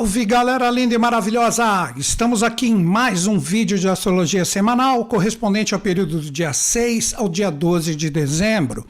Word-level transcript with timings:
Salve 0.00 0.24
galera 0.24 0.70
linda 0.70 0.94
e 0.94 0.98
maravilhosa! 0.98 1.92
Estamos 1.94 2.42
aqui 2.42 2.68
em 2.68 2.74
mais 2.74 3.26
um 3.26 3.38
vídeo 3.38 3.78
de 3.78 3.86
astrologia 3.86 4.46
semanal 4.46 5.04
correspondente 5.04 5.74
ao 5.74 5.80
período 5.80 6.18
do 6.18 6.30
dia 6.30 6.54
6 6.54 7.12
ao 7.18 7.28
dia 7.28 7.50
12 7.50 7.94
de 7.94 8.08
dezembro. 8.08 8.86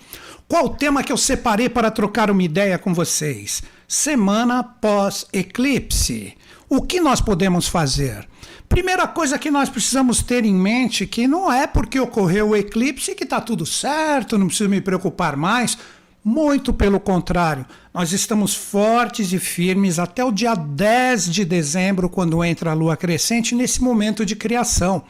Qual 0.46 0.66
o 0.66 0.68
tema 0.68 1.02
que 1.02 1.10
eu 1.10 1.16
separei 1.16 1.68
para 1.68 1.90
trocar 1.90 2.30
uma 2.30 2.44
ideia 2.44 2.78
com 2.78 2.94
vocês? 2.94 3.60
Semana 3.88 4.62
pós-eclipse. 4.62 6.36
O 6.68 6.80
que 6.80 7.00
nós 7.00 7.20
podemos 7.20 7.66
fazer? 7.66 8.28
Primeira 8.68 9.08
coisa 9.08 9.36
que 9.36 9.50
nós 9.50 9.68
precisamos 9.68 10.22
ter 10.22 10.44
em 10.44 10.54
mente 10.54 11.08
que 11.08 11.26
não 11.26 11.52
é 11.52 11.66
porque 11.66 11.98
ocorreu 11.98 12.50
o 12.50 12.56
eclipse 12.56 13.16
que 13.16 13.24
está 13.24 13.40
tudo 13.40 13.66
certo, 13.66 14.38
não 14.38 14.46
preciso 14.46 14.70
me 14.70 14.80
preocupar 14.80 15.36
mais. 15.36 15.76
Muito 16.22 16.72
pelo 16.74 17.00
contrário, 17.00 17.64
nós 17.94 18.12
estamos 18.12 18.54
fortes 18.54 19.32
e 19.32 19.38
firmes 19.38 19.98
até 19.98 20.22
o 20.22 20.30
dia 20.30 20.54
10 20.54 21.30
de 21.30 21.44
dezembro, 21.46 22.10
quando 22.10 22.44
entra 22.44 22.70
a 22.70 22.74
lua 22.74 22.94
crescente, 22.94 23.54
nesse 23.54 23.82
momento 23.82 24.26
de 24.26 24.36
criação. 24.36 25.02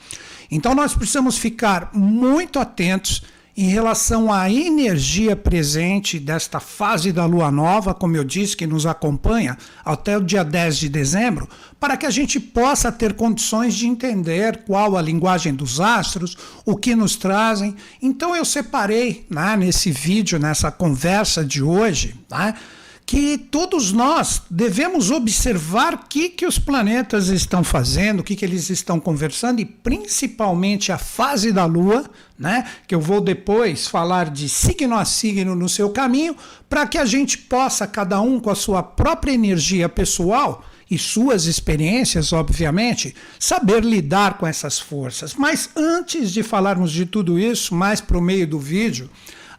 Então 0.49 0.73
nós 0.75 0.95
precisamos 0.95 1.37
ficar 1.37 1.91
muito 1.93 2.61
atentos 2.61 3.23
em 3.57 3.69
relação 3.69 4.33
à 4.33 4.51
energia 4.51 5.35
presente 5.35 6.19
desta 6.19 6.61
fase 6.61 7.13
da 7.13 7.27
lua 7.27 7.51
nova, 7.51 7.93
como 7.93 8.17
eu 8.17 8.25
disse, 8.25 8.57
que 8.57 8.67
nos 8.67 8.87
acompanha 8.87 9.59
até 9.85 10.17
o 10.17 10.23
dia 10.23 10.45
10 10.45 10.79
de 10.79 10.89
dezembro, 10.89 11.49
para 11.79 11.97
que 11.97 12.07
a 12.07 12.11
gente 12.11 12.39
possa 12.39 12.93
ter 12.93 13.15
condições 13.15 13.75
de 13.75 13.87
entender 13.87 14.65
qual 14.67 14.97
a 14.97 15.03
linguagem 15.03 15.55
dos 15.55 15.81
astros, 15.81 16.37
o 16.65 16.77
que 16.77 16.95
nos 16.95 17.17
trazem. 17.17 17.75
Então 18.01 18.35
eu 18.35 18.45
separei 18.45 19.27
né, 19.29 19.57
nesse 19.57 19.91
vídeo, 19.91 20.39
nessa 20.39 20.71
conversa 20.71 21.45
de 21.45 21.63
hoje, 21.63 22.15
né, 22.31 22.55
que 23.11 23.37
todos 23.37 23.91
nós 23.91 24.43
devemos 24.49 25.11
observar 25.11 25.95
o 25.95 25.99
que, 26.09 26.29
que 26.29 26.47
os 26.47 26.61
planetas 26.61 27.27
estão 27.27 27.65
fazendo, 27.65 28.21
o 28.21 28.23
que, 28.23 28.37
que 28.37 28.45
eles 28.45 28.71
estão 28.71 29.01
conversando 29.01 29.61
e 29.61 29.65
principalmente 29.65 30.93
a 30.93 30.97
fase 30.97 31.51
da 31.51 31.65
Lua, 31.65 32.09
né? 32.39 32.71
Que 32.87 32.95
eu 32.95 33.01
vou 33.01 33.21
depois 33.21 33.89
falar 33.89 34.31
de 34.31 34.49
signo 34.49 34.95
a 34.95 35.05
signo 35.05 35.57
no 35.57 35.69
seu 35.69 35.91
caminho, 35.91 36.37
para 36.69 36.87
que 36.87 36.97
a 36.97 37.05
gente 37.05 37.37
possa, 37.37 37.85
cada 37.85 38.21
um 38.21 38.39
com 38.39 38.49
a 38.49 38.55
sua 38.55 38.81
própria 38.81 39.33
energia 39.33 39.89
pessoal 39.89 40.65
e 40.89 40.97
suas 40.97 41.47
experiências, 41.47 42.33
obviamente, 42.33 43.13
saber 43.41 43.85
lidar 43.85 44.39
com 44.39 44.47
essas 44.47 44.79
forças. 44.79 45.35
Mas 45.35 45.69
antes 45.75 46.31
de 46.31 46.45
falarmos 46.45 46.93
de 46.93 47.05
tudo 47.05 47.41
isso, 47.41 47.75
mais 47.75 48.01
para 48.01 48.17
o 48.17 48.23
meio 48.23 48.47
do 48.47 48.61
vídeo, 48.61 49.11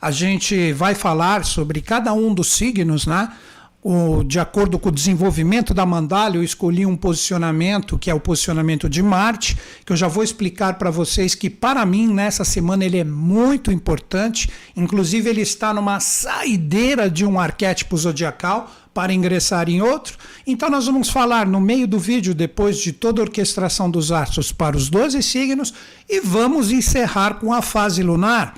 a 0.02 0.10
gente 0.10 0.74
vai 0.74 0.96
falar 0.96 1.46
sobre 1.46 1.80
cada 1.80 2.12
um 2.12 2.34
dos 2.34 2.54
signos, 2.54 3.06
né? 3.06 3.32
O, 3.84 4.24
de 4.24 4.40
acordo 4.40 4.78
com 4.78 4.90
o 4.90 4.92
desenvolvimento 4.92 5.74
da 5.74 5.88
mandala, 5.88 6.36
eu 6.36 6.44
escolhi 6.44 6.86
um 6.86 6.96
posicionamento 6.96 7.98
que 7.98 8.12
é 8.12 8.14
o 8.14 8.20
posicionamento 8.20 8.88
de 8.88 9.02
Marte, 9.02 9.58
que 9.84 9.92
eu 9.92 9.98
já 9.98 10.08
vou 10.08 10.24
explicar 10.24 10.76
para 10.76 10.92
vocês 10.92 11.34
que 11.34 11.50
para 11.50 11.84
mim 11.84 12.08
nessa 12.08 12.44
semana 12.44 12.86
ele 12.86 13.00
é 13.00 13.04
muito 13.04 13.72
importante. 13.72 14.50
Inclusive 14.76 15.28
ele 15.28 15.42
está 15.42 15.74
numa 15.74 16.00
saideira 16.00 17.10
de 17.10 17.26
um 17.26 17.40
arquétipo 17.40 17.98
zodiacal 17.98 18.72
para 18.94 19.14
ingressar 19.14 19.68
em 19.68 19.82
outro. 19.82 20.16
Então 20.46 20.70
nós 20.70 20.86
vamos 20.86 21.10
falar 21.10 21.48
no 21.48 21.60
meio 21.60 21.88
do 21.88 21.98
vídeo, 21.98 22.36
depois 22.36 22.78
de 22.78 22.92
toda 22.92 23.20
a 23.20 23.26
orquestração 23.26 23.90
dos 23.90 24.12
astros 24.12 24.52
para 24.52 24.78
os 24.78 24.92
12 24.92 25.24
signos, 25.24 25.74
e 26.08 26.20
vamos 26.20 26.72
encerrar 26.72 27.36
com 27.36 27.52
a 27.52 27.64
fase 27.64 28.04
lunar 28.04 28.54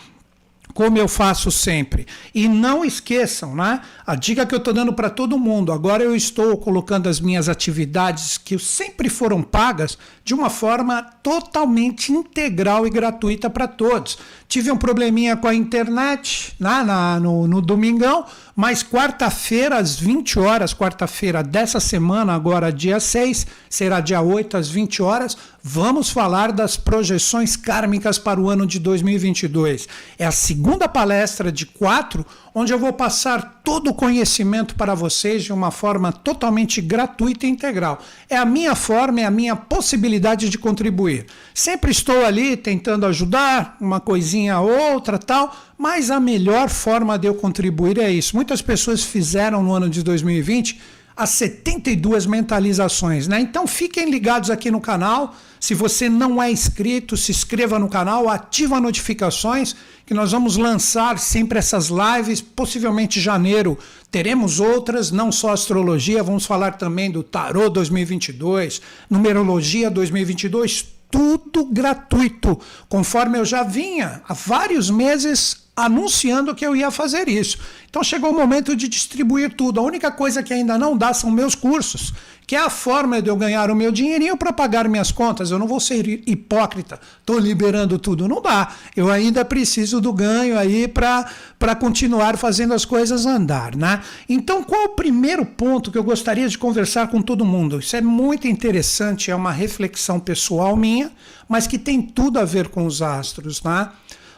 como 0.74 0.98
eu 0.98 1.08
faço 1.08 1.52
sempre. 1.52 2.08
E 2.34 2.48
não 2.48 2.84
esqueçam, 2.84 3.56
né? 3.56 3.82
A 4.06 4.16
dica 4.16 4.46
que 4.46 4.54
eu 4.54 4.58
estou 4.58 4.74
dando 4.74 4.94
para 4.94 5.10
todo 5.10 5.40
mundo. 5.40 5.72
Agora 5.72 6.04
eu 6.04 6.16
estou 6.16 6.58
colocando 6.58 7.08
as 7.08 7.20
minhas 7.20 7.48
atividades 7.48 8.38
que 8.38 8.58
sempre 8.58 9.10
foram 9.10 9.42
pagas 9.42 9.98
de 10.24 10.34
uma 10.34 10.50
forma 10.50 11.04
totalmente 11.22 12.12
integral 12.12 12.88
e 12.88 12.90
gratuita 12.90 13.50
para 13.50 13.68
todos. 13.68 14.18
Tive 14.54 14.72
um 14.72 14.78
probleminha 14.78 15.36
com 15.36 15.48
a 15.48 15.56
internet 15.56 16.54
né, 16.60 16.84
na, 16.84 17.20
no, 17.20 17.48
no 17.48 17.60
domingão, 17.60 18.24
mas 18.56 18.84
quarta-feira, 18.84 19.78
às 19.78 20.00
20 20.00 20.38
horas, 20.38 20.76
quarta-feira 20.76 21.42
dessa 21.42 21.80
semana, 21.80 22.36
agora 22.36 22.72
dia 22.72 23.00
6, 23.00 23.48
será 23.68 24.00
dia 24.00 24.22
8 24.22 24.56
às 24.56 24.70
20 24.70 25.02
horas, 25.02 25.36
vamos 25.64 26.12
falar 26.12 26.52
das 26.52 26.78
projeções 26.78 27.56
kármicas 27.56 28.20
para 28.20 28.40
o 28.40 28.48
ano 28.48 28.68
de 28.68 28.78
2022. 28.78 29.88
É 30.20 30.26
a 30.28 30.32
segunda 30.32 30.88
palestra 30.88 31.52
de 31.52 31.66
quatro 31.66 32.24
onde 32.54 32.72
eu 32.72 32.78
vou 32.78 32.94
passar 32.94 33.62
todo 33.64 33.90
o 33.90 33.94
conhecimento 33.94 34.76
para 34.76 34.94
vocês 34.94 35.44
de 35.44 35.52
uma 35.52 35.72
forma 35.72 36.12
totalmente 36.12 36.82
gratuita 36.82 37.46
e 37.46 37.50
integral. 37.50 38.00
É 38.30 38.38
a 38.38 38.46
minha 38.46 38.76
forma, 38.76 39.22
é 39.22 39.26
a 39.26 39.32
minha 39.32 39.56
possibilidade 39.56 40.50
de 40.50 40.58
contribuir. 40.58 41.26
Sempre 41.54 41.92
estou 41.92 42.24
ali 42.26 42.56
tentando 42.56 43.06
ajudar, 43.06 43.78
uma 43.82 44.00
coisinha 44.00 44.60
outra, 44.60 45.18
tal, 45.18 45.56
mas 45.78 46.12
a 46.12 46.20
melhor 46.20 46.70
forma 46.70 47.18
de 47.18 47.28
eu 47.28 47.34
contribuir 47.34 47.98
é 47.98 48.12
isso. 48.12 48.36
Muitas 48.36 48.62
pessoas 48.62 49.04
fizeram 49.04 49.64
no 49.64 49.74
ano 49.74 49.90
de 49.90 50.04
2020 50.04 51.03
as 51.16 51.30
72 51.32 52.26
mentalizações, 52.26 53.28
né? 53.28 53.40
Então 53.40 53.68
fiquem 53.68 54.10
ligados 54.10 54.50
aqui 54.50 54.72
no 54.72 54.82
canal. 54.82 55.36
Se 55.60 55.74
você 55.74 56.10
não 56.10 56.42
é 56.42 56.52
inscrito, 56.52 57.16
se 57.16 57.32
inscreva 57.32 57.80
no 57.80 57.88
canal, 57.88 58.28
ativa 58.28 58.82
notificações, 58.82 59.76
que 60.06 60.14
nós 60.14 60.32
vamos 60.32 60.58
lançar 60.58 61.18
sempre 61.20 61.60
essas 61.60 61.90
lives. 61.90 62.42
Possivelmente 62.42 63.20
em 63.20 63.22
janeiro 63.22 63.78
teremos 64.12 64.60
outras, 64.60 65.12
não 65.12 65.32
só 65.32 65.52
astrologia, 65.54 66.24
vamos 66.24 66.46
falar 66.46 66.74
também 66.74 67.10
do 67.10 67.24
tarô 67.24 67.70
2022, 67.70 68.82
numerologia 69.10 69.90
2022, 69.90 70.86
tudo 71.10 71.66
gratuito, 71.66 72.60
conforme 72.90 73.38
eu 73.38 73.46
já 73.46 73.64
vinha 73.64 74.22
há 74.28 74.34
vários 74.34 74.90
meses 74.90 75.63
anunciando 75.76 76.54
que 76.54 76.66
eu 76.66 76.76
ia 76.76 76.92
fazer 76.92 77.28
isso. 77.28 77.58
Então 77.90 78.04
chegou 78.04 78.32
o 78.32 78.36
momento 78.36 78.76
de 78.76 78.88
distribuir 78.88 79.54
tudo. 79.54 79.80
A 79.80 79.84
única 79.84 80.12
coisa 80.12 80.44
que 80.44 80.54
ainda 80.54 80.78
não 80.78 80.96
dá 80.96 81.14
são 81.14 81.32
meus 81.32 81.56
cursos, 81.56 82.14
que 82.46 82.56
é 82.56 82.60
a 82.60 82.70
forma 82.70 83.22
de 83.22 83.30
eu 83.30 83.36
ganhar 83.36 83.72
o 83.72 83.76
meu 83.76 83.92
dinheirinho 83.92 84.38
para 84.38 84.54
pagar 84.54 84.88
minhas 84.88 85.12
contas. 85.12 85.50
Eu 85.50 85.58
não 85.58 85.68
vou 85.68 85.80
ser 85.80 86.08
hipócrita, 86.28 87.00
estou 87.20 87.40
liberando 87.40 87.98
tudo. 87.98 88.28
Não 88.28 88.42
dá. 88.42 88.72
Eu 88.96 89.10
ainda 89.10 89.44
preciso 89.46 90.00
do 90.00 90.14
ganho 90.14 90.58
aí 90.58 90.88
para 90.88 91.76
continuar 91.80 92.38
fazendo 92.38 92.74
as 92.74 92.86
coisas 92.86 93.26
andar. 93.26 93.76
Né? 93.76 94.02
Então, 94.30 94.64
qual 94.64 94.86
o 94.86 94.90
primeiro 94.90 95.46
ponto 95.46 95.92
que 95.92 95.98
eu 95.98 96.04
gostaria 96.04 96.48
de 96.48 96.58
conversar 96.58 97.08
com 97.08 97.22
todo 97.22 97.46
mundo? 97.46 97.80
Isso 97.80 97.96
é 97.96 98.02
muito 98.02 98.48
interessante, 98.48 99.32
é 99.32 99.36
uma 99.36 99.52
reflexão 99.52 100.20
pessoal 100.20 100.76
minha, 100.76 101.12
mas 101.48 101.68
que 101.68 101.78
tem 101.78 102.02
tudo 102.02 102.40
a 102.40 102.46
ver 102.46 102.70
com 102.70 102.86
os 102.86 103.02
astros. 103.02 103.62
Né? 103.64 103.90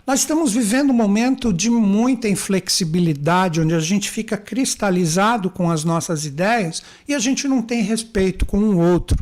Nós 0.05 0.19
estamos 0.19 0.53
vivendo 0.53 0.91
um 0.91 0.93
momento 0.93 1.51
de 1.51 1.67
muita 1.67 2.29
inflexibilidade, 2.29 3.59
onde 3.59 3.73
a 3.73 3.79
gente 3.79 4.11
fica 4.11 4.38
cristalizado 4.38 5.49
com 5.49 5.71
as 5.71 5.83
nossas 5.83 6.25
ideias 6.25 6.83
e 7.07 7.16
a 7.16 7.17
gente 7.17 7.47
não 7.47 7.59
tem 7.59 7.81
respeito 7.81 8.46
com 8.46 8.59
o 8.59 8.78
outro. 8.78 9.17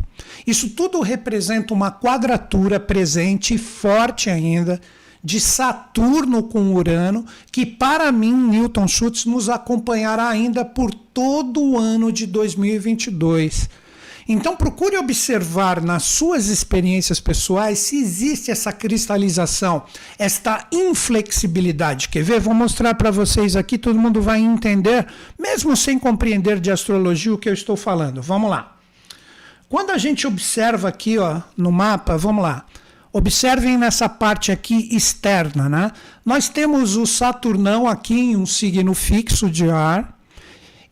Isso 0.45 0.71
tudo 0.71 0.99
representa 0.99 1.73
uma 1.73 1.89
quadratura 1.89 2.81
presente 2.81 3.53
e 3.53 3.57
forte 3.57 4.29
ainda 4.29 4.81
de 5.23 5.39
Saturno 5.39 6.43
com 6.43 6.75
Urano, 6.75 7.25
que 7.49 7.65
para 7.65 8.11
mim, 8.11 8.33
Newton 8.33 8.85
Schultz, 8.85 9.23
nos 9.23 9.47
acompanhará 9.47 10.27
ainda 10.27 10.65
por 10.65 10.93
todo 10.93 11.63
o 11.63 11.77
ano 11.77 12.11
de 12.11 12.27
2022. 12.27 13.69
Então 14.27 14.55
procure 14.55 14.97
observar 14.97 15.81
nas 15.81 16.03
suas 16.03 16.47
experiências 16.47 17.19
pessoais 17.19 17.79
se 17.79 17.97
existe 17.97 18.51
essa 18.51 18.71
cristalização, 18.71 19.83
esta 20.17 20.67
inflexibilidade. 20.71 22.09
Quer 22.09 22.23
ver? 22.23 22.39
Vou 22.39 22.53
mostrar 22.53 22.93
para 22.95 23.11
vocês 23.11 23.55
aqui, 23.55 23.77
todo 23.77 23.99
mundo 23.99 24.21
vai 24.21 24.39
entender, 24.39 25.07
mesmo 25.39 25.75
sem 25.75 25.99
compreender 25.99 26.59
de 26.59 26.71
astrologia 26.71 27.33
o 27.33 27.37
que 27.37 27.49
eu 27.49 27.53
estou 27.53 27.75
falando. 27.75 28.21
Vamos 28.21 28.49
lá. 28.49 28.77
Quando 29.67 29.89
a 29.89 29.97
gente 29.97 30.27
observa 30.27 30.87
aqui 30.87 31.17
ó, 31.17 31.41
no 31.57 31.71
mapa, 31.71 32.15
vamos 32.17 32.43
lá. 32.43 32.65
Observem 33.11 33.77
nessa 33.77 34.09
parte 34.09 34.51
aqui 34.51 34.89
externa, 34.95 35.69
né? 35.69 35.91
Nós 36.25 36.49
temos 36.49 36.95
o 36.95 37.05
Saturnão 37.05 37.87
aqui 37.87 38.19
em 38.19 38.35
um 38.35 38.45
signo 38.45 38.93
fixo 38.93 39.49
de 39.49 39.69
ar. 39.69 40.17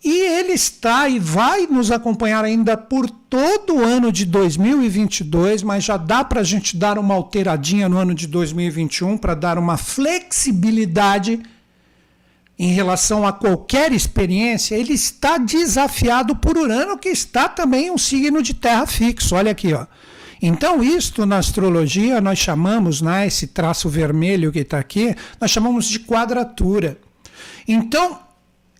E 0.03 0.21
ele 0.39 0.53
está 0.53 1.07
e 1.07 1.19
vai 1.19 1.67
nos 1.67 1.91
acompanhar 1.91 2.43
ainda 2.43 2.75
por 2.75 3.07
todo 3.07 3.75
o 3.75 3.83
ano 3.83 4.11
de 4.11 4.25
2022, 4.25 5.61
mas 5.61 5.83
já 5.83 5.95
dá 5.95 6.23
para 6.23 6.41
a 6.41 6.43
gente 6.43 6.75
dar 6.75 6.97
uma 6.97 7.13
alteradinha 7.13 7.87
no 7.87 7.97
ano 7.97 8.15
de 8.15 8.25
2021 8.25 9.15
para 9.17 9.35
dar 9.35 9.59
uma 9.59 9.77
flexibilidade 9.77 11.39
em 12.57 12.73
relação 12.73 13.27
a 13.27 13.31
qualquer 13.31 13.91
experiência. 13.91 14.75
Ele 14.75 14.93
está 14.93 15.37
desafiado 15.37 16.35
por 16.35 16.57
Urano, 16.57 16.97
que 16.97 17.09
está 17.09 17.47
também 17.47 17.91
um 17.91 17.97
signo 17.97 18.41
de 18.41 18.55
terra 18.55 18.87
fixo. 18.87 19.35
Olha 19.35 19.51
aqui, 19.51 19.71
ó. 19.73 19.85
Então, 20.41 20.83
isto 20.83 21.27
na 21.27 21.37
astrologia 21.37 22.19
nós 22.19 22.39
chamamos, 22.39 23.01
né, 23.01 23.27
esse 23.27 23.45
traço 23.45 23.87
vermelho 23.87 24.51
que 24.51 24.59
está 24.59 24.79
aqui, 24.79 25.15
nós 25.39 25.51
chamamos 25.51 25.85
de 25.85 25.99
quadratura. 25.99 26.97
Então, 27.67 28.19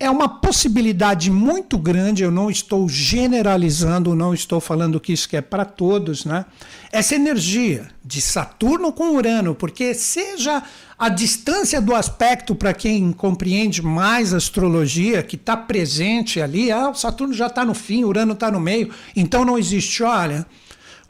é 0.02 0.10
uma 0.10 0.28
possibilidade 0.28 1.30
muito 1.30 1.78
grande, 1.78 2.24
eu 2.24 2.32
não 2.32 2.50
estou 2.50 2.90
generalizando, 2.90 4.16
não 4.16 4.34
estou 4.34 4.60
falando 4.60 5.00
que 5.00 5.14
isso 5.14 5.30
que 5.30 5.38
é 5.38 5.42
para 5.42 5.64
todos, 5.64 6.26
né? 6.26 6.44
Essa 6.92 7.14
energia 7.14 7.88
de 8.04 8.20
Saturno 8.20 8.92
com 8.92 9.16
Urano, 9.16 9.54
porque 9.54 9.94
seja 9.94 10.64
a 10.98 11.08
distância 11.08 11.80
do 11.80 11.94
aspecto 11.94 12.56
para 12.56 12.74
quem 12.74 13.12
compreende 13.12 13.84
mais 13.84 14.34
astrologia, 14.34 15.22
que 15.22 15.36
está 15.36 15.56
presente 15.56 16.42
ali, 16.42 16.72
ah, 16.72 16.90
o 16.90 16.96
Saturno 16.96 17.32
já 17.32 17.46
está 17.46 17.64
no 17.64 17.76
fim, 17.76 18.04
Urano 18.04 18.34
está 18.34 18.50
no 18.50 18.60
meio, 18.60 18.92
então 19.16 19.46
não 19.46 19.56
existe. 19.56 20.02
Olha, 20.02 20.48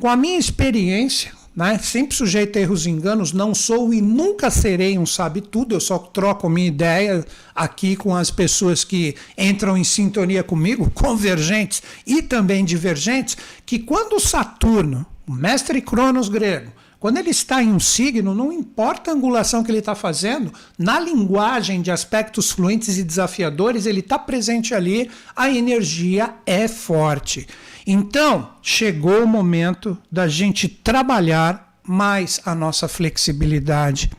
com 0.01 0.09
a 0.09 0.17
minha 0.17 0.37
experiência, 0.37 1.31
né? 1.55 1.77
Sempre 1.77 2.15
sujeito 2.15 2.57
a 2.57 2.61
erros 2.61 2.85
e 2.85 2.89
enganos, 2.89 3.33
não 3.33 3.53
sou 3.53 3.93
e 3.93 4.01
nunca 4.01 4.49
serei 4.49 4.97
um 4.97 5.05
sabe-tudo, 5.05 5.75
eu 5.75 5.79
só 5.79 5.97
troco 5.97 6.49
minha 6.49 6.67
ideia 6.67 7.25
aqui 7.53 7.95
com 7.95 8.15
as 8.15 8.31
pessoas 8.31 8.83
que 8.83 9.15
entram 9.37 9.77
em 9.77 9.83
sintonia 9.83 10.43
comigo, 10.43 10.89
convergentes 10.95 11.83
e 12.05 12.21
também 12.21 12.63
divergentes, 12.63 13.37
que 13.65 13.79
quando 13.79 14.19
Saturno, 14.19 15.05
o 15.27 15.33
mestre 15.33 15.81
Cronos 15.81 16.29
grego, 16.29 16.71
quando 17.01 17.17
ele 17.17 17.31
está 17.31 17.63
em 17.63 17.73
um 17.73 17.79
signo, 17.79 18.35
não 18.35 18.53
importa 18.53 19.09
a 19.09 19.13
angulação 19.15 19.63
que 19.63 19.71
ele 19.71 19.79
está 19.79 19.95
fazendo, 19.95 20.53
na 20.77 20.99
linguagem 20.99 21.81
de 21.81 21.89
aspectos 21.89 22.51
fluentes 22.51 22.95
e 22.99 23.03
desafiadores, 23.03 23.87
ele 23.87 24.01
está 24.01 24.19
presente 24.19 24.75
ali, 24.75 25.09
a 25.35 25.49
energia 25.49 26.35
é 26.45 26.67
forte. 26.67 27.47
Então, 27.87 28.51
chegou 28.61 29.23
o 29.23 29.27
momento 29.27 29.97
da 30.11 30.27
gente 30.27 30.67
trabalhar 30.67 31.75
mais 31.83 32.39
a 32.45 32.53
nossa 32.53 32.87
flexibilidade, 32.87 34.11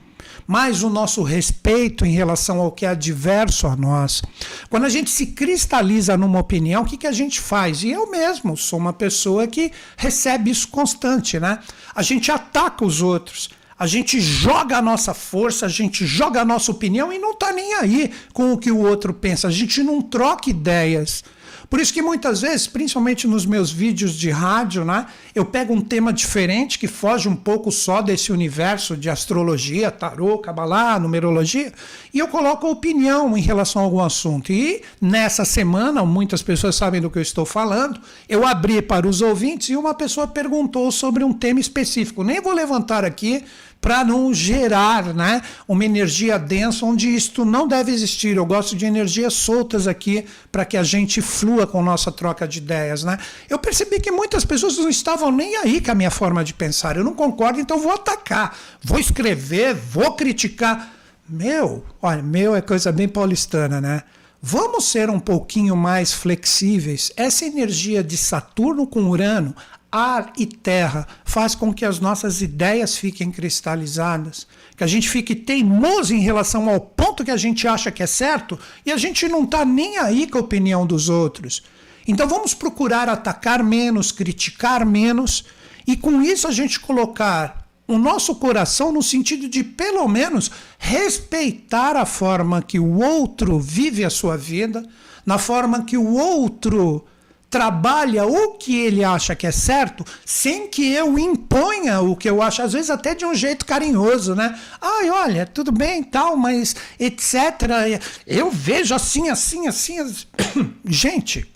mais 0.47 0.83
o 0.83 0.91
nosso 0.91 1.23
respeito 1.23 2.05
em 2.05 2.13
relação 2.13 2.61
ao 2.61 2.73
que 2.73 2.87
é 2.87 2.91
adverso 2.91 3.67
a 3.67 3.77
nós. 3.77 4.23
Quando 4.69 4.85
a 4.85 4.89
gente 4.89 5.11
se 5.11 5.27
cristaliza 5.27 6.17
numa 6.17 6.39
opinião, 6.39 6.83
o 6.83 6.87
que, 6.87 6.97
que 6.97 7.07
a 7.07 7.13
gente 7.13 7.41
faz? 7.41 7.83
E 7.83 7.91
eu 7.91 8.11
mesmo 8.11 8.57
sou 8.57 8.79
uma 8.79 8.93
pessoa 8.93 9.47
que 9.47 9.73
recebe 9.97 10.51
isso 10.51 10.69
constante, 10.69 11.39
né? 11.39 11.59
A 11.95 12.03
gente 12.03 12.31
ataca 12.31 12.85
os 12.85 13.03
outros. 13.03 13.51
A 13.79 13.87
gente 13.87 14.21
joga 14.21 14.79
a 14.79 14.83
nossa 14.83 15.13
força, 15.13 15.67
a 15.67 15.69
gente 15.69 16.07
joga 16.07 16.41
a 16.41 16.45
nossa 16.45 16.71
opinião 16.71 17.13
e 17.13 17.19
não 17.19 17.33
está 17.33 17.53
nem 17.53 17.75
aí 17.75 18.13
com 18.33 18.53
o 18.53 18.59
que 18.59 18.71
o 18.71 18.79
outro 18.79 19.13
pensa. 19.13 19.49
A 19.49 19.51
gente 19.51 19.83
não 19.83 20.01
troca 20.01 20.49
ideias. 20.49 21.25
Por 21.73 21.81
isso 21.81 21.95
que 21.95 22.03
muitas 22.03 22.43
vezes, 22.43 22.67
principalmente 22.67 23.27
nos 23.27 23.47
meus 23.47 23.73
vídeos 23.73 24.13
de 24.13 24.29
rádio, 24.29 24.85
né, 24.85 25.07
eu 25.35 25.43
pego 25.43 25.73
um 25.73 25.81
tema 25.81 26.13
diferente 26.13 26.79
que 26.79 26.87
foge 26.87 27.31
um 27.31 27.35
pouco 27.35 27.73
só 27.73 28.03
desse 28.03 28.31
universo 28.31 28.95
de 28.95 29.09
astrologia, 29.09 29.91
tarô, 29.91 30.37
cabalá, 30.37 31.01
numerologia, 31.01 31.73
e 32.13 32.19
eu 32.19 32.29
coloco 32.29 32.69
opinião 32.69 33.39
em 33.39 33.41
relação 33.41 33.81
a 33.81 33.87
algum 33.87 34.01
assunto. 34.01 34.53
E 34.53 34.83
nessa 35.01 35.47
semana, 35.47 36.05
muitas 36.05 36.43
pessoas 36.43 36.77
sabem 36.77 37.01
do 37.01 37.09
que 37.09 37.17
eu 37.17 37.23
estou 37.23 37.47
falando, 37.47 37.99
eu 38.29 38.47
abri 38.47 38.83
para 38.83 39.09
os 39.09 39.23
ouvintes 39.23 39.71
e 39.71 39.75
uma 39.77 39.95
pessoa 39.95 40.27
perguntou 40.27 40.93
sobre 40.93 41.25
um 41.25 41.33
tema 41.33 41.59
específico. 41.59 42.23
Nem 42.23 42.43
vou 42.43 42.53
levantar 42.53 43.03
aqui 43.03 43.47
para 43.83 44.05
não 44.05 44.33
gerar 44.33 45.13
né, 45.13 45.43
uma 45.67 45.85
energia 45.85 46.39
densa 46.39 46.87
onde 46.87 47.13
isto 47.13 47.45
não 47.45 47.67
deve 47.67 47.91
existir. 47.91 48.37
Eu 48.37 48.47
gosto 48.47 48.77
de 48.77 48.87
energias 48.87 49.35
soltas 49.35 49.89
aqui 49.89 50.25
para 50.53 50.65
que 50.65 50.77
a 50.77 50.85
gente 50.85 51.21
flua 51.21 51.67
com 51.67 51.83
nossa 51.83 52.13
troca 52.13 52.47
de 52.47 52.59
ideias. 52.59 53.03
Né? 53.03 53.19
Eu 53.51 53.59
percebi 53.59 53.99
que 53.99 54.13
muitas 54.13 54.45
pessoas 54.45 54.79
não 54.79 54.89
estavam 54.89 55.33
nem 55.33 55.57
aí 55.57 55.81
com 55.81 55.91
a 55.91 55.97
minha 55.97 56.13
forma 56.13 56.45
de 56.45 56.55
pensar. 56.55 56.97
Eu 56.97 57.03
não 57.03 57.13
concordo, 57.13 57.59
então 57.59 57.81
vou 57.81 57.91
atacar, 57.91 58.57
vou 58.81 59.01
escrever, 59.01 59.75
vou 59.75 60.15
criticar. 60.15 60.95
Meu, 61.29 61.85
olha, 62.01 62.23
meu 62.23 62.55
é 62.55 62.61
coisa 62.61 62.93
bem 62.93 63.09
paulistana, 63.09 63.81
né? 63.81 64.05
Vamos 64.45 64.87
ser 64.87 65.09
um 65.09 65.21
pouquinho 65.21 65.77
mais 65.77 66.13
flexíveis. 66.13 67.13
Essa 67.17 67.45
energia 67.45 68.03
de 68.03 68.17
Saturno 68.17 68.89
com 68.89 69.05
Urano 69.05 69.55
ar 69.93 70.33
e 70.39 70.47
terra 70.47 71.07
faz 71.23 71.55
com 71.55 71.73
que 71.73 71.85
as 71.85 72.01
nossas 72.01 72.41
ideias 72.41 72.97
fiquem 72.97 73.31
cristalizadas, 73.31 74.47
que 74.75 74.83
a 74.83 74.87
gente 74.87 75.09
fique 75.09 75.35
teimoso 75.35 76.15
em 76.15 76.21
relação 76.21 76.71
ao 76.71 76.81
ponto 76.81 77.23
que 77.23 77.31
a 77.31 77.37
gente 77.37 77.69
acha 77.69 77.91
que 77.91 78.03
é 78.03 78.07
certo 78.07 78.59
e 78.87 78.91
a 78.91 78.97
gente 78.97 79.29
não 79.29 79.45
está 79.45 79.67
nem 79.67 79.99
aí 79.99 80.27
com 80.27 80.39
a 80.39 80.41
opinião 80.41 80.87
dos 80.87 81.11
outros. 81.11 81.63
Então 82.09 82.27
vamos 82.27 82.55
procurar 82.55 83.09
atacar 83.09 83.63
menos, 83.63 84.11
criticar 84.11 84.87
menos 84.87 85.45
e 85.87 85.95
com 85.95 86.23
isso 86.23 86.49
a 86.49 86.51
gente 86.51 86.81
colocar 86.81 87.69
o 87.87 87.99
nosso 87.99 88.35
coração 88.37 88.91
no 88.91 89.03
sentido 89.03 89.49
de 89.49 89.63
pelo 89.63 90.09
menos 90.09 90.51
respeitar 90.79 91.97
a 91.97 92.07
forma 92.07 92.63
que 92.63 92.79
o 92.79 93.03
outro 93.03 93.61
vive 93.61 94.05
a 94.05 94.11
sua 94.11 94.37
vida, 94.37 94.83
na 95.27 95.37
forma 95.37 95.85
que 95.85 95.99
o 95.99 96.15
outro 96.15 97.05
trabalha 97.53 98.25
o 98.25 98.55
que 98.55 98.81
ele 98.81 99.05
acha 99.05 99.37
que 99.37 99.47
é 99.47 99.53
certo, 99.53 100.07
sem 100.25 100.69
que 100.69 100.91
eu 100.91 101.19
imponha 101.19 102.01
o 102.01 102.17
que 102.17 102.29
eu 102.29 102.41
acho, 102.41 102.63
às 102.63 102.73
vezes 102.73 102.89
até 102.89 103.15
de 103.15 103.27
um 103.27 103.35
jeito 103.35 103.67
carinhoso, 103.67 104.35
né? 104.35 104.59
Ai, 104.81 105.11
olha, 105.11 105.45
tudo 105.45 105.71
bem 105.71 106.03
tal, 106.03 106.35
mas 106.35 106.75
etc. 106.99 108.01
Eu 108.27 108.51
vejo 108.51 108.95
assim, 108.95 109.29
assim, 109.29 109.69
assim. 109.69 109.99
assim. 109.99 110.27
Gente, 110.87 111.47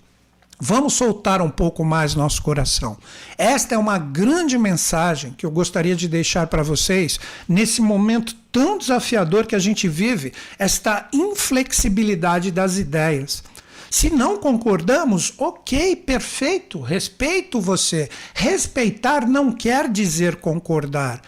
Vamos 0.59 0.93
soltar 0.93 1.39
um 1.39 1.51
pouco 1.51 1.85
mais 1.85 2.15
nosso 2.15 2.41
coração. 2.41 2.97
Esta 3.37 3.75
é 3.75 3.77
uma 3.77 3.99
grande 3.99 4.57
mensagem 4.57 5.31
que 5.37 5.45
eu 5.45 5.51
gostaria 5.51 5.95
de 5.95 6.07
deixar 6.07 6.47
para 6.47 6.63
vocês 6.63 7.19
nesse 7.47 7.79
momento 7.79 8.35
tão 8.51 8.75
desafiador 8.75 9.45
que 9.45 9.53
a 9.53 9.59
gente 9.59 9.87
vive, 9.87 10.33
esta 10.57 11.07
inflexibilidade 11.13 12.49
das 12.49 12.79
ideias. 12.79 13.43
Se 13.89 14.09
não 14.09 14.37
concordamos, 14.37 15.33
ok, 15.37 15.95
perfeito, 15.95 16.81
respeito 16.81 17.61
você. 17.61 18.09
Respeitar 18.33 19.27
não 19.27 19.51
quer 19.51 19.89
dizer 19.89 20.37
concordar. 20.37 21.21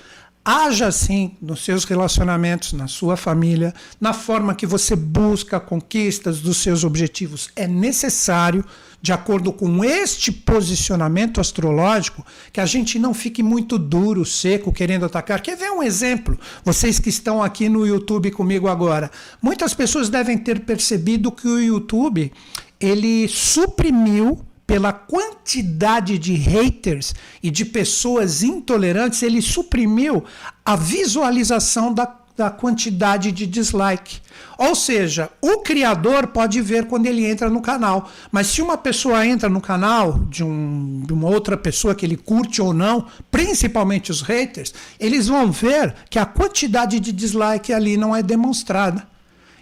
Haja 0.44 0.88
assim 0.88 1.38
nos 1.42 1.64
seus 1.64 1.84
relacionamentos, 1.84 2.74
na 2.74 2.88
sua 2.88 3.16
família, 3.16 3.74
na 4.00 4.14
forma 4.14 4.56
que 4.56 4.66
você 4.66 4.96
busca 4.96 5.60
conquistas 5.60 6.40
dos 6.40 6.58
seus 6.58 6.84
objetivos. 6.84 7.50
É 7.56 7.68
necessário, 7.68 8.66
de 9.02 9.14
acordo 9.14 9.54
com 9.54 9.84
este 9.84 10.32
posicionamento 10.32 11.40
astrológico, 11.40 12.26
que 12.52 12.60
a 12.60 12.66
gente 12.66 13.00
não 13.00 13.14
fique 13.14 13.42
muito 13.42 13.78
duro, 13.78 14.26
seco, 14.26 14.74
querendo 14.74 15.06
atacar. 15.06 15.42
Quer 15.42 15.56
ver 15.56 15.72
um 15.72 15.82
exemplo? 15.82 16.38
Vocês 16.64 17.00
que 17.00 17.10
estão 17.10 17.42
aqui 17.42 17.70
no 17.70 17.88
YouTube 17.88 18.32
comigo 18.32 18.68
agora. 18.68 19.10
Muitas 19.42 19.74
pessoas 19.74 20.10
devem 20.10 20.38
ter 20.38 20.62
percebido 20.62 21.32
que 21.32 21.48
o 21.48 21.60
YouTube 21.60 22.32
ele 22.80 23.28
suprimiu 23.28 24.46
pela 24.70 24.94
quantidade 24.94 26.20
de 26.20 26.36
haters 26.36 27.16
e 27.42 27.50
de 27.50 27.66
pessoas 27.66 28.44
intolerantes, 28.44 29.24
ele 29.24 29.42
suprimiu 29.42 30.24
a 30.64 30.76
visualização 30.76 31.92
da, 31.92 32.19
da 32.40 32.50
quantidade 32.50 33.34
de 33.34 33.46
dislike. 33.46 34.22
Ou 34.58 34.74
seja, 34.74 35.30
o 35.42 35.58
criador 35.58 36.28
pode 36.28 36.62
ver 36.62 36.88
quando 36.88 37.06
ele 37.06 37.26
entra 37.26 37.50
no 37.50 37.62
canal, 37.62 38.10
mas 38.32 38.48
se 38.48 38.62
uma 38.62 38.78
pessoa 38.78 39.28
entra 39.28 39.50
no 39.50 39.60
canal 39.60 40.20
de, 40.30 40.42
um, 40.42 41.04
de 41.06 41.12
uma 41.12 41.28
outra 41.28 41.58
pessoa 41.58 41.94
que 41.94 42.06
ele 42.06 42.16
curte 42.16 42.62
ou 42.62 42.74
não, 42.74 43.06
principalmente 43.30 44.10
os 44.10 44.22
haters, 44.22 44.74
eles 44.98 45.28
vão 45.28 45.52
ver 45.52 45.94
que 46.10 46.18
a 46.18 46.26
quantidade 46.26 46.98
de 47.02 47.12
dislike 47.12 47.74
ali 47.74 47.98
não 47.98 48.16
é 48.16 48.24
demonstrada. 48.24 49.06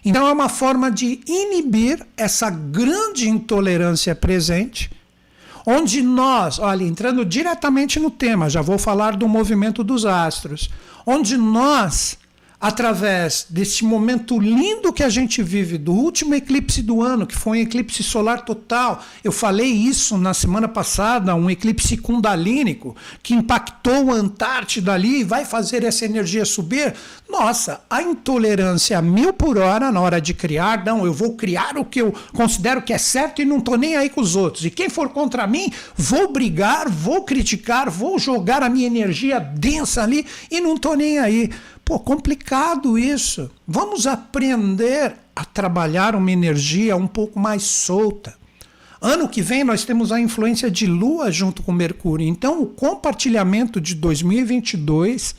Então 0.06 0.28
é 0.28 0.32
uma 0.32 0.48
forma 0.48 0.92
de 0.92 1.20
inibir 1.26 2.06
essa 2.16 2.52
grande 2.52 3.28
intolerância 3.28 4.14
presente 4.14 4.92
onde 5.66 6.02
nós, 6.02 6.60
olha, 6.60 6.86
entrando 6.86 7.26
diretamente 7.26 8.00
no 8.00 8.10
tema, 8.10 8.50
já 8.50 8.62
vou 8.62 8.78
falar 8.78 9.18
do 9.18 9.28
movimento 9.28 9.84
dos 9.84 10.06
astros, 10.06 10.70
onde 11.06 11.36
nós 11.36 12.18
através 12.60 13.46
desse 13.50 13.86
momento 13.86 14.40
lindo 14.40 14.92
que 14.92 15.04
a 15.04 15.10
gente 15.10 15.44
vive, 15.44 15.78
do 15.78 15.94
último 15.94 16.34
eclipse 16.34 16.82
do 16.82 17.04
ano, 17.04 17.28
que 17.28 17.36
foi 17.36 17.60
um 17.60 17.62
eclipse 17.62 18.02
solar 18.02 18.44
total. 18.44 19.04
Eu 19.24 19.32
falei 19.32 19.72
isso 19.72 20.18
na 20.18 20.34
semana 20.34 20.68
passada, 20.68 21.36
um 21.36 21.52
eclipse 21.52 21.96
kundalínico, 21.98 22.96
que 23.22 23.36
impactou 23.36 24.12
a 24.12 24.16
Antártida 24.16 24.94
ali 24.94 25.22
e 25.22 25.24
vai 25.24 25.46
fazer 25.46 25.84
essa 25.84 26.06
energia 26.06 26.46
subir. 26.46 26.96
Nossa, 27.30 27.82
a 27.90 28.02
intolerância 28.02 28.98
a 28.98 29.02
mil 29.02 29.34
por 29.34 29.58
hora 29.58 29.92
na 29.92 30.02
hora 30.02 30.20
de 30.20 30.34
criar, 30.34 30.84
não, 30.84 31.06
eu 31.06 31.14
vou 31.14 31.36
criar 31.36 31.78
o 31.78 31.86
que 31.86 32.02
eu 32.02 32.14
considero 32.34 32.82
que 32.82 32.94
é 32.94 32.98
certo 32.98 33.40
e 33.42 33.46
não 33.46 33.60
estou 33.60 33.78
nem 33.78 33.96
aí 33.96 34.10
com 34.10 34.22
os 34.22 34.36
outros. 34.36 34.66
E 34.66 34.72
quem 34.72 34.90
for 34.90 35.10
contra 35.10 35.46
mim, 35.46 35.72
vou 35.96 36.32
brigar, 36.32 36.90
vou 36.90 37.24
criticar, 37.24 37.90
vou 37.90 38.18
jogar 38.18 38.64
a 38.64 38.70
minha 38.70 38.88
energia 38.88 39.40
densa 39.40 40.02
ali 40.02 40.26
e 40.50 40.60
não 40.60 40.76
estou 40.76 40.96
nem 40.96 41.20
aí. 41.20 41.52
Pô, 41.88 41.98
complicado 41.98 43.00
isso. 43.00 43.50
Vamos 43.66 44.06
aprender 44.06 45.16
a 45.34 45.46
trabalhar 45.46 46.18
uma 46.18 46.30
energia 46.30 46.98
um 46.98 47.08
pouco 47.08 47.40
mais 47.40 47.64
solta. 47.64 48.36
Ano 49.02 49.30
que 49.30 49.42
vem 49.42 49.64
nós 49.64 49.86
temos 49.86 50.12
a 50.12 50.20
influência 50.20 50.70
de 50.70 50.86
Lua 50.86 51.32
junto 51.32 51.64
com 51.64 51.72
Mercúrio. 51.72 52.28
Então, 52.28 52.62
o 52.62 52.66
compartilhamento 52.66 53.80
de 53.80 53.96
2022 53.96 55.34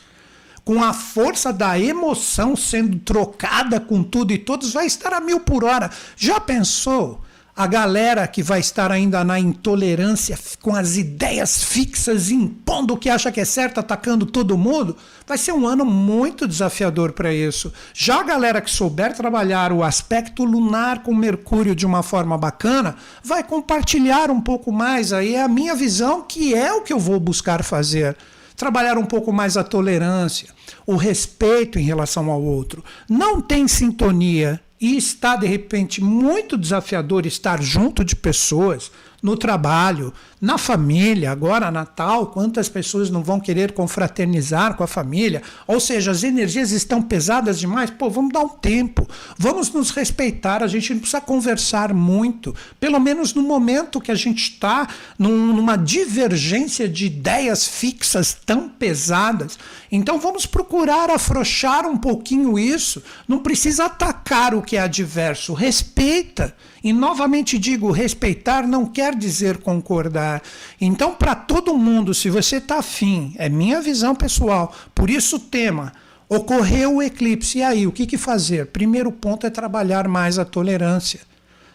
com 0.64 0.83
a 0.83 0.95
força 0.95 1.52
da 1.52 1.78
emoção 1.78 2.57
sendo 2.57 2.99
trocada 2.99 3.78
com 3.78 4.02
tudo 4.02 4.33
e 4.33 4.38
todos, 4.38 4.73
vai 4.73 4.87
estar 4.87 5.12
a 5.12 5.21
mil 5.21 5.40
por 5.40 5.64
hora. 5.64 5.90
Já 6.17 6.40
pensou? 6.40 7.23
A 7.58 7.66
galera 7.66 8.24
que 8.28 8.40
vai 8.40 8.60
estar 8.60 8.92
ainda 8.92 9.24
na 9.24 9.36
intolerância, 9.36 10.38
com 10.62 10.76
as 10.76 10.96
ideias 10.96 11.60
fixas, 11.60 12.30
impondo 12.30 12.94
o 12.94 12.96
que 12.96 13.10
acha 13.10 13.32
que 13.32 13.40
é 13.40 13.44
certo, 13.44 13.80
atacando 13.80 14.24
todo 14.24 14.56
mundo, 14.56 14.96
vai 15.26 15.36
ser 15.36 15.50
um 15.50 15.66
ano 15.66 15.84
muito 15.84 16.46
desafiador 16.46 17.10
para 17.10 17.34
isso. 17.34 17.72
Já 17.92 18.20
a 18.20 18.22
galera 18.22 18.60
que 18.60 18.70
souber 18.70 19.12
trabalhar 19.12 19.72
o 19.72 19.82
aspecto 19.82 20.44
lunar 20.44 21.02
com 21.02 21.12
Mercúrio 21.12 21.74
de 21.74 21.84
uma 21.84 22.04
forma 22.04 22.38
bacana, 22.38 22.94
vai 23.24 23.42
compartilhar 23.42 24.30
um 24.30 24.40
pouco 24.40 24.70
mais 24.70 25.12
aí 25.12 25.36
a 25.36 25.48
minha 25.48 25.74
visão, 25.74 26.22
que 26.22 26.54
é 26.54 26.72
o 26.72 26.82
que 26.82 26.92
eu 26.92 26.98
vou 27.00 27.18
buscar 27.18 27.64
fazer 27.64 28.16
trabalhar 28.56 28.98
um 28.98 29.04
pouco 29.04 29.32
mais 29.32 29.56
a 29.56 29.62
tolerância, 29.62 30.48
o 30.84 30.96
respeito 30.96 31.78
em 31.78 31.82
relação 31.82 32.28
ao 32.28 32.42
outro. 32.42 32.84
Não 33.08 33.40
tem 33.40 33.68
sintonia 33.68 34.60
e 34.80 34.97
está 34.97 35.37
de 35.37 35.47
repente 35.47 36.02
muito 36.02 36.56
desafiador 36.56 37.26
estar 37.26 37.62
junto 37.62 38.04
de 38.04 38.14
pessoas 38.14 38.90
no 39.23 39.37
trabalho, 39.37 40.12
na 40.40 40.57
família, 40.57 41.33
agora 41.33 41.68
Natal, 41.68 42.28
quantas 42.28 42.68
pessoas 42.68 43.11
não 43.11 43.25
vão 43.25 43.40
querer 43.40 43.73
confraternizar 43.73 44.75
com 44.75 44.85
a 44.85 44.87
família? 44.87 45.42
Ou 45.66 45.80
seja, 45.80 46.12
as 46.12 46.23
energias 46.23 46.71
estão 46.71 47.02
pesadas 47.02 47.59
demais. 47.59 47.90
Pô, 47.90 48.09
vamos 48.09 48.33
dar 48.33 48.42
um 48.42 48.49
tempo, 48.49 49.09
vamos 49.37 49.73
nos 49.73 49.90
respeitar. 49.90 50.62
A 50.62 50.68
gente 50.68 50.92
não 50.92 51.00
precisa 51.00 51.21
conversar 51.21 51.92
muito, 51.92 52.54
pelo 52.78 53.00
menos 53.00 53.35
no 53.35 53.42
momento 53.42 54.00
que 54.00 54.12
a 54.12 54.14
gente 54.14 54.52
está 54.52 54.87
num, 55.18 55.52
numa 55.52 55.76
divergência 55.76 56.88
de 56.88 57.07
ideias 57.07 57.66
fixas 57.66 58.33
tão 58.47 58.68
pesadas. 58.68 59.59
Então 59.90 60.21
vamos 60.21 60.47
procurar 60.47 61.11
afrouxar 61.11 61.85
um 61.85 61.97
pouquinho 61.97 62.57
isso. 62.57 63.02
Não 63.26 63.40
precisa 63.40 63.87
atacar 63.87 64.54
o 64.54 64.62
que 64.62 64.76
é 64.76 64.80
adverso, 64.80 65.52
respeita. 65.52 66.54
E 66.83 66.92
novamente 66.92 67.59
digo, 67.59 67.90
respeitar 67.90 68.66
não 68.66 68.87
quer 68.87 69.16
dizer 69.16 69.59
concordar. 69.59 70.27
Então, 70.80 71.14
para 71.14 71.35
todo 71.35 71.76
mundo, 71.76 72.14
se 72.14 72.30
você 72.30 72.56
está 72.56 72.78
afim, 72.78 73.35
é 73.37 73.49
minha 73.49 73.80
visão 73.80 74.14
pessoal, 74.14 74.75
por 74.94 75.11
isso 75.11 75.37
o 75.37 75.40
tema. 75.40 75.92
Ocorreu 76.28 76.97
o 76.97 77.02
eclipse, 77.02 77.58
e 77.58 77.62
aí, 77.62 77.87
o 77.87 77.92
que, 77.92 78.06
que 78.06 78.18
fazer? 78.18 78.66
Primeiro 78.66 79.11
ponto 79.11 79.47
é 79.47 79.50
trabalhar 79.50 80.06
mais 80.06 80.38
a 80.38 80.44
tolerância. 80.44 81.20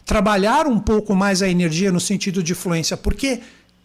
Trabalhar 0.05 0.67
um 0.67 0.79
pouco 0.79 1.15
mais 1.15 1.41
a 1.41 1.47
energia 1.47 1.91
no 1.91 1.99
sentido 1.99 2.43
de 2.43 2.53
fluência, 2.53 2.95
porque 2.95 3.39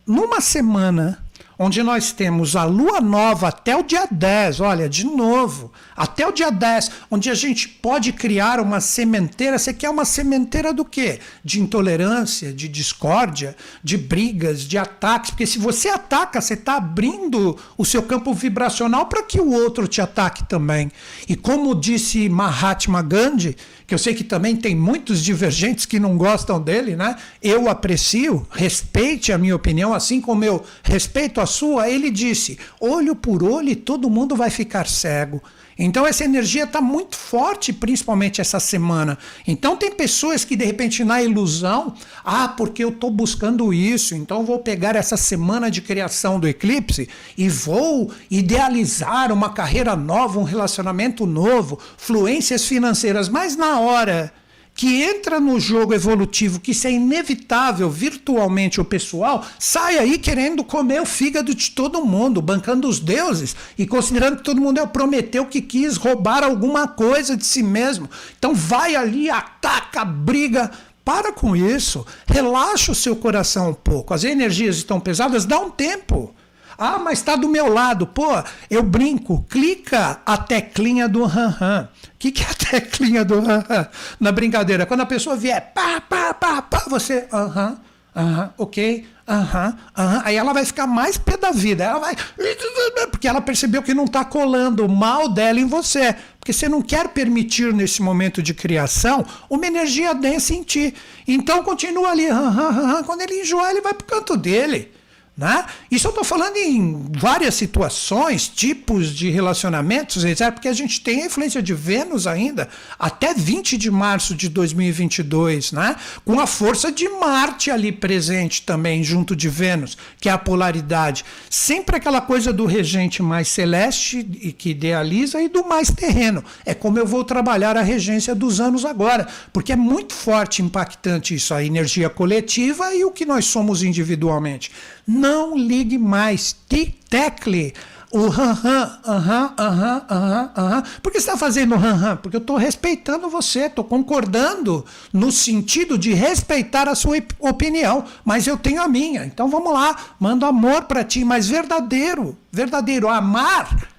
numa 0.07 0.41
semana 0.41 1.19
onde 1.59 1.83
nós 1.83 2.13
temos 2.13 2.55
a 2.55 2.65
lua 2.65 3.01
nova 3.01 3.49
até 3.49 3.77
o 3.77 3.83
dia 3.83 4.07
10, 4.09 4.61
olha, 4.61 4.89
de 4.89 5.05
novo, 5.05 5.73
até 5.97 6.27
o 6.27 6.33
dia 6.33 6.51
10, 6.51 6.91
onde 7.11 7.29
a 7.29 7.35
gente 7.35 7.69
pode 7.69 8.13
criar 8.13 8.61
uma 8.61 8.81
sementeira. 8.81 9.59
Você 9.59 9.75
quer 9.75 9.91
uma 9.91 10.05
sementeira 10.05 10.73
do 10.73 10.85
quê? 10.85 11.19
De 11.43 11.61
intolerância, 11.61 12.53
de 12.53 12.69
discórdia, 12.69 13.57
de 13.83 13.99
brigas, 13.99 14.61
de 14.61 14.79
ataques. 14.79 15.31
Porque 15.31 15.47
se 15.47 15.59
você 15.59 15.89
ataca, 15.89 16.41
você 16.41 16.55
está 16.55 16.77
abrindo 16.77 17.59
o 17.77 17.85
seu 17.85 18.03
campo 18.03 18.33
vibracional 18.33 19.07
para 19.07 19.25
que 19.25 19.41
o 19.41 19.51
outro 19.51 19.89
te 19.89 20.01
ataque 20.01 20.45
também. 20.45 20.93
E 21.29 21.35
como 21.35 21.75
disse 21.75 22.29
Mahatma 22.29 23.03
Gandhi, 23.03 23.57
que 23.89 23.95
eu 23.95 23.99
sei 23.99 24.13
que 24.13 24.23
também 24.23 24.55
tem 24.55 24.77
muitos 24.77 25.25
divergentes 25.25 25.87
que 25.87 25.99
não 25.99 26.19
gostam 26.19 26.61
dele, 26.61 26.95
né? 26.95 27.17
Eu 27.43 27.71
aprecio, 27.71 28.47
respeite 28.51 29.33
a 29.33 29.39
minha 29.39 29.57
opinião, 29.57 29.95
assim 29.95 30.21
como 30.21 30.45
eu 30.45 30.63
respeito 30.83 31.41
a 31.41 31.47
sua. 31.47 31.89
Ele 31.89 32.11
disse: 32.11 32.59
olho 32.79 33.17
por 33.17 33.43
olho 33.43 33.71
todo 33.75 34.11
mundo 34.11 34.37
vai 34.37 34.51
ficar 34.51 34.87
cego. 34.87 35.43
Então 35.79 36.05
essa 36.05 36.25
energia 36.25 36.65
está 36.65 36.81
muito 36.81 37.17
forte, 37.17 37.73
principalmente 37.73 38.41
essa 38.41 38.59
semana. 38.59 39.17
Então 39.47 39.77
tem 39.77 39.93
pessoas 39.93 40.45
que 40.45 40.57
de 40.57 40.65
repente 40.65 41.05
na 41.05 41.23
ilusão, 41.23 41.95
ah, 42.25 42.49
porque 42.49 42.83
eu 42.83 42.89
estou 42.89 43.11
buscando 43.11 43.73
isso, 43.73 44.15
então 44.17 44.45
vou 44.45 44.59
pegar 44.59 44.97
essa 44.97 45.17
semana 45.17 45.71
de 45.71 45.81
criação 45.81 46.41
do 46.41 46.49
eclipse 46.49 47.09
e 47.37 47.49
vou 47.49 48.11
idealizar 48.29 49.31
uma 49.33 49.51
carreira 49.51 49.95
nova, 49.95 50.41
um 50.41 50.45
relacionamento 50.45 51.25
novo, 51.27 51.79
fluências 51.97 52.67
financeiras. 52.67 53.29
Mas 53.29 53.57
na 53.57 53.79
hora 53.79 54.33
que 54.79 55.03
entra 55.03 55.41
no 55.41 55.59
jogo 55.59 55.93
evolutivo, 55.93 56.61
que 56.61 56.71
isso 56.71 56.87
é 56.87 56.93
inevitável 56.93 57.91
virtualmente 57.91 58.81
o 58.81 58.85
pessoal, 58.85 59.45
sai 59.59 59.99
aí 59.99 60.17
querendo 60.17 60.63
comer 60.63 61.03
o 61.03 61.05
fígado 61.05 61.53
de 61.53 61.73
todo 61.73 62.05
mundo, 62.05 62.41
bancando 62.41 62.87
os 62.87 63.01
deuses 63.01 63.57
e 63.77 63.85
considerando 63.85 64.37
que 64.37 64.45
todo 64.45 64.61
mundo 64.61 64.79
é 64.79 64.83
o 64.85 64.87
Prometeu 64.87 65.47
que 65.47 65.61
quis 65.61 65.97
roubar 65.97 66.45
alguma 66.45 66.87
coisa 66.87 67.37
de 67.37 67.45
si 67.45 67.61
mesmo. 67.61 68.09
Então 68.39 68.55
vai 68.55 68.95
ali, 68.95 69.29
ataca, 69.29 70.05
briga. 70.05 70.71
Para 71.05 71.33
com 71.33 71.57
isso, 71.57 72.07
relaxa 72.25 72.93
o 72.93 72.95
seu 72.95 73.17
coração 73.17 73.71
um 73.71 73.75
pouco. 73.75 74.15
As 74.15 74.23
energias 74.23 74.77
estão 74.77 75.01
pesadas, 75.01 75.45
dá 75.45 75.59
um 75.59 75.71
tempo. 75.71 76.33
Ah, 76.79 76.97
mas 76.97 77.19
está 77.19 77.35
do 77.35 77.49
meu 77.49 77.67
lado. 77.67 78.07
Pô, 78.07 78.29
eu 78.71 78.85
brinco. 78.85 79.45
Clica 79.51 80.21
a 80.25 80.37
teclinha 80.37 81.09
do 81.09 81.25
ran 81.25 81.49
ran. 81.49 81.89
O 82.15 82.19
que, 82.19 82.31
que 82.31 82.45
é 82.45 82.47
a 82.47 82.55
teclinha 82.81 83.25
do 83.25 83.41
ran 83.41 83.65
ran? 83.69 83.87
Na 84.21 84.31
brincadeira, 84.31 84.87
quando 84.87 85.01
a 85.01 85.07
pessoa 85.07 85.37
vier, 85.37 85.73
pá, 85.75 86.01
pá, 86.01 86.33
pá, 86.33 86.63
pá, 86.63 86.85
você, 86.89 87.27
aham, 87.33 87.77
aham, 88.15 88.55
ok, 88.57 89.05
aham, 89.27 89.77
aham. 89.97 90.23
Aí 90.25 90.37
ela 90.37 90.53
vai 90.53 90.65
ficar 90.65 90.87
mais 90.87 91.19
pé 91.19 91.37
da 91.37 91.51
vida. 91.51 91.83
Ela 91.83 91.99
vai. 91.99 92.15
Porque 93.11 93.27
ela 93.27 93.41
percebeu 93.41 93.83
que 93.83 93.93
não 93.93 94.05
está 94.05 94.25
colando 94.25 94.87
o 94.87 94.89
mal 94.89 95.29
dela 95.29 95.59
em 95.59 95.67
você. 95.67 96.15
Porque 96.39 96.53
você 96.53 96.69
não 96.69 96.81
quer 96.81 97.09
permitir 97.09 97.75
nesse 97.75 98.01
momento 98.01 98.41
de 98.41 98.55
criação 98.55 99.27
uma 99.51 99.67
energia 99.67 100.15
densa 100.15 100.55
em 100.55 100.63
ti. 100.63 100.95
Então 101.27 101.65
continua 101.65 102.11
ali. 102.11 102.29
Aham, 102.29 102.69
aham. 102.69 103.03
Quando 103.03 103.23
ele 103.23 103.41
enjoar, 103.41 103.73
ele 103.73 103.81
vai 103.81 103.95
para 103.95 104.05
o 104.05 104.09
canto 104.09 104.37
dele. 104.37 104.97
Né? 105.39 105.65
Isso 105.89 106.09
eu 106.09 106.11
estou 106.11 106.25
falando 106.25 106.57
em 106.57 107.13
várias 107.17 107.55
situações, 107.55 108.49
tipos 108.49 109.15
de 109.15 109.31
relacionamentos, 109.31 110.25
etc., 110.25 110.51
porque 110.51 110.67
a 110.67 110.73
gente 110.73 111.01
tem 111.01 111.23
a 111.23 111.27
influência 111.27 111.63
de 111.63 111.73
Vênus 111.73 112.27
ainda 112.27 112.69
até 112.99 113.33
20 113.33 113.79
de 113.79 113.89
março 113.89 114.35
de 114.35 114.49
2022, 114.49 115.71
né? 115.71 115.95
com 116.25 116.41
a 116.41 116.47
força 116.47 116.91
de 116.91 117.09
Marte 117.09 117.71
ali 117.71 117.93
presente 117.93 118.63
também, 118.63 119.05
junto 119.05 119.37
de 119.37 119.49
Vênus, 119.49 119.97
que 120.21 120.29
é 120.29 120.33
a 120.33 120.39
polaridade. 120.39 121.25
Sempre 121.49 121.95
aquela 121.95 122.21
coisa 122.21 122.53
do 122.53 122.67
regente 122.67 123.23
mais 123.23 123.47
celeste 123.47 124.29
e 124.43 124.51
que 124.51 124.71
idealiza 124.71 125.41
e 125.41 125.49
do 125.49 125.65
mais 125.65 125.89
terreno. 125.89 126.43
É 126.67 126.75
como 126.75 126.99
eu 126.99 127.07
vou 127.07 127.23
trabalhar 127.23 127.77
a 127.77 127.83
regência 127.83 128.35
dos 128.35 128.61
anos 128.61 128.85
agora, 128.85 129.29
porque 129.53 129.71
é 129.71 129.77
muito 129.77 130.15
forte, 130.15 130.63
impactante 130.63 131.37
isso, 131.37 131.55
a 131.55 131.63
energia 131.63 132.11
coletiva 132.11 132.93
e 132.93 133.05
o 133.05 133.13
que 133.13 133.25
nós 133.25 133.45
somos 133.45 133.85
individualmente. 133.85 134.73
Não 135.09 135.57
ligue 135.57 135.97
mais. 135.97 136.55
Tic-tecle. 136.69 137.73
O 138.11 138.29
ran-ran, 138.29 138.99
aham, 139.07 139.55
aham, 139.59 140.03
aham, 140.11 140.51
aham. 140.57 140.83
Por 141.03 141.13
que 141.13 141.19
você 141.21 141.27
está 141.27 141.37
fazendo 141.37 141.77
ran-ran? 141.77 142.17
Porque 142.17 142.37
eu 142.37 142.41
estou 142.41 142.57
respeitando 142.57 143.29
você, 143.29 143.67
estou 143.67 143.85
concordando 143.85 144.85
no 145.13 145.33
sentido 145.33 145.99
de 145.99 146.13
respeitar 146.15 146.89
a 146.89 146.95
sua 146.95 147.19
opinião, 147.39 148.05
mas 148.25 148.47
eu 148.47 148.57
tenho 148.57 148.83
a 148.83 148.89
minha. 148.89 149.27
Então 149.27 149.49
vamos 149.49 149.73
lá, 149.73 149.95
mando 150.19 150.47
amor 150.47 150.85
para 150.85 151.05
ti, 151.05 151.23
mas 151.25 151.49
verdadeiro, 151.49 152.37
verdadeiro. 152.51 153.09
Amar 153.09 153.98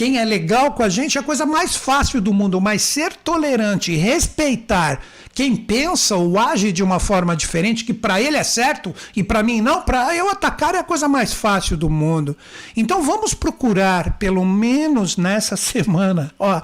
quem 0.00 0.16
é 0.16 0.24
legal 0.24 0.72
com 0.72 0.82
a 0.82 0.88
gente 0.88 1.18
é 1.18 1.20
a 1.20 1.22
coisa 1.22 1.44
mais 1.44 1.76
fácil 1.76 2.22
do 2.22 2.32
mundo, 2.32 2.58
mas 2.58 2.80
ser 2.80 3.12
tolerante 3.16 3.94
respeitar 3.94 4.98
quem 5.34 5.54
pensa 5.54 6.16
ou 6.16 6.38
age 6.38 6.72
de 6.72 6.82
uma 6.82 6.98
forma 6.98 7.36
diferente, 7.36 7.84
que 7.84 7.92
para 7.92 8.18
ele 8.18 8.38
é 8.38 8.42
certo 8.42 8.94
e 9.14 9.22
para 9.22 9.42
mim 9.42 9.60
não, 9.60 9.82
para 9.82 10.16
eu 10.16 10.30
atacar 10.30 10.74
é 10.74 10.78
a 10.78 10.82
coisa 10.82 11.06
mais 11.06 11.34
fácil 11.34 11.76
do 11.76 11.90
mundo. 11.90 12.34
Então 12.74 13.02
vamos 13.02 13.34
procurar, 13.34 14.16
pelo 14.16 14.42
menos 14.42 15.18
nessa 15.18 15.54
semana, 15.60 16.32
ó, 16.38 16.62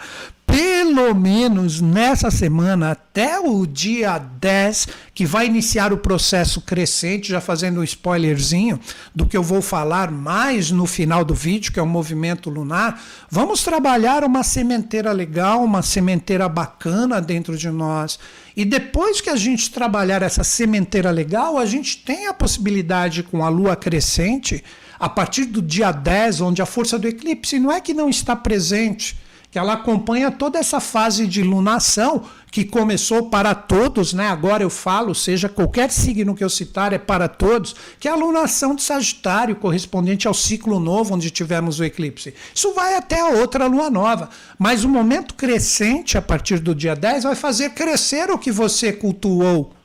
pelo 0.57 1.15
menos 1.15 1.83
nessa 1.83 2.31
semana, 2.31 2.93
até 2.93 3.39
o 3.39 3.67
dia 3.67 4.17
10, 4.17 4.89
que 5.13 5.27
vai 5.27 5.45
iniciar 5.45 5.93
o 5.93 5.99
processo 5.99 6.63
crescente, 6.63 7.29
já 7.29 7.43
fazendo 7.43 7.81
um 7.81 7.85
spoilerzinho 7.85 8.81
do 9.15 9.27
que 9.27 9.37
eu 9.37 9.43
vou 9.43 9.61
falar 9.61 10.11
mais 10.11 10.71
no 10.71 10.87
final 10.87 11.27
do 11.27 11.35
vídeo, 11.35 11.71
que 11.71 11.79
é 11.79 11.83
o 11.83 11.87
movimento 11.87 12.49
lunar, 12.49 12.99
vamos 13.31 13.63
trabalhar 13.63 14.25
uma 14.25 14.43
sementeira 14.43 15.13
legal, 15.13 15.63
uma 15.63 15.83
sementeira 15.83 16.49
bacana 16.49 17.21
dentro 17.21 17.55
de 17.59 17.69
nós. 17.69 18.19
E 18.57 18.65
depois 18.65 19.21
que 19.21 19.29
a 19.29 19.37
gente 19.37 19.71
trabalhar 19.71 20.23
essa 20.23 20.43
sementeira 20.43 21.11
legal, 21.11 21.59
a 21.59 21.67
gente 21.67 21.99
tem 21.99 22.29
a 22.29 22.33
possibilidade 22.33 23.23
com 23.23 23.45
a 23.45 23.51
lua 23.51 23.77
crescente, 23.77 24.65
a 24.99 25.11
partir 25.11 25.45
do 25.45 25.61
dia 25.61 25.93
10, 25.93 26.41
onde 26.41 26.63
a 26.63 26.67
força 26.67 26.99
do 26.99 27.07
eclipse 27.07 27.61
não 27.61 27.71
é 27.71 27.79
que 27.79 27.93
não 27.93 28.09
está 28.09 28.35
presente 28.35 29.26
que 29.51 29.59
ela 29.59 29.75
acompanha 29.75 30.31
toda 30.31 30.59
essa 30.59 30.81
fase 30.81 31.27
de 31.27 31.43
lunação 31.43 32.25
que 32.51 32.65
começou 32.65 33.29
para 33.29 33.55
todos, 33.55 34.13
né? 34.13 34.29
Agora 34.29 34.63
eu 34.63 34.71
falo, 34.71 35.15
seja 35.15 35.49
qualquer 35.49 35.91
signo 35.91 36.35
que 36.35 36.43
eu 36.43 36.49
citar 36.49 36.93
é 36.93 36.99
para 36.99 37.29
todos, 37.29 37.77
que 38.01 38.09
é 38.09 38.11
a 38.11 38.17
lunação 38.17 38.75
de 38.75 38.83
Sagitário, 38.83 39.57
correspondente 39.57 40.27
ao 40.27 40.35
ciclo 40.35 40.81
novo 40.81 41.15
onde 41.15 41.31
tivemos 41.31 41.81
o 41.81 41.85
eclipse. 41.85 42.35
Isso 42.55 42.73
vai 42.73 42.97
até 42.97 43.21
a 43.21 43.29
outra 43.29 43.67
lua 43.67 43.91
nova, 43.91 44.31
mas 44.59 44.85
o 44.85 44.89
momento 44.89 45.35
crescente 45.35 46.17
a 46.17 46.23
partir 46.23 46.59
do 46.59 46.75
dia 46.75 46.97
10 46.97 47.25
vai 47.25 47.35
fazer 47.35 47.71
crescer 47.71 48.31
o 48.31 48.39
que 48.39 48.51
você 48.51 48.93
cultuou 48.93 49.76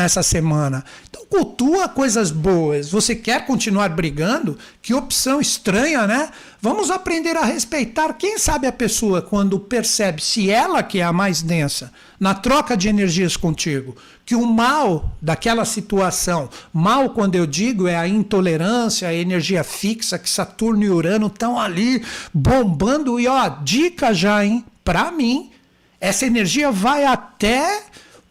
nessa 0.00 0.22
semana. 0.22 0.84
Então 1.08 1.26
cultua 1.26 1.88
coisas 1.88 2.30
boas. 2.30 2.90
Você 2.90 3.14
quer 3.14 3.44
continuar 3.46 3.90
brigando? 3.90 4.58
Que 4.80 4.94
opção 4.94 5.40
estranha, 5.40 6.06
né? 6.06 6.30
Vamos 6.60 6.90
aprender 6.90 7.36
a 7.36 7.44
respeitar. 7.44 8.14
Quem 8.14 8.38
sabe 8.38 8.66
a 8.66 8.72
pessoa 8.72 9.20
quando 9.20 9.60
percebe 9.60 10.22
se 10.22 10.50
ela 10.50 10.82
que 10.82 11.00
é 11.00 11.04
a 11.04 11.12
mais 11.12 11.42
densa 11.42 11.92
na 12.18 12.34
troca 12.34 12.76
de 12.76 12.88
energias 12.88 13.36
contigo, 13.36 13.96
que 14.26 14.34
o 14.34 14.46
mal 14.46 15.10
daquela 15.22 15.64
situação, 15.64 16.50
mal 16.72 17.10
quando 17.10 17.34
eu 17.34 17.46
digo 17.46 17.88
é 17.88 17.96
a 17.96 18.06
intolerância, 18.06 19.08
a 19.08 19.14
energia 19.14 19.64
fixa 19.64 20.18
que 20.18 20.28
Saturno 20.28 20.84
e 20.84 20.90
Urano 20.90 21.28
estão 21.28 21.58
ali 21.58 22.04
bombando 22.32 23.18
e 23.18 23.26
ó, 23.26 23.48
dica 23.48 24.12
já, 24.12 24.44
hein? 24.44 24.64
Para 24.84 25.10
mim, 25.10 25.50
essa 26.00 26.26
energia 26.26 26.70
vai 26.70 27.04
até 27.04 27.82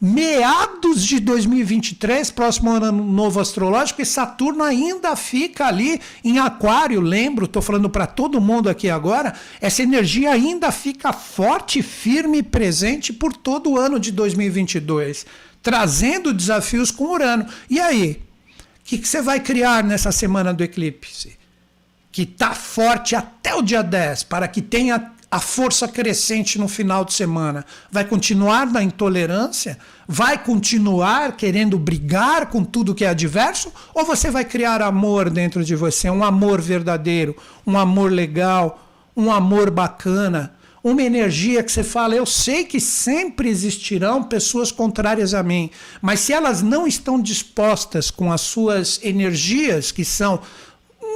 meados 0.01 1.06
de 1.06 1.20
2023, 1.20 2.32
próximo 2.32 2.72
ano 2.72 2.91
novo 2.91 3.39
astrológico, 3.39 4.01
e 4.01 4.06
Saturno 4.06 4.63
ainda 4.63 5.15
fica 5.15 5.68
ali 5.68 6.00
em 6.24 6.39
Aquário. 6.39 7.01
Lembro, 7.01 7.46
estou 7.46 7.62
falando 7.62 7.89
para 7.89 8.08
todo 8.08 8.39
mundo 8.39 8.70
aqui 8.70 8.89
agora, 8.89 9.34
essa 9.60 9.84
energia 9.84 10.32
ainda 10.32 10.72
fica 10.72 11.12
forte, 11.12 11.82
firme 11.82 12.38
e 12.38 12.44
presente 12.44 13.12
por 13.12 13.34
todo 13.34 13.72
o 13.72 13.77
ano 13.77 14.00
de 14.00 14.12
2022, 14.12 15.25
trazendo 15.62 16.34
desafios 16.34 16.91
com 16.91 17.12
Urano. 17.12 17.46
E 17.70 17.79
aí? 17.79 18.22
O 18.79 18.89
que, 18.89 19.06
você 19.06 19.22
vai 19.22 19.39
criar 19.39 19.84
nessa 19.84 20.12
semana 20.12 20.53
do 20.53 20.63
eclipse? 20.63 21.38
Que 22.12 22.24
está 22.24 22.56
forte 22.56 23.15
até 23.15 23.53
o 23.53 23.62
dia 23.62 23.84
10, 23.84 24.24
para 24.24 24.48
que 24.48 24.63
tenha 24.63 25.12
a 25.31 25.39
força 25.39 25.88
crescente 25.88 26.57
no 26.57 26.67
final 26.67 27.05
de 27.05 27.13
semana? 27.13 27.65
Vai 27.91 28.03
continuar 28.05 28.65
na 28.65 28.81
intolerância? 28.81 29.77
Vai 30.07 30.43
continuar 30.43 31.38
querendo 31.38 31.77
brigar 31.77 32.48
com 32.48 32.63
tudo 32.63 32.95
que 32.95 33.05
é 33.05 33.09
adverso? 33.09 33.71
Ou 33.93 34.03
você 34.05 34.31
vai 34.31 34.43
criar 34.43 34.81
amor 34.81 35.29
dentro 35.29 35.63
de 35.63 35.75
você? 35.75 36.09
Um 36.09 36.24
amor 36.24 36.59
verdadeiro, 36.59 37.36
um 37.65 37.77
amor 37.77 38.12
legal, 38.12 38.83
um 39.15 39.31
amor 39.31 39.69
bacana? 39.69 40.55
Uma 40.81 41.03
energia 41.03 41.62
que 41.62 41.71
você 41.71 41.83
fala, 41.83 42.15
eu 42.15 42.25
sei 42.25 42.63
que 42.63 42.79
sempre 42.79 43.50
existirão 43.50 44.24
pessoas 44.24 44.71
contrárias 44.71 45.33
a 45.33 45.43
mim, 45.43 45.69
mas 46.01 46.21
se 46.21 46.31
elas 46.31 46.62
não 46.62 46.88
estão 46.88 47.21
dispostas 47.21 48.09
com 48.09 48.31
as 48.31 48.39
suas 48.39 48.98
energias, 49.03 49.91
que 49.91 50.05
são 50.05 50.39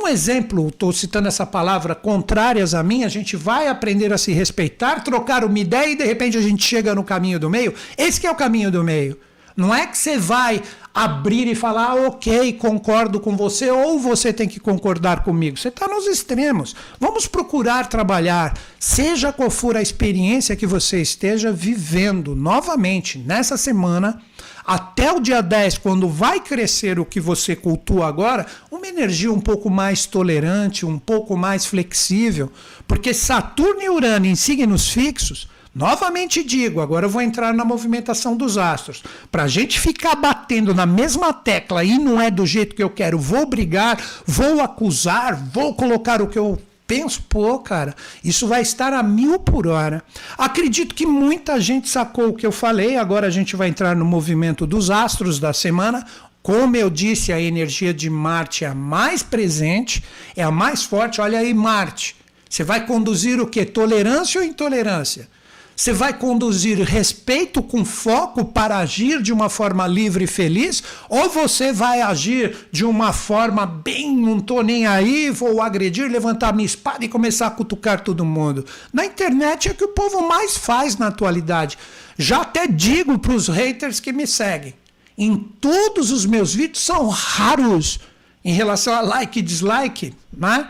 um 0.02 0.08
exemplo, 0.08 0.68
estou 0.68 0.92
citando 0.92 1.28
essa 1.28 1.46
palavra, 1.46 1.96
contrárias 1.96 2.74
a 2.74 2.84
mim, 2.84 3.04
a 3.04 3.10
gente 3.10 3.36
vai 3.36 3.68
aprender 3.68 4.12
a 4.12 4.18
se 4.18 4.32
respeitar, 4.34 5.04
trocar 5.04 5.44
uma 5.44 5.60
ideia 5.60 5.92
e 5.92 5.96
de 5.96 6.04
repente 6.04 6.38
a 6.38 6.42
gente 6.42 6.64
chega 6.64 6.96
no 6.96 7.04
caminho 7.04 7.40
do 7.40 7.50
meio. 7.50 7.74
Esse 7.98 8.26
é 8.26 8.32
o 8.32 8.36
caminho 8.36 8.72
do 8.72 8.84
meio. 8.84 9.18
Não 9.56 9.74
é 9.74 9.86
que 9.86 9.98
você 9.98 10.18
vai 10.18 10.62
abrir 10.94 11.48
e 11.48 11.56
falar, 11.56 11.92
ah, 11.92 12.08
ok, 12.08 12.54
concordo 12.54 13.20
com 13.20 13.36
você, 13.36 13.70
ou 13.72 14.00
você 14.00 14.34
tem 14.34 14.48
que 14.48 14.60
concordar 14.60 15.24
comigo. 15.24 15.58
Você 15.58 15.70
está 15.70 15.88
nos 15.88 16.06
extremos. 16.06 16.76
Vamos 17.00 17.28
procurar 17.28 17.88
trabalhar, 17.88 18.58
seja 18.80 19.32
qual 19.32 19.50
for 19.50 19.78
a 19.78 19.82
experiência 19.82 20.56
que 20.56 20.68
você 20.68 21.02
esteja 21.02 21.52
vivendo 21.52 22.36
novamente 22.36 23.18
nessa 23.18 23.58
semana 23.58 24.22
até 24.66 25.12
o 25.12 25.20
dia 25.20 25.42
10, 25.42 25.78
quando 25.78 26.08
vai 26.08 26.40
crescer 26.40 27.00
o 27.00 27.06
que 27.06 27.20
você 27.20 27.56
cultua 27.56 28.08
agora, 28.08 28.46
uma 28.72 28.88
energia 28.88 29.32
um 29.32 29.40
pouco 29.40 29.70
mais 29.70 30.06
tolerante, 30.06 30.86
um 30.86 30.98
pouco 30.98 31.36
mais 31.36 31.66
flexível, 31.66 32.52
porque 32.88 33.14
Saturno 33.14 33.82
e 33.82 33.90
Urano 33.90 34.26
em 34.26 34.36
signos 34.36 34.90
fixos, 34.90 35.48
novamente 35.76 36.44
digo, 36.44 36.80
agora 36.80 37.08
eu 37.08 37.10
vou 37.10 37.22
entrar 37.22 37.54
na 37.54 37.66
movimentação 37.66 38.38
dos 38.38 38.58
astros, 38.58 39.04
para 39.32 39.44
a 39.44 39.48
gente 39.48 39.80
ficar 39.80 40.16
batendo 40.16 40.74
na 40.74 40.86
mesma 40.86 41.34
tecla 41.34 41.84
e 41.84 41.98
não 41.98 42.22
é 42.22 42.32
do 42.32 42.46
jeito 42.46 42.76
que 42.76 42.84
eu 42.84 42.90
quero, 42.90 43.20
vou 43.20 43.46
brigar, 43.46 43.98
vou 44.26 44.62
acusar, 44.62 45.36
vou 45.36 45.74
colocar 45.74 46.22
o 46.22 46.28
que 46.28 46.40
eu 46.40 46.58
penso, 46.94 47.24
pô, 47.28 47.58
cara, 47.58 47.96
isso 48.24 48.48
vai 48.48 48.62
estar 48.62 48.94
a 48.94 49.02
mil 49.02 49.40
por 49.40 49.66
hora. 49.66 50.04
Acredito 50.38 50.94
que 50.94 51.08
muita 51.08 51.60
gente 51.60 51.90
sacou 51.90 52.30
o 52.30 52.34
que 52.34 52.46
eu 52.46 52.52
falei. 52.52 52.98
Agora 52.98 53.26
a 53.26 53.32
gente 53.32 53.56
vai 53.56 53.68
entrar 53.68 53.96
no 53.96 54.06
movimento 54.06 54.68
dos 54.68 54.92
astros 54.92 55.40
da 55.40 55.52
semana. 55.54 56.06
Como 56.44 56.76
eu 56.76 56.92
disse, 56.92 57.34
a 57.34 57.42
energia 57.42 57.92
de 57.92 58.12
Marte 58.12 58.64
é 58.64 58.68
a 58.68 58.76
mais 58.76 59.24
presente, 59.24 60.04
é 60.36 60.44
a 60.44 60.52
mais 60.52 60.84
forte. 60.84 61.20
Olha 61.20 61.40
aí, 61.40 61.52
Marte. 61.52 62.16
Você 62.48 62.64
vai 62.64 62.86
conduzir 62.86 63.42
o 63.42 63.48
que? 63.48 63.66
Tolerância 63.66 64.40
ou 64.40 64.46
intolerância? 64.46 65.28
Você 65.76 65.92
vai 65.92 66.14
conduzir 66.14 66.80
respeito 66.80 67.62
com 67.64 67.84
foco 67.84 68.46
para 68.46 68.78
agir 68.78 69.22
de 69.22 69.34
uma 69.34 69.50
forma 69.50 69.88
livre 69.88 70.26
e 70.26 70.28
feliz? 70.28 70.84
Ou 71.10 71.30
você 71.30 71.74
vai 71.74 72.02
agir 72.02 72.68
de 72.72 72.86
uma 72.86 73.12
forma 73.12 73.66
bem, 73.66 74.16
não 74.16 74.40
tô 74.40 74.62
nem 74.62 74.86
aí, 74.86 75.32
vou 75.32 75.62
agredir, 75.62 76.12
levantar 76.12 76.54
minha 76.54 76.66
espada 76.66 77.04
e 77.04 77.10
começar 77.10 77.48
a 77.48 77.52
cutucar 77.52 78.02
todo 78.02 78.24
mundo? 78.24 78.66
Na 78.94 79.04
internet 79.04 79.70
é 79.70 79.74
que 79.74 79.84
o 79.84 79.90
povo 79.90 80.28
mais 80.28 80.56
faz 80.56 80.98
na 80.98 81.08
atualidade. 81.08 81.78
Já 82.18 82.42
até 82.42 82.68
digo 82.68 83.18
para 83.18 83.34
os 83.34 83.48
haters 83.48 84.00
que 84.00 84.14
me 84.14 84.28
seguem: 84.28 84.76
em 85.18 85.36
todos 85.36 86.12
os 86.12 86.26
meus 86.26 86.54
vídeos 86.54 86.86
são 86.86 87.08
raros 87.08 88.00
em 88.44 88.52
relação 88.52 88.94
a 88.94 89.00
like 89.00 89.40
e 89.40 89.42
dislike, 89.42 90.14
né? 90.36 90.68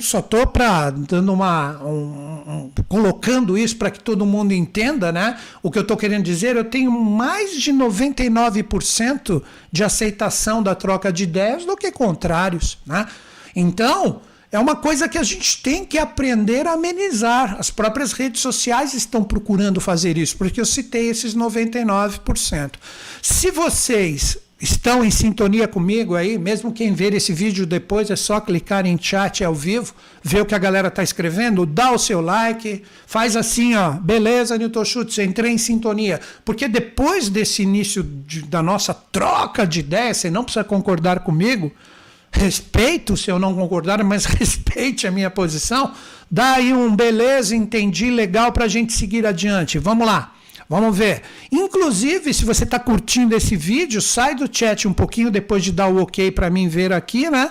Só 0.00 0.20
estou 0.20 0.46
para 0.46 0.90
dando 0.90 1.32
uma 1.32 1.78
um, 1.82 1.90
um, 2.46 2.70
colocando 2.88 3.58
isso 3.58 3.76
para 3.76 3.90
que 3.90 4.00
todo 4.00 4.24
mundo 4.24 4.52
entenda, 4.54 5.12
né? 5.12 5.38
O 5.62 5.70
que 5.70 5.78
eu 5.78 5.82
estou 5.82 5.96
querendo 5.96 6.24
dizer, 6.24 6.56
eu 6.56 6.64
tenho 6.64 6.90
mais 6.90 7.60
de 7.60 7.72
99% 7.72 9.42
de 9.70 9.84
aceitação 9.84 10.62
da 10.62 10.74
troca 10.74 11.12
de 11.12 11.24
ideias 11.24 11.66
do 11.66 11.76
que 11.76 11.92
contrários, 11.92 12.78
né? 12.86 13.06
Então, 13.54 14.22
é 14.50 14.58
uma 14.58 14.76
coisa 14.76 15.08
que 15.08 15.18
a 15.18 15.22
gente 15.22 15.62
tem 15.62 15.84
que 15.84 15.98
aprender 15.98 16.66
a 16.66 16.72
amenizar. 16.72 17.56
As 17.58 17.70
próprias 17.70 18.12
redes 18.12 18.40
sociais 18.40 18.94
estão 18.94 19.22
procurando 19.24 19.80
fazer 19.80 20.16
isso, 20.16 20.36
porque 20.36 20.60
eu 20.60 20.66
citei 20.66 21.08
esses 21.08 21.34
99%. 21.34 22.72
Se 23.22 23.50
vocês 23.50 24.36
estão 24.62 25.04
em 25.04 25.10
sintonia 25.10 25.66
comigo 25.66 26.14
aí, 26.14 26.38
mesmo 26.38 26.72
quem 26.72 26.94
ver 26.94 27.12
esse 27.12 27.32
vídeo 27.32 27.66
depois 27.66 28.12
é 28.12 28.16
só 28.16 28.40
clicar 28.40 28.86
em 28.86 28.96
chat 28.96 29.42
ao 29.42 29.52
vivo, 29.52 29.92
ver 30.22 30.40
o 30.42 30.46
que 30.46 30.54
a 30.54 30.58
galera 30.58 30.86
está 30.86 31.02
escrevendo, 31.02 31.66
dá 31.66 31.90
o 31.90 31.98
seu 31.98 32.20
like, 32.20 32.84
faz 33.04 33.34
assim, 33.34 33.74
ó, 33.74 33.90
beleza, 33.90 34.56
Newton 34.56 34.84
Schultz, 34.84 35.18
entrei 35.18 35.50
em 35.50 35.58
sintonia. 35.58 36.20
Porque 36.44 36.68
depois 36.68 37.28
desse 37.28 37.62
início 37.62 38.04
de, 38.04 38.42
da 38.42 38.62
nossa 38.62 38.94
troca 38.94 39.66
de 39.66 39.80
ideias, 39.80 40.18
você 40.18 40.30
não 40.30 40.44
precisa 40.44 40.62
concordar 40.62 41.20
comigo, 41.20 41.72
respeito 42.30 43.16
se 43.16 43.32
eu 43.32 43.40
não 43.40 43.56
concordar, 43.56 44.04
mas 44.04 44.26
respeite 44.30 45.08
a 45.08 45.10
minha 45.10 45.28
posição, 45.28 45.92
dá 46.30 46.52
aí 46.52 46.72
um 46.72 46.94
beleza, 46.94 47.56
entendi, 47.56 48.12
legal 48.12 48.52
para 48.52 48.66
a 48.66 48.68
gente 48.68 48.92
seguir 48.92 49.26
adiante. 49.26 49.76
Vamos 49.80 50.06
lá. 50.06 50.32
Vamos 50.72 50.96
ver. 50.96 51.20
Inclusive, 51.52 52.32
se 52.32 52.46
você 52.46 52.64
está 52.64 52.78
curtindo 52.78 53.36
esse 53.36 53.54
vídeo, 53.54 54.00
sai 54.00 54.34
do 54.34 54.48
chat 54.50 54.88
um 54.88 54.92
pouquinho 54.94 55.30
depois 55.30 55.62
de 55.62 55.70
dar 55.70 55.88
o 55.88 56.00
ok 56.00 56.30
para 56.30 56.48
mim 56.48 56.66
ver 56.66 56.94
aqui, 56.94 57.28
né? 57.28 57.50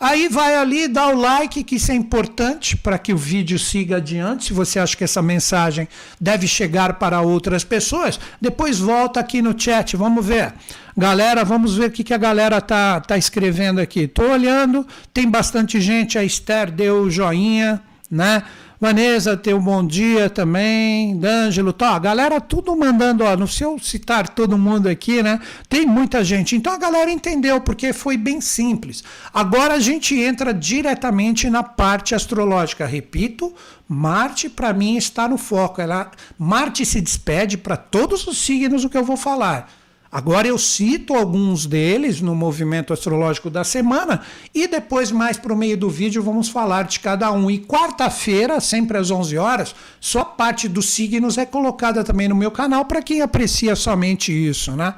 Aí 0.00 0.26
vai 0.26 0.56
ali, 0.56 0.88
dá 0.88 1.08
o 1.08 1.14
like, 1.14 1.62
que 1.64 1.76
isso 1.76 1.92
é 1.92 1.94
importante 1.94 2.74
para 2.74 2.96
que 2.96 3.12
o 3.12 3.16
vídeo 3.16 3.58
siga 3.58 3.98
adiante. 3.98 4.46
Se 4.46 4.52
você 4.54 4.78
acha 4.78 4.96
que 4.96 5.04
essa 5.04 5.20
mensagem 5.20 5.86
deve 6.18 6.48
chegar 6.48 6.94
para 6.94 7.20
outras 7.20 7.62
pessoas, 7.62 8.18
depois 8.40 8.78
volta 8.78 9.20
aqui 9.20 9.42
no 9.42 9.54
chat, 9.54 9.94
vamos 9.94 10.24
ver. 10.24 10.54
Galera, 10.96 11.44
vamos 11.44 11.76
ver 11.76 11.90
o 11.90 11.92
que, 11.92 12.02
que 12.02 12.14
a 12.14 12.18
galera 12.18 12.58
tá, 12.58 13.02
tá 13.02 13.18
escrevendo 13.18 13.82
aqui. 13.82 14.08
Tô 14.08 14.22
olhando, 14.22 14.86
tem 15.12 15.30
bastante 15.30 15.78
gente, 15.78 16.18
a 16.18 16.24
Esther 16.24 16.70
deu 16.70 17.10
joinha, 17.10 17.82
né? 18.10 18.42
Vanessa, 18.82 19.36
teu 19.36 19.60
bom 19.60 19.86
dia 19.86 20.28
também. 20.28 21.16
D'Angelo, 21.16 21.72
tá, 21.72 21.96
galera 22.00 22.40
tudo 22.40 22.74
mandando, 22.74 23.22
ó, 23.22 23.36
não 23.36 23.46
sei 23.46 23.64
eu 23.64 23.78
citar 23.78 24.28
todo 24.30 24.58
mundo 24.58 24.88
aqui, 24.88 25.22
né? 25.22 25.38
Tem 25.68 25.86
muita 25.86 26.24
gente. 26.24 26.56
Então 26.56 26.72
a 26.72 26.78
galera 26.78 27.08
entendeu, 27.08 27.60
porque 27.60 27.92
foi 27.92 28.16
bem 28.16 28.40
simples. 28.40 29.04
Agora 29.32 29.74
a 29.74 29.78
gente 29.78 30.18
entra 30.18 30.52
diretamente 30.52 31.48
na 31.48 31.62
parte 31.62 32.12
astrológica. 32.12 32.84
Repito, 32.84 33.54
Marte 33.86 34.48
para 34.48 34.72
mim 34.72 34.96
está 34.96 35.28
no 35.28 35.38
foco. 35.38 35.80
Ela, 35.80 36.10
Marte 36.36 36.84
se 36.84 37.00
despede 37.00 37.56
para 37.56 37.76
todos 37.76 38.26
os 38.26 38.36
signos 38.36 38.84
o 38.84 38.90
que 38.90 38.98
eu 38.98 39.04
vou 39.04 39.16
falar. 39.16 39.70
Agora 40.12 40.46
eu 40.46 40.58
cito 40.58 41.14
alguns 41.14 41.64
deles 41.64 42.20
no 42.20 42.34
movimento 42.34 42.92
astrológico 42.92 43.48
da 43.48 43.64
semana 43.64 44.20
e 44.54 44.68
depois, 44.68 45.10
mais 45.10 45.38
para 45.38 45.54
o 45.54 45.56
meio 45.56 45.74
do 45.74 45.88
vídeo, 45.88 46.22
vamos 46.22 46.50
falar 46.50 46.82
de 46.82 47.00
cada 47.00 47.32
um. 47.32 47.50
E 47.50 47.58
quarta-feira, 47.58 48.60
sempre 48.60 48.98
às 48.98 49.10
11 49.10 49.38
horas, 49.38 49.74
só 49.98 50.22
parte 50.22 50.68
dos 50.68 50.90
signos 50.90 51.38
é 51.38 51.46
colocada 51.46 52.04
também 52.04 52.28
no 52.28 52.36
meu 52.36 52.50
canal 52.50 52.84
para 52.84 53.00
quem 53.00 53.22
aprecia 53.22 53.74
somente 53.74 54.30
isso, 54.30 54.72
né? 54.72 54.94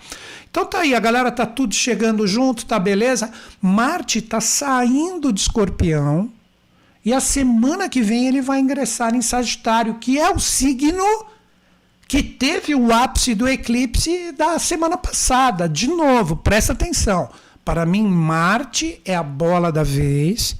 Então 0.50 0.64
tá 0.66 0.80
aí, 0.80 0.96
a 0.96 1.00
galera 1.00 1.30
tá 1.30 1.46
tudo 1.46 1.72
chegando 1.72 2.26
junto, 2.26 2.66
tá 2.66 2.80
beleza? 2.80 3.30
Marte 3.62 4.20
tá 4.20 4.40
saindo 4.40 5.32
de 5.32 5.42
Escorpião 5.42 6.28
e 7.04 7.12
a 7.12 7.20
semana 7.20 7.88
que 7.88 8.02
vem 8.02 8.26
ele 8.26 8.40
vai 8.40 8.58
ingressar 8.58 9.14
em 9.14 9.22
Sagitário, 9.22 9.94
que 9.94 10.18
é 10.18 10.28
o 10.30 10.40
signo 10.40 11.04
que 12.06 12.22
teve 12.22 12.74
o 12.74 12.92
ápice 12.92 13.34
do 13.34 13.48
eclipse 13.48 14.32
da 14.32 14.58
semana 14.58 14.96
passada. 14.96 15.68
De 15.68 15.86
novo, 15.86 16.36
presta 16.36 16.72
atenção. 16.72 17.30
Para 17.64 17.86
mim, 17.86 18.06
Marte 18.06 19.00
é 19.04 19.14
a 19.14 19.22
bola 19.22 19.72
da 19.72 19.82
vez, 19.82 20.56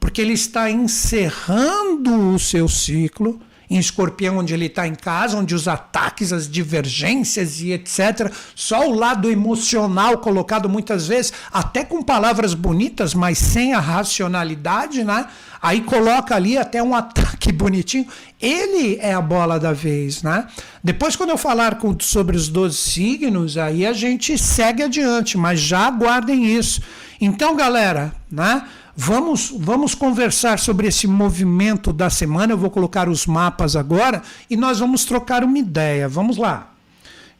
porque 0.00 0.20
ele 0.20 0.32
está 0.32 0.70
encerrando 0.70 2.34
o 2.34 2.38
seu 2.38 2.68
ciclo 2.68 3.40
em 3.70 3.78
Escorpião, 3.78 4.38
onde 4.38 4.54
ele 4.54 4.66
está 4.66 4.86
em 4.86 4.94
casa, 4.94 5.36
onde 5.36 5.54
os 5.54 5.68
ataques, 5.68 6.32
as 6.32 6.48
divergências 6.48 7.60
e 7.60 7.72
etc. 7.72 8.32
Só 8.54 8.88
o 8.88 8.94
lado 8.94 9.30
emocional 9.30 10.18
colocado 10.18 10.68
muitas 10.68 11.06
vezes, 11.06 11.32
até 11.52 11.84
com 11.84 12.02
palavras 12.02 12.54
bonitas, 12.54 13.14
mas 13.14 13.38
sem 13.38 13.74
a 13.74 13.80
racionalidade, 13.80 15.04
né? 15.04 15.26
Aí 15.60 15.80
coloca 15.80 16.34
ali 16.34 16.56
até 16.56 16.82
um 16.82 16.94
ataque 16.96 17.52
bonitinho. 17.52 18.06
Ele 18.40 18.96
é 19.00 19.12
a 19.12 19.20
bola 19.20 19.58
da 19.58 19.72
vez, 19.72 20.22
né? 20.22 20.46
Depois, 20.82 21.16
quando 21.16 21.30
eu 21.30 21.38
falar 21.38 21.76
com, 21.76 21.96
sobre 22.00 22.36
os 22.36 22.48
12 22.48 22.76
signos, 22.76 23.58
aí 23.58 23.84
a 23.84 23.92
gente 23.92 24.38
segue 24.38 24.84
adiante, 24.84 25.36
mas 25.36 25.60
já 25.60 25.88
aguardem 25.88 26.46
isso. 26.46 26.80
Então, 27.20 27.56
galera, 27.56 28.12
né? 28.30 28.62
Vamos, 29.00 29.54
vamos 29.56 29.94
conversar 29.94 30.58
sobre 30.58 30.88
esse 30.88 31.06
movimento 31.06 31.92
da 31.92 32.10
semana. 32.10 32.52
Eu 32.52 32.58
vou 32.58 32.68
colocar 32.68 33.08
os 33.08 33.26
mapas 33.26 33.76
agora 33.76 34.24
e 34.50 34.56
nós 34.56 34.80
vamos 34.80 35.04
trocar 35.04 35.44
uma 35.44 35.56
ideia. 35.56 36.08
Vamos 36.08 36.36
lá. 36.36 36.72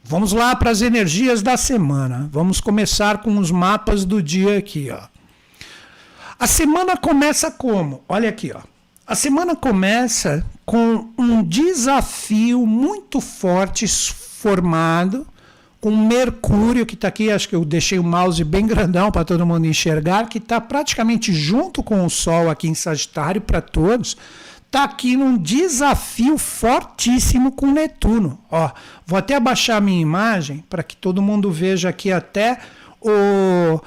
Vamos 0.05 0.33
lá 0.33 0.55
para 0.55 0.71
as 0.71 0.83
energias 0.83 1.43
da 1.43 1.57
semana. 1.57 2.29
Vamos 2.31 2.61
começar 2.61 3.19
com 3.23 3.37
os 3.39 3.51
mapas 3.51 4.05
do 4.05 4.23
dia 4.23 4.57
aqui, 4.57 4.89
ó. 4.93 5.01
A 6.39 6.47
semana 6.47 6.97
começa 6.97 7.51
como? 7.51 8.05
Olha 8.09 8.29
aqui, 8.29 8.53
ó. 8.55 8.61
A 9.05 9.17
semana 9.17 9.57
começa 9.57 10.47
com 10.65 11.09
um 11.19 11.43
desafio 11.43 12.65
muito 12.65 13.21
forte 13.21 13.89
formado 13.89 15.27
com 15.81 15.97
Mercúrio, 15.97 16.85
que 16.85 16.95
está 16.95 17.09
aqui, 17.09 17.31
acho 17.31 17.49
que 17.49 17.55
eu 17.55 17.65
deixei 17.65 17.99
o 17.99 18.05
mouse 18.05 18.43
bem 18.43 18.67
grandão 18.67 19.11
para 19.13 19.25
todo 19.25 19.47
mundo 19.47 19.67
enxergar, 19.67 20.29
que 20.29 20.39
está 20.39 20.61
praticamente 20.61 21.33
junto 21.33 21.83
com 21.83 22.05
o 22.05 22.11
Sol 22.11 22.51
aqui 22.51 22.69
em 22.69 22.75
Sagitário 22.75 23.41
para 23.41 23.61
todos, 23.61 24.17
está 24.67 24.85
aqui 24.85 25.17
num 25.17 25.39
desafio 25.39 26.37
fortíssimo 26.37 27.53
com 27.53 27.71
Netuno. 27.71 28.39
Ó, 28.51 28.71
vou 29.07 29.19
até 29.19 29.37
abaixar 29.37 29.77
a 29.77 29.81
minha 29.81 30.01
imagem 30.01 30.65
para 30.69 30.83
que 30.83 30.97
todo 30.97 31.23
mundo 31.23 31.51
veja 31.51 31.89
aqui 31.89 32.11
até 32.11 32.59
o 33.01 33.81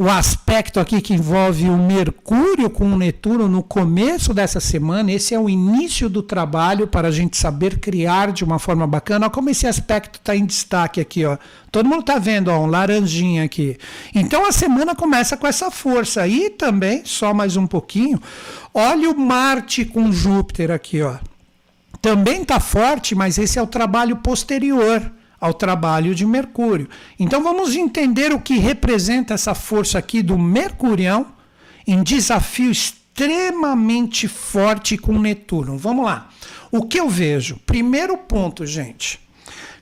o 0.00 0.08
aspecto 0.08 0.80
aqui 0.80 0.98
que 1.02 1.12
envolve 1.12 1.68
o 1.68 1.76
Mercúrio 1.76 2.70
com 2.70 2.90
o 2.90 2.96
Netuno 2.96 3.46
no 3.46 3.62
começo 3.62 4.32
dessa 4.32 4.58
semana. 4.58 5.12
Esse 5.12 5.34
é 5.34 5.38
o 5.38 5.46
início 5.46 6.08
do 6.08 6.22
trabalho 6.22 6.86
para 6.86 7.08
a 7.08 7.10
gente 7.10 7.36
saber 7.36 7.78
criar 7.78 8.32
de 8.32 8.42
uma 8.42 8.58
forma 8.58 8.86
bacana. 8.86 9.26
Olha 9.26 9.30
como 9.30 9.50
esse 9.50 9.66
aspecto 9.66 10.18
está 10.18 10.34
em 10.34 10.46
destaque 10.46 11.02
aqui. 11.02 11.26
Ó. 11.26 11.36
Todo 11.70 11.86
mundo 11.86 12.00
está 12.00 12.18
vendo 12.18 12.48
ó, 12.48 12.60
um 12.60 12.66
laranjinha 12.66 13.44
aqui. 13.44 13.76
Então 14.14 14.46
a 14.46 14.52
semana 14.52 14.94
começa 14.94 15.36
com 15.36 15.46
essa 15.46 15.70
força. 15.70 16.26
E 16.26 16.48
também, 16.48 17.02
só 17.04 17.34
mais 17.34 17.58
um 17.58 17.66
pouquinho, 17.66 18.18
olha 18.72 19.10
o 19.10 19.20
Marte 19.20 19.84
com 19.84 20.10
Júpiter 20.10 20.70
aqui. 20.70 21.02
Ó. 21.02 21.16
Também 22.00 22.40
está 22.40 22.58
forte, 22.58 23.14
mas 23.14 23.36
esse 23.36 23.58
é 23.58 23.62
o 23.62 23.66
trabalho 23.66 24.16
posterior 24.16 25.12
ao 25.40 25.54
trabalho 25.54 26.14
de 26.14 26.26
Mercúrio. 26.26 26.88
Então 27.18 27.42
vamos 27.42 27.74
entender 27.74 28.32
o 28.32 28.40
que 28.40 28.58
representa 28.58 29.34
essa 29.34 29.54
força 29.54 29.98
aqui 29.98 30.22
do 30.22 30.38
Mercurião 30.38 31.26
em 31.86 32.02
desafio 32.02 32.70
extremamente 32.70 34.28
forte 34.28 34.98
com 34.98 35.18
Netuno. 35.18 35.78
Vamos 35.78 36.04
lá. 36.04 36.28
O 36.70 36.82
que 36.82 37.00
eu 37.00 37.08
vejo? 37.08 37.58
Primeiro 37.66 38.16
ponto, 38.16 38.66
gente. 38.66 39.18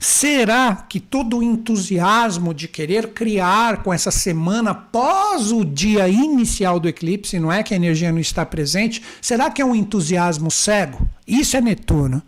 Será 0.01 0.77
que 0.89 1.01
todo 1.01 1.39
o 1.39 1.43
entusiasmo 1.43 2.55
de 2.55 2.69
querer 2.69 3.09
criar 3.09 3.83
com 3.83 3.93
essa 3.93 4.13
semana 4.13 4.71
após 4.71 5.51
o 5.51 5.65
dia 5.65 6.09
inicial 6.09 6.79
do 6.79 6.89
eclipse, 6.89 7.41
não 7.41 7.53
é 7.53 7.65
que 7.65 7.75
a 7.75 7.77
energia 7.77 8.13
não 8.13 8.21
está 8.21 8.47
presente, 8.47 9.03
será 9.21 9.51
que 9.51 9.61
é 9.61 9.65
um 9.65 9.75
entusiasmo 9.75 10.53
cego? 10.53 11.05
Isso 11.27 11.57
é 11.57 11.61
Netuno. 11.61 12.23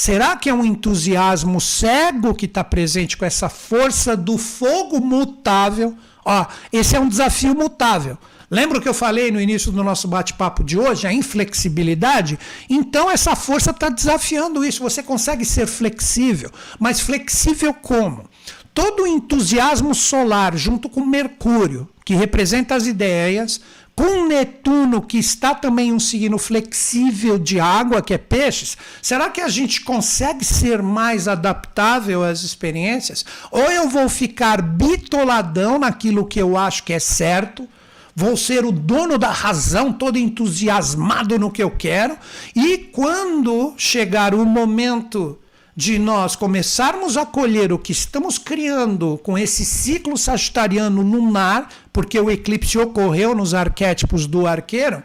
Será 0.00 0.34
que 0.34 0.48
é 0.48 0.54
um 0.54 0.64
entusiasmo 0.64 1.60
cego 1.60 2.34
que 2.34 2.46
está 2.46 2.64
presente 2.64 3.18
com 3.18 3.26
essa 3.26 3.50
força 3.50 4.16
do 4.16 4.38
fogo 4.38 4.98
mutável? 4.98 5.94
Ó, 6.24 6.46
esse 6.72 6.96
é 6.96 6.98
um 6.98 7.06
desafio 7.06 7.54
mutável. 7.54 8.16
Lembra 8.50 8.80
que 8.80 8.88
eu 8.88 8.94
falei 8.94 9.30
no 9.30 9.38
início 9.38 9.70
do 9.70 9.84
nosso 9.84 10.08
bate-papo 10.08 10.64
de 10.64 10.78
hoje? 10.78 11.06
A 11.06 11.12
inflexibilidade? 11.12 12.38
Então, 12.70 13.10
essa 13.10 13.36
força 13.36 13.72
está 13.72 13.90
desafiando 13.90 14.64
isso. 14.64 14.82
Você 14.82 15.02
consegue 15.02 15.44
ser 15.44 15.66
flexível. 15.66 16.50
Mas 16.78 16.98
flexível 17.00 17.74
como? 17.74 18.24
Todo 18.72 19.02
o 19.02 19.06
entusiasmo 19.06 19.94
solar, 19.94 20.56
junto 20.56 20.88
com 20.88 21.04
Mercúrio, 21.04 21.86
que 22.06 22.14
representa 22.14 22.74
as 22.74 22.86
ideias, 22.86 23.60
com 24.00 24.26
Netuno, 24.26 25.02
que 25.02 25.18
está 25.18 25.54
também 25.54 25.92
um 25.92 26.00
signo 26.00 26.38
flexível 26.38 27.38
de 27.38 27.60
água, 27.60 28.00
que 28.00 28.14
é 28.14 28.18
peixes, 28.18 28.78
será 29.02 29.28
que 29.28 29.42
a 29.42 29.48
gente 29.48 29.82
consegue 29.82 30.42
ser 30.42 30.80
mais 30.80 31.28
adaptável 31.28 32.24
às 32.24 32.42
experiências? 32.42 33.26
Ou 33.50 33.70
eu 33.70 33.90
vou 33.90 34.08
ficar 34.08 34.62
bitoladão 34.62 35.78
naquilo 35.78 36.26
que 36.26 36.40
eu 36.40 36.56
acho 36.56 36.82
que 36.82 36.94
é 36.94 36.98
certo? 36.98 37.68
Vou 38.16 38.38
ser 38.38 38.64
o 38.64 38.72
dono 38.72 39.18
da 39.18 39.30
razão, 39.30 39.92
todo 39.92 40.16
entusiasmado 40.16 41.38
no 41.38 41.50
que 41.50 41.62
eu 41.62 41.70
quero, 41.70 42.16
e 42.56 42.78
quando 42.78 43.74
chegar 43.76 44.34
o 44.34 44.46
momento 44.46 45.38
de 45.80 45.98
nós 45.98 46.36
começarmos 46.36 47.16
a 47.16 47.24
colher 47.24 47.72
o 47.72 47.78
que 47.78 47.90
estamos 47.90 48.36
criando 48.36 49.18
com 49.22 49.38
esse 49.38 49.64
ciclo 49.64 50.14
sagitariano 50.14 51.00
lunar, 51.00 51.70
porque 51.90 52.20
o 52.20 52.30
eclipse 52.30 52.76
ocorreu 52.76 53.34
nos 53.34 53.54
arquétipos 53.54 54.26
do 54.26 54.46
arqueiro, 54.46 55.02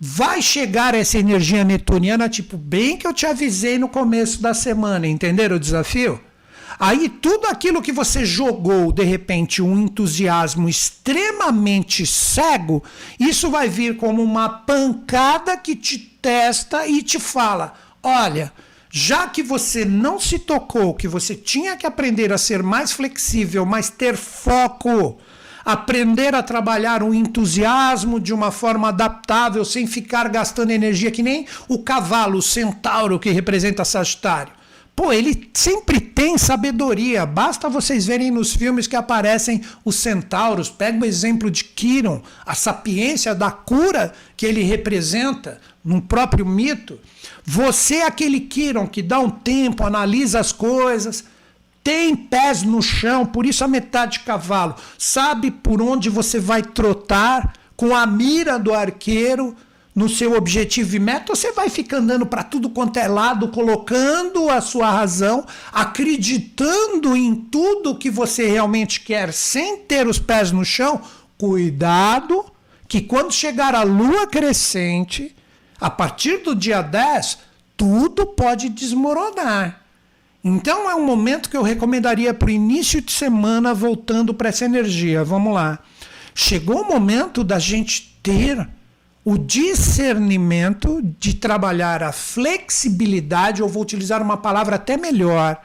vai 0.00 0.42
chegar 0.42 0.92
essa 0.92 1.18
energia 1.18 1.62
netuniana, 1.62 2.28
tipo, 2.28 2.56
bem 2.56 2.96
que 2.96 3.06
eu 3.06 3.14
te 3.14 3.26
avisei 3.26 3.78
no 3.78 3.88
começo 3.88 4.42
da 4.42 4.52
semana, 4.52 5.06
entenderam 5.06 5.54
o 5.54 5.60
desafio? 5.60 6.20
Aí 6.80 7.08
tudo 7.08 7.46
aquilo 7.46 7.80
que 7.80 7.92
você 7.92 8.24
jogou, 8.24 8.90
de 8.90 9.04
repente, 9.04 9.62
um 9.62 9.78
entusiasmo 9.78 10.68
extremamente 10.68 12.04
cego, 12.04 12.82
isso 13.20 13.50
vai 13.50 13.68
vir 13.68 13.96
como 13.96 14.20
uma 14.20 14.48
pancada 14.48 15.56
que 15.56 15.76
te 15.76 15.96
testa 15.96 16.88
e 16.88 17.04
te 17.04 17.20
fala: 17.20 17.74
olha, 18.02 18.52
já 18.98 19.28
que 19.28 19.44
você 19.44 19.84
não 19.84 20.18
se 20.18 20.40
tocou 20.40 20.92
que 20.92 21.06
você 21.06 21.36
tinha 21.36 21.76
que 21.76 21.86
aprender 21.86 22.32
a 22.32 22.38
ser 22.38 22.64
mais 22.64 22.90
flexível, 22.90 23.64
mas 23.64 23.88
ter 23.88 24.16
foco, 24.16 25.18
aprender 25.64 26.34
a 26.34 26.42
trabalhar 26.42 27.04
o 27.04 27.14
entusiasmo 27.14 28.18
de 28.18 28.34
uma 28.34 28.50
forma 28.50 28.88
adaptável, 28.88 29.64
sem 29.64 29.86
ficar 29.86 30.28
gastando 30.28 30.72
energia 30.72 31.12
que 31.12 31.22
nem 31.22 31.46
o 31.68 31.78
cavalo, 31.78 32.38
o 32.38 32.42
centauro 32.42 33.20
que 33.20 33.30
representa 33.30 33.84
Sagitário. 33.84 34.58
Pô, 34.96 35.12
ele 35.12 35.48
sempre 35.54 36.00
tem 36.00 36.36
sabedoria. 36.36 37.24
Basta 37.24 37.68
vocês 37.68 38.04
verem 38.04 38.32
nos 38.32 38.52
filmes 38.52 38.88
que 38.88 38.96
aparecem 38.96 39.62
os 39.84 39.94
centauros. 39.94 40.68
Pega 40.68 41.00
o 41.00 41.06
exemplo 41.06 41.48
de 41.52 41.62
Kiron, 41.62 42.20
a 42.44 42.52
sapiência 42.52 43.32
da 43.32 43.48
cura 43.48 44.12
que 44.36 44.44
ele 44.44 44.64
representa 44.64 45.60
no 45.84 46.02
próprio 46.02 46.44
mito. 46.44 46.98
Você 47.44 47.96
é 47.96 48.06
aquele 48.06 48.40
Kiron 48.40 48.86
que 48.86 49.02
dá 49.02 49.18
um 49.18 49.30
tempo, 49.30 49.84
analisa 49.84 50.40
as 50.40 50.52
coisas, 50.52 51.24
tem 51.82 52.14
pés 52.14 52.62
no 52.62 52.82
chão, 52.82 53.24
por 53.24 53.46
isso 53.46 53.64
a 53.64 53.68
metade 53.68 54.18
de 54.18 54.20
cavalo, 54.20 54.74
sabe 54.98 55.50
por 55.50 55.80
onde 55.80 56.10
você 56.10 56.38
vai 56.38 56.62
trotar 56.62 57.54
com 57.76 57.94
a 57.94 58.06
mira 58.06 58.58
do 58.58 58.74
arqueiro 58.74 59.56
no 59.94 60.08
seu 60.08 60.34
objetivo 60.34 60.94
e 60.94 61.00
meta, 61.00 61.34
você 61.34 61.50
vai 61.50 61.68
ficar 61.68 61.96
andando 61.96 62.24
para 62.24 62.44
tudo 62.44 62.70
quanto 62.70 62.98
é 62.98 63.08
lado, 63.08 63.48
colocando 63.48 64.48
a 64.48 64.60
sua 64.60 64.88
razão, 64.90 65.44
acreditando 65.72 67.16
em 67.16 67.34
tudo 67.34 67.98
que 67.98 68.08
você 68.08 68.46
realmente 68.46 69.00
quer, 69.00 69.32
sem 69.32 69.78
ter 69.78 70.06
os 70.06 70.18
pés 70.18 70.52
no 70.52 70.64
chão. 70.64 71.00
Cuidado, 71.36 72.44
que 72.86 73.00
quando 73.00 73.32
chegar 73.32 73.74
a 73.74 73.82
lua 73.82 74.26
crescente, 74.28 75.34
a 75.80 75.90
partir 75.90 76.38
do 76.38 76.54
dia 76.54 76.82
10, 76.82 77.38
tudo 77.76 78.26
pode 78.26 78.68
desmoronar. 78.68 79.80
Então 80.42 80.90
é 80.90 80.94
um 80.94 81.04
momento 81.04 81.50
que 81.50 81.56
eu 81.56 81.62
recomendaria 81.62 82.32
para 82.32 82.46
o 82.46 82.50
início 82.50 83.00
de 83.00 83.12
semana 83.12 83.74
voltando 83.74 84.32
para 84.32 84.48
essa 84.48 84.64
energia. 84.64 85.24
Vamos 85.24 85.52
lá. 85.52 85.78
Chegou 86.34 86.82
o 86.82 86.88
momento 86.88 87.42
da 87.42 87.58
gente 87.58 88.18
ter 88.22 88.68
o 89.24 89.36
discernimento 89.36 91.02
de 91.18 91.34
trabalhar 91.34 92.02
a 92.02 92.12
flexibilidade, 92.12 93.62
ou 93.62 93.68
vou 93.68 93.82
utilizar 93.82 94.22
uma 94.22 94.36
palavra 94.36 94.76
até 94.76 94.96
melhor, 94.96 95.60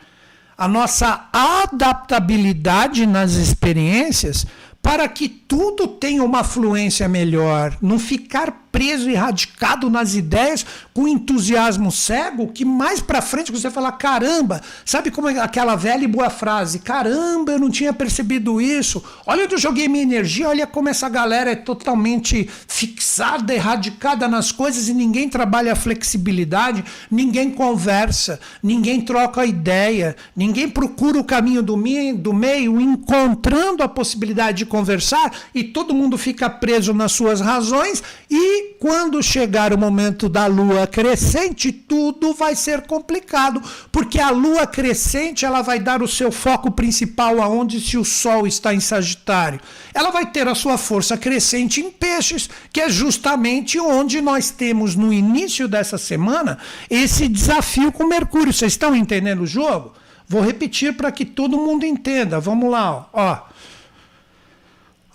a 0.58 0.68
nossa 0.68 1.30
adaptabilidade 1.32 3.06
nas 3.06 3.34
experiências 3.34 4.46
para 4.82 5.08
que 5.08 5.30
tudo 5.54 5.88
tenha 5.88 6.24
uma 6.24 6.44
fluência 6.44 7.08
melhor, 7.08 7.78
não 7.80 8.00
ficar 8.00 8.64
preso 8.72 9.08
e 9.08 9.14
radicado 9.14 9.88
nas 9.88 10.16
ideias 10.16 10.66
com 10.96 11.08
entusiasmo 11.08 11.92
cego, 11.92 12.48
que 12.48 12.66
mais 12.66 13.00
para 13.00 13.22
frente 13.22 13.52
você 13.52 13.70
fala, 13.70 13.92
caramba, 13.92 14.62
sabe 14.84 15.12
como 15.12 15.30
é 15.30 15.40
aquela 15.40 15.76
velha 15.76 16.04
e 16.04 16.08
boa 16.08 16.32
frase, 16.32 16.80
caramba, 16.80 17.52
eu 17.52 17.60
não 17.60 17.70
tinha 17.70 17.94
percebido 17.94 18.60
isso, 18.60 19.04
olha 19.28 19.44
onde 19.44 19.54
eu 19.54 19.60
joguei 19.60 19.88
minha 19.88 20.02
energia, 20.02 20.50
olha 20.50 20.66
como 20.66 20.90
essa 20.90 21.08
galera 21.08 21.52
é 21.52 21.56
totalmente 21.56 22.50
fixada, 22.68 23.54
erradicada 23.54 24.28
nas 24.28 24.52
coisas 24.52 24.90
e 24.90 24.94
ninguém 24.94 25.30
trabalha 25.30 25.74
a 25.74 25.76
flexibilidade, 25.76 26.84
ninguém 27.12 27.52
conversa, 27.52 28.40
ninguém 28.64 29.02
troca 29.02 29.46
ideia, 29.46 30.16
ninguém 30.36 30.68
procura 30.68 31.20
o 31.20 31.24
caminho 31.24 31.62
do 31.62 31.78
meio, 31.78 32.18
do 32.18 32.34
meio 32.34 32.82
encontrando 32.82 33.84
a 33.84 33.88
possibilidade 33.88 34.58
de 34.58 34.66
conversar 34.66 35.32
e 35.54 35.64
todo 35.64 35.94
mundo 35.94 36.18
fica 36.18 36.50
preso 36.50 36.94
nas 36.94 37.12
suas 37.12 37.42
razões 37.42 38.04
e 38.30 38.76
quando 38.80 39.24
chegar 39.24 39.74
o 39.74 39.78
momento 39.78 40.28
da 40.28 40.46
lua 40.46 40.86
crescente, 40.86 41.72
tudo 41.72 42.34
vai 42.34 42.56
ser 42.56 42.82
complicado, 42.82 43.62
porque 43.92 44.20
a 44.20 44.30
lua 44.30 44.68
crescente 44.68 45.46
ela 45.46 45.62
vai 45.62 45.80
dar 45.80 46.02
o 46.02 46.08
seu 46.08 46.32
foco 46.32 46.72
principal 46.72 47.42
aonde 47.42 47.80
se 47.80 47.98
o 47.98 48.04
sol 48.04 48.46
está 48.46 48.74
em 48.74 48.80
Sagitário. 48.80 49.60
Ela 49.94 50.10
vai 50.10 50.26
ter 50.26 50.48
a 50.48 50.56
sua 50.56 50.78
força 50.78 51.18
crescente 51.18 51.80
em 51.80 51.90
Peixes, 51.90 52.50
que 52.72 52.82
é 52.82 52.90
justamente 52.90 53.80
onde 53.80 54.20
nós 54.22 54.50
temos 54.50 54.96
no 54.96 55.14
início 55.14 55.68
dessa 55.68 55.98
semana 55.98 56.58
esse 56.90 57.28
desafio 57.28 57.92
com 57.92 58.06
Mercúrio. 58.06 58.52
Vocês 58.52 58.74
estão 58.74 58.96
entendendo 58.96 59.42
o 59.42 59.48
jogo? 59.48 59.94
Vou 60.28 60.42
repetir 60.42 60.94
para 60.94 61.12
que 61.12 61.26
todo 61.26 61.58
mundo 61.58 61.86
entenda. 61.86 62.40
Vamos 62.40 62.70
lá, 62.70 63.08
ó. 63.14 63.53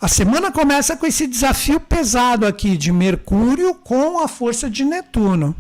A 0.01 0.07
semana 0.07 0.53
começa 0.53 0.97
com 0.97 1.07
esse 1.07 1.27
desafio 1.27 1.81
pesado 1.81 2.47
aqui 2.47 2.77
de 2.77 2.93
Mercúrio 2.93 3.75
com 3.75 4.21
a 4.21 4.29
força 4.29 4.71
de 4.71 4.85
Netuno. 4.85 5.57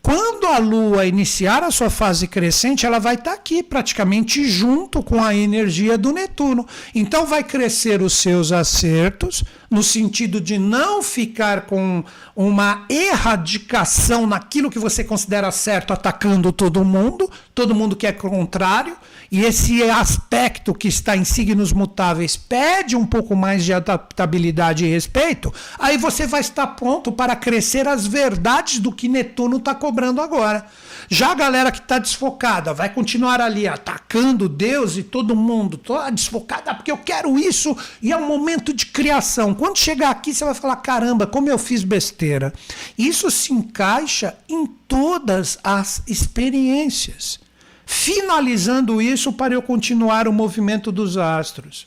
Quando 0.00 0.46
a 0.46 0.56
Lua 0.56 1.04
iniciar 1.04 1.62
a 1.62 1.70
sua 1.70 1.90
fase 1.90 2.26
crescente, 2.26 2.86
ela 2.86 2.98
vai 2.98 3.14
estar 3.14 3.32
tá 3.32 3.36
aqui 3.36 3.62
praticamente 3.62 4.48
junto 4.48 5.02
com 5.02 5.22
a 5.22 5.34
energia 5.34 5.98
do 5.98 6.12
Netuno. 6.12 6.66
Então 6.94 7.26
vai 7.26 7.44
crescer 7.44 8.00
os 8.00 8.14
seus 8.14 8.52
acertos, 8.52 9.44
no 9.74 9.82
sentido 9.82 10.40
de 10.40 10.56
não 10.56 11.02
ficar 11.02 11.62
com 11.62 12.04
uma 12.36 12.86
erradicação 12.88 14.26
naquilo 14.26 14.70
que 14.70 14.78
você 14.78 15.02
considera 15.02 15.50
certo, 15.50 15.92
atacando 15.92 16.52
todo 16.52 16.84
mundo, 16.84 17.28
todo 17.52 17.74
mundo 17.74 17.96
que 17.96 18.06
é 18.06 18.12
contrário 18.12 18.96
e 19.34 19.44
esse 19.44 19.82
aspecto 19.82 20.72
que 20.72 20.86
está 20.86 21.16
em 21.16 21.24
signos 21.24 21.72
mutáveis 21.72 22.36
pede 22.36 22.94
um 22.94 23.04
pouco 23.04 23.34
mais 23.34 23.64
de 23.64 23.72
adaptabilidade 23.72 24.84
e 24.84 24.88
respeito, 24.88 25.52
aí 25.76 25.98
você 25.98 26.24
vai 26.24 26.40
estar 26.40 26.68
pronto 26.68 27.10
para 27.10 27.34
crescer 27.34 27.88
as 27.88 28.06
verdades 28.06 28.78
do 28.78 28.92
que 28.92 29.08
Netuno 29.08 29.56
está 29.56 29.74
cobrando 29.74 30.20
agora. 30.20 30.66
Já 31.08 31.32
a 31.32 31.34
galera 31.34 31.72
que 31.72 31.78
está 31.78 31.98
desfocada 31.98 32.72
vai 32.72 32.88
continuar 32.88 33.40
ali 33.40 33.66
atacando 33.66 34.48
Deus 34.48 34.96
e 34.96 35.02
todo 35.02 35.34
mundo, 35.34 35.76
toda 35.76 36.10
desfocada, 36.10 36.74
porque 36.74 36.90
eu 36.92 36.98
quero 36.98 37.38
isso 37.38 37.76
e 38.00 38.12
é 38.12 38.16
um 38.16 38.28
momento 38.28 38.72
de 38.72 38.86
criação. 38.86 39.52
Quando 39.64 39.78
chegar 39.78 40.10
aqui, 40.10 40.34
você 40.34 40.44
vai 40.44 40.52
falar: 40.52 40.76
caramba, 40.76 41.26
como 41.26 41.48
eu 41.48 41.56
fiz 41.56 41.82
besteira. 41.82 42.52
Isso 42.98 43.30
se 43.30 43.50
encaixa 43.50 44.36
em 44.46 44.66
todas 44.66 45.58
as 45.64 46.02
experiências 46.06 47.40
finalizando 47.86 49.00
isso 49.00 49.32
para 49.32 49.54
eu 49.54 49.62
continuar 49.62 50.28
o 50.28 50.32
movimento 50.34 50.92
dos 50.92 51.16
astros. 51.16 51.86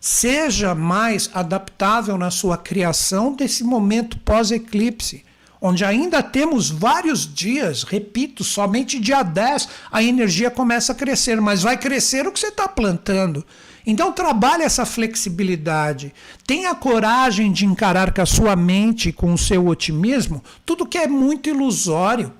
Seja 0.00 0.74
mais 0.74 1.30
adaptável 1.32 2.18
na 2.18 2.32
sua 2.32 2.56
criação 2.56 3.32
desse 3.32 3.62
momento 3.62 4.18
pós-eclipse, 4.18 5.24
onde 5.60 5.84
ainda 5.84 6.20
temos 6.20 6.68
vários 6.68 7.32
dias, 7.32 7.84
repito, 7.84 8.42
somente 8.42 8.98
dia 8.98 9.22
10 9.22 9.68
a 9.90 10.02
energia 10.02 10.50
começa 10.50 10.90
a 10.90 10.96
crescer, 10.96 11.40
mas 11.40 11.62
vai 11.62 11.76
crescer 11.76 12.26
o 12.26 12.32
que 12.32 12.40
você 12.40 12.48
está 12.48 12.66
plantando. 12.66 13.46
Então 13.86 14.12
trabalhe 14.12 14.62
essa 14.62 14.86
flexibilidade. 14.86 16.14
Tenha 16.46 16.74
coragem 16.74 17.52
de 17.52 17.66
encarar 17.66 18.12
com 18.12 18.22
a 18.22 18.26
sua 18.26 18.56
mente, 18.56 19.12
com 19.12 19.32
o 19.32 19.38
seu 19.38 19.66
otimismo, 19.66 20.42
tudo 20.64 20.86
que 20.86 20.98
é 20.98 21.06
muito 21.06 21.50
ilusório. 21.50 22.32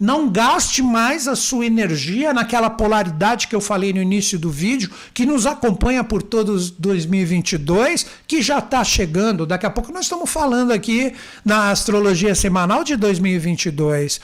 Não 0.00 0.30
gaste 0.30 0.82
mais 0.82 1.28
a 1.28 1.36
sua 1.36 1.66
energia 1.66 2.32
naquela 2.32 2.70
polaridade 2.70 3.46
que 3.46 3.54
eu 3.54 3.60
falei 3.60 3.92
no 3.92 4.00
início 4.00 4.38
do 4.38 4.50
vídeo, 4.50 4.90
que 5.12 5.26
nos 5.26 5.44
acompanha 5.44 6.02
por 6.02 6.22
todos 6.22 6.70
2022, 6.70 8.06
que 8.26 8.40
já 8.40 8.60
está 8.60 8.82
chegando. 8.82 9.44
Daqui 9.44 9.66
a 9.66 9.70
pouco 9.70 9.92
nós 9.92 10.06
estamos 10.06 10.30
falando 10.30 10.72
aqui 10.72 11.12
na 11.44 11.70
astrologia 11.70 12.34
semanal 12.34 12.82
de 12.82 12.96
2022. 12.96 14.22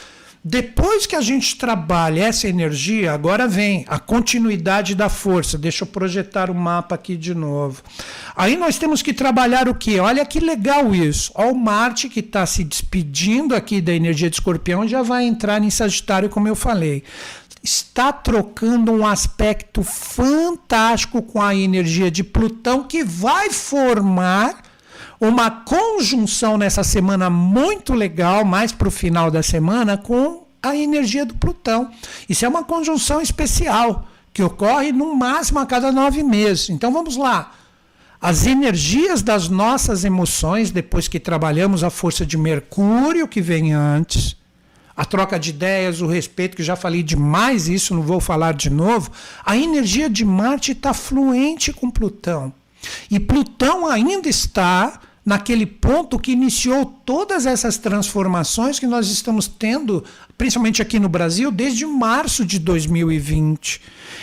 Depois 0.49 1.07
que 1.07 1.17
a 1.17 1.21
gente 1.21 1.57
trabalha 1.57 2.23
essa 2.23 2.47
energia, 2.47 3.13
agora 3.13 3.49
vem 3.49 3.85
a 3.89 3.99
continuidade 3.99 4.95
da 4.95 5.09
força. 5.09 5.59
Deixa 5.59 5.83
eu 5.83 5.89
projetar 5.89 6.53
o 6.53 6.55
mapa 6.55 6.95
aqui 6.95 7.17
de 7.17 7.35
novo. 7.35 7.83
Aí 8.37 8.57
nós 8.57 8.79
temos 8.79 9.03
que 9.03 9.13
trabalhar 9.13 9.69
o 9.69 9.75
que? 9.75 9.99
Olha 9.99 10.25
que 10.25 10.39
legal 10.39 10.95
isso. 10.95 11.33
Olha 11.35 11.51
o 11.51 11.59
Marte 11.59 12.09
que 12.09 12.21
está 12.21 12.47
se 12.47 12.63
despedindo 12.63 13.57
aqui 13.57 13.81
da 13.81 13.93
energia 13.93 14.31
de 14.31 14.37
escorpião 14.37 14.87
já 14.87 15.03
vai 15.03 15.25
entrar 15.25 15.61
em 15.65 15.69
Sagitário, 15.69 16.29
como 16.29 16.47
eu 16.47 16.55
falei. 16.55 17.03
Está 17.61 18.13
trocando 18.13 18.93
um 18.93 19.05
aspecto 19.05 19.83
fantástico 19.83 21.23
com 21.23 21.43
a 21.43 21.57
energia 21.57 22.09
de 22.09 22.23
Plutão 22.23 22.85
que 22.85 23.03
vai 23.03 23.51
formar 23.51 24.63
uma 25.21 25.51
conjunção 25.51 26.59
nessa 26.59 26.85
semana 26.85 27.31
muito 27.31 27.95
legal, 27.95 28.45
mais 28.45 28.73
para 28.73 28.89
o 28.89 28.91
final 28.91 29.31
da 29.31 29.43
semana, 29.43 29.97
com 29.97 30.47
a 30.63 30.77
energia 30.77 31.25
do 31.25 31.35
Plutão. 31.35 31.91
Isso 32.29 32.45
é 32.45 32.49
uma 32.49 32.65
conjunção 32.65 33.21
especial 33.21 34.07
que 34.33 34.43
ocorre 34.43 34.93
no 34.93 35.15
máximo 35.15 35.59
a 35.59 35.67
cada 35.67 35.91
nove 35.91 36.23
meses. 36.23 36.69
Então 36.69 36.93
vamos 36.93 37.17
lá. 37.17 37.53
As 38.21 38.47
energias 38.47 39.23
das 39.23 39.49
nossas 39.49 40.05
emoções, 40.05 40.71
depois 40.71 41.07
que 41.07 41.21
trabalhamos 41.21 41.85
a 41.85 41.91
força 41.91 42.25
de 42.27 42.37
Mercúrio, 42.37 43.29
que 43.29 43.41
vem 43.41 43.73
antes, 43.73 44.37
a 44.97 45.05
troca 45.05 45.39
de 45.39 45.51
ideias, 45.51 46.01
o 46.01 46.07
respeito, 46.07 46.57
que 46.57 46.63
já 46.63 46.75
falei 46.75 47.03
demais 47.03 47.69
isso, 47.69 47.95
não 47.95 48.03
vou 48.03 48.21
falar 48.21 48.55
de 48.55 48.71
novo. 48.71 49.11
A 49.45 49.57
energia 49.57 50.09
de 50.09 50.25
Marte 50.25 50.73
está 50.73 50.95
fluente 50.95 51.73
com 51.73 51.91
Plutão. 51.91 52.53
E 53.11 53.19
Plutão 53.19 53.87
ainda 53.87 54.29
está 54.29 55.01
naquele 55.25 55.67
ponto 55.67 56.21
que 56.21 56.31
iniciou 56.31 56.87
todas 56.87 57.47
essas 57.47 57.77
transformações 57.77 58.79
que 58.79 58.87
nós 58.87 59.09
estamos 59.11 59.49
tendo, 59.49 60.05
principalmente 60.39 60.81
aqui 60.81 61.01
no 61.01 61.09
Brasil, 61.09 61.51
desde 61.51 61.85
março 61.85 62.45
de 62.45 62.61
2020. 62.61 63.81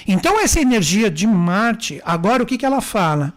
Então, 0.07 0.39
essa 0.39 0.61
energia 0.61 1.11
de 1.11 1.27
Marte, 1.27 2.01
agora 2.05 2.41
o 2.41 2.45
que, 2.45 2.57
que 2.57 2.65
ela 2.65 2.79
fala? 2.79 3.33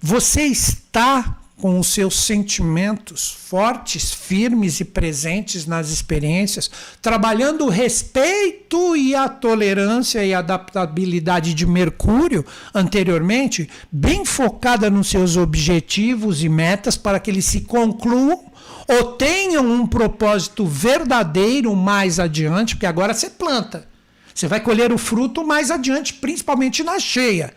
Você 0.00 0.44
está 0.44 1.36
com 1.62 1.78
os 1.78 1.86
seus 1.86 2.18
sentimentos 2.18 3.30
fortes, 3.30 4.12
firmes 4.12 4.80
e 4.80 4.84
presentes 4.84 5.64
nas 5.64 5.90
experiências, 5.90 6.68
trabalhando 7.00 7.66
o 7.66 7.68
respeito 7.68 8.96
e 8.96 9.14
a 9.14 9.28
tolerância 9.28 10.24
e 10.24 10.34
adaptabilidade 10.34 11.54
de 11.54 11.64
Mercúrio 11.64 12.44
anteriormente, 12.74 13.70
bem 13.92 14.24
focada 14.24 14.90
nos 14.90 15.06
seus 15.06 15.36
objetivos 15.36 16.42
e 16.42 16.48
metas 16.48 16.96
para 16.96 17.20
que 17.20 17.30
eles 17.30 17.44
se 17.44 17.60
concluam 17.60 18.44
ou 18.88 19.12
tenham 19.12 19.64
um 19.64 19.86
propósito 19.86 20.66
verdadeiro 20.66 21.76
mais 21.76 22.18
adiante, 22.18 22.74
porque 22.74 22.86
agora 22.86 23.14
você 23.14 23.30
planta. 23.30 23.86
Você 24.34 24.48
vai 24.48 24.58
colher 24.58 24.92
o 24.92 24.98
fruto 24.98 25.46
mais 25.46 25.70
adiante, 25.70 26.14
principalmente 26.14 26.82
na 26.82 26.98
cheia, 26.98 27.54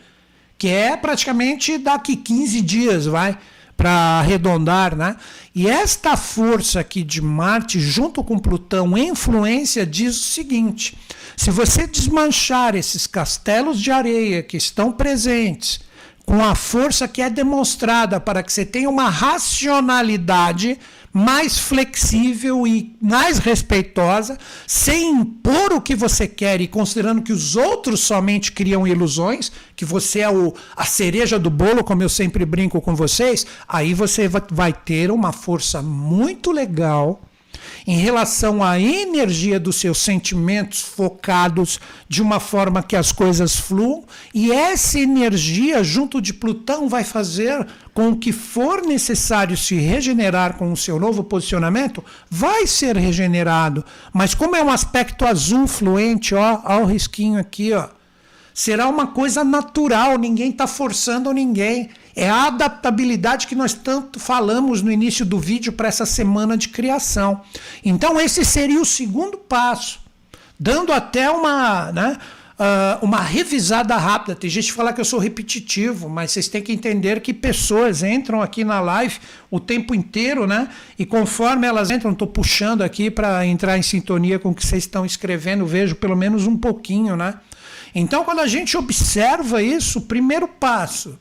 que 0.60 0.68
é 0.68 0.96
praticamente 0.96 1.80
daqui 1.80 2.16
15 2.16 2.62
dias, 2.62 3.08
vai 3.08 3.36
para 3.76 3.92
arredondar, 4.20 4.96
né? 4.96 5.16
E 5.54 5.68
esta 5.68 6.16
força 6.16 6.80
aqui 6.80 7.04
de 7.04 7.22
Marte, 7.22 7.80
junto 7.80 8.24
com 8.24 8.40
Plutão, 8.40 8.98
influência, 8.98 9.86
diz 9.86 10.16
o 10.16 10.26
seguinte: 10.26 10.98
se 11.36 11.52
você 11.52 11.86
desmanchar 11.86 12.76
esses 12.76 13.06
castelos 13.06 13.82
de 13.82 13.92
areia 13.92 14.42
que 14.42 14.58
estão 14.58 14.92
presentes, 14.92 15.80
com 16.26 16.44
a 16.44 16.56
força 16.56 17.08
que 17.08 17.22
é 17.22 17.30
demonstrada 17.30 18.20
para 18.20 18.42
que 18.42 18.52
você 18.52 18.66
tenha 18.66 18.90
uma 18.90 19.10
racionalidade 19.10 20.80
mais 21.16 21.58
flexível 21.58 22.68
e 22.68 22.94
mais 23.02 23.38
respeitosa, 23.38 24.38
sem 24.68 25.12
impor 25.12 25.72
o 25.72 25.80
que 25.80 25.96
você 25.96 26.28
quer 26.28 26.60
e 26.60 26.68
considerando 26.68 27.22
que 27.22 27.32
os 27.32 27.56
outros 27.56 28.02
somente 28.02 28.52
criam 28.52 28.86
ilusões, 28.86 29.50
que 29.78 29.86
você 29.86 30.20
é 30.20 30.30
o, 30.30 30.54
a 30.76 30.84
cereja 30.84 31.40
do 31.40 31.50
bolo, 31.50 31.86
como 31.86 32.04
eu 32.04 32.10
sempre 32.10 32.44
brinco 32.44 32.82
com 32.82 32.94
vocês, 32.94 33.48
aí 33.66 33.94
você 33.94 34.28
vai 34.52 34.74
ter 34.74 35.10
uma 35.10 35.32
força 35.32 35.82
muito 35.82 36.52
legal 36.52 37.22
em 37.88 37.98
relação 37.98 38.64
à 38.64 38.80
energia 38.80 39.60
dos 39.60 39.78
seus 39.78 40.00
sentimentos 40.00 40.82
focados 40.82 41.80
de 42.10 42.22
uma 42.22 42.40
forma 42.40 42.84
que 42.84 42.96
as 42.96 43.12
coisas 43.12 43.56
fluam, 43.56 44.04
e 44.34 44.52
essa 44.52 45.00
energia, 45.00 45.84
junto 45.84 46.22
de 46.22 46.34
Plutão, 46.34 46.90
vai 46.90 47.04
fazer 47.04 47.66
com 47.96 48.10
o 48.10 48.18
que 48.18 48.34
for 48.34 48.86
necessário 48.86 49.56
se 49.56 49.76
regenerar 49.76 50.58
com 50.58 50.70
o 50.70 50.76
seu 50.76 51.00
novo 51.00 51.24
posicionamento, 51.24 52.04
vai 52.30 52.68
ser 52.68 52.98
regenerado. 52.98 53.86
Mas 54.12 54.36
como 54.36 54.54
é 54.54 54.62
um 54.62 54.70
aspecto 54.70 55.26
azul 55.26 55.66
fluente, 55.66 56.36
ó, 56.36 56.62
ó 56.66 56.82
o 56.82 56.86
risquinho 56.86 57.40
aqui, 57.40 57.72
ó. 57.72 57.88
Será 58.54 58.90
uma 58.90 59.08
coisa 59.08 59.46
natural, 59.46 60.18
ninguém 60.18 60.50
está 60.50 60.68
forçando 60.68 61.32
ninguém. 61.32 61.90
É 62.14 62.30
a 62.30 62.48
adaptabilidade 62.48 63.48
que 63.48 63.56
nós 63.56 63.74
tanto 63.74 64.20
falamos 64.20 64.82
no 64.82 64.92
início 64.92 65.26
do 65.26 65.40
vídeo 65.40 65.72
para 65.72 65.88
essa 65.88 66.06
semana 66.06 66.58
de 66.58 66.68
criação. 66.68 67.42
Então, 67.84 68.20
esse 68.20 68.44
seria 68.44 68.82
o 68.82 68.86
segundo 68.86 69.38
passo, 69.38 70.02
dando 70.60 70.92
até 70.92 71.30
uma, 71.30 71.94
né, 71.94 72.18
uh, 72.60 73.06
uma 73.06 73.22
revisada 73.22 73.96
rápida. 73.96 74.36
Tem 74.36 74.50
gente 74.50 74.68
que 74.68 74.74
fala 74.74 74.94
que 74.94 75.02
eu 75.02 75.06
sou 75.06 75.20
repetitivo, 75.20 76.10
mas 76.10 76.32
vocês 76.32 76.48
têm 76.48 76.62
que 76.62 76.72
entender 76.72 77.22
que 77.22 77.34
pessoas 77.34 78.04
entram 78.04 78.42
aqui 78.42 78.64
na 78.64 78.80
live 78.82 79.18
o 79.50 79.60
tempo 79.60 79.94
inteiro, 79.94 80.48
né? 80.48 80.70
E 80.98 81.06
conforme 81.06 81.68
elas 81.68 81.92
entram, 81.92 82.12
estou 82.12 82.28
puxando 82.28 82.82
aqui 82.82 83.10
para 83.10 83.46
entrar 83.46 83.78
em 83.78 83.82
sintonia 83.82 84.40
com 84.40 84.50
o 84.50 84.56
que 84.56 84.66
vocês 84.66 84.84
estão 84.84 85.06
escrevendo, 85.06 85.66
vejo 85.66 85.96
pelo 85.96 86.16
menos 86.16 86.48
um 86.48 86.58
pouquinho, 86.58 87.16
né? 87.16 87.36
Então, 87.94 88.26
quando 88.26 88.40
a 88.40 88.48
gente 88.48 88.76
observa 88.76 89.62
isso, 89.62 90.00
o 90.00 90.02
primeiro 90.02 90.48
passo 90.48 91.18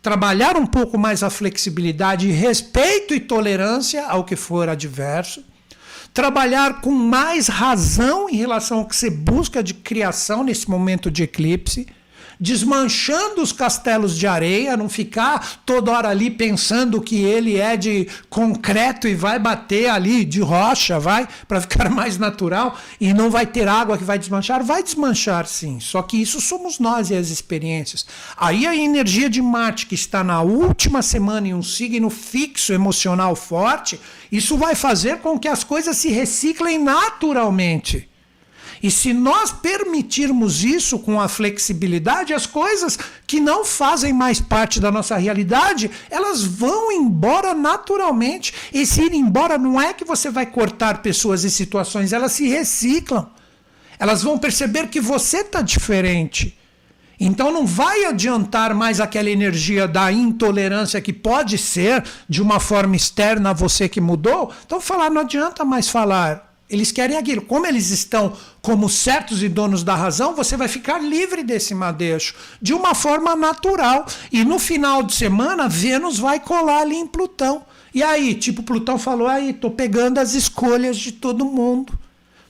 trabalhar 0.00 0.56
um 0.56 0.64
pouco 0.64 0.96
mais 0.96 1.24
a 1.24 1.28
flexibilidade, 1.28 2.30
respeito 2.30 3.12
e 3.12 3.18
tolerância 3.18 4.06
ao 4.06 4.22
que 4.22 4.36
for 4.36 4.68
adverso, 4.68 5.44
trabalhar 6.16 6.80
com 6.80 6.92
mais 6.92 7.46
razão 7.46 8.26
em 8.30 8.36
relação 8.36 8.78
ao 8.78 8.86
que 8.86 8.96
você 8.96 9.10
busca 9.10 9.62
de 9.62 9.74
criação 9.74 10.42
nesse 10.42 10.66
momento 10.70 11.10
de 11.10 11.24
eclipse 11.24 11.86
desmanchando 12.38 13.42
os 13.42 13.52
castelos 13.52 14.16
de 14.16 14.26
areia, 14.26 14.76
não 14.76 14.88
ficar 14.88 15.60
toda 15.64 15.90
hora 15.90 16.08
ali 16.08 16.30
pensando 16.30 17.00
que 17.00 17.22
ele 17.22 17.58
é 17.58 17.76
de 17.76 18.08
concreto 18.28 19.08
e 19.08 19.14
vai 19.14 19.38
bater 19.38 19.88
ali 19.88 20.24
de 20.24 20.40
rocha, 20.40 20.98
vai, 20.98 21.28
para 21.48 21.60
ficar 21.60 21.88
mais 21.90 22.18
natural 22.18 22.76
e 23.00 23.12
não 23.12 23.30
vai 23.30 23.46
ter 23.46 23.68
água 23.68 23.98
que 23.98 24.04
vai 24.04 24.18
desmanchar. 24.18 24.64
Vai 24.64 24.82
desmanchar 24.82 25.46
sim, 25.46 25.80
só 25.80 26.02
que 26.02 26.20
isso 26.20 26.40
somos 26.40 26.78
nós 26.78 27.10
e 27.10 27.14
as 27.14 27.28
experiências. 27.28 28.06
Aí 28.36 28.66
a 28.66 28.74
energia 28.74 29.28
de 29.28 29.40
Marte, 29.40 29.86
que 29.86 29.94
está 29.94 30.22
na 30.22 30.40
última 30.42 31.02
semana 31.02 31.48
em 31.48 31.54
um 31.54 31.62
signo 31.62 32.10
fixo 32.10 32.72
emocional 32.72 33.34
forte, 33.34 34.00
isso 34.30 34.56
vai 34.56 34.74
fazer 34.74 35.18
com 35.18 35.38
que 35.38 35.48
as 35.48 35.64
coisas 35.64 35.96
se 35.96 36.08
reciclem 36.08 36.78
naturalmente. 36.78 38.08
E 38.82 38.90
se 38.90 39.12
nós 39.12 39.50
permitirmos 39.52 40.64
isso 40.64 40.98
com 40.98 41.20
a 41.20 41.28
flexibilidade, 41.28 42.34
as 42.34 42.46
coisas 42.46 42.98
que 43.26 43.40
não 43.40 43.64
fazem 43.64 44.12
mais 44.12 44.40
parte 44.40 44.80
da 44.80 44.90
nossa 44.90 45.16
realidade, 45.16 45.90
elas 46.10 46.44
vão 46.44 46.92
embora 46.92 47.54
naturalmente. 47.54 48.52
E 48.72 48.84
se 48.84 49.02
ir 49.02 49.14
embora 49.14 49.58
não 49.58 49.80
é 49.80 49.92
que 49.92 50.04
você 50.04 50.30
vai 50.30 50.46
cortar 50.46 51.02
pessoas 51.02 51.44
e 51.44 51.50
situações, 51.50 52.12
elas 52.12 52.32
se 52.32 52.48
reciclam. 52.48 53.28
Elas 53.98 54.22
vão 54.22 54.38
perceber 54.38 54.88
que 54.88 55.00
você 55.00 55.38
está 55.38 55.62
diferente. 55.62 56.58
Então 57.18 57.50
não 57.50 57.66
vai 57.66 58.04
adiantar 58.04 58.74
mais 58.74 59.00
aquela 59.00 59.30
energia 59.30 59.88
da 59.88 60.12
intolerância 60.12 61.00
que 61.00 61.12
pode 61.12 61.56
ser 61.56 62.04
de 62.28 62.42
uma 62.42 62.60
forma 62.60 62.94
externa 62.94 63.50
a 63.50 63.54
você 63.54 63.88
que 63.88 64.00
mudou. 64.00 64.52
Então 64.66 64.80
falar 64.80 65.10
não 65.10 65.22
adianta 65.22 65.64
mais 65.64 65.88
falar. 65.88 66.45
Eles 66.68 66.90
querem 66.90 67.16
aquilo. 67.16 67.42
Como 67.42 67.66
eles 67.66 67.90
estão 67.90 68.32
como 68.60 68.88
certos 68.88 69.42
e 69.42 69.48
donos 69.48 69.84
da 69.84 69.94
razão, 69.94 70.34
você 70.34 70.56
vai 70.56 70.66
ficar 70.66 70.98
livre 70.98 71.44
desse 71.44 71.74
madeixo 71.74 72.34
de 72.60 72.74
uma 72.74 72.94
forma 72.94 73.36
natural. 73.36 74.06
E 74.32 74.44
no 74.44 74.58
final 74.58 75.02
de 75.02 75.14
semana, 75.14 75.68
Vênus 75.68 76.18
vai 76.18 76.40
colar 76.40 76.80
ali 76.80 76.96
em 76.96 77.06
Plutão. 77.06 77.64
E 77.94 78.02
aí, 78.02 78.34
tipo, 78.34 78.62
Plutão 78.62 78.98
falou: 78.98 79.28
aí, 79.28 79.52
tô 79.52 79.70
pegando 79.70 80.18
as 80.18 80.34
escolhas 80.34 80.96
de 80.96 81.12
todo 81.12 81.44
mundo. 81.44 81.96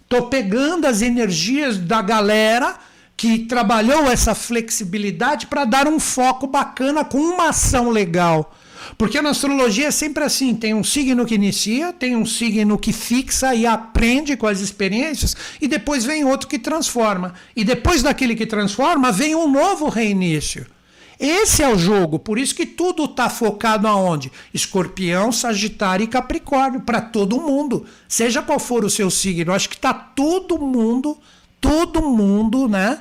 Tô 0.09 0.22
pegando 0.22 0.87
as 0.87 1.02
energias 1.02 1.76
da 1.76 2.00
galera 2.00 2.76
que 3.16 3.40
trabalhou 3.40 4.11
essa 4.11 4.35
flexibilidade 4.35 5.46
para 5.46 5.64
dar 5.64 5.88
um 5.88 5.98
foco 5.98 6.46
bacana 6.46 7.05
com 7.05 7.18
uma 7.18 7.48
ação 7.48 7.90
legal. 7.90 8.56
Porque 8.96 9.20
na 9.20 9.31
astrologia 9.31 9.88
é 9.88 9.90
sempre 9.90 10.25
assim: 10.25 10.55
tem 10.55 10.75
um 10.75 10.85
signo 10.85 11.27
que 11.27 11.35
inicia, 11.35 11.92
tem 11.92 12.16
um 12.16 12.27
signo 12.27 12.79
que 12.79 12.92
fixa 12.92 13.55
e 13.55 13.66
aprende 13.66 14.37
com 14.37 14.46
as 14.46 14.61
experiências, 14.61 15.37
e 15.61 15.68
depois 15.68 16.05
vem 16.05 16.25
outro 16.25 16.49
que 16.49 16.59
transforma. 16.59 17.35
E 17.55 17.64
depois 17.64 18.03
daquele 18.03 18.35
que 18.35 18.46
transforma, 18.46 19.12
vem 19.12 19.35
um 19.35 19.51
novo 19.51 19.88
reinício. 19.88 20.66
Esse 21.18 21.62
é 21.62 21.72
o 21.72 21.79
jogo, 21.79 22.18
por 22.18 22.38
isso 22.38 22.55
que 22.55 22.66
tudo 22.66 23.07
está 23.07 23.31
focado 23.31 23.88
aonde? 23.88 24.31
Escorpião, 24.53 25.33
Sagitário 25.33 26.05
e 26.05 26.09
Capricórnio, 26.09 26.81
para 26.81 27.01
todo 27.01 27.40
mundo. 27.40 27.87
Seja 28.07 28.42
qual 28.42 28.59
for 28.59 28.85
o 28.85 28.90
seu 28.90 29.11
signo, 29.11 29.53
acho 29.53 29.68
que 29.68 29.77
está 29.77 29.94
todo 29.94 30.59
mundo, 30.59 31.16
todo 31.59 32.03
mundo, 32.03 32.68
né? 32.68 32.99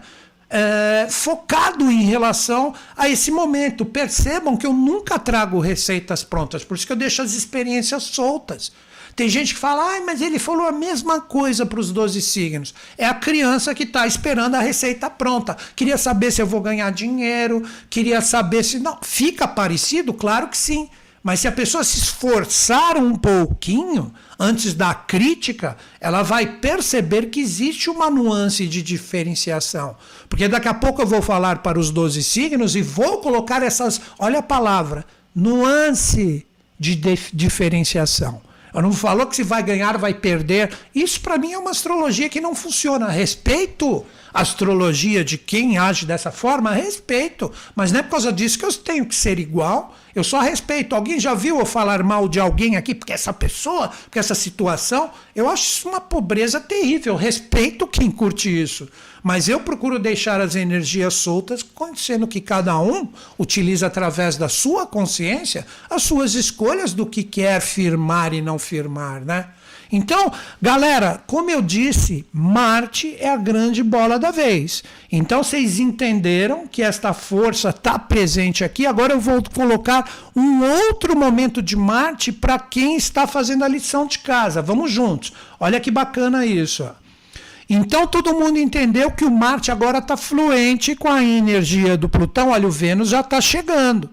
É, 0.49 1.07
focado 1.09 1.89
em 1.89 2.03
relação 2.03 2.73
a 2.95 3.09
esse 3.09 3.31
momento. 3.31 3.85
Percebam 3.85 4.57
que 4.57 4.65
eu 4.65 4.73
nunca 4.73 5.17
trago 5.19 5.59
receitas 5.59 6.23
prontas, 6.23 6.63
por 6.63 6.75
isso 6.75 6.85
que 6.85 6.91
eu 6.91 6.97
deixo 6.97 7.21
as 7.21 7.33
experiências 7.33 8.03
soltas. 8.03 8.71
Tem 9.15 9.29
gente 9.29 9.53
que 9.53 9.59
fala, 9.59 9.95
ah, 9.95 10.01
mas 10.05 10.19
ele 10.19 10.37
falou 10.37 10.67
a 10.67 10.73
mesma 10.73 11.21
coisa 11.21 11.65
para 11.65 11.79
os 11.79 11.89
12 11.89 12.21
signos. 12.21 12.73
É 12.97 13.05
a 13.05 13.13
criança 13.13 13.73
que 13.73 13.83
está 13.83 14.05
esperando 14.05 14.55
a 14.55 14.59
receita 14.59 15.09
pronta. 15.09 15.55
Queria 15.73 15.97
saber 15.97 16.31
se 16.31 16.41
eu 16.41 16.45
vou 16.45 16.59
ganhar 16.59 16.91
dinheiro, 16.91 17.63
queria 17.89 18.19
saber 18.19 18.63
se. 18.63 18.77
Não, 18.77 18.99
fica 19.01 19.47
parecido? 19.47 20.13
Claro 20.13 20.49
que 20.49 20.57
sim. 20.57 20.89
Mas 21.25 21.39
se 21.39 21.47
a 21.47 21.51
pessoa 21.51 21.83
se 21.83 21.97
esforçar 21.97 22.97
um 22.97 23.15
pouquinho 23.15 24.13
antes 24.37 24.75
da 24.75 24.93
crítica, 24.93 25.75
ela 25.99 26.21
vai 26.21 26.45
perceber 26.45 27.31
que 27.31 27.39
existe 27.39 27.89
uma 27.89 28.11
nuance 28.11 28.67
de 28.67 28.79
diferenciação. 28.83 29.95
Porque 30.29 30.47
daqui 30.47 30.67
a 30.67 30.73
pouco 30.75 31.01
eu 31.01 31.07
vou 31.07 31.23
falar 31.23 31.63
para 31.63 31.79
os 31.79 31.89
12 31.89 32.21
signos 32.21 32.75
e 32.75 32.83
vou 32.83 33.21
colocar 33.21 33.63
essas, 33.63 33.99
olha 34.19 34.37
a 34.37 34.43
palavra, 34.43 35.03
nuance 35.35 36.45
de 36.79 36.95
diferenciação. 37.33 38.39
Eu 38.71 38.83
não 38.83 38.93
falou 38.93 39.25
que 39.25 39.35
se 39.35 39.41
vai 39.41 39.63
ganhar, 39.63 39.97
vai 39.97 40.13
perder. 40.13 40.77
Isso 40.93 41.19
para 41.21 41.39
mim 41.39 41.53
é 41.53 41.57
uma 41.57 41.71
astrologia 41.71 42.29
que 42.29 42.39
não 42.39 42.53
funciona. 42.53 43.07
Respeito 43.07 44.05
astrologia 44.35 45.23
de 45.23 45.37
quem 45.37 45.77
age 45.77 46.05
dessa 46.05 46.29
forma, 46.29 46.71
respeito. 46.71 47.49
Mas 47.73 47.91
não 47.91 48.01
é 48.01 48.03
por 48.03 48.11
causa 48.11 48.33
disso 48.33 48.59
que 48.59 48.65
eu 48.65 48.73
tenho 48.73 49.05
que 49.05 49.15
ser 49.15 49.39
igual. 49.39 49.95
Eu 50.13 50.23
só 50.23 50.41
respeito. 50.41 50.93
Alguém 50.93 51.19
já 51.19 51.33
viu 51.33 51.59
eu 51.59 51.65
falar 51.65 52.03
mal 52.03 52.27
de 52.27 52.39
alguém 52.39 52.75
aqui 52.75 52.93
porque 52.93 53.13
essa 53.13 53.31
pessoa, 53.31 53.87
porque 53.87 54.19
essa 54.19 54.35
situação? 54.35 55.09
Eu 55.33 55.49
acho 55.49 55.63
isso 55.63 55.87
uma 55.87 56.01
pobreza 56.01 56.59
terrível. 56.59 57.13
Eu 57.13 57.17
respeito 57.17 57.87
quem 57.87 58.11
curte 58.11 58.49
isso. 58.49 58.89
Mas 59.23 59.47
eu 59.47 59.59
procuro 59.61 59.97
deixar 59.97 60.41
as 60.41 60.55
energias 60.55 61.13
soltas, 61.15 61.65
sendo 61.95 62.27
que 62.27 62.41
cada 62.41 62.77
um 62.77 63.07
utiliza 63.39 63.87
através 63.87 64.35
da 64.35 64.49
sua 64.49 64.85
consciência 64.85 65.65
as 65.89 66.03
suas 66.03 66.35
escolhas 66.35 66.93
do 66.93 67.05
que 67.05 67.23
quer 67.23 67.61
firmar 67.61 68.33
e 68.33 68.41
não 68.41 68.59
firmar, 68.59 69.23
né? 69.23 69.47
Então, 69.91 70.31
galera, 70.61 71.21
como 71.27 71.49
eu 71.49 71.61
disse, 71.61 72.25
Marte 72.31 73.15
é 73.19 73.29
a 73.29 73.37
grande 73.37 73.83
bola 73.83 74.17
da 74.17 74.31
vez. 74.31 74.83
Então, 75.11 75.43
vocês 75.43 75.79
entenderam 75.79 76.67
que 76.67 76.81
esta 76.81 77.13
força 77.13 77.69
está 77.69 77.97
presente 77.97 78.63
aqui. 78.63 78.85
Agora 78.85 79.13
eu 79.13 79.19
vou 79.19 79.41
colocar 79.53 80.09
um 80.35 80.63
outro 80.63 81.15
momento 81.15 81.61
de 81.61 81.75
Marte 81.75 82.31
para 82.31 82.59
quem 82.59 82.95
está 82.95 83.27
fazendo 83.27 83.63
a 83.63 83.67
lição 83.67 84.07
de 84.07 84.19
casa. 84.19 84.61
Vamos 84.61 84.91
juntos. 84.91 85.31
Olha 85.59 85.79
que 85.79 85.91
bacana 85.91 86.45
isso. 86.45 86.83
Ó. 86.83 87.05
Então 87.69 88.05
todo 88.05 88.33
mundo 88.33 88.59
entendeu 88.59 89.11
que 89.11 89.25
o 89.25 89.31
Marte 89.31 89.71
agora 89.71 89.97
está 89.97 90.15
fluente 90.15 90.95
com 90.95 91.09
a 91.09 91.23
energia 91.23 91.97
do 91.97 92.07
Plutão. 92.07 92.49
Olha, 92.49 92.67
o 92.67 92.71
Vênus 92.71 93.09
já 93.09 93.21
está 93.21 93.41
chegando. 93.41 94.09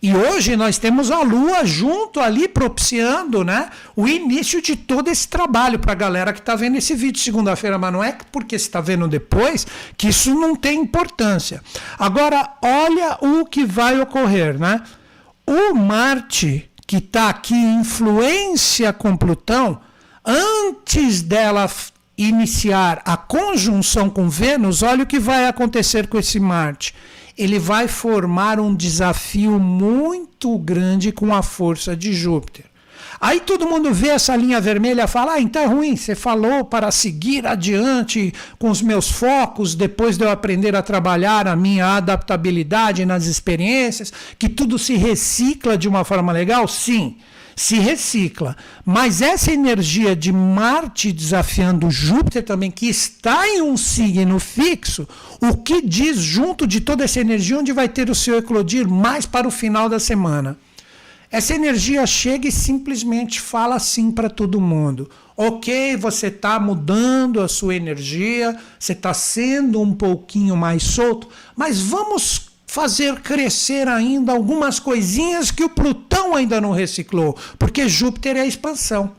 E 0.00 0.14
hoje 0.14 0.56
nós 0.56 0.78
temos 0.78 1.10
a 1.10 1.22
Lua 1.22 1.64
junto 1.64 2.20
ali 2.20 2.46
propiciando 2.46 3.42
né, 3.42 3.68
o 3.96 4.06
início 4.06 4.62
de 4.62 4.76
todo 4.76 5.08
esse 5.08 5.26
trabalho 5.26 5.78
para 5.80 5.90
a 5.90 5.96
galera 5.96 6.32
que 6.32 6.38
está 6.38 6.54
vendo 6.54 6.76
esse 6.76 6.94
vídeo 6.94 7.20
segunda-feira, 7.20 7.76
mas 7.78 7.92
não 7.92 8.04
é 8.04 8.16
porque 8.30 8.54
está 8.54 8.80
vendo 8.80 9.08
depois 9.08 9.66
que 9.96 10.08
isso 10.08 10.32
não 10.34 10.54
tem 10.54 10.80
importância. 10.80 11.60
Agora, 11.98 12.48
olha 12.62 13.18
o 13.20 13.44
que 13.44 13.64
vai 13.64 14.00
ocorrer. 14.00 14.56
Né? 14.56 14.80
O 15.44 15.74
Marte, 15.74 16.70
que 16.86 16.98
está 16.98 17.28
aqui 17.28 17.54
em 17.54 17.80
influência 17.80 18.92
com 18.92 19.16
Plutão, 19.16 19.80
antes 20.24 21.22
dela 21.22 21.68
iniciar 22.16 23.02
a 23.04 23.16
conjunção 23.16 24.08
com 24.08 24.28
Vênus, 24.28 24.82
olha 24.82 25.02
o 25.02 25.06
que 25.06 25.18
vai 25.18 25.46
acontecer 25.46 26.06
com 26.06 26.18
esse 26.18 26.38
Marte 26.38 26.94
ele 27.38 27.58
vai 27.58 27.86
formar 27.86 28.58
um 28.58 28.74
desafio 28.74 29.60
muito 29.60 30.58
grande 30.58 31.12
com 31.12 31.32
a 31.32 31.42
força 31.42 31.96
de 31.96 32.12
Júpiter. 32.12 32.64
Aí 33.20 33.40
todo 33.40 33.68
mundo 33.68 33.92
vê 33.92 34.08
essa 34.08 34.36
linha 34.36 34.60
vermelha 34.60 35.04
e 35.04 35.08
fala: 35.08 35.34
ah, 35.34 35.40
então 35.40 35.62
é 35.62 35.66
ruim, 35.66 35.96
você 35.96 36.14
falou 36.14 36.64
para 36.64 36.90
seguir 36.90 37.46
adiante 37.46 38.32
com 38.58 38.70
os 38.70 38.82
meus 38.82 39.08
focos, 39.08 39.74
depois 39.74 40.16
de 40.16 40.24
eu 40.24 40.30
aprender 40.30 40.74
a 40.76 40.82
trabalhar 40.82 41.46
a 41.46 41.56
minha 41.56 41.96
adaptabilidade 41.96 43.04
nas 43.04 43.26
experiências, 43.26 44.12
que 44.38 44.48
tudo 44.48 44.78
se 44.78 44.96
recicla 44.96 45.78
de 45.78 45.88
uma 45.88 46.04
forma 46.04 46.32
legal? 46.32 46.66
Sim 46.66 47.16
se 47.58 47.76
recicla. 47.76 48.56
Mas 48.84 49.20
essa 49.20 49.52
energia 49.52 50.14
de 50.14 50.32
Marte 50.32 51.12
desafiando 51.12 51.90
Júpiter 51.90 52.44
também, 52.44 52.70
que 52.70 52.86
está 52.86 53.48
em 53.48 53.60
um 53.60 53.76
signo 53.76 54.38
fixo, 54.38 55.08
o 55.40 55.56
que 55.56 55.82
diz 55.82 56.18
junto 56.18 56.68
de 56.68 56.80
toda 56.80 57.02
essa 57.02 57.20
energia 57.20 57.58
onde 57.58 57.72
vai 57.72 57.88
ter 57.88 58.08
o 58.08 58.14
seu 58.14 58.38
eclodir 58.38 58.88
mais 58.88 59.26
para 59.26 59.48
o 59.48 59.50
final 59.50 59.88
da 59.88 59.98
semana? 59.98 60.56
Essa 61.30 61.52
energia 61.52 62.06
chega 62.06 62.48
e 62.48 62.52
simplesmente 62.52 63.40
fala 63.40 63.74
assim 63.74 64.12
para 64.12 64.30
todo 64.30 64.60
mundo. 64.60 65.10
Ok, 65.36 65.96
você 65.96 66.28
está 66.28 66.60
mudando 66.60 67.40
a 67.40 67.48
sua 67.48 67.74
energia, 67.74 68.56
você 68.78 68.92
está 68.92 69.12
sendo 69.12 69.80
um 69.82 69.92
pouquinho 69.92 70.56
mais 70.56 70.84
solto, 70.84 71.28
mas 71.56 71.80
vamos 71.80 72.47
fazer 72.68 73.20
crescer 73.20 73.88
ainda 73.88 74.30
algumas 74.30 74.78
coisinhas 74.78 75.50
que 75.50 75.64
o 75.64 75.70
Plutão 75.70 76.36
ainda 76.36 76.60
não 76.60 76.70
reciclou, 76.70 77.36
porque 77.58 77.88
Júpiter 77.88 78.36
é 78.36 78.42
a 78.42 78.46
expansão. 78.46 79.12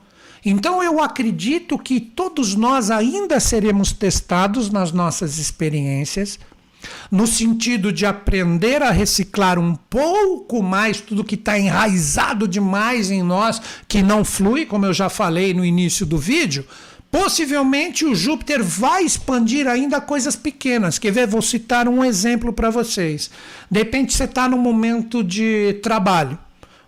Então 0.45 0.81
eu 0.81 1.01
acredito 1.01 1.77
que 1.77 1.99
todos 1.99 2.55
nós 2.55 2.91
ainda 2.91 3.39
seremos 3.39 3.91
testados 3.91 4.69
nas 4.69 4.91
nossas 4.91 5.39
experiências, 5.39 6.39
no 7.11 7.25
sentido 7.25 7.91
de 7.91 8.05
aprender 8.05 8.83
a 8.83 8.91
reciclar 8.91 9.57
um 9.57 9.75
pouco 9.75 10.61
mais 10.63 11.01
tudo 11.01 11.25
que 11.25 11.35
está 11.35 11.59
enraizado 11.59 12.47
demais 12.47 13.09
em 13.09 13.23
nós, 13.23 13.59
que 13.87 14.03
não 14.03 14.23
flui, 14.23 14.65
como 14.65 14.85
eu 14.85 14.93
já 14.93 15.09
falei 15.09 15.55
no 15.55 15.65
início 15.65 16.05
do 16.05 16.19
vídeo, 16.19 16.65
Possivelmente 17.11 18.05
o 18.05 18.13
Júpiter 18.13 18.63
vai 18.63 19.03
expandir 19.03 19.67
ainda 19.67 19.99
coisas 19.99 20.35
pequenas. 20.35 20.99
Quer 20.99 21.11
ver? 21.11 21.27
Vou 21.27 21.41
citar 21.41 21.87
um 21.87 22.03
exemplo 22.03 22.53
para 22.53 22.69
vocês. 22.69 23.31
De 23.69 23.79
repente 23.79 24.13
você 24.13 24.25
está 24.25 24.47
num 24.47 24.57
momento 24.57 25.23
de 25.23 25.79
trabalho 25.81 26.37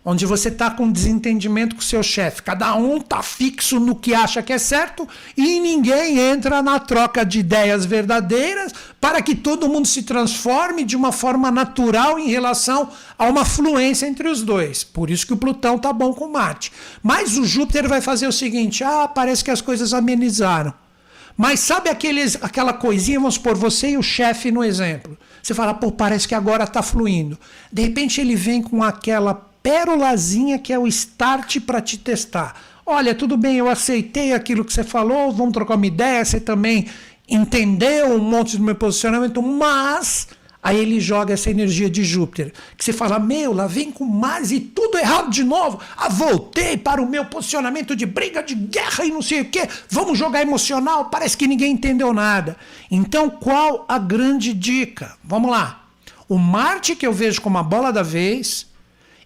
onde 0.03 0.25
você 0.25 0.49
está 0.49 0.71
com 0.71 0.91
desentendimento 0.91 1.75
com 1.75 1.81
seu 1.81 2.01
chefe. 2.01 2.41
Cada 2.41 2.75
um 2.75 2.97
está 2.97 3.21
fixo 3.21 3.79
no 3.79 3.95
que 3.95 4.13
acha 4.13 4.41
que 4.41 4.51
é 4.51 4.57
certo 4.57 5.07
e 5.37 5.59
ninguém 5.59 6.17
entra 6.17 6.61
na 6.61 6.79
troca 6.79 7.23
de 7.23 7.39
ideias 7.39 7.85
verdadeiras 7.85 8.73
para 8.99 9.21
que 9.21 9.35
todo 9.35 9.69
mundo 9.69 9.87
se 9.87 10.03
transforme 10.03 10.83
de 10.83 10.95
uma 10.95 11.11
forma 11.11 11.51
natural 11.51 12.17
em 12.17 12.29
relação 12.29 12.89
a 13.17 13.25
uma 13.25 13.45
fluência 13.45 14.07
entre 14.07 14.27
os 14.27 14.41
dois. 14.41 14.83
Por 14.83 15.09
isso 15.09 15.27
que 15.27 15.33
o 15.33 15.37
Plutão 15.37 15.75
está 15.75 15.93
bom 15.93 16.13
com 16.13 16.27
Marte. 16.27 16.71
Mas 17.03 17.37
o 17.37 17.45
Júpiter 17.45 17.87
vai 17.87 18.01
fazer 18.01 18.27
o 18.27 18.31
seguinte: 18.31 18.83
ah, 18.83 19.07
parece 19.07 19.43
que 19.43 19.51
as 19.51 19.61
coisas 19.61 19.93
amenizaram. 19.93 20.73
Mas 21.37 21.61
sabe 21.61 21.89
aqueles, 21.89 22.37
aquela 22.41 22.73
coisinha, 22.73 23.19
vamos 23.19 23.37
por 23.37 23.55
você 23.55 23.91
e 23.91 23.97
o 23.97 24.03
chefe 24.03 24.51
no 24.51 24.63
exemplo. 24.63 25.17
Você 25.41 25.53
fala, 25.53 25.73
pô, 25.73 25.91
parece 25.91 26.27
que 26.27 26.35
agora 26.35 26.65
está 26.65 26.83
fluindo. 26.83 27.39
De 27.71 27.81
repente 27.81 28.19
ele 28.21 28.35
vem 28.35 28.61
com 28.61 28.83
aquela 28.83 29.50
pérolazinha 29.61 30.59
que 30.59 30.73
é 30.73 30.79
o 30.79 30.87
start 30.87 31.59
para 31.61 31.81
te 31.81 31.97
testar. 31.97 32.55
Olha, 32.85 33.13
tudo 33.13 33.37
bem, 33.37 33.57
eu 33.57 33.69
aceitei 33.69 34.33
aquilo 34.33 34.65
que 34.65 34.73
você 34.73 34.83
falou, 34.83 35.31
vamos 35.31 35.53
trocar 35.53 35.75
uma 35.75 35.85
ideia, 35.85 36.25
você 36.25 36.39
também 36.39 36.87
entendeu 37.29 38.15
um 38.15 38.19
monte 38.19 38.57
do 38.57 38.63
meu 38.63 38.75
posicionamento, 38.75 39.41
mas 39.41 40.27
aí 40.61 40.77
ele 40.77 40.99
joga 40.99 41.33
essa 41.33 41.49
energia 41.49 41.89
de 41.89 42.03
Júpiter, 42.03 42.51
que 42.77 42.83
você 42.83 42.91
fala, 42.91 43.17
meu, 43.17 43.53
lá 43.53 43.67
vem 43.67 43.91
com 43.91 44.03
mais 44.03 44.51
e 44.51 44.59
tudo 44.59 44.97
errado 44.97 45.29
de 45.29 45.43
novo. 45.43 45.79
Ah, 45.95 46.09
voltei 46.09 46.77
para 46.77 47.01
o 47.01 47.09
meu 47.09 47.25
posicionamento 47.25 47.95
de 47.95 48.05
briga, 48.05 48.43
de 48.43 48.55
guerra 48.55 49.05
e 49.05 49.11
não 49.11 49.21
sei 49.21 49.41
o 49.41 49.45
quê. 49.45 49.67
Vamos 49.89 50.17
jogar 50.17 50.41
emocional, 50.41 51.05
parece 51.05 51.37
que 51.37 51.47
ninguém 51.47 51.71
entendeu 51.71 52.13
nada. 52.13 52.57
Então, 52.89 53.29
qual 53.29 53.85
a 53.87 53.97
grande 53.97 54.53
dica? 54.53 55.15
Vamos 55.23 55.49
lá. 55.49 55.85
O 56.27 56.37
Marte 56.37 56.95
que 56.95 57.07
eu 57.07 57.13
vejo 57.13 57.41
como 57.41 57.57
a 57.57 57.63
bola 57.63 57.91
da 57.91 58.03
vez, 58.03 58.67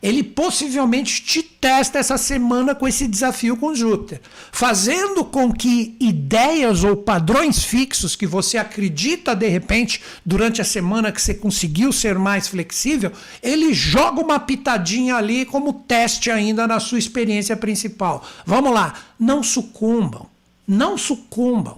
ele 0.02 0.24
possivelmente 0.24 1.22
te 1.22 1.42
testa 1.42 1.98
essa 1.98 2.18
semana 2.18 2.76
com 2.76 2.88
esse 2.88 3.08
desafio 3.08 3.58
com 3.58 3.74
Júpiter, 3.74 4.22
fazendo 4.52 5.26
com 5.26 5.52
que 5.52 5.96
ideias 6.00 6.84
ou 6.84 6.96
padrões 6.96 7.64
fixos 7.64 8.16
que 8.16 8.28
você 8.28 8.58
acredita 8.58 9.36
de 9.36 9.48
repente 9.48 10.02
durante 10.26 10.62
a 10.62 10.66
semana 10.66 11.12
que 11.12 11.22
você 11.22 11.34
conseguiu 11.34 11.92
ser 11.92 12.20
mais 12.20 12.48
flexível, 12.48 13.12
ele 13.42 13.74
joga 13.74 14.22
uma 14.22 14.40
pitadinha 14.40 15.16
ali 15.16 15.46
como 15.46 15.74
teste 15.74 16.30
ainda 16.30 16.68
na 16.68 16.80
sua 16.80 17.00
experiência 17.00 17.58
principal. 17.58 18.24
Vamos 18.46 18.74
lá, 18.74 18.94
não 19.20 19.42
sucumbam, 19.42 20.28
não 20.68 20.98
sucumbam. 20.98 21.78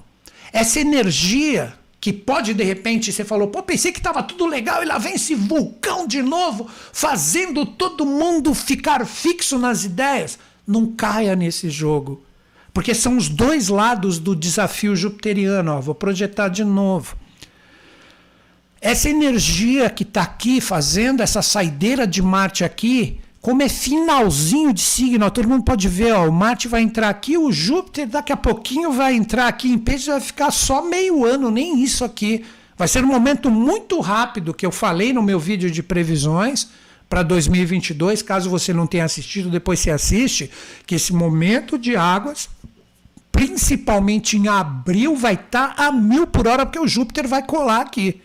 Essa 0.52 0.80
energia 0.80 1.74
que 2.08 2.14
pode 2.14 2.54
de 2.54 2.64
repente 2.64 3.12
você 3.12 3.26
falou, 3.26 3.50
pô, 3.50 3.62
pensei 3.62 3.92
que 3.92 4.00
estava 4.00 4.24
tudo 4.24 4.46
legal 4.46 4.82
e 4.82 4.86
lá 4.86 4.98
vem 4.98 5.16
esse 5.16 5.36
vulcão 5.36 6.08
de 6.08 6.22
novo, 6.22 6.66
fazendo 6.94 7.66
todo 7.66 8.06
mundo 8.06 8.54
ficar 8.54 9.06
fixo 9.06 9.60
nas 9.60 9.84
ideias. 9.84 10.40
Não 10.66 10.94
caia 10.94 11.36
nesse 11.36 11.70
jogo. 11.70 12.24
Porque 12.74 12.96
são 12.96 13.18
os 13.18 13.28
dois 13.28 13.68
lados 13.68 14.20
do 14.20 14.38
desafio 14.38 14.96
jupiteriano. 14.96 15.74
Ó, 15.74 15.82
vou 15.82 15.94
projetar 15.94 16.48
de 16.48 16.64
novo. 16.64 17.18
Essa 18.80 19.10
energia 19.10 19.90
que 19.90 20.04
está 20.04 20.22
aqui 20.22 20.62
fazendo 20.62 21.22
essa 21.22 21.42
saideira 21.42 22.08
de 22.08 22.22
Marte 22.22 22.64
aqui, 22.64 23.20
como 23.48 23.64
é 23.64 23.70
finalzinho 23.70 24.74
de 24.74 24.82
signo, 24.82 25.32
todo 25.32 25.48
mundo 25.48 25.64
pode 25.64 25.88
ver, 25.88 26.12
ó, 26.12 26.28
o 26.28 26.32
Marte 26.34 26.68
vai 26.68 26.82
entrar 26.82 27.08
aqui, 27.08 27.38
o 27.38 27.50
Júpiter 27.50 28.06
daqui 28.06 28.34
a 28.34 28.36
pouquinho 28.36 28.92
vai 28.92 29.16
entrar 29.16 29.48
aqui 29.48 29.70
em 29.70 29.78
peixe, 29.78 30.08
vai 30.08 30.20
ficar 30.20 30.52
só 30.52 30.82
meio 30.82 31.24
ano, 31.24 31.50
nem 31.50 31.82
isso 31.82 32.04
aqui. 32.04 32.44
Vai 32.78 32.90
ser 32.90 33.06
um 33.06 33.08
momento 33.08 33.50
muito 33.50 34.02
rápido 34.02 34.54
que 34.54 34.66
eu 34.66 34.72
falei 34.72 35.14
no 35.14 35.24
meu 35.24 35.40
vídeo 35.40 35.72
de 35.72 35.82
previsões 35.82 36.68
para 37.08 37.24
2022, 37.24 38.22
caso 38.22 38.50
você 38.50 38.74
não 38.74 38.86
tenha 38.86 39.06
assistido, 39.06 39.50
depois 39.50 39.80
você 39.80 39.92
assiste, 39.92 40.52
que 40.86 40.96
esse 40.96 41.14
momento 41.14 41.78
de 41.78 41.96
águas, 41.96 42.50
principalmente 43.32 44.36
em 44.36 44.50
abril, 44.50 45.16
vai 45.16 45.36
estar 45.36 45.74
tá 45.74 45.86
a 45.86 45.92
mil 45.94 46.28
por 46.28 46.50
hora, 46.50 46.66
porque 46.66 46.80
o 46.80 46.86
Júpiter 46.86 47.26
vai 47.30 47.44
colar 47.44 47.80
aqui. 47.80 48.20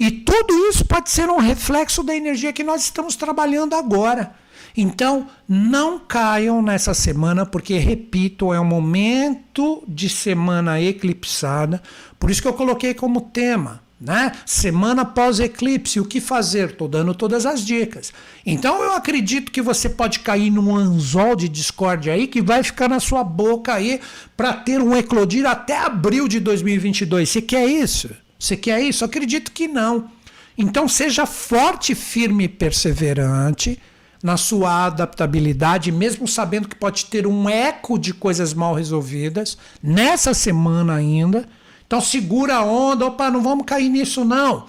E 0.00 0.10
tudo 0.10 0.52
isso 0.68 0.84
pode 0.84 1.08
ser 1.08 1.30
um 1.30 1.38
reflexo 1.38 2.02
da 2.02 2.16
energia 2.16 2.52
que 2.52 2.64
nós 2.64 2.82
estamos 2.82 3.14
trabalhando 3.14 3.76
agora. 3.76 4.34
Então, 4.76 5.26
não 5.48 5.98
caiam 5.98 6.60
nessa 6.60 6.92
semana, 6.92 7.46
porque, 7.46 7.78
repito, 7.78 8.52
é 8.52 8.60
um 8.60 8.64
momento 8.64 9.82
de 9.88 10.08
semana 10.08 10.80
eclipsada. 10.80 11.82
Por 12.18 12.30
isso 12.30 12.42
que 12.42 12.48
eu 12.48 12.52
coloquei 12.52 12.92
como 12.92 13.22
tema. 13.22 13.86
Né? 13.98 14.32
Semana 14.44 15.06
pós-eclipse, 15.06 15.98
o 15.98 16.04
que 16.04 16.20
fazer? 16.20 16.68
Estou 16.68 16.86
dando 16.86 17.14
todas 17.14 17.46
as 17.46 17.64
dicas. 17.64 18.12
Então 18.44 18.82
eu 18.82 18.92
acredito 18.92 19.50
que 19.50 19.62
você 19.62 19.88
pode 19.88 20.18
cair 20.18 20.50
num 20.50 20.76
anzol 20.76 21.34
de 21.34 21.48
discórdia 21.48 22.12
aí 22.12 22.26
que 22.26 22.42
vai 22.42 22.62
ficar 22.62 22.90
na 22.90 23.00
sua 23.00 23.24
boca 23.24 23.72
aí 23.72 23.98
para 24.36 24.52
ter 24.52 24.82
um 24.82 24.94
eclodir 24.94 25.46
até 25.46 25.78
abril 25.78 26.28
de 26.28 26.40
2022. 26.40 27.26
Você 27.26 27.40
quer 27.40 27.66
isso? 27.66 28.10
Você 28.38 28.54
quer 28.54 28.82
isso? 28.82 29.02
Acredito 29.02 29.50
que 29.50 29.66
não. 29.66 30.10
Então 30.58 30.86
seja 30.86 31.24
forte, 31.24 31.94
firme 31.94 32.44
e 32.44 32.48
perseverante 32.48 33.80
na 34.22 34.36
sua 34.36 34.86
adaptabilidade, 34.86 35.92
mesmo 35.92 36.26
sabendo 36.26 36.68
que 36.68 36.76
pode 36.76 37.06
ter 37.06 37.26
um 37.26 37.48
eco 37.48 37.98
de 37.98 38.12
coisas 38.14 38.54
mal 38.54 38.74
resolvidas 38.74 39.56
nessa 39.82 40.34
semana 40.34 40.94
ainda. 40.94 41.46
Então 41.86 42.00
segura 42.00 42.56
a 42.56 42.64
onda, 42.64 43.06
opa, 43.06 43.30
não 43.30 43.42
vamos 43.42 43.66
cair 43.66 43.88
nisso 43.88 44.24
não. 44.24 44.66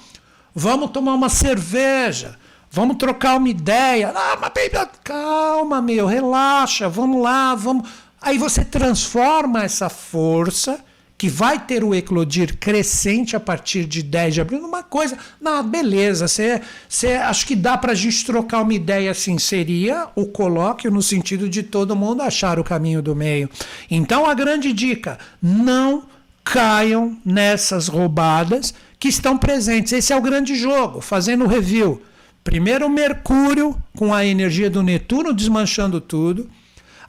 Vamos 0.53 0.91
tomar 0.91 1.13
uma 1.13 1.29
cerveja, 1.29 2.37
vamos 2.71 2.97
trocar 2.97 3.37
uma 3.37 3.49
ideia. 3.49 4.11
Ah, 4.15 4.37
mas 4.39 4.51
calma, 5.03 5.81
meu, 5.81 6.05
relaxa, 6.05 6.89
vamos 6.89 7.21
lá, 7.21 7.55
vamos. 7.55 7.89
Aí 8.21 8.37
você 8.37 8.65
transforma 8.65 9.63
essa 9.63 9.89
força 9.89 10.83
que 11.17 11.27
vai 11.27 11.57
ter 11.59 11.83
o 11.83 11.95
eclodir 11.95 12.57
crescente 12.57 13.35
a 13.35 13.39
partir 13.39 13.85
de 13.85 14.03
10 14.03 14.35
de 14.35 14.41
abril, 14.41 14.59
uma 14.59 14.83
coisa, 14.83 15.17
não, 15.41 15.67
beleza, 15.67 16.27
você, 16.27 16.61
você 16.87 17.13
acho 17.13 17.47
que 17.47 17.55
dá 17.55 17.75
para 17.75 17.93
a 17.93 17.95
gente 17.95 18.23
trocar 18.23 18.61
uma 18.61 18.73
ideia 18.73 19.09
assim, 19.09 19.39
seria 19.39 20.07
o 20.15 20.27
colóquio 20.27 20.91
no 20.91 21.01
sentido 21.01 21.49
de 21.49 21.63
todo 21.63 21.95
mundo 21.95 22.21
achar 22.21 22.59
o 22.59 22.63
caminho 22.63 23.01
do 23.01 23.15
meio. 23.15 23.49
Então 23.89 24.29
a 24.29 24.33
grande 24.35 24.71
dica, 24.71 25.17
não 25.41 26.03
caiam 26.43 27.17
nessas 27.25 27.87
roubadas 27.87 28.73
que 28.99 29.07
estão 29.07 29.37
presentes. 29.37 29.93
Esse 29.93 30.13
é 30.13 30.15
o 30.15 30.21
grande 30.21 30.55
jogo, 30.55 31.01
fazendo 31.01 31.43
o 31.43 31.47
review. 31.47 32.01
Primeiro 32.43 32.89
Mercúrio 32.89 33.75
com 33.95 34.13
a 34.13 34.25
energia 34.25 34.69
do 34.69 34.81
Netuno 34.81 35.33
desmanchando 35.33 35.99
tudo. 35.99 36.49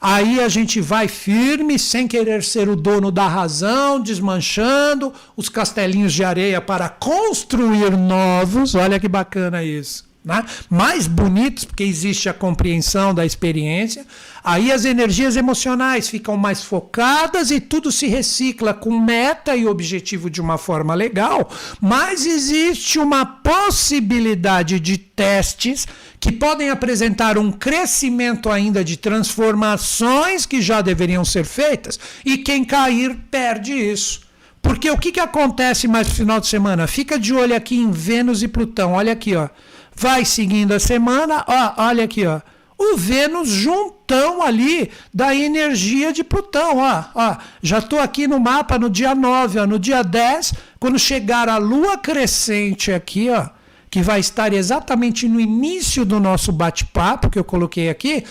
Aí 0.00 0.40
a 0.40 0.48
gente 0.48 0.80
vai 0.80 1.08
firme, 1.08 1.78
sem 1.78 2.06
querer 2.06 2.44
ser 2.44 2.68
o 2.68 2.76
dono 2.76 3.10
da 3.10 3.26
razão, 3.26 4.00
desmanchando 4.00 5.12
os 5.36 5.48
castelinhos 5.48 6.12
de 6.12 6.22
areia 6.22 6.60
para 6.60 6.88
construir 6.88 7.96
novos. 7.96 8.74
Olha 8.74 9.00
que 9.00 9.08
bacana 9.08 9.62
isso. 9.64 10.08
Né? 10.24 10.44
Mais 10.68 11.06
bonitos, 11.06 11.64
porque 11.64 11.82
existe 11.82 12.28
a 12.28 12.34
compreensão 12.34 13.14
da 13.14 13.24
experiência. 13.24 14.06
Aí 14.48 14.72
as 14.72 14.86
energias 14.86 15.36
emocionais 15.36 16.08
ficam 16.08 16.34
mais 16.34 16.62
focadas 16.62 17.50
e 17.50 17.60
tudo 17.60 17.92
se 17.92 18.06
recicla 18.06 18.72
com 18.72 18.98
meta 18.98 19.54
e 19.54 19.66
objetivo 19.66 20.30
de 20.30 20.40
uma 20.40 20.56
forma 20.56 20.94
legal. 20.94 21.50
Mas 21.78 22.24
existe 22.24 22.98
uma 22.98 23.26
possibilidade 23.26 24.80
de 24.80 24.96
testes 24.96 25.86
que 26.18 26.32
podem 26.32 26.70
apresentar 26.70 27.36
um 27.36 27.52
crescimento 27.52 28.48
ainda 28.48 28.82
de 28.82 28.96
transformações 28.96 30.46
que 30.46 30.62
já 30.62 30.80
deveriam 30.80 31.26
ser 31.26 31.44
feitas, 31.44 32.00
e 32.24 32.38
quem 32.38 32.64
cair 32.64 33.18
perde 33.30 33.74
isso. 33.74 34.22
Porque 34.62 34.90
o 34.90 34.96
que, 34.96 35.12
que 35.12 35.20
acontece 35.20 35.86
mais 35.86 36.08
no 36.08 36.14
final 36.14 36.40
de 36.40 36.46
semana? 36.46 36.86
Fica 36.86 37.18
de 37.18 37.34
olho 37.34 37.54
aqui 37.54 37.76
em 37.76 37.90
Vênus 37.90 38.42
e 38.42 38.48
Plutão. 38.48 38.94
Olha 38.94 39.12
aqui, 39.12 39.36
ó. 39.36 39.50
Vai 39.94 40.24
seguindo 40.24 40.72
a 40.72 40.80
semana, 40.80 41.44
ó, 41.46 41.74
olha 41.86 42.04
aqui, 42.04 42.24
ó. 42.24 42.40
O 42.78 42.96
Vênus 42.96 43.48
juntão 43.48 44.40
ali 44.40 44.88
da 45.12 45.34
energia 45.34 46.12
de 46.12 46.22
Plutão, 46.22 46.78
ó, 46.78 47.04
ó. 47.12 47.36
Já 47.60 47.78
estou 47.78 47.98
aqui 47.98 48.28
no 48.28 48.38
mapa 48.38 48.78
no 48.78 48.88
dia 48.88 49.16
9, 49.16 49.58
ó, 49.58 49.66
no 49.66 49.80
dia 49.80 50.04
10, 50.04 50.54
quando 50.78 50.96
chegar 50.96 51.48
a 51.48 51.56
lua 51.56 51.98
crescente 51.98 52.92
aqui, 52.92 53.30
ó, 53.30 53.48
que 53.90 54.00
vai 54.00 54.20
estar 54.20 54.52
exatamente 54.52 55.26
no 55.26 55.40
início 55.40 56.04
do 56.04 56.20
nosso 56.20 56.52
bate-papo 56.52 57.28
que 57.28 57.38
eu 57.38 57.42
coloquei 57.42 57.88
aqui, 57.88 58.22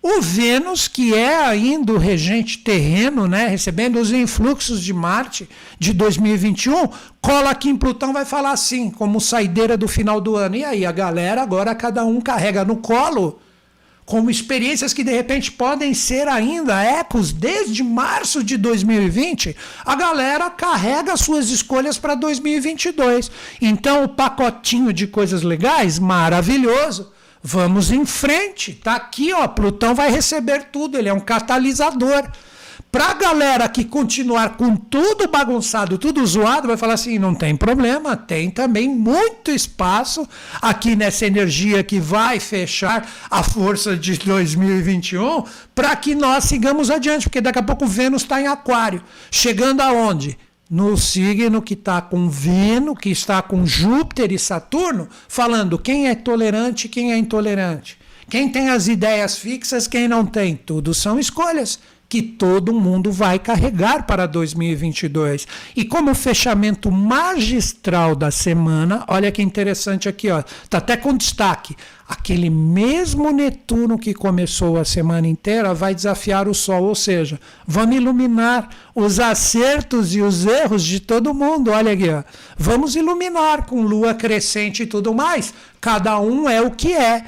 o 0.00 0.22
Vênus, 0.22 0.86
que 0.86 1.12
é 1.12 1.44
ainda 1.44 1.92
o 1.92 1.98
regente 1.98 2.58
terreno, 2.58 3.26
né, 3.26 3.48
recebendo 3.48 3.98
os 3.98 4.12
influxos 4.12 4.80
de 4.80 4.92
Marte 4.92 5.48
de 5.80 5.92
2021, 5.92 6.88
cola 7.20 7.50
aqui 7.50 7.70
em 7.70 7.76
Plutão, 7.76 8.12
vai 8.12 8.24
falar 8.24 8.52
assim, 8.52 8.88
como 8.88 9.20
saideira 9.20 9.76
do 9.76 9.88
final 9.88 10.20
do 10.20 10.36
ano. 10.36 10.54
E 10.54 10.64
aí, 10.64 10.86
a 10.86 10.92
galera 10.92 11.42
agora 11.42 11.74
cada 11.74 12.04
um 12.04 12.20
carrega 12.20 12.64
no 12.64 12.76
colo 12.76 13.40
como 14.06 14.30
experiências 14.30 14.94
que 14.94 15.02
de 15.02 15.10
repente 15.10 15.50
podem 15.50 15.92
ser 15.92 16.28
ainda 16.28 16.80
ecos 16.80 17.32
desde 17.32 17.82
março 17.82 18.42
de 18.44 18.56
2020, 18.56 19.56
a 19.84 19.96
galera 19.96 20.48
carrega 20.48 21.16
suas 21.16 21.50
escolhas 21.50 21.98
para 21.98 22.14
2022. 22.14 23.28
Então, 23.60 24.04
o 24.04 24.08
pacotinho 24.08 24.92
de 24.92 25.08
coisas 25.08 25.42
legais, 25.42 25.98
maravilhoso. 25.98 27.12
Vamos 27.42 27.90
em 27.90 28.06
frente. 28.06 28.74
Tá 28.74 28.94
aqui, 28.94 29.32
ó, 29.32 29.46
Plutão 29.48 29.92
vai 29.92 30.10
receber 30.10 30.68
tudo, 30.72 30.96
ele 30.96 31.08
é 31.08 31.12
um 31.12 31.20
catalisador. 31.20 32.30
Para 32.90 33.10
a 33.10 33.14
galera 33.14 33.68
que 33.68 33.84
continuar 33.84 34.56
com 34.56 34.74
tudo 34.74 35.28
bagunçado, 35.28 35.98
tudo 35.98 36.24
zoado, 36.26 36.68
vai 36.68 36.76
falar 36.76 36.94
assim: 36.94 37.18
não 37.18 37.34
tem 37.34 37.54
problema, 37.54 38.16
tem 38.16 38.50
também 38.50 38.88
muito 38.88 39.50
espaço 39.50 40.26
aqui 40.62 40.96
nessa 40.96 41.26
energia 41.26 41.84
que 41.84 42.00
vai 42.00 42.40
fechar 42.40 43.06
a 43.30 43.42
força 43.42 43.96
de 43.96 44.18
2021 44.18 45.44
para 45.74 45.94
que 45.94 46.14
nós 46.14 46.44
sigamos 46.44 46.90
adiante, 46.90 47.24
porque 47.24 47.40
daqui 47.40 47.58
a 47.58 47.62
pouco 47.62 47.86
Vênus 47.86 48.22
está 48.22 48.40
em 48.40 48.46
Aquário. 48.46 49.02
Chegando 49.30 49.82
aonde? 49.82 50.38
no 50.68 50.96
signo 50.96 51.62
que 51.62 51.74
está 51.74 52.00
com 52.00 52.28
Vênus, 52.28 52.98
que 53.00 53.08
está 53.08 53.40
com 53.40 53.64
Júpiter 53.64 54.32
e 54.32 54.38
Saturno, 54.38 55.08
falando 55.28 55.78
quem 55.78 56.08
é 56.08 56.14
tolerante 56.16 56.88
quem 56.88 57.12
é 57.12 57.16
intolerante. 57.16 57.96
Quem 58.28 58.48
tem 58.48 58.70
as 58.70 58.88
ideias 58.88 59.38
fixas, 59.38 59.86
quem 59.86 60.08
não 60.08 60.26
tem. 60.26 60.56
Tudo 60.56 60.92
são 60.92 61.18
escolhas 61.18 61.78
que 62.08 62.22
todo 62.22 62.72
mundo 62.72 63.10
vai 63.10 63.38
carregar 63.38 64.06
para 64.06 64.26
2022. 64.26 65.46
E 65.74 65.84
como 65.84 66.14
fechamento 66.14 66.90
magistral 66.90 68.14
da 68.14 68.30
semana, 68.30 69.04
olha 69.08 69.32
que 69.32 69.42
interessante 69.42 70.08
aqui, 70.08 70.30
ó, 70.30 70.42
tá 70.70 70.78
até 70.78 70.96
com 70.96 71.16
destaque. 71.16 71.74
Aquele 72.08 72.48
mesmo 72.48 73.32
Netuno 73.32 73.98
que 73.98 74.14
começou 74.14 74.78
a 74.78 74.84
semana 74.84 75.26
inteira 75.26 75.74
vai 75.74 75.92
desafiar 75.92 76.46
o 76.46 76.54
Sol, 76.54 76.84
ou 76.84 76.94
seja, 76.94 77.40
vamos 77.66 77.96
iluminar 77.96 78.68
os 78.94 79.18
acertos 79.18 80.14
e 80.14 80.22
os 80.22 80.46
erros 80.46 80.84
de 80.84 81.00
todo 81.00 81.34
mundo. 81.34 81.72
Olha 81.72 81.92
aqui, 81.92 82.08
ó. 82.08 82.22
vamos 82.56 82.94
iluminar 82.94 83.66
com 83.66 83.82
lua 83.82 84.14
crescente 84.14 84.84
e 84.84 84.86
tudo 84.86 85.12
mais. 85.12 85.52
Cada 85.80 86.20
um 86.20 86.48
é 86.48 86.60
o 86.60 86.70
que 86.70 86.92
é 86.92 87.24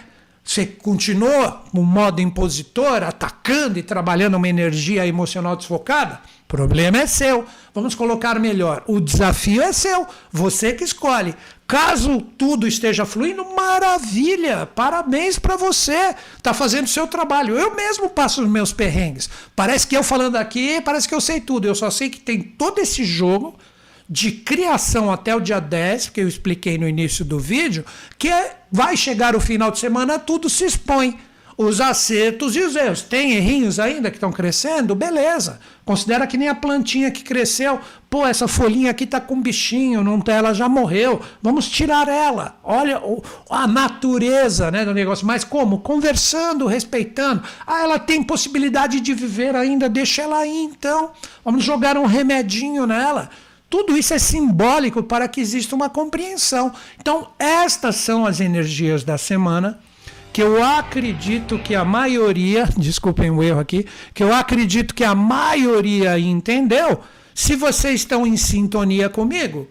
você 0.49 0.65
continua 0.65 1.63
no 1.75 1.83
modo 1.83 2.23
impositor, 2.23 3.03
atacando 3.03 3.79
e 3.79 3.83
trabalhando 3.83 4.39
uma 4.39 4.49
energia 4.49 5.07
emocional 5.07 5.55
desfocada? 5.55 6.21
O 6.45 6.49
problema 6.49 6.97
é 6.97 7.07
seu. 7.07 7.45
Vamos 7.75 7.95
colocar 7.95 8.41
melhor. 8.41 8.83
O 8.87 8.99
desafio 8.99 9.61
é 9.61 9.75
seu. 9.75 10.07
Você 10.33 10.73
que 10.73 10.83
escolhe. 10.83 11.35
Caso 11.67 12.23
tudo 12.39 12.67
esteja 12.67 13.05
fluindo, 13.05 13.45
maravilha! 13.55 14.65
Parabéns 14.65 15.39
para 15.39 15.55
você. 15.55 16.15
Está 16.39 16.55
fazendo 16.55 16.87
o 16.87 16.89
seu 16.89 17.07
trabalho. 17.07 17.59
Eu 17.59 17.77
mesmo 17.77 18.09
passo 18.09 18.43
os 18.43 18.49
meus 18.49 18.73
perrengues. 18.73 19.29
Parece 19.55 19.87
que 19.87 19.95
eu 19.95 20.03
falando 20.03 20.37
aqui, 20.37 20.81
parece 20.81 21.07
que 21.07 21.15
eu 21.15 21.21
sei 21.21 21.43
tudo. 21.43 21.69
Eu 21.69 21.75
só 21.75 21.91
sei 21.91 22.09
que 22.09 22.21
tem 22.21 22.41
todo 22.41 22.79
esse 22.79 23.05
jogo 23.05 23.55
de 24.09 24.33
criação 24.33 25.13
até 25.13 25.37
o 25.37 25.41
dia 25.41 25.61
10, 25.61 26.09
que 26.09 26.21
eu 26.21 26.29
expliquei 26.29 26.79
no 26.79 26.89
início 26.89 27.25
do 27.25 27.39
vídeo, 27.39 27.85
que 28.17 28.29
é, 28.29 28.57
vai 28.73 28.97
chegar 28.97 29.37
o 29.37 29.41
final 29.41 29.71
de 29.71 29.79
semana, 29.79 30.19
tudo 30.19 30.49
se 30.49 30.65
expõe. 30.65 31.19
Os 31.61 31.81
acertos 31.81 32.55
e 32.55 32.61
os 32.61 32.77
erros. 32.77 33.03
Tem 33.03 33.33
errinhos 33.33 33.81
ainda 33.81 34.13
que 34.13 34.17
estão 34.17 34.31
crescendo? 34.31 34.95
Beleza. 34.95 35.59
Considera 35.85 36.25
que 36.25 36.39
nem 36.39 36.49
a 36.49 36.55
plantinha 36.55 37.11
que 37.11 37.25
cresceu. 37.25 37.81
Pô, 38.09 38.25
essa 38.25 38.47
folhinha 38.47 38.93
aqui 38.93 39.05
tá 39.05 39.21
com 39.21 39.43
bichinho, 39.43 40.05
não 40.05 40.21
tá, 40.21 40.35
ela 40.35 40.55
já 40.55 40.69
morreu. 40.69 41.21
Vamos 41.43 41.69
tirar 41.69 42.07
ela. 42.07 42.57
Olha 42.63 43.03
a 43.51 43.67
natureza 43.67 44.71
né, 44.71 44.85
do 44.85 44.95
negócio. 44.95 45.27
Mas 45.27 45.43
como? 45.43 45.81
Conversando, 45.81 46.65
respeitando. 46.65 47.43
Ah, 47.67 47.81
ela 47.81 47.99
tem 47.99 48.23
possibilidade 48.23 49.01
de 49.01 49.13
viver 49.13 49.57
ainda, 49.57 49.89
deixa 49.89 50.23
ela 50.23 50.39
aí 50.39 50.63
então. 50.63 51.11
Vamos 51.45 51.65
jogar 51.65 51.99
um 51.99 52.07
remedinho 52.07 52.87
nela. 52.87 53.31
Tudo 53.71 53.97
isso 53.97 54.15
é 54.15 54.19
simbólico 54.19 55.03
para 55.03 55.29
que 55.29 55.41
exista 55.41 55.77
uma 55.77 55.91
compreensão. 55.91 56.73
Então, 56.99 57.29
estas 57.39 57.97
são 57.97 58.25
as 58.25 58.41
energias 58.41 59.05
da 59.05 59.19
semana 59.19 59.79
que 60.33 60.43
eu 60.43 60.63
acredito 60.63 61.59
que 61.59 61.75
a 61.75 61.85
maioria, 61.85 62.69
desculpem 62.77 63.31
o 63.31 63.43
erro 63.43 63.61
aqui, 63.61 63.87
que 64.15 64.23
eu 64.23 64.33
acredito 64.33 64.95
que 64.95 65.05
a 65.05 65.15
maioria 65.15 66.19
entendeu. 66.19 67.01
Se 67.35 67.57
vocês 67.57 68.01
estão 68.01 68.27
em 68.27 68.37
sintonia 68.37 69.09
comigo, 69.09 69.69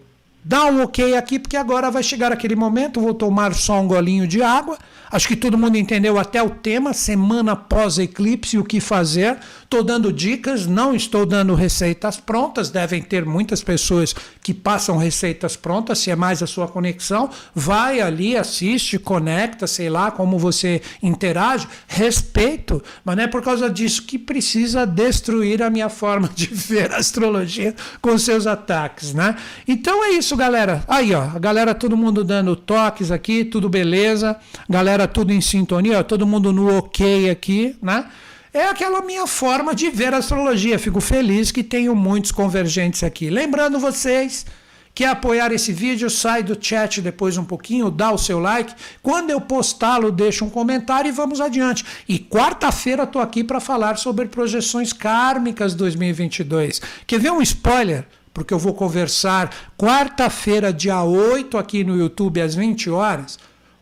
dá 0.48 0.64
um 0.64 0.82
ok 0.82 1.14
aqui, 1.14 1.38
porque 1.38 1.58
agora 1.58 1.90
vai 1.90 2.02
chegar 2.02 2.32
aquele 2.32 2.56
momento. 2.56 3.02
Vou 3.02 3.12
tomar 3.12 3.52
só 3.52 3.78
um 3.78 3.86
golinho 3.86 4.26
de 4.26 4.42
água 4.42 4.78
Acho 5.10 5.28
que 5.28 5.36
todo 5.36 5.56
mundo 5.56 5.76
entendeu 5.76 6.18
até 6.18 6.42
o 6.42 6.50
tema, 6.50 6.92
semana 6.92 7.52
após 7.52 7.98
eclipse, 7.98 8.58
o 8.58 8.64
que 8.64 8.78
fazer. 8.78 9.38
Estou 9.64 9.82
dando 9.82 10.12
dicas, 10.12 10.66
não 10.66 10.94
estou 10.94 11.24
dando 11.24 11.54
receitas 11.54 12.18
prontas. 12.18 12.68
Devem 12.68 13.02
ter 13.02 13.24
muitas 13.24 13.62
pessoas 13.62 14.14
que 14.42 14.52
passam 14.52 14.98
receitas 14.98 15.56
prontas, 15.56 15.98
se 15.98 16.10
é 16.10 16.16
mais 16.16 16.42
a 16.42 16.46
sua 16.46 16.68
conexão. 16.68 17.30
Vai 17.54 18.00
ali, 18.02 18.36
assiste, 18.36 18.98
conecta, 18.98 19.66
sei 19.66 19.88
lá 19.88 20.10
como 20.10 20.38
você 20.38 20.82
interage. 21.02 21.66
Respeito, 21.86 22.82
mas 23.02 23.16
não 23.16 23.24
é 23.24 23.26
por 23.26 23.42
causa 23.42 23.70
disso 23.70 24.02
que 24.02 24.18
precisa 24.18 24.86
destruir 24.86 25.62
a 25.62 25.70
minha 25.70 25.88
forma 25.88 26.28
de 26.34 26.46
ver 26.48 26.92
a 26.92 26.98
astrologia 26.98 27.74
com 28.02 28.18
seus 28.18 28.46
ataques, 28.46 29.14
né? 29.14 29.36
Então 29.66 30.04
é 30.04 30.10
isso, 30.10 30.36
galera. 30.38 30.82
Aí, 30.88 31.12
ó, 31.14 31.22
a 31.22 31.38
galera, 31.38 31.74
todo 31.74 31.96
mundo 31.96 32.24
dando 32.24 32.56
toques 32.56 33.10
aqui, 33.10 33.44
tudo 33.44 33.68
beleza. 33.68 34.36
Galera 34.68 35.06
tudo 35.06 35.32
em 35.32 35.40
sintonia, 35.40 36.02
todo 36.02 36.26
mundo 36.26 36.52
no 36.52 36.78
ok 36.78 37.28
aqui, 37.28 37.76
né? 37.82 38.06
É 38.54 38.64
aquela 38.68 39.02
minha 39.02 39.26
forma 39.26 39.74
de 39.74 39.90
ver 39.90 40.14
a 40.14 40.18
astrologia. 40.18 40.78
Fico 40.78 41.00
feliz 41.00 41.52
que 41.52 41.62
tenho 41.62 41.94
muitos 41.94 42.32
convergentes 42.32 43.02
aqui. 43.02 43.28
Lembrando 43.28 43.78
vocês 43.78 44.46
que 44.94 45.04
apoiar 45.04 45.52
esse 45.52 45.72
vídeo, 45.72 46.10
sai 46.10 46.42
do 46.42 46.58
chat 46.60 47.00
depois 47.00 47.36
um 47.36 47.44
pouquinho, 47.44 47.90
dá 47.90 48.10
o 48.10 48.18
seu 48.18 48.40
like. 48.40 48.74
Quando 49.00 49.30
eu 49.30 49.40
postá-lo, 49.40 50.10
deixa 50.10 50.44
um 50.44 50.50
comentário 50.50 51.08
e 51.08 51.12
vamos 51.12 51.40
adiante. 51.40 51.84
E 52.08 52.18
quarta-feira 52.18 53.04
estou 53.04 53.22
aqui 53.22 53.44
para 53.44 53.60
falar 53.60 53.96
sobre 53.96 54.26
projeções 54.26 54.92
kármicas 54.92 55.74
2022. 55.74 56.80
Quer 57.06 57.20
ver 57.20 57.30
um 57.30 57.42
spoiler? 57.42 58.06
Porque 58.32 58.54
eu 58.54 58.58
vou 58.58 58.74
conversar 58.74 59.54
quarta-feira, 59.76 60.72
dia 60.72 61.02
8, 61.02 61.56
aqui 61.58 61.84
no 61.84 61.96
YouTube, 61.96 62.40
às 62.40 62.54
20 62.54 62.90
horas. 62.90 63.38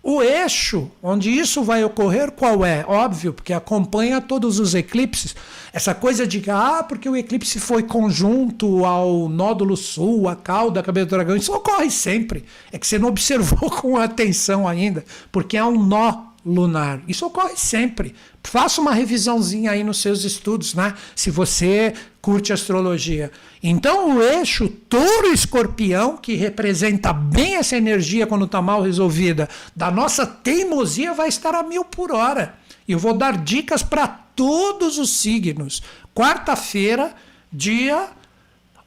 O 0.09 0.23
eixo 0.23 0.89
onde 1.03 1.31
isso 1.31 1.65
vai 1.65 1.83
ocorrer, 1.83 2.31
qual 2.31 2.65
é? 2.65 2.85
Óbvio, 2.87 3.33
porque 3.33 3.53
acompanha 3.53 4.21
todos 4.21 4.61
os 4.61 4.73
eclipses. 4.73 5.35
Essa 5.73 5.97
coisa 5.97 6.25
de 6.25 6.41
que, 6.41 6.49
ah, 6.49 6.85
porque 6.89 7.09
o 7.09 7.17
eclipse 7.17 7.59
foi 7.59 7.83
conjunto 7.83 8.85
ao 8.85 9.29
nódulo 9.29 9.77
sul, 9.77 10.29
a 10.29 10.37
cauda, 10.37 10.79
a 10.79 10.83
cabeça 10.85 11.07
do 11.07 11.11
dragão, 11.11 11.35
isso 11.35 11.53
ocorre 11.53 11.91
sempre. 11.91 12.45
É 12.71 12.79
que 12.79 12.87
você 12.87 13.01
não 13.01 13.09
observou 13.09 13.69
com 13.83 13.97
atenção 13.97 14.69
ainda, 14.69 15.05
porque 15.33 15.57
é 15.57 15.65
um 15.65 15.85
nó 15.85 16.27
lunar. 16.47 17.01
Isso 17.09 17.27
ocorre 17.27 17.57
sempre. 17.57 18.15
Faça 18.47 18.81
uma 18.81 18.93
revisãozinha 18.93 19.73
aí 19.73 19.83
nos 19.83 20.01
seus 20.01 20.23
estudos, 20.23 20.73
né? 20.73 20.95
Se 21.17 21.33
você 21.33 21.93
curte 22.23 22.53
astrologia. 22.53 23.33
Então, 23.61 24.17
o 24.17 24.23
eixo 24.23 24.69
touro-escorpião, 24.69 26.17
que 26.17 26.35
representa 26.35 27.13
bem 27.13 27.57
essa 27.57 27.77
energia 27.77 28.27
quando 28.27 28.45
está 28.45 28.63
mal 28.63 28.83
resolvida, 28.83 29.49
da 29.75 29.91
nossa 29.91 30.25
teimosia, 30.25 31.13
vai 31.13 31.29
estar 31.29 31.57
a 31.57 31.63
mil 31.65 31.85
por 31.85 32.13
hora. 32.13 32.55
E 32.87 32.93
eu 32.93 33.01
vou 33.01 33.15
dar 33.15 33.37
dicas 33.37 33.83
para 33.83 34.07
todos 34.07 34.97
os 34.97 35.11
signos. 35.11 35.83
Quarta-feira, 36.15 37.15
dia 37.53 38.09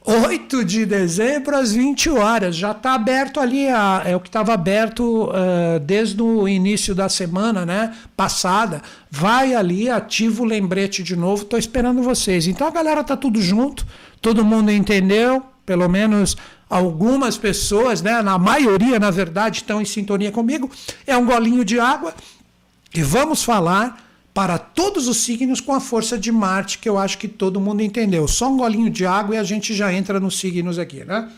8 0.02 0.64
de 0.64 0.86
dezembro 0.86 1.54
às 1.54 1.72
20 1.72 2.08
horas. 2.10 2.56
Já 2.56 2.70
está 2.70 2.94
aberto 2.94 3.38
ali, 3.38 3.68
a, 3.68 4.02
é 4.04 4.16
o 4.16 4.20
que 4.20 4.28
estava 4.28 4.54
aberto 4.54 5.24
uh, 5.24 5.78
desde 5.80 6.22
o 6.22 6.48
início 6.48 6.94
da 6.94 7.08
semana 7.08 7.66
né, 7.66 7.94
passada. 8.16 8.80
Vai 9.10 9.54
ali, 9.54 9.90
ativa 9.90 10.42
o 10.42 10.46
lembrete 10.46 11.02
de 11.02 11.14
novo, 11.14 11.42
estou 11.42 11.58
esperando 11.58 12.02
vocês. 12.02 12.46
Então 12.46 12.66
a 12.66 12.70
galera 12.70 13.04
tá 13.04 13.16
tudo 13.16 13.42
junto, 13.42 13.86
todo 14.22 14.44
mundo 14.44 14.70
entendeu, 14.70 15.42
pelo 15.66 15.88
menos 15.88 16.36
algumas 16.68 17.36
pessoas, 17.36 18.00
né, 18.00 18.22
na 18.22 18.38
maioria, 18.38 18.98
na 18.98 19.10
verdade, 19.10 19.58
estão 19.58 19.82
em 19.82 19.84
sintonia 19.84 20.32
comigo. 20.32 20.70
É 21.06 21.16
um 21.16 21.26
golinho 21.26 21.64
de 21.64 21.78
água 21.78 22.14
e 22.94 23.02
vamos 23.02 23.42
falar 23.42 24.09
para 24.32 24.58
todos 24.58 25.08
os 25.08 25.18
signos 25.18 25.60
com 25.60 25.72
a 25.72 25.80
força 25.80 26.18
de 26.18 26.30
Marte, 26.30 26.78
que 26.78 26.88
eu 26.88 26.98
acho 26.98 27.18
que 27.18 27.28
todo 27.28 27.60
mundo 27.60 27.82
entendeu. 27.82 28.28
Só 28.28 28.50
um 28.50 28.56
golinho 28.56 28.88
de 28.88 29.04
água 29.04 29.34
e 29.34 29.38
a 29.38 29.44
gente 29.44 29.74
já 29.74 29.92
entra 29.92 30.20
nos 30.20 30.38
signos 30.38 30.78
aqui, 30.78 31.04
né? 31.04 31.30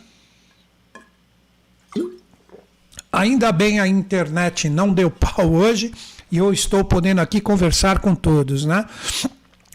Ainda 3.11 3.53
bem 3.53 3.78
a 3.78 3.86
internet 3.86 4.68
não 4.68 4.93
deu 4.93 5.11
pau 5.11 5.53
hoje 5.53 5.93
e 6.30 6.38
eu 6.38 6.53
estou 6.53 6.82
podendo 6.84 7.20
aqui 7.20 7.40
conversar 7.40 7.99
com 7.99 8.14
todos, 8.14 8.64
né? 8.64 8.86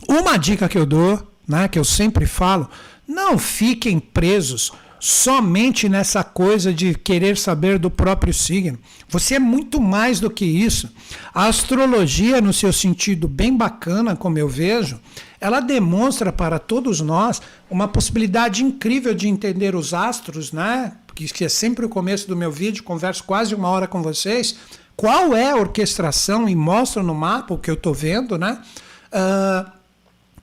Uma 0.07 0.38
dica 0.38 0.68
que 0.68 0.78
eu 0.78 0.86
dou, 0.86 1.32
né, 1.47 1.68
que 1.68 1.78
eu 1.78 1.84
sempre 1.84 2.26
falo, 2.26 2.70
não 3.07 3.38
fiquem 3.38 3.99
presos 3.99 4.72
somente 4.99 5.87
nessa 5.87 6.23
coisa 6.23 6.73
de 6.73 6.93
querer 6.95 7.37
saber 7.37 7.77
do 7.77 7.89
próprio 7.89 8.33
signo. 8.33 8.77
Você 9.09 9.35
é 9.35 9.39
muito 9.39 9.79
mais 9.79 10.19
do 10.19 10.29
que 10.29 10.45
isso. 10.45 10.91
A 11.33 11.45
astrologia, 11.45 12.41
no 12.41 12.53
seu 12.53 12.73
sentido 12.73 13.27
bem 13.27 13.55
bacana, 13.55 14.15
como 14.15 14.37
eu 14.37 14.49
vejo, 14.49 14.99
ela 15.39 15.59
demonstra 15.59 16.31
para 16.31 16.59
todos 16.59 16.99
nós 17.01 17.41
uma 17.69 17.87
possibilidade 17.87 18.63
incrível 18.63 19.13
de 19.13 19.27
entender 19.27 19.75
os 19.75 19.93
astros, 19.93 20.51
né? 20.51 20.93
Que 21.13 21.45
é 21.45 21.49
sempre 21.49 21.85
o 21.85 21.89
começo 21.89 22.27
do 22.27 22.35
meu 22.35 22.51
vídeo, 22.51 22.83
converso 22.83 23.23
quase 23.23 23.53
uma 23.55 23.69
hora 23.69 23.87
com 23.87 24.01
vocês. 24.01 24.55
Qual 24.95 25.35
é 25.35 25.51
a 25.51 25.55
orquestração 25.55 26.49
e 26.49 26.55
mostro 26.55 27.03
no 27.03 27.13
mapa 27.13 27.53
o 27.53 27.57
que 27.57 27.69
eu 27.69 27.75
estou 27.75 27.93
vendo, 27.93 28.37
né? 28.37 28.59
Uh, 29.07 29.76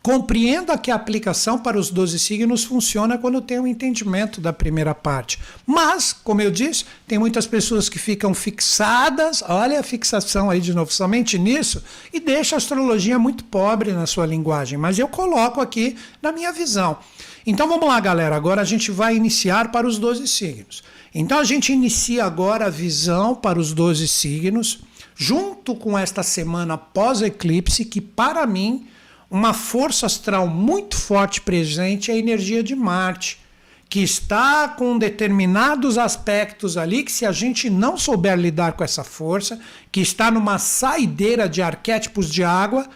Compreenda 0.05 0.77
que 0.77 0.91
a 0.91 0.97
aplicação 0.97 1.59
para 1.59 1.79
os 1.79 1.89
12 1.89 2.19
signos 2.19 2.63
funciona 2.63 3.17
quando 3.17 3.41
tem 3.41 3.59
um 3.59 3.67
entendimento 3.67 4.39
da 4.39 4.53
primeira 4.53 4.95
parte. 4.95 5.39
Mas, 5.67 6.13
como 6.13 6.43
eu 6.43 6.51
disse, 6.51 6.85
tem 7.09 7.19
muitas 7.19 7.47
pessoas 7.47 7.89
que 7.89 7.99
ficam 7.99 8.35
fixadas, 8.35 9.43
olha 9.49 9.81
a 9.81 9.83
fixação 9.83 10.51
aí 10.51 10.61
de 10.61 10.75
novo, 10.75 10.93
somente 10.93 11.39
nisso, 11.39 11.83
e 12.13 12.21
deixa 12.21 12.55
a 12.55 12.59
astrologia 12.59 13.19
muito 13.19 13.45
pobre 13.45 13.93
na 13.93 14.05
sua 14.05 14.27
linguagem. 14.27 14.77
Mas 14.77 14.99
eu 14.99 15.09
coloco 15.09 15.59
aqui 15.59 15.97
na 16.21 16.33
minha 16.33 16.53
visão. 16.53 16.99
Então 17.47 17.67
vamos 17.67 17.89
lá, 17.89 17.99
galera. 17.99 18.37
Agora 18.37 18.61
a 18.61 18.67
gente 18.67 18.91
vai 18.91 19.17
iniciar 19.17 19.73
para 19.73 19.87
os 19.87 19.99
12 19.99 20.29
signos. 20.29 20.85
Então 21.15 21.39
a 21.39 21.45
gente 21.45 21.73
inicia 21.73 22.27
agora 22.27 22.67
a 22.67 22.71
visão 22.71 23.35
para 23.35 23.59
os 23.59 23.73
12 23.73 24.07
signos, 24.07 24.81
junto 25.17 25.75
com 25.75 25.97
esta 25.97 26.23
semana 26.23 26.77
pós-eclipse, 26.77 27.87
que 27.87 28.03
para 28.03 28.47
mim 28.47 28.87
uma 29.35 29.53
força 29.53 30.07
astral 30.07 30.47
muito 30.47 30.97
forte 30.97 31.41
presente 31.41 32.09
é 32.09 32.15
a 32.15 32.17
energia 32.17 32.63
de 32.63 32.77
Marte, 32.77 33.41
que 33.89 34.01
está 34.01 34.69
com 34.69 34.97
determinados 34.97 35.99
aspectos 35.99 36.77
ali 36.77 37.03
que 37.03 37.11
se 37.11 37.27
a 37.27 37.33
gente 37.33 37.69
não 37.69 37.97
souber 37.97 38.39
lidar 38.39 38.75
com 38.75 38.85
essa 38.85 39.03
força, 39.03 39.59
que 39.91 40.01
está 40.01 40.31
numa 40.31 40.61
saideira 40.61 41.49
de 41.49 41.61
arquétipos 41.61 42.31
de 42.31 42.45
água, 42.45 42.89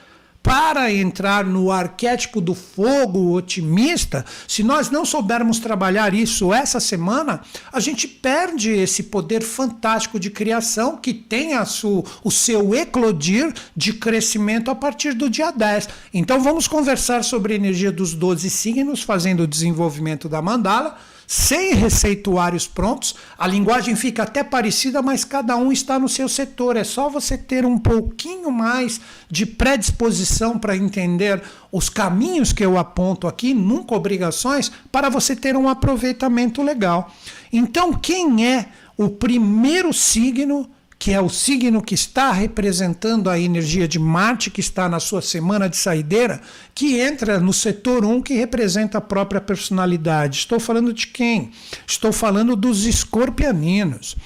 para 0.43 0.93
entrar 0.93 1.45
no 1.45 1.71
arquétipo 1.71 2.41
do 2.41 2.55
fogo 2.55 3.35
otimista, 3.35 4.25
se 4.47 4.63
nós 4.63 4.91
não 4.91 5.05
soubermos 5.05 5.59
trabalhar 5.59 6.15
isso 6.15 6.55
essa 6.55 6.81
semana, 6.81 7.41
a 7.73 7.81
gente 7.81 8.09
perde 8.09 8.71
esse 8.71 9.05
poder 9.05 9.43
fantástico 9.43 10.19
de 10.19 10.31
criação 10.31 10.97
que 10.97 11.13
tem 11.13 11.55
a 11.55 11.65
su, 11.65 12.05
o 12.25 12.31
seu 12.31 12.75
eclodir 12.75 13.53
de 13.77 13.93
crescimento 13.93 14.71
a 14.71 14.75
partir 14.75 15.13
do 15.13 15.29
dia 15.29 15.51
10. 15.51 15.89
Então 16.15 16.41
vamos 16.41 16.67
conversar 16.67 17.25
sobre 17.25 17.53
a 17.53 17.57
energia 17.57 17.93
dos 17.93 18.15
12 18.15 18.49
signos, 18.49 19.03
fazendo 19.03 19.43
o 19.43 19.47
desenvolvimento 19.47 20.29
da 20.29 20.41
mandala 20.41 20.97
sem 21.31 21.75
receituários 21.75 22.67
prontos, 22.67 23.15
a 23.37 23.47
linguagem 23.47 23.95
fica 23.95 24.23
até 24.23 24.43
parecida, 24.43 25.03
mas 25.03 25.27
cada 25.27 25.55
um 25.59 25.71
está 25.71 25.99
no 25.99 26.09
seu 26.09 26.27
setor. 26.27 26.75
É 26.75 26.83
só 26.83 27.11
você 27.11 27.37
ter 27.37 27.67
um 27.67 27.77
pouquinho 27.77 28.51
mais 28.51 28.99
de 29.31 29.45
predisposição 29.45 30.59
para 30.59 30.75
entender 30.75 31.43
os 31.71 31.91
caminhos 31.91 32.51
que 32.51 32.65
eu 32.65 32.79
aponto 32.79 33.29
aqui, 33.29 33.53
nunca 33.53 33.95
obrigações, 33.95 34.73
para 34.91 35.11
você 35.11 35.37
ter 35.37 35.55
um 35.55 35.69
aproveitamento 35.69 36.63
legal. 36.63 37.13
Então, 37.53 37.93
quem 37.93 38.47
é 38.47 38.71
o 38.97 39.11
primeiro 39.11 39.93
signo? 39.93 40.71
Que 40.99 41.13
é 41.13 41.21
o 41.21 41.29
signo 41.29 41.81
que 41.81 41.95
está 41.95 42.33
representando 42.33 43.31
a 43.31 43.39
energia 43.39 43.87
de 43.87 43.99
Marte, 43.99 44.51
que 44.51 44.61
está 44.61 44.89
na 44.89 44.99
sua 44.99 45.23
semana 45.23 45.69
de 45.69 45.77
saideira, 45.77 46.41
que 46.75 46.99
entra 46.99 47.39
no 47.39 47.53
setor 47.53 48.05
1, 48.05 48.21
que 48.23 48.35
representa 48.35 48.99
a 48.99 49.01
própria 49.01 49.41
personalidade. 49.41 50.39
Estou 50.39 50.59
falando 50.59 50.93
de 50.93 51.07
quem? 51.07 51.53
Estou 51.87 52.13
falando 52.13 52.57
dos 52.57 52.85
escorpianinos. 52.85 54.17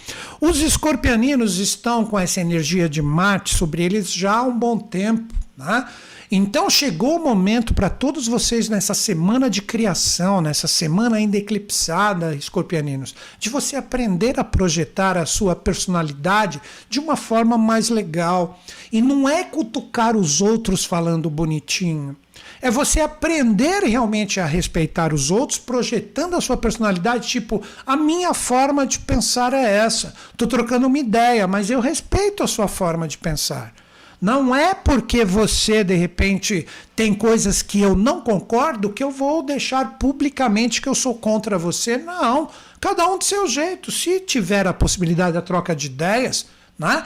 Os 0.41 0.63
escorpianinos 0.63 1.59
estão 1.59 2.07
com 2.07 2.19
essa 2.19 2.41
energia 2.41 2.89
de 2.89 3.03
Marte 3.03 3.55
sobre 3.55 3.83
eles 3.83 4.11
já 4.11 4.37
há 4.37 4.43
um 4.43 4.59
bom 4.59 4.79
tempo. 4.79 5.35
Né? 5.57 5.87
Então 6.35 6.71
chegou 6.71 7.19
o 7.19 7.23
momento 7.23 7.75
para 7.75 7.91
todos 7.91 8.27
vocês 8.27 8.67
nessa 8.67 8.95
semana 8.95 9.51
de 9.51 9.61
criação, 9.61 10.41
nessa 10.41 10.67
semana 10.67 11.17
ainda 11.17 11.37
eclipsada, 11.37 12.35
escorpianinos, 12.35 13.15
de 13.39 13.51
você 13.51 13.77
aprender 13.77 14.41
a 14.41 14.45
projetar 14.45 15.19
a 15.19 15.27
sua 15.27 15.55
personalidade 15.55 16.59
de 16.89 16.99
uma 16.99 17.17
forma 17.17 17.59
mais 17.59 17.91
legal. 17.91 18.59
E 18.91 19.03
não 19.03 19.29
é 19.29 19.45
cutucar 19.45 20.17
os 20.17 20.41
outros 20.41 20.87
falando 20.87 21.29
bonitinho. 21.29 22.17
É 22.63 22.71
você 22.71 23.01
aprender 23.01 23.83
realmente 23.83 24.41
a 24.41 24.47
respeitar 24.47 25.13
os 25.13 25.31
outros, 25.31 25.59
projetando 25.59 26.35
a 26.35 26.41
sua 26.41 26.57
personalidade, 26.57 27.29
tipo, 27.29 27.63
a 27.85 27.95
minha 27.95 28.33
forma 28.33 28.87
de 28.87 29.01
pensar 29.01 29.53
é 29.53 29.71
essa. 29.71 30.15
Estou 30.31 30.49
trocando 30.49 30.87
uma 30.87 30.99
ideia, 30.99 31.47
mas 31.47 31.69
eu 31.69 31.79
respeito 31.79 32.43
a 32.43 32.47
sua 32.47 32.69
forma 32.69 33.07
de 33.07 33.19
pensar. 33.19 33.75
Não 34.23 34.55
é 34.55 34.73
porque 34.73 35.25
você, 35.25 35.83
de 35.83 35.97
repente, 35.97 36.65
tem 36.95 37.13
coisas 37.13 37.61
que 37.61 37.81
eu 37.81 37.97
não 37.97 38.21
concordo 38.21 38.93
que 38.93 39.03
eu 39.03 39.11
vou 39.11 39.43
deixar 39.43 39.99
publicamente 39.99 40.81
que 40.81 40.89
eu 40.89 40.95
sou 40.95 41.17
contra 41.17 41.59
você. 41.59 41.99
Não. 41.99 42.49
Cada 42.81 43.05
um 43.09 43.19
do 43.19 43.25
seu 43.25 43.49
jeito. 43.49 43.91
Se 43.91 44.21
tiver 44.21 44.65
a 44.69 44.73
possibilidade 44.73 45.33
da 45.33 45.43
troca 45.43 45.75
de 45.75 45.87
ideias, 45.87 46.47
né? 46.79 47.05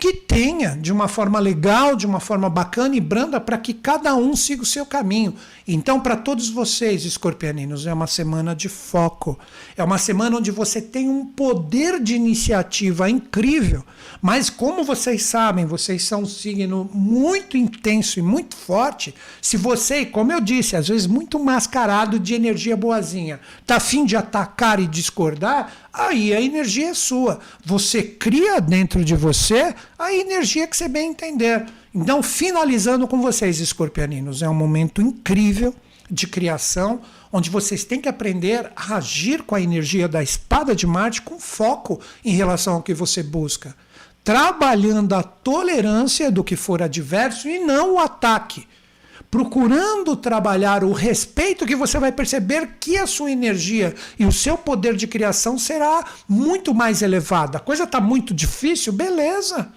Que 0.00 0.14
tenha 0.14 0.70
de 0.70 0.90
uma 0.90 1.06
forma 1.06 1.38
legal, 1.38 1.94
de 1.94 2.06
uma 2.06 2.18
forma 2.18 2.48
bacana 2.48 2.96
e 2.96 3.00
branda, 3.00 3.38
para 3.38 3.58
que 3.58 3.74
cada 3.74 4.16
um 4.16 4.34
siga 4.34 4.62
o 4.62 4.66
seu 4.66 4.86
caminho. 4.86 5.34
Então, 5.68 6.00
para 6.00 6.16
todos 6.16 6.48
vocês, 6.48 7.04
escorpianinos, 7.04 7.86
é 7.86 7.92
uma 7.92 8.06
semana 8.06 8.56
de 8.56 8.68
foco. 8.68 9.38
É 9.76 9.84
uma 9.84 9.98
semana 9.98 10.38
onde 10.38 10.50
você 10.50 10.80
tem 10.80 11.08
um 11.08 11.26
poder 11.26 12.02
de 12.02 12.14
iniciativa 12.14 13.10
incrível. 13.10 13.84
Mas, 14.22 14.48
como 14.48 14.82
vocês 14.82 15.22
sabem, 15.24 15.66
vocês 15.66 16.02
são 16.02 16.22
um 16.22 16.26
signo 16.26 16.90
muito 16.92 17.58
intenso 17.58 18.18
e 18.18 18.22
muito 18.22 18.56
forte. 18.56 19.14
Se 19.42 19.58
você, 19.58 20.06
como 20.06 20.32
eu 20.32 20.40
disse, 20.40 20.76
às 20.76 20.88
vezes 20.88 21.06
muito 21.06 21.38
mascarado 21.38 22.18
de 22.18 22.34
energia 22.34 22.76
boazinha, 22.76 23.38
tá 23.66 23.76
afim 23.76 24.06
de 24.06 24.16
atacar 24.16 24.80
e 24.80 24.86
discordar, 24.86 25.72
aí 25.92 26.32
a 26.34 26.40
energia 26.40 26.88
é 26.88 26.94
sua. 26.94 27.40
Você 27.64 28.02
cria 28.02 28.60
dentro 28.60 29.04
de 29.04 29.14
você 29.14 29.74
a 29.98 30.12
energia 30.12 30.66
que 30.66 30.76
você 30.76 30.88
bem 30.88 31.10
entender. 31.10 31.66
Então, 31.94 32.22
finalizando 32.22 33.08
com 33.08 33.20
vocês, 33.20 33.58
escorpianinos, 33.58 34.42
é 34.42 34.48
um 34.48 34.54
momento 34.54 35.02
incrível 35.02 35.74
de 36.10 36.26
criação, 36.26 37.00
onde 37.32 37.50
vocês 37.50 37.84
têm 37.84 38.00
que 38.00 38.08
aprender 38.08 38.70
a 38.74 38.96
agir 38.96 39.42
com 39.42 39.54
a 39.54 39.60
energia 39.60 40.08
da 40.08 40.22
espada 40.22 40.74
de 40.74 40.86
Marte 40.86 41.22
com 41.22 41.38
foco 41.38 42.00
em 42.24 42.32
relação 42.32 42.74
ao 42.74 42.82
que 42.82 42.94
você 42.94 43.22
busca, 43.22 43.74
trabalhando 44.24 45.14
a 45.14 45.22
tolerância 45.22 46.30
do 46.30 46.44
que 46.44 46.56
for 46.56 46.82
adverso 46.82 47.48
e 47.48 47.58
não 47.58 47.94
o 47.94 47.98
ataque 47.98 48.66
procurando 49.30 50.16
trabalhar 50.16 50.82
o 50.82 50.92
respeito 50.92 51.66
que 51.66 51.76
você 51.76 51.98
vai 51.98 52.10
perceber 52.10 52.76
que 52.80 52.98
a 52.98 53.06
sua 53.06 53.30
energia 53.30 53.94
e 54.18 54.26
o 54.26 54.32
seu 54.32 54.58
poder 54.58 54.96
de 54.96 55.06
criação 55.06 55.56
será 55.56 56.04
muito 56.28 56.74
mais 56.74 57.00
elevado. 57.00 57.56
A 57.56 57.60
coisa 57.60 57.84
está 57.84 58.00
muito 58.00 58.34
difícil, 58.34 58.92
beleza. 58.92 59.72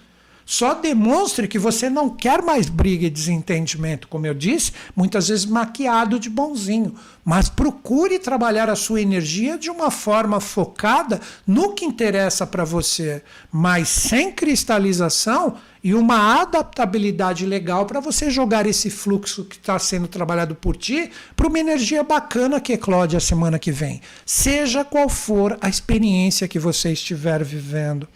Só 0.46 0.74
demonstre 0.74 1.48
que 1.48 1.58
você 1.58 1.88
não 1.88 2.10
quer 2.10 2.42
mais 2.42 2.68
briga 2.68 3.06
e 3.06 3.10
desentendimento, 3.10 4.08
como 4.08 4.26
eu 4.26 4.34
disse, 4.34 4.72
muitas 4.94 5.28
vezes 5.28 5.46
maquiado 5.46 6.20
de 6.20 6.28
bonzinho. 6.28 6.94
Mas 7.24 7.48
procure 7.48 8.18
trabalhar 8.18 8.68
a 8.68 8.76
sua 8.76 9.00
energia 9.00 9.56
de 9.56 9.70
uma 9.70 9.90
forma 9.90 10.40
focada 10.40 11.20
no 11.46 11.72
que 11.72 11.84
interessa 11.84 12.46
para 12.46 12.64
você, 12.64 13.22
mas 13.50 13.88
sem 13.88 14.30
cristalização 14.30 15.56
e 15.82 15.94
uma 15.94 16.40
adaptabilidade 16.40 17.46
legal 17.46 17.86
para 17.86 18.00
você 18.00 18.30
jogar 18.30 18.66
esse 18.66 18.88
fluxo 18.90 19.44
que 19.44 19.56
está 19.56 19.78
sendo 19.78 20.08
trabalhado 20.08 20.54
por 20.54 20.76
ti 20.76 21.10
para 21.36 21.46
uma 21.46 21.58
energia 21.58 22.02
bacana 22.02 22.60
que 22.60 22.72
eclode 22.72 23.16
a 23.16 23.20
semana 23.20 23.58
que 23.58 23.70
vem, 23.72 24.00
seja 24.24 24.84
qual 24.84 25.08
for 25.08 25.58
a 25.60 25.68
experiência 25.68 26.48
que 26.48 26.58
você 26.58 26.92
estiver 26.92 27.44
vivendo. 27.44 28.08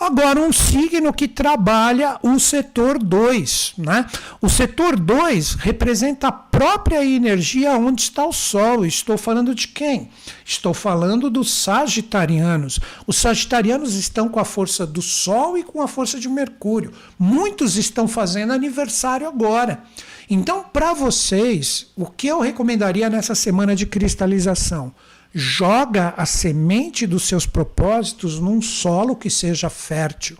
Agora, 0.00 0.40
um 0.40 0.52
signo 0.52 1.12
que 1.12 1.26
trabalha 1.26 2.18
o 2.22 2.38
setor 2.38 2.98
2. 2.98 3.74
Né? 3.78 4.06
O 4.40 4.48
setor 4.48 4.94
2 4.94 5.54
representa 5.54 6.28
a 6.28 6.32
própria 6.32 7.04
energia 7.04 7.76
onde 7.76 8.02
está 8.02 8.24
o 8.24 8.32
Sol. 8.32 8.86
Estou 8.86 9.18
falando 9.18 9.54
de 9.54 9.66
quem? 9.66 10.08
Estou 10.44 10.72
falando 10.72 11.28
dos 11.28 11.52
Sagitarianos. 11.52 12.78
Os 13.08 13.16
Sagitarianos 13.16 13.94
estão 13.94 14.28
com 14.28 14.38
a 14.38 14.44
força 14.44 14.86
do 14.86 15.02
Sol 15.02 15.58
e 15.58 15.64
com 15.64 15.82
a 15.82 15.88
força 15.88 16.20
de 16.20 16.28
Mercúrio. 16.28 16.92
Muitos 17.18 17.76
estão 17.76 18.06
fazendo 18.06 18.52
aniversário 18.52 19.26
agora. 19.26 19.82
Então, 20.30 20.62
para 20.62 20.92
vocês, 20.92 21.86
o 21.96 22.06
que 22.06 22.28
eu 22.28 22.38
recomendaria 22.40 23.10
nessa 23.10 23.34
semana 23.34 23.74
de 23.74 23.86
cristalização? 23.86 24.94
Joga 25.34 26.14
a 26.16 26.24
semente 26.24 27.06
dos 27.06 27.24
seus 27.24 27.46
propósitos 27.46 28.38
num 28.40 28.60
solo 28.62 29.14
que 29.14 29.30
seja 29.30 29.68
fértil, 29.68 30.38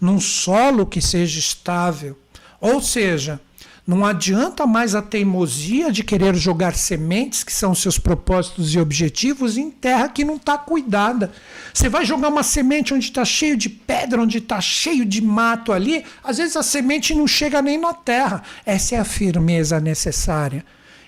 num 0.00 0.20
solo 0.20 0.86
que 0.86 1.00
seja 1.00 1.38
estável. 1.38 2.16
Ou 2.60 2.80
seja, 2.80 3.40
não 3.86 4.04
adianta 4.04 4.66
mais 4.66 4.94
a 4.94 5.02
teimosia 5.02 5.90
de 5.90 6.04
querer 6.04 6.34
jogar 6.34 6.76
sementes, 6.76 7.42
que 7.42 7.52
são 7.52 7.74
seus 7.74 7.98
propósitos 7.98 8.74
e 8.74 8.78
objetivos, 8.78 9.56
em 9.56 9.70
terra 9.70 10.08
que 10.08 10.24
não 10.24 10.36
está 10.36 10.56
cuidada. 10.56 11.32
Você 11.74 11.88
vai 11.88 12.04
jogar 12.04 12.28
uma 12.28 12.42
semente 12.42 12.94
onde 12.94 13.06
está 13.06 13.24
cheio 13.24 13.56
de 13.56 13.68
pedra, 13.68 14.22
onde 14.22 14.38
está 14.38 14.60
cheio 14.60 15.04
de 15.04 15.20
mato 15.20 15.72
ali, 15.72 16.04
às 16.22 16.38
vezes 16.38 16.56
a 16.56 16.62
semente 16.62 17.14
não 17.14 17.26
chega 17.26 17.60
nem 17.60 17.78
na 17.78 17.92
terra. 17.92 18.42
Essa 18.64 18.94
é 18.94 18.98
a 18.98 19.04
firmeza 19.04 19.80
necessária. 19.80 20.64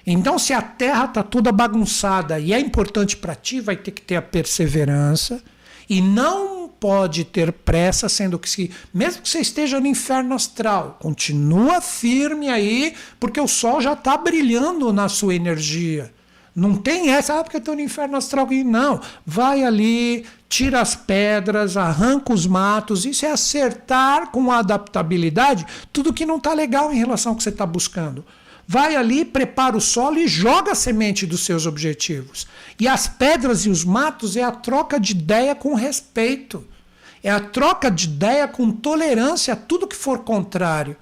Então, 0.07 0.39
se 0.39 0.53
a 0.53 0.61
terra 0.61 1.05
está 1.05 1.23
toda 1.23 1.53
bagunçada 1.53 2.39
e 2.39 2.53
é 2.53 2.59
importante 2.59 3.17
para 3.17 3.35
ti, 3.35 3.61
vai 3.61 3.77
ter 3.77 3.93
que 3.93 4.03
ter 4.03 4.17
a 4.17 4.23
perseverança 4.23 5.43
e 5.89 6.01
não 6.01 6.69
pode 6.69 7.25
ter 7.25 7.53
pressa, 7.53 8.09
sendo 8.09 8.39
que 8.39 8.51
se, 8.51 8.71
mesmo 8.93 9.23
que 9.23 9.29
você 9.29 9.39
esteja 9.39 9.79
no 9.79 9.87
inferno 9.87 10.35
astral, 10.35 10.99
continua 11.01 11.81
firme 11.81 12.49
aí, 12.49 12.95
porque 13.21 13.41
o 13.41 13.47
sol 13.47 13.81
já 13.81 13.93
está 13.93 14.17
brilhando 14.17 14.93
na 14.93 15.09
sua 15.09 15.35
energia. 15.35 16.13
Não 16.55 16.75
tem 16.75 17.11
essa, 17.11 17.39
ah, 17.39 17.43
porque 17.43 17.57
eu 17.57 17.61
estou 17.61 17.75
no 17.75 17.81
inferno 17.81 18.17
astral. 18.17 18.47
Não, 18.65 19.01
vai 19.25 19.65
ali, 19.65 20.27
tira 20.49 20.81
as 20.81 20.95
pedras, 20.95 21.77
arranca 21.77 22.33
os 22.33 22.47
matos. 22.47 23.07
Isso 23.07 23.25
é 23.25 23.31
acertar 23.31 24.31
com 24.31 24.51
a 24.51 24.59
adaptabilidade 24.59 25.65
tudo 25.93 26.13
que 26.13 26.27
não 26.27 26.37
está 26.37 26.53
legal 26.53 26.93
em 26.93 26.99
relação 26.99 27.33
ao 27.33 27.37
que 27.37 27.43
você 27.43 27.49
está 27.49 27.65
buscando. 27.65 28.25
Vai 28.67 28.97
ali, 28.97 29.25
prepara 29.25 29.77
o 29.77 29.81
solo 29.81 30.19
e 30.19 30.27
joga 30.27 30.73
a 30.73 30.75
semente 30.75 31.27
dos 31.27 31.41
seus 31.45 31.67
objetivos. 31.67 32.47
E 32.79 32.89
as 32.89 33.07
pedras 33.07 33.67
e 33.67 33.71
os 33.71 33.85
matos 33.85 34.37
é 34.37 34.43
a 34.43 34.53
troca 34.53 34.99
de 34.99 35.13
ideia 35.13 35.55
com 35.55 35.75
respeito. 35.75 36.65
É 37.23 37.31
a 37.31 37.41
troca 37.41 37.91
de 37.91 38.07
ideia 38.07 38.49
com 38.49 38.71
tolerância 38.71 39.55
a 39.55 39.57
tudo 39.57 39.87
que 39.87 39.97
for 39.97 40.21
contrário. 40.21 40.97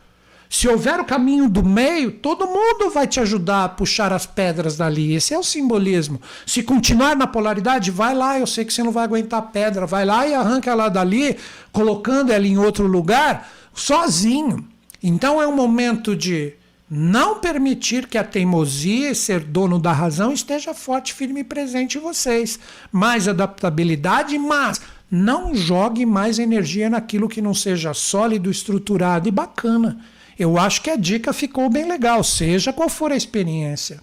Se 0.51 0.67
houver 0.67 0.99
o 0.99 1.05
caminho 1.05 1.49
do 1.49 1.63
meio, 1.63 2.11
todo 2.11 2.45
mundo 2.45 2.91
vai 2.91 3.07
te 3.07 3.21
ajudar 3.21 3.65
a 3.65 3.69
puxar 3.69 4.13
as 4.13 4.27
pedras 4.27 4.77
dali. 4.77 5.15
Esse 5.15 5.33
é 5.33 5.39
o 5.39 5.45
simbolismo. 5.45 6.21
Se 6.45 6.61
continuar 6.61 7.15
na 7.15 7.29
polaridade, 7.29 7.93
vai 7.93 8.15
lá, 8.17 8.37
eu 8.37 8.49
sei 8.49 8.65
que 8.65 8.73
você 8.73 8.83
não 8.83 8.91
vai 8.91 9.05
aguentar 9.05 9.39
a 9.39 9.43
pedra, 9.43 9.87
vai 9.87 10.05
lá 10.05 10.27
e 10.27 10.35
arranca 10.35 10.73
ela 10.73 10.89
dali, 10.89 11.37
colocando 11.71 12.33
ela 12.33 12.45
em 12.45 12.59
outro 12.59 12.85
lugar, 12.85 13.49
sozinho. 13.73 14.67
Então 15.01 15.41
é 15.41 15.47
um 15.47 15.55
momento 15.55 16.17
de 16.17 16.55
não 16.91 17.39
permitir 17.39 18.09
que 18.09 18.19
a 18.19 18.25
teimosia 18.25 19.11
e 19.11 19.15
ser 19.15 19.41
dono 19.41 19.79
da 19.79 19.93
razão 19.93 20.33
esteja 20.33 20.75
forte, 20.75 21.15
firme 21.15 21.41
e 21.41 21.45
presente 21.45 21.99
em 21.99 22.01
vocês. 22.01 22.59
Mais 22.91 23.29
adaptabilidade, 23.29 24.37
mas 24.37 24.81
não 25.09 25.55
jogue 25.55 26.05
mais 26.05 26.41
energia 26.41 26.91
naquilo 26.91 27.29
que 27.29 27.41
não 27.41 27.55
seja 27.55 27.95
sólido, 27.95 28.51
estruturado 28.51 29.29
e 29.29 29.31
bacana. 29.31 30.01
Eu 30.37 30.59
acho 30.59 30.81
que 30.81 30.89
a 30.89 30.97
dica 30.97 31.35
ficou 31.35 31.69
bem 31.69 31.87
legal, 31.87 32.25
seja 32.25 32.73
qual 32.73 32.89
for 32.89 33.13
a 33.13 33.17
experiência. 33.17 34.01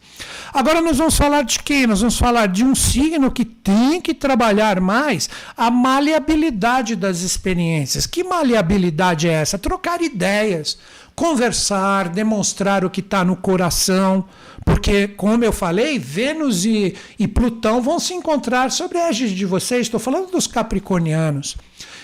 Agora 0.54 0.82
nós 0.82 0.96
vamos 0.98 1.18
falar 1.18 1.42
de 1.42 1.60
quem? 1.60 1.88
Nós 1.88 2.02
vamos 2.02 2.18
falar 2.18 2.48
de 2.48 2.64
um 2.64 2.76
signo 2.76 3.32
que 3.32 3.44
tem 3.44 4.00
que 4.00 4.14
trabalhar 4.14 4.80
mais 4.80 5.30
a 5.58 5.72
maleabilidade 5.72 6.96
das 6.96 7.22
experiências. 7.22 8.06
Que 8.06 8.24
maleabilidade 8.24 9.28
é 9.28 9.34
essa? 9.34 9.58
Trocar 9.58 10.00
ideias 10.00 10.78
conversar, 11.18 12.10
demonstrar 12.10 12.86
o 12.86 12.92
que 12.92 13.00
está 13.00 13.26
no 13.26 13.36
coração, 13.36 14.24
porque, 14.64 15.08
como 15.08 15.44
eu 15.44 15.52
falei, 15.52 15.98
Vênus 15.98 16.64
e, 16.64 16.96
e 17.18 17.28
Plutão 17.28 17.82
vão 17.82 18.00
se 18.00 18.14
encontrar 18.14 18.72
sobre 18.72 19.00
a 19.00 19.10
égide 19.10 19.34
de 19.34 19.44
vocês. 19.44 19.88
Estou 19.88 20.00
falando 20.00 20.30
dos 20.30 20.46
capricornianos. 20.46 21.58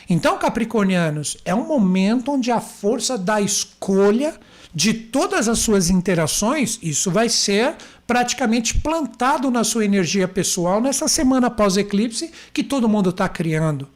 Então, 0.10 0.40
capricornianos, 0.40 1.38
é 1.46 1.54
um 1.54 1.68
momento 1.68 2.32
onde 2.32 2.50
a 2.50 2.60
força 2.60 3.16
da 3.16 3.40
escolha 3.40 4.34
de 4.74 4.96
todas 4.96 5.48
as 5.48 5.60
suas 5.60 5.92
interações, 5.92 6.80
isso 6.82 7.12
vai 7.12 7.30
ser 7.30 7.76
praticamente 8.08 8.80
plantado 8.80 9.52
na 9.52 9.64
sua 9.64 9.86
energia 9.86 10.28
pessoal 10.28 10.82
nessa 10.82 11.08
semana 11.08 11.52
pós-eclipse 11.52 12.32
que 12.52 12.64
todo 12.64 12.90
mundo 12.90 13.12
está 13.12 13.30
criando. 13.30 13.88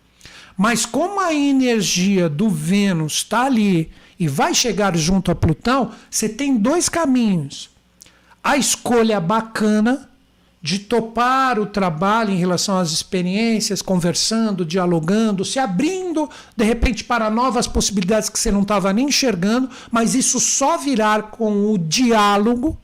Mas 0.58 0.86
como 0.86 1.20
a 1.20 1.34
energia 1.34 2.28
do 2.28 2.50
Vênus 2.50 3.14
está 3.14 3.46
ali 3.46 3.92
e 4.20 4.28
vai 4.28 4.56
chegar 4.56 4.98
junto 4.98 5.30
a 5.30 5.36
Plutão, 5.36 5.92
você 6.10 6.28
tem 6.28 6.58
dois 6.58 6.90
caminhos. 6.90 7.70
A 8.44 8.58
escolha 8.58 9.20
bacana 9.20 10.10
de 10.60 10.80
topar 10.80 11.60
o 11.60 11.68
trabalho 11.68 12.32
em 12.32 12.38
relação 12.38 12.78
às 12.80 12.92
experiências, 12.92 13.82
conversando, 13.82 14.66
dialogando, 14.66 15.46
se 15.46 15.60
abrindo 15.60 16.28
de 16.56 16.66
repente 16.66 17.04
para 17.04 17.30
novas 17.30 17.68
possibilidades 17.68 18.28
que 18.28 18.40
você 18.40 18.52
não 18.52 18.64
estava 18.64 18.92
nem 18.92 19.08
enxergando, 19.08 19.70
mas 19.92 20.16
isso 20.16 20.40
só 20.40 20.78
virar 20.78 21.24
com 21.24 21.72
o 21.72 21.78
diálogo 21.78 22.78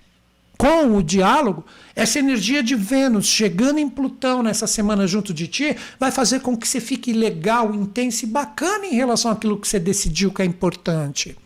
com 0.63 0.95
o 0.95 1.03
diálogo, 1.03 1.65
essa 1.93 2.19
energia 2.19 2.63
de 2.63 2.73
Vênus 2.73 3.25
chegando 3.25 3.79
em 3.79 3.89
Plutão 3.89 4.41
nessa 4.41 4.65
semana 4.65 5.05
junto 5.05 5.33
de 5.33 5.45
ti 5.45 5.75
vai 5.99 6.09
fazer 6.09 6.39
com 6.39 6.55
que 6.55 6.65
você 6.65 6.79
fique 6.79 7.11
legal, 7.11 7.75
intenso 7.75 8.23
e 8.23 8.29
bacana 8.29 8.85
em 8.85 8.95
relação 8.95 9.29
àquilo 9.29 9.59
que 9.59 9.67
você 9.67 9.77
decidiu 9.77 10.31
que 10.31 10.41
é 10.41 10.45
importante. 10.45 11.37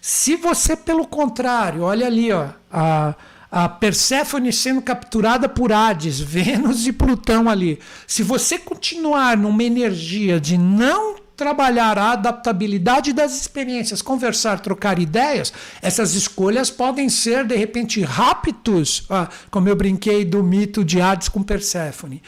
Se 0.00 0.36
você, 0.36 0.74
pelo 0.74 1.06
contrário, 1.06 1.82
olha 1.82 2.06
ali, 2.06 2.32
ó, 2.32 2.48
a, 2.72 3.14
a 3.50 3.68
Perséfone 3.68 4.50
sendo 4.50 4.80
capturada 4.80 5.50
por 5.50 5.70
Hades, 5.70 6.18
Vênus 6.24 6.86
e 6.86 6.94
Plutão 6.94 7.50
ali. 7.50 7.78
Se 8.06 8.22
você 8.22 8.58
continuar 8.58 9.36
numa 9.36 9.64
energia 9.64 10.40
de 10.40 10.56
não 10.56 11.25
trabalhar 11.36 11.98
a 11.98 12.12
adaptabilidade 12.12 13.12
das 13.12 13.38
experiências, 13.38 14.00
conversar, 14.00 14.60
trocar 14.60 14.98
ideias, 14.98 15.52
essas 15.82 16.14
escolhas 16.14 16.70
podem 16.70 17.08
ser, 17.08 17.44
de 17.44 17.54
repente, 17.54 18.00
raptos, 18.00 19.04
ah, 19.10 19.28
como 19.50 19.68
eu 19.68 19.76
brinquei 19.76 20.24
do 20.24 20.42
mito 20.42 20.84
de 20.84 21.00
Hades 21.00 21.28
com 21.28 21.42
Perséfone. 21.42 22.22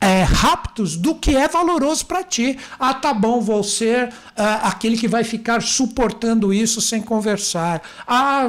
É, 0.00 0.22
raptos 0.22 0.98
do 0.98 1.14
que 1.14 1.34
é 1.34 1.48
valoroso 1.48 2.04
para 2.04 2.22
ti. 2.22 2.58
Ah, 2.78 2.92
tá 2.92 3.14
bom, 3.14 3.40
vou 3.40 3.62
ser 3.64 4.12
ah, 4.36 4.68
aquele 4.68 4.98
que 4.98 5.08
vai 5.08 5.24
ficar 5.24 5.62
suportando 5.62 6.52
isso 6.52 6.78
sem 6.82 7.00
conversar. 7.00 7.80
Ah, 8.06 8.42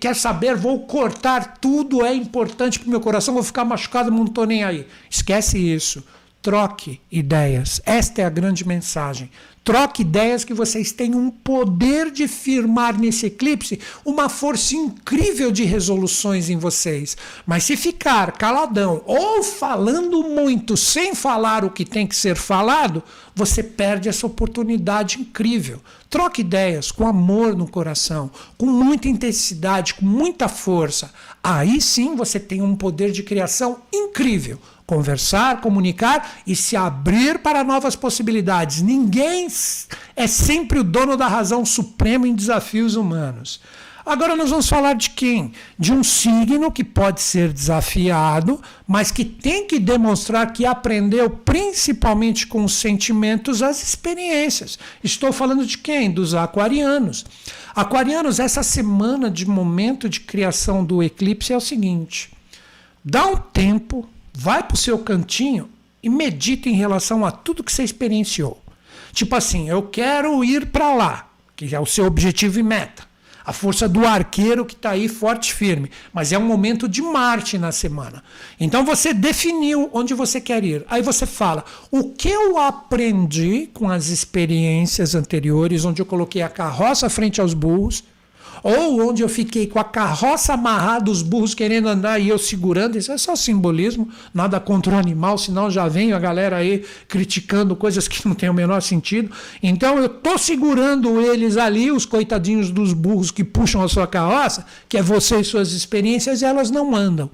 quer 0.00 0.16
saber? 0.16 0.56
Vou 0.56 0.86
cortar 0.86 1.58
tudo, 1.58 2.06
é 2.06 2.14
importante 2.14 2.78
para 2.78 2.88
meu 2.88 3.00
coração, 3.00 3.34
vou 3.34 3.42
ficar 3.42 3.66
machucado, 3.66 4.10
não 4.10 4.24
estou 4.24 4.46
nem 4.46 4.64
aí. 4.64 4.86
Esquece 5.10 5.58
isso. 5.58 6.02
Troque 6.40 7.00
ideias. 7.10 7.82
Esta 7.84 8.22
é 8.22 8.24
a 8.24 8.30
grande 8.30 8.66
mensagem 8.66 9.30
Troque 9.64 10.02
ideias 10.02 10.44
que 10.44 10.52
vocês 10.52 10.92
têm 10.92 11.14
um 11.14 11.30
poder 11.30 12.10
de 12.10 12.28
firmar 12.28 13.00
nesse 13.00 13.24
eclipse 13.24 13.80
uma 14.04 14.28
força 14.28 14.76
incrível 14.76 15.50
de 15.50 15.64
resoluções 15.64 16.50
em 16.50 16.58
vocês. 16.58 17.16
Mas 17.46 17.64
se 17.64 17.74
ficar 17.74 18.32
caladão 18.32 19.00
ou 19.06 19.42
falando 19.42 20.22
muito 20.22 20.76
sem 20.76 21.14
falar 21.14 21.64
o 21.64 21.70
que 21.70 21.86
tem 21.86 22.06
que 22.06 22.14
ser 22.14 22.36
falado, 22.36 23.02
você 23.34 23.62
perde 23.62 24.06
essa 24.06 24.26
oportunidade 24.26 25.18
incrível. 25.18 25.80
Troque 26.10 26.42
ideias 26.42 26.92
com 26.92 27.06
amor 27.06 27.56
no 27.56 27.66
coração, 27.66 28.30
com 28.58 28.66
muita 28.66 29.08
intensidade, 29.08 29.94
com 29.94 30.04
muita 30.04 30.46
força. 30.46 31.10
Aí 31.42 31.80
sim 31.80 32.14
você 32.14 32.38
tem 32.38 32.60
um 32.60 32.76
poder 32.76 33.10
de 33.10 33.22
criação 33.22 33.78
incrível 33.90 34.58
conversar, 34.86 35.60
comunicar 35.60 36.38
e 36.46 36.54
se 36.54 36.76
abrir 36.76 37.38
para 37.38 37.64
novas 37.64 37.96
possibilidades. 37.96 38.82
Ninguém 38.82 39.48
é 40.14 40.26
sempre 40.26 40.78
o 40.78 40.84
dono 40.84 41.16
da 41.16 41.26
razão 41.26 41.64
suprema 41.64 42.28
em 42.28 42.34
desafios 42.34 42.94
humanos. 42.96 43.60
Agora 44.06 44.36
nós 44.36 44.50
vamos 44.50 44.68
falar 44.68 44.92
de 44.92 45.10
quem? 45.10 45.52
De 45.78 45.90
um 45.90 46.04
signo 46.04 46.70
que 46.70 46.84
pode 46.84 47.22
ser 47.22 47.50
desafiado, 47.50 48.60
mas 48.86 49.10
que 49.10 49.24
tem 49.24 49.66
que 49.66 49.78
demonstrar 49.78 50.52
que 50.52 50.66
aprendeu 50.66 51.30
principalmente 51.30 52.46
com 52.46 52.64
os 52.64 52.74
sentimentos 52.74 53.62
as 53.62 53.82
experiências. 53.82 54.78
Estou 55.02 55.32
falando 55.32 55.64
de 55.64 55.78
quem? 55.78 56.10
Dos 56.10 56.34
aquarianos. 56.34 57.24
Aquarianos, 57.74 58.38
essa 58.38 58.62
semana 58.62 59.30
de 59.30 59.48
momento 59.48 60.06
de 60.06 60.20
criação 60.20 60.84
do 60.84 61.02
eclipse 61.02 61.54
é 61.54 61.56
o 61.56 61.60
seguinte: 61.60 62.30
dá 63.02 63.26
um 63.26 63.36
tempo 63.36 64.06
vai 64.34 64.62
para 64.62 64.74
o 64.74 64.78
seu 64.78 64.98
cantinho 64.98 65.70
e 66.02 66.10
medita 66.10 66.68
em 66.68 66.74
relação 66.74 67.24
a 67.24 67.30
tudo 67.30 67.62
que 67.62 67.72
você 67.72 67.84
experienciou. 67.84 68.60
Tipo 69.12 69.36
assim, 69.36 69.70
eu 69.70 69.82
quero 69.84 70.44
ir 70.44 70.66
para 70.66 70.92
lá, 70.92 71.30
que 71.54 71.74
é 71.74 71.80
o 71.80 71.86
seu 71.86 72.04
objetivo 72.04 72.58
e 72.58 72.62
meta. 72.62 73.04
A 73.46 73.52
força 73.52 73.86
do 73.86 74.06
arqueiro 74.06 74.64
que 74.64 74.72
está 74.72 74.90
aí 74.90 75.06
forte 75.06 75.50
e 75.50 75.54
firme. 75.54 75.90
Mas 76.12 76.32
é 76.32 76.38
um 76.38 76.46
momento 76.46 76.88
de 76.88 77.02
Marte 77.02 77.58
na 77.58 77.70
semana. 77.70 78.24
Então 78.58 78.84
você 78.84 79.12
definiu 79.12 79.90
onde 79.92 80.14
você 80.14 80.40
quer 80.40 80.64
ir. 80.64 80.84
Aí 80.88 81.02
você 81.02 81.26
fala: 81.26 81.62
o 81.90 82.10
que 82.10 82.28
eu 82.28 82.58
aprendi 82.58 83.68
com 83.72 83.90
as 83.90 84.08
experiências 84.08 85.14
anteriores, 85.14 85.84
onde 85.84 86.00
eu 86.00 86.06
coloquei 86.06 86.40
a 86.40 86.48
carroça 86.48 87.10
frente 87.10 87.38
aos 87.38 87.52
burros, 87.52 88.02
ou 88.64 89.06
onde 89.06 89.22
eu 89.22 89.28
fiquei 89.28 89.66
com 89.66 89.78
a 89.78 89.84
carroça 89.84 90.54
amarrada, 90.54 91.10
os 91.10 91.20
burros 91.20 91.52
querendo 91.52 91.86
andar 91.86 92.18
e 92.18 92.30
eu 92.30 92.38
segurando, 92.38 92.96
isso 92.96 93.12
é 93.12 93.18
só 93.18 93.36
simbolismo, 93.36 94.08
nada 94.32 94.58
contra 94.58 94.94
o 94.94 94.98
animal, 94.98 95.36
senão 95.36 95.70
já 95.70 95.86
vem 95.86 96.14
a 96.14 96.18
galera 96.18 96.56
aí 96.56 96.82
criticando 97.06 97.76
coisas 97.76 98.08
que 98.08 98.24
não 98.26 98.34
tem 98.34 98.48
o 98.48 98.54
menor 98.54 98.80
sentido. 98.80 99.30
Então 99.62 99.98
eu 99.98 100.08
tô 100.08 100.38
segurando 100.38 101.20
eles 101.20 101.58
ali, 101.58 101.92
os 101.92 102.06
coitadinhos 102.06 102.70
dos 102.70 102.94
burros 102.94 103.30
que 103.30 103.44
puxam 103.44 103.82
a 103.82 103.88
sua 103.88 104.06
carroça, 104.06 104.64
que 104.88 104.96
é 104.96 105.02
você 105.02 105.40
e 105.40 105.44
suas 105.44 105.72
experiências, 105.72 106.40
e 106.40 106.46
elas 106.46 106.70
não 106.70 106.96
andam. 106.96 107.30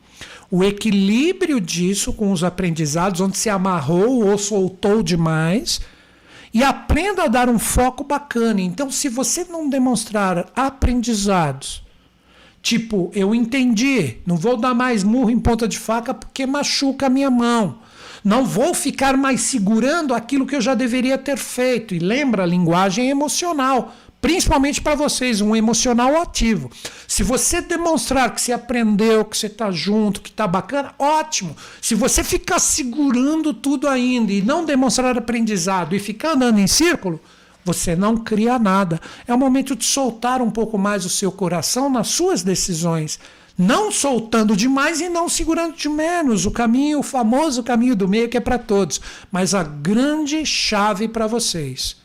O 0.51 0.65
equilíbrio 0.65 1.61
disso 1.61 2.13
com 2.13 2.33
os 2.33 2.43
aprendizados, 2.43 3.21
onde 3.21 3.39
se 3.39 3.49
amarrou 3.49 4.27
ou 4.27 4.37
soltou 4.37 5.01
demais, 5.01 5.81
e 6.53 6.63
aprenda 6.63 7.25
a 7.25 7.29
dar 7.29 7.49
um 7.49 7.59
foco 7.59 8.03
bacana. 8.05 8.61
Então, 8.61 8.91
se 8.91 9.09
você 9.09 9.45
não 9.45 9.69
demonstrar 9.69 10.51
aprendizados, 10.55 11.83
tipo, 12.61 13.11
eu 13.15 13.35
entendi, 13.35 14.17
não 14.27 14.37
vou 14.37 14.57
dar 14.57 14.75
mais 14.75 15.05
murro 15.05 15.31
em 15.31 15.39
ponta 15.39 15.69
de 15.69 15.79
faca 15.79 16.13
porque 16.13 16.47
machuca 16.47 17.07
a 17.07 17.11
minha 17.11 17.31
mão. 17.31 17.79
Não 18.23 18.45
vou 18.45 18.75
ficar 18.75 19.17
mais 19.17 19.41
segurando 19.43 20.13
aquilo 20.13 20.47
que 20.47 20.55
eu 20.55 20.61
já 20.61 20.75
deveria 20.75 21.17
ter 21.17 21.39
feito. 21.39 21.95
E 21.95 21.99
lembra, 21.99 22.43
a 22.43 22.47
linguagem 22.47 23.09
emocional 23.09 23.95
principalmente 24.21 24.81
para 24.81 24.95
vocês, 24.95 25.41
um 25.41 25.57
emocional 25.57 26.21
ativo. 26.21 26.71
Se 27.09 27.23
você 27.23 27.61
demonstrar 27.61 28.35
que 28.35 28.41
você 28.41 28.53
aprendeu, 28.53 29.25
que 29.25 29.37
você 29.37 29.47
está 29.47 29.71
junto, 29.71 30.21
que 30.21 30.29
está 30.29 30.47
bacana, 30.47 30.95
ótimo. 30.99 31.57
Se 31.81 31.95
você 31.95 32.23
ficar 32.23 32.59
segurando 32.59 33.55
tudo 33.55 33.89
ainda 33.89 34.33
e 34.33 34.43
não 34.43 34.65
demonstrar 34.65 35.17
aprendizado 35.17 35.95
e 35.95 35.99
ficar 35.99 36.33
andando 36.33 36.59
em 36.59 36.67
círculo, 36.67 37.21
você 37.65 37.97
não 37.97 38.17
cria 38.17 38.59
nada. 38.59 39.01
É 39.27 39.35
o 39.35 39.39
momento 39.39 39.75
de 39.75 39.85
soltar 39.85 40.43
um 40.43 40.51
pouco 40.51 40.77
mais 40.79 41.05
o 41.05 41.11
seu 41.11 41.33
coração 41.33 41.91
nas 41.91 42.09
suas 42.09 42.43
decisões. 42.43 43.19
Não 43.57 43.91
soltando 43.91 44.57
demais 44.57 45.01
e 45.01 45.09
não 45.09 45.29
segurando 45.29 45.77
de 45.77 45.89
menos. 45.89 46.47
O 46.47 46.51
caminho, 46.51 47.01
o 47.01 47.03
famoso 47.03 47.63
caminho 47.63 47.95
do 47.95 48.09
meio 48.09 48.29
que 48.29 48.37
é 48.37 48.41
para 48.41 48.59
todos. 48.59 49.01
Mas 49.31 49.55
a 49.55 49.63
grande 49.63 50.47
chave 50.47 51.09
para 51.09 51.27
vocês 51.27 52.00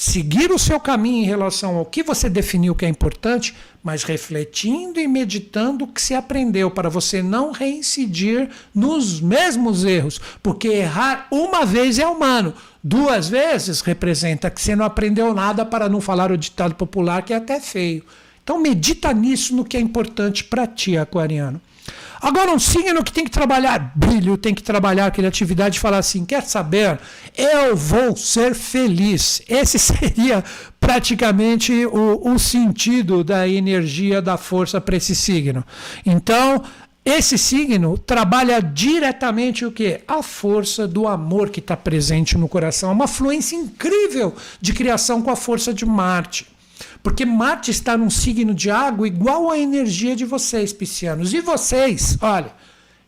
seguir 0.00 0.50
o 0.50 0.58
seu 0.58 0.80
caminho 0.80 1.22
em 1.22 1.26
relação 1.26 1.76
ao 1.76 1.84
que 1.84 2.02
você 2.02 2.30
definiu 2.30 2.74
que 2.74 2.86
é 2.86 2.88
importante, 2.88 3.54
mas 3.84 4.02
refletindo 4.02 4.98
e 4.98 5.06
meditando 5.06 5.84
o 5.84 5.88
que 5.88 6.00
se 6.00 6.14
aprendeu, 6.14 6.70
para 6.70 6.88
você 6.88 7.22
não 7.22 7.52
reincidir 7.52 8.48
nos 8.74 9.20
mesmos 9.20 9.84
erros. 9.84 10.18
Porque 10.42 10.68
errar 10.68 11.26
uma 11.30 11.66
vez 11.66 11.98
é 11.98 12.06
humano, 12.06 12.54
duas 12.82 13.28
vezes 13.28 13.82
representa 13.82 14.48
que 14.48 14.62
você 14.62 14.74
não 14.74 14.86
aprendeu 14.86 15.34
nada, 15.34 15.66
para 15.66 15.86
não 15.86 16.00
falar 16.00 16.32
o 16.32 16.38
ditado 16.38 16.74
popular 16.76 17.22
que 17.22 17.34
é 17.34 17.36
até 17.36 17.60
feio. 17.60 18.02
Então 18.42 18.58
medita 18.58 19.12
nisso 19.12 19.54
no 19.54 19.66
que 19.66 19.76
é 19.76 19.80
importante 19.80 20.44
para 20.44 20.66
ti, 20.66 20.96
aquariano. 20.96 21.60
Agora, 22.20 22.52
um 22.52 22.58
signo 22.58 23.02
que 23.02 23.12
tem 23.12 23.24
que 23.24 23.30
trabalhar 23.30 23.92
brilho, 23.94 24.36
tem 24.36 24.54
que 24.54 24.62
trabalhar 24.62 25.10
criatividade 25.10 25.78
e 25.78 25.80
falar 25.80 25.98
assim: 25.98 26.24
quer 26.24 26.42
saber? 26.42 26.98
Eu 27.36 27.74
vou 27.74 28.14
ser 28.14 28.54
feliz. 28.54 29.40
Esse 29.48 29.78
seria 29.80 30.44
praticamente 30.78 31.86
o, 31.86 32.32
o 32.32 32.38
sentido 32.38 33.24
da 33.24 33.48
energia 33.48 34.20
da 34.20 34.36
força 34.36 34.80
para 34.80 34.96
esse 34.96 35.14
signo. 35.14 35.64
Então, 36.04 36.62
esse 37.02 37.38
signo 37.38 37.96
trabalha 37.96 38.60
diretamente 38.60 39.64
o 39.64 39.72
que? 39.72 40.00
A 40.06 40.22
força 40.22 40.86
do 40.86 41.08
amor 41.08 41.48
que 41.48 41.60
está 41.60 41.76
presente 41.76 42.36
no 42.36 42.48
coração. 42.48 42.92
Uma 42.92 43.08
fluência 43.08 43.56
incrível 43.56 44.34
de 44.60 44.74
criação 44.74 45.22
com 45.22 45.30
a 45.30 45.36
força 45.36 45.72
de 45.72 45.86
Marte. 45.86 46.46
Porque 47.02 47.24
Marte 47.24 47.70
está 47.70 47.96
num 47.96 48.10
signo 48.10 48.54
de 48.54 48.70
água 48.70 49.06
igual 49.06 49.50
à 49.50 49.58
energia 49.58 50.14
de 50.14 50.24
vocês, 50.24 50.72
piscianos. 50.72 51.32
E 51.32 51.40
vocês, 51.40 52.18
olha, 52.20 52.52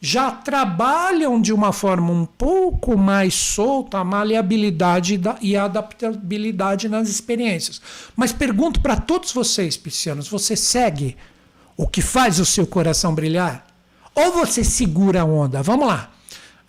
já 0.01 0.30
trabalham 0.30 1.40
de 1.40 1.53
uma 1.53 1.72
forma 1.72 2.11
um 2.11 2.26
pouco 2.26 2.99
mais 2.99 3.34
solta 3.34 3.99
a 3.99 4.05
maleabilidade 4.05 5.20
e 5.40 5.57
a 5.57 5.64
adaptabilidade 5.64 6.88
nas 6.88 7.09
experiências. 7.09 7.80
Mas 8.16 8.32
pergunto 8.32 8.80
para 8.80 8.97
todos 8.97 9.30
vocês, 9.32 9.76
piscianos, 9.76 10.28
você 10.28 10.57
segue 10.57 11.16
o 11.76 11.86
que 11.86 12.03
faz 12.03 12.40
o 12.40 12.47
seu 12.47 12.66
coração 12.66 13.14
brilhar? 13.14 13.66
Ou 14.14 14.32
você 14.32 14.64
segura 14.64 15.22
a 15.22 15.24
onda? 15.24 15.62
Vamos 15.62 15.86
lá. 15.86 16.11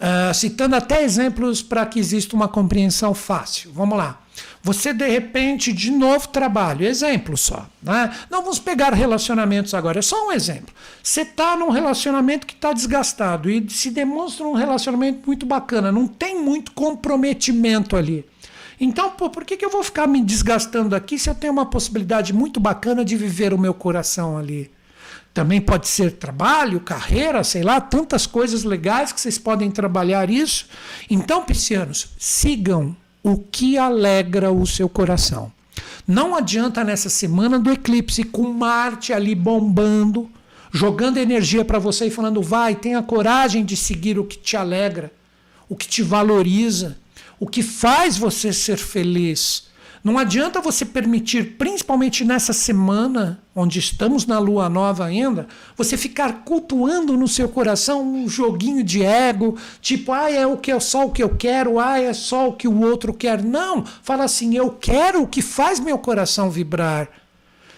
Uh, 0.04 0.34
citando 0.34 0.76
até 0.76 1.02
exemplos 1.02 1.62
para 1.62 1.86
que 1.86 1.98
exista 1.98 2.36
uma 2.36 2.50
compreensão 2.50 3.14
fácil. 3.14 3.72
Vamos 3.72 3.98
lá. 3.98 4.20
Você, 4.62 4.92
de 4.94 5.08
repente, 5.08 5.72
de 5.72 5.92
novo 5.92 6.28
trabalho, 6.28 6.86
exemplo 6.86 7.38
só. 7.38 7.66
Né? 7.82 8.14
Não 8.30 8.42
vamos 8.42 8.60
pegar 8.60 8.94
relacionamentos 8.94 9.74
agora, 9.74 10.00
é 10.00 10.02
só 10.02 10.28
um 10.28 10.32
exemplo. 10.34 10.74
Você 11.02 11.22
está 11.22 11.56
num 11.56 11.70
relacionamento 11.70 12.46
que 12.46 12.54
está 12.54 12.74
desgastado 12.74 13.50
e 13.50 13.70
se 13.70 13.92
demonstra 13.92 14.46
um 14.46 14.54
relacionamento 14.54 15.22
muito 15.26 15.46
bacana, 15.46 15.90
não 15.90 16.06
tem 16.06 16.42
muito 16.42 16.74
comprometimento 16.74 17.96
ali. 17.96 18.26
Então, 18.80 19.12
pô, 19.12 19.30
por 19.30 19.46
que, 19.46 19.56
que 19.56 19.64
eu 19.64 19.70
vou 19.70 19.84
ficar 19.84 20.08
me 20.08 20.22
desgastando 20.22 20.96
aqui 20.96 21.18
se 21.18 21.30
eu 21.30 21.36
tenho 21.36 21.54
uma 21.54 21.66
possibilidade 21.66 22.34
muito 22.34 22.60
bacana 22.60 23.06
de 23.06 23.16
viver 23.16 23.54
o 23.54 23.58
meu 23.58 23.74
coração 23.74 24.38
ali? 24.38 24.70
Também 25.34 25.60
pode 25.60 25.88
ser 25.88 26.12
trabalho, 26.12 26.80
carreira, 26.80 27.44
sei 27.44 27.64
lá, 27.64 27.82
tantas 27.82 28.28
coisas 28.28 28.64
legais 28.64 29.12
que 29.12 29.20
vocês 29.20 29.40
podem 29.40 29.72
trabalhar 29.72 30.30
isso. 30.30 30.68
Então, 31.10 31.44
piscianos, 31.44 32.10
sigam 32.20 32.96
o 33.24 33.38
que 33.38 33.78
alegra 33.78 34.52
o 34.52 34.68
seu 34.68 34.88
coração. 34.88 35.52
Não 36.08 36.36
adianta 36.36 36.84
nessa 36.84 37.10
semana 37.10 37.58
do 37.58 37.72
eclipse, 37.72 38.24
com 38.24 38.54
Marte 38.54 39.12
ali 39.12 39.34
bombando, 39.34 40.30
jogando 40.72 41.18
energia 41.18 41.66
para 41.66 41.80
você 41.80 42.08
e 42.08 42.12
falando, 42.12 42.42
vai, 42.42 42.76
tenha 42.76 43.02
coragem 43.02 43.64
de 43.66 43.78
seguir 43.78 44.20
o 44.20 44.26
que 44.26 44.38
te 44.38 44.56
alegra, 44.56 45.12
o 45.68 45.76
que 45.76 45.88
te 45.88 46.04
valoriza, 46.04 46.98
o 47.40 47.48
que 47.48 47.64
faz 47.64 48.18
você 48.18 48.54
ser 48.54 48.78
feliz. 48.78 49.68
Não 50.04 50.18
adianta 50.18 50.60
você 50.60 50.84
permitir, 50.84 51.56
principalmente 51.58 52.26
nessa 52.26 52.52
semana, 52.52 53.42
onde 53.56 53.80
estamos 53.80 54.26
na 54.26 54.38
lua 54.38 54.68
nova 54.68 55.06
ainda, 55.06 55.48
você 55.78 55.96
ficar 55.96 56.44
cultuando 56.44 57.16
no 57.16 57.26
seu 57.26 57.48
coração 57.48 58.04
um 58.04 58.28
joguinho 58.28 58.84
de 58.84 59.02
ego, 59.02 59.58
tipo, 59.80 60.12
ah, 60.12 60.30
é 60.30 60.46
o 60.46 60.58
que 60.58 60.72
é 60.72 60.80
só 60.82 61.06
o 61.06 61.12
que 61.12 61.24
eu 61.24 61.30
quero, 61.38 61.80
ah, 61.80 62.02
é 62.02 62.12
só 62.12 62.50
o 62.50 62.54
que 62.54 62.68
o 62.68 62.82
outro 62.82 63.14
quer. 63.14 63.42
Não, 63.42 63.86
fala 64.02 64.26
assim, 64.26 64.54
eu 64.58 64.72
quero 64.72 65.22
o 65.22 65.28
que 65.28 65.42
faz 65.42 65.80
meu 65.80 65.98
coração 65.98 66.50
vibrar. 66.50 67.08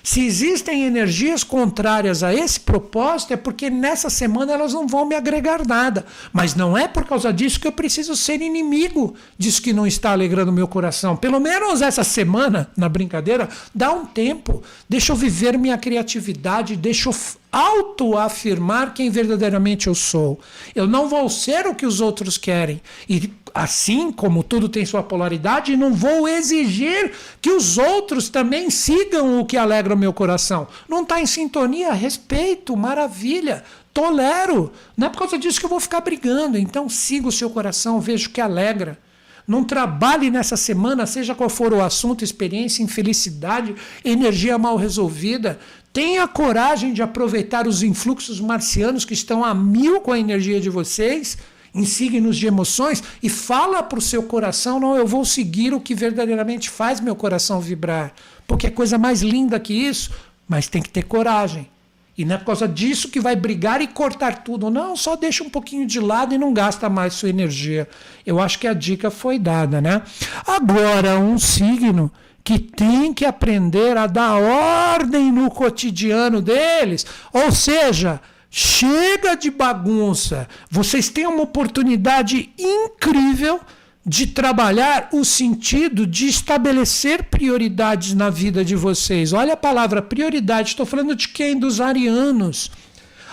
Se 0.05 0.23
existem 0.23 0.83
energias 0.83 1.43
contrárias 1.43 2.21
a 2.21 2.31
esse 2.31 2.59
propósito, 2.59 3.33
é 3.33 3.35
porque 3.35 3.71
nessa 3.71 4.07
semana 4.07 4.53
elas 4.53 4.71
não 4.71 4.85
vão 4.85 5.03
me 5.03 5.15
agregar 5.15 5.65
nada. 5.65 6.05
Mas 6.31 6.53
não 6.53 6.77
é 6.77 6.87
por 6.87 7.05
causa 7.05 7.33
disso 7.33 7.59
que 7.59 7.65
eu 7.65 7.71
preciso 7.71 8.15
ser 8.15 8.39
inimigo 8.39 9.15
disso 9.35 9.63
que 9.63 9.73
não 9.73 9.87
está 9.87 10.11
alegrando 10.11 10.51
meu 10.51 10.67
coração. 10.67 11.17
Pelo 11.17 11.39
menos 11.39 11.81
essa 11.81 12.03
semana, 12.03 12.69
na 12.77 12.87
brincadeira, 12.87 13.49
dá 13.73 13.91
um 13.93 14.05
tempo. 14.05 14.61
Deixa 14.87 15.11
eu 15.11 15.15
viver 15.15 15.57
minha 15.57 15.75
criatividade, 15.75 16.75
deixa 16.75 17.09
eu 17.09 17.15
autoafirmar 17.51 18.93
quem 18.93 19.09
verdadeiramente 19.09 19.87
eu 19.87 19.95
sou. 19.95 20.39
Eu 20.75 20.85
não 20.85 21.09
vou 21.09 21.27
ser 21.31 21.65
o 21.65 21.73
que 21.73 21.85
os 21.85 21.99
outros 21.99 22.37
querem. 22.37 22.79
E 23.09 23.31
assim 23.55 24.11
como 24.11 24.43
tudo 24.43 24.67
tem 24.67 24.85
sua 24.85 25.01
polaridade, 25.01 25.77
não 25.77 25.93
vou 25.93 26.27
exigir 26.27 27.13
que 27.41 27.49
os 27.49 27.77
outros 27.77 28.27
também 28.27 28.69
sigam 28.69 29.39
o 29.39 29.45
que 29.45 29.55
alegra 29.55 29.93
o 29.93 29.97
meu 29.97 30.11
coração. 30.11 30.67
Não 30.89 31.03
está 31.03 31.21
em 31.21 31.25
sintonia? 31.25 31.93
Respeito, 31.93 32.75
maravilha, 32.75 33.63
tolero. 33.93 34.73
Não 34.97 35.07
é 35.07 35.09
por 35.09 35.19
causa 35.19 35.37
disso 35.37 35.57
que 35.57 35.65
eu 35.65 35.69
vou 35.69 35.79
ficar 35.79 36.01
brigando. 36.01 36.57
Então 36.57 36.89
siga 36.89 37.29
o 37.29 37.31
seu 37.31 37.49
coração, 37.49 38.01
veja 38.01 38.27
o 38.27 38.31
que 38.31 38.41
alegra. 38.41 38.99
Não 39.47 39.63
trabalhe 39.63 40.29
nessa 40.29 40.57
semana, 40.57 41.05
seja 41.05 41.33
qual 41.33 41.49
for 41.49 41.71
o 41.71 41.81
assunto, 41.81 42.25
experiência, 42.25 42.83
infelicidade, 42.83 43.73
energia 44.03 44.57
mal 44.57 44.75
resolvida. 44.75 45.57
Tenha 45.93 46.27
coragem 46.27 46.91
de 46.91 47.01
aproveitar 47.01 47.67
os 47.67 47.83
influxos 47.83 48.41
marcianos 48.41 49.05
que 49.05 49.13
estão 49.13 49.45
a 49.45 49.53
mil 49.53 50.01
com 50.01 50.11
a 50.11 50.19
energia 50.19 50.59
de 50.59 50.69
vocês 50.69 51.37
em 51.75 51.83
signos 51.83 52.37
de 52.37 52.47
emoções 52.47 53.03
e 53.21 53.29
fala 53.29 53.83
para 53.83 53.99
o 53.99 54.01
seu 54.01 54.23
coração: 54.23 54.79
não, 54.79 54.95
eu 54.95 55.05
vou 55.05 55.25
seguir 55.25 55.73
o 55.73 55.81
que 55.81 55.93
verdadeiramente 55.93 56.69
faz 56.69 57.01
meu 57.01 57.15
coração 57.15 57.59
vibrar. 57.59 58.13
Porque 58.47 58.67
é 58.67 58.71
coisa 58.71 58.97
mais 58.97 59.21
linda 59.21 59.59
que 59.59 59.73
isso, 59.73 60.11
mas 60.47 60.67
tem 60.67 60.81
que 60.81 60.89
ter 60.89 61.03
coragem. 61.03 61.69
E 62.17 62.23
não 62.23 62.35
é 62.35 62.37
por 62.37 62.45
causa 62.45 62.65
disso 62.65 63.09
que 63.09 63.19
vai 63.19 63.35
brigar 63.35 63.81
e 63.81 63.87
cortar 63.87 64.43
tudo. 64.43 64.69
Não, 64.69 64.95
só 64.95 65.17
deixa 65.17 65.43
um 65.43 65.49
pouquinho 65.49 65.85
de 65.85 65.99
lado 65.99 66.33
e 66.33 66.37
não 66.37 66.53
gasta 66.53 66.87
mais 66.87 67.13
sua 67.13 67.29
energia. 67.29 67.89
Eu 68.25 68.39
acho 68.39 68.57
que 68.57 68.67
a 68.67 68.73
dica 68.73 69.11
foi 69.11 69.37
dada, 69.37 69.81
né? 69.81 70.01
Agora, 70.47 71.19
um 71.19 71.37
signo 71.37 72.09
que 72.41 72.57
tem 72.57 73.13
que 73.13 73.25
aprender 73.25 73.97
a 73.97 74.07
dar 74.07 74.35
ordem 74.35 75.29
no 75.29 75.49
cotidiano 75.49 76.41
deles. 76.41 77.05
Ou 77.33 77.51
seja, 77.51 78.21
Chega 78.57 79.35
de 79.35 79.51
bagunça. 79.51 80.47
Vocês 80.71 81.09
têm 81.09 81.27
uma 81.27 81.41
oportunidade 81.41 82.51
incrível 82.57 83.59
de 84.05 84.27
trabalhar 84.27 85.09
o 85.11 85.25
sentido 85.25 86.07
de 86.07 86.27
estabelecer 86.27 87.23
prioridades 87.23 88.13
na 88.13 88.29
vida 88.29 88.63
de 88.63 88.73
vocês. 88.73 89.33
Olha 89.33 89.55
a 89.55 89.57
palavra 89.57 90.01
prioridade, 90.01 90.69
estou 90.69 90.85
falando 90.85 91.13
de 91.13 91.27
quem? 91.27 91.59
Dos 91.59 91.81
arianos. 91.81 92.71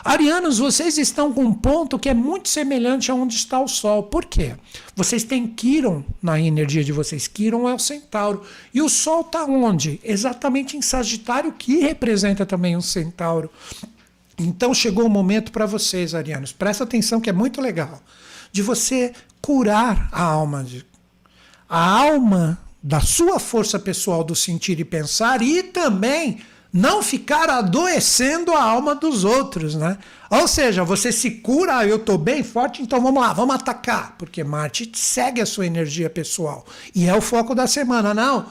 Arianos, 0.05 0.59
vocês 0.59 0.99
estão 0.99 1.33
com 1.33 1.45
um 1.45 1.55
ponto 1.55 2.01
que 2.01 2.09
é 2.09 2.14
muito 2.14 2.49
semelhante 2.49 3.09
a 3.09 3.14
onde 3.14 3.37
está 3.37 3.61
o 3.61 3.68
Sol. 3.68 4.03
Por 4.03 4.25
quê? 4.25 4.57
Vocês 4.97 5.23
têm 5.23 5.47
Quiron 5.47 6.03
na 6.20 6.41
energia 6.41 6.83
de 6.83 6.91
vocês. 6.91 7.29
Quiron 7.29 7.68
é 7.68 7.75
o 7.75 7.79
centauro. 7.79 8.43
E 8.75 8.83
o 8.83 8.89
Sol 8.89 9.20
está 9.20 9.45
onde? 9.45 10.01
Exatamente 10.03 10.77
em 10.77 10.83
Sagitário, 10.83 11.53
que 11.53 11.79
representa 11.79 12.45
também 12.45 12.77
um 12.77 12.81
centauro. 12.81 13.49
Então 14.39 14.72
chegou 14.72 15.07
o 15.07 15.11
momento 15.11 15.53
para 15.53 15.66
vocês, 15.66 16.14
arianos, 16.14 16.53
presta 16.53 16.85
atenção 16.85 17.20
que 17.20 17.30
é 17.30 17.33
muito 17.33 17.61
legal, 17.61 18.03
de 18.51 18.62
você 18.62 19.12
curar 19.41 20.09
a 20.12 20.22
alma, 20.22 20.66
a 21.68 21.91
alma 22.01 22.59
da 22.83 23.01
sua 23.01 23.39
força 23.39 23.78
pessoal 23.78 24.24
do 24.24 24.35
sentir 24.35 24.80
e 24.80 24.85
pensar 24.85 25.43
e 25.43 25.62
também 25.62 26.41
não 26.72 27.03
ficar 27.03 27.51
adoecendo 27.51 28.53
a 28.53 28.62
alma 28.62 28.95
dos 28.95 29.24
outros, 29.24 29.74
né? 29.74 29.99
Ou 30.30 30.49
seja, 30.49 30.83
você 30.83 31.12
se 31.12 31.30
cura, 31.33 31.78
ah, 31.78 31.87
eu 31.87 31.97
estou 31.97 32.16
bem 32.16 32.43
forte, 32.43 32.80
então 32.80 33.01
vamos 33.01 33.22
lá, 33.22 33.33
vamos 33.35 33.55
atacar, 33.55 34.16
porque 34.16 34.43
Marte 34.43 34.91
segue 34.95 35.41
a 35.43 35.47
sua 35.47 35.66
energia 35.66 36.09
pessoal 36.09 36.64
e 36.95 37.07
é 37.07 37.14
o 37.14 37.20
foco 37.20 37.55
da 37.55 37.66
semana, 37.66 38.14
não? 38.14 38.47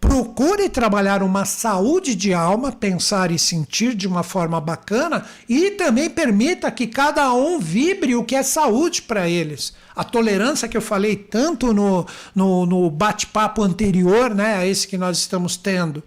Procure 0.00 0.68
trabalhar 0.68 1.22
uma 1.24 1.44
saúde 1.44 2.14
de 2.14 2.32
alma, 2.32 2.70
pensar 2.70 3.32
e 3.32 3.38
sentir 3.38 3.94
de 3.94 4.06
uma 4.06 4.22
forma 4.22 4.60
bacana 4.60 5.26
e 5.48 5.72
também 5.72 6.08
permita 6.08 6.70
que 6.70 6.86
cada 6.86 7.32
um 7.34 7.58
vibre 7.58 8.14
o 8.14 8.22
que 8.22 8.36
é 8.36 8.42
saúde 8.42 9.02
para 9.02 9.28
eles. 9.28 9.74
A 9.96 10.04
tolerância 10.04 10.68
que 10.68 10.76
eu 10.76 10.82
falei 10.82 11.16
tanto 11.16 11.72
no, 11.74 12.06
no, 12.32 12.64
no 12.64 12.90
bate-papo 12.90 13.62
anterior, 13.62 14.32
né, 14.32 14.54
a 14.54 14.66
esse 14.66 14.86
que 14.86 14.96
nós 14.96 15.18
estamos 15.18 15.56
tendo. 15.56 16.02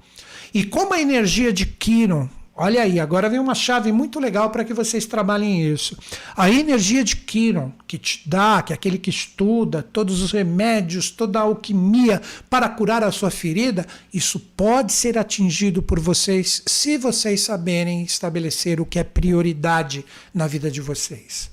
E 0.54 0.64
como 0.64 0.94
a 0.94 1.02
energia 1.02 1.52
de 1.52 1.66
Kiron 1.66 2.30
Olha 2.54 2.82
aí, 2.82 3.00
agora 3.00 3.30
vem 3.30 3.40
uma 3.40 3.56
chave 3.56 3.94
muito 3.94 4.20
legal 4.20 4.50
para 4.50 4.66
que 4.66 4.74
vocês 4.74 5.06
trabalhem 5.06 5.72
isso. 5.72 5.98
A 6.36 6.50
energia 6.52 7.02
de 7.02 7.16
Kiron, 7.16 7.72
que 7.88 7.98
te 7.98 8.28
dá, 8.28 8.62
que 8.62 8.74
é 8.74 8.76
aquele 8.76 8.98
que 8.98 9.10
estuda 9.10 9.82
todos 9.82 10.22
os 10.22 10.34
remédios, 10.34 11.10
toda 11.10 11.40
a 11.40 11.44
alquimia 11.44 12.22
para 12.50 12.68
curar 12.68 13.04
a 13.04 13.12
sua 13.12 13.32
ferida, 13.32 13.88
isso 14.14 14.38
pode 14.38 14.92
ser 14.92 15.18
atingido 15.18 15.82
por 15.82 16.00
vocês 16.00 16.62
se 16.68 16.98
vocês 16.98 17.42
saberem 17.42 18.04
estabelecer 18.04 18.82
o 18.82 18.86
que 18.86 19.00
é 19.00 19.04
prioridade 19.04 20.06
na 20.34 20.46
vida 20.46 20.70
de 20.70 20.82
vocês. 20.82 21.50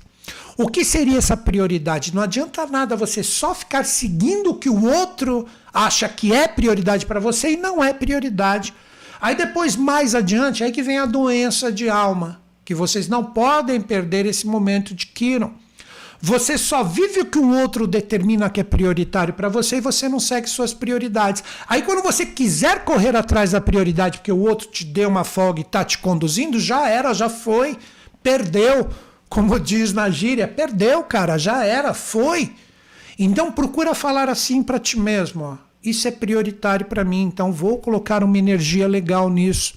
O 0.56 0.66
que 0.66 0.84
seria 0.84 1.18
essa 1.18 1.36
prioridade? 1.36 2.12
Não 2.12 2.22
adianta 2.22 2.66
nada 2.66 2.96
você 2.96 3.22
só 3.22 3.54
ficar 3.54 3.84
seguindo 3.84 4.50
o 4.50 4.58
que 4.58 4.68
o 4.68 4.84
outro 4.84 5.46
acha 5.72 6.08
que 6.08 6.34
é 6.34 6.48
prioridade 6.48 7.06
para 7.06 7.20
você 7.20 7.52
e 7.52 7.56
não 7.56 7.82
é 7.82 7.92
prioridade 7.92 8.74
Aí 9.20 9.34
depois, 9.34 9.76
mais 9.76 10.14
adiante, 10.14 10.62
aí 10.62 10.70
que 10.70 10.82
vem 10.82 10.98
a 10.98 11.06
doença 11.06 11.72
de 11.72 11.88
alma, 11.88 12.40
que 12.64 12.74
vocês 12.74 13.08
não 13.08 13.24
podem 13.24 13.80
perder 13.80 14.26
esse 14.26 14.46
momento 14.46 14.94
de 14.94 15.06
Kiron. 15.06 15.52
Você 16.20 16.58
só 16.58 16.82
vive 16.82 17.20
o 17.20 17.26
que 17.26 17.38
o 17.38 17.56
outro 17.56 17.86
determina 17.86 18.50
que 18.50 18.60
é 18.60 18.64
prioritário 18.64 19.34
para 19.34 19.48
você 19.48 19.76
e 19.76 19.80
você 19.80 20.08
não 20.08 20.18
segue 20.18 20.48
suas 20.48 20.74
prioridades. 20.74 21.44
Aí 21.68 21.82
quando 21.82 22.02
você 22.02 22.26
quiser 22.26 22.84
correr 22.84 23.14
atrás 23.16 23.52
da 23.52 23.60
prioridade 23.60 24.18
porque 24.18 24.32
o 24.32 24.40
outro 24.40 24.68
te 24.68 24.84
deu 24.84 25.08
uma 25.08 25.22
folga 25.22 25.60
e 25.60 25.62
está 25.62 25.84
te 25.84 25.98
conduzindo, 25.98 26.58
já 26.58 26.88
era, 26.88 27.14
já 27.14 27.28
foi, 27.28 27.78
perdeu. 28.20 28.88
Como 29.28 29.58
diz 29.60 29.92
na 29.92 30.10
gíria, 30.10 30.48
perdeu, 30.48 31.04
cara, 31.04 31.38
já 31.38 31.64
era, 31.64 31.94
foi. 31.94 32.52
Então 33.16 33.52
procura 33.52 33.94
falar 33.94 34.28
assim 34.28 34.62
para 34.62 34.78
ti 34.78 34.98
mesmo, 34.98 35.44
ó. 35.44 35.67
Isso 35.88 36.06
é 36.06 36.10
prioritário 36.10 36.86
para 36.86 37.04
mim, 37.04 37.22
então 37.22 37.52
vou 37.52 37.78
colocar 37.78 38.22
uma 38.22 38.38
energia 38.38 38.86
legal 38.86 39.30
nisso. 39.30 39.74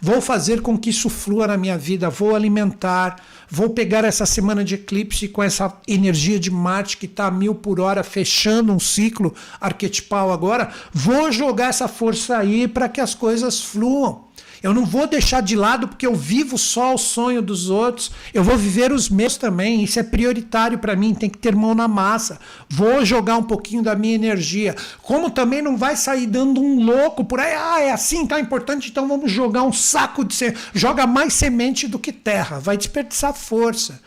Vou 0.00 0.20
fazer 0.20 0.62
com 0.62 0.78
que 0.78 0.90
isso 0.90 1.10
flua 1.10 1.46
na 1.46 1.56
minha 1.56 1.76
vida, 1.76 2.08
vou 2.08 2.34
alimentar, 2.34 3.16
vou 3.50 3.70
pegar 3.70 4.04
essa 4.04 4.24
semana 4.24 4.64
de 4.64 4.76
eclipse 4.76 5.28
com 5.28 5.42
essa 5.42 5.78
energia 5.86 6.40
de 6.40 6.50
Marte 6.50 6.96
que 6.96 7.04
está 7.04 7.26
a 7.26 7.30
mil 7.30 7.54
por 7.54 7.78
hora, 7.78 8.02
fechando 8.02 8.72
um 8.72 8.80
ciclo 8.80 9.34
arquetipal 9.60 10.32
agora, 10.32 10.70
vou 10.92 11.30
jogar 11.30 11.68
essa 11.68 11.86
força 11.86 12.38
aí 12.38 12.66
para 12.66 12.88
que 12.88 13.00
as 13.00 13.14
coisas 13.14 13.60
fluam. 13.60 14.29
Eu 14.62 14.74
não 14.74 14.84
vou 14.84 15.06
deixar 15.06 15.40
de 15.40 15.56
lado 15.56 15.88
porque 15.88 16.06
eu 16.06 16.14
vivo 16.14 16.58
só 16.58 16.94
o 16.94 16.98
sonho 16.98 17.40
dos 17.40 17.70
outros. 17.70 18.10
Eu 18.34 18.44
vou 18.44 18.58
viver 18.58 18.92
os 18.92 19.08
meus 19.08 19.36
também. 19.36 19.82
Isso 19.82 19.98
é 19.98 20.02
prioritário 20.02 20.78
para 20.78 20.94
mim. 20.94 21.14
Tem 21.14 21.30
que 21.30 21.38
ter 21.38 21.56
mão 21.56 21.74
na 21.74 21.88
massa. 21.88 22.38
Vou 22.68 23.04
jogar 23.04 23.38
um 23.38 23.42
pouquinho 23.42 23.82
da 23.82 23.94
minha 23.94 24.14
energia. 24.14 24.76
Como 25.02 25.30
também 25.30 25.62
não 25.62 25.78
vai 25.78 25.96
sair 25.96 26.26
dando 26.26 26.60
um 26.60 26.84
louco 26.84 27.24
por 27.24 27.40
aí. 27.40 27.54
Ah, 27.54 27.80
é 27.80 27.90
assim, 27.90 28.26
tá 28.26 28.38
importante. 28.38 28.90
Então 28.90 29.08
vamos 29.08 29.32
jogar 29.32 29.62
um 29.62 29.72
saco 29.72 30.24
de 30.24 30.34
semente. 30.34 30.60
Joga 30.74 31.06
mais 31.06 31.32
semente 31.32 31.88
do 31.88 31.98
que 31.98 32.12
terra. 32.12 32.58
Vai 32.58 32.76
desperdiçar 32.76 33.32
força. 33.32 34.00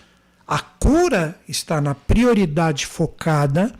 A 0.48 0.60
cura 0.60 1.36
está 1.48 1.82
na 1.82 1.96
prioridade 1.96 2.86
focada 2.86 3.74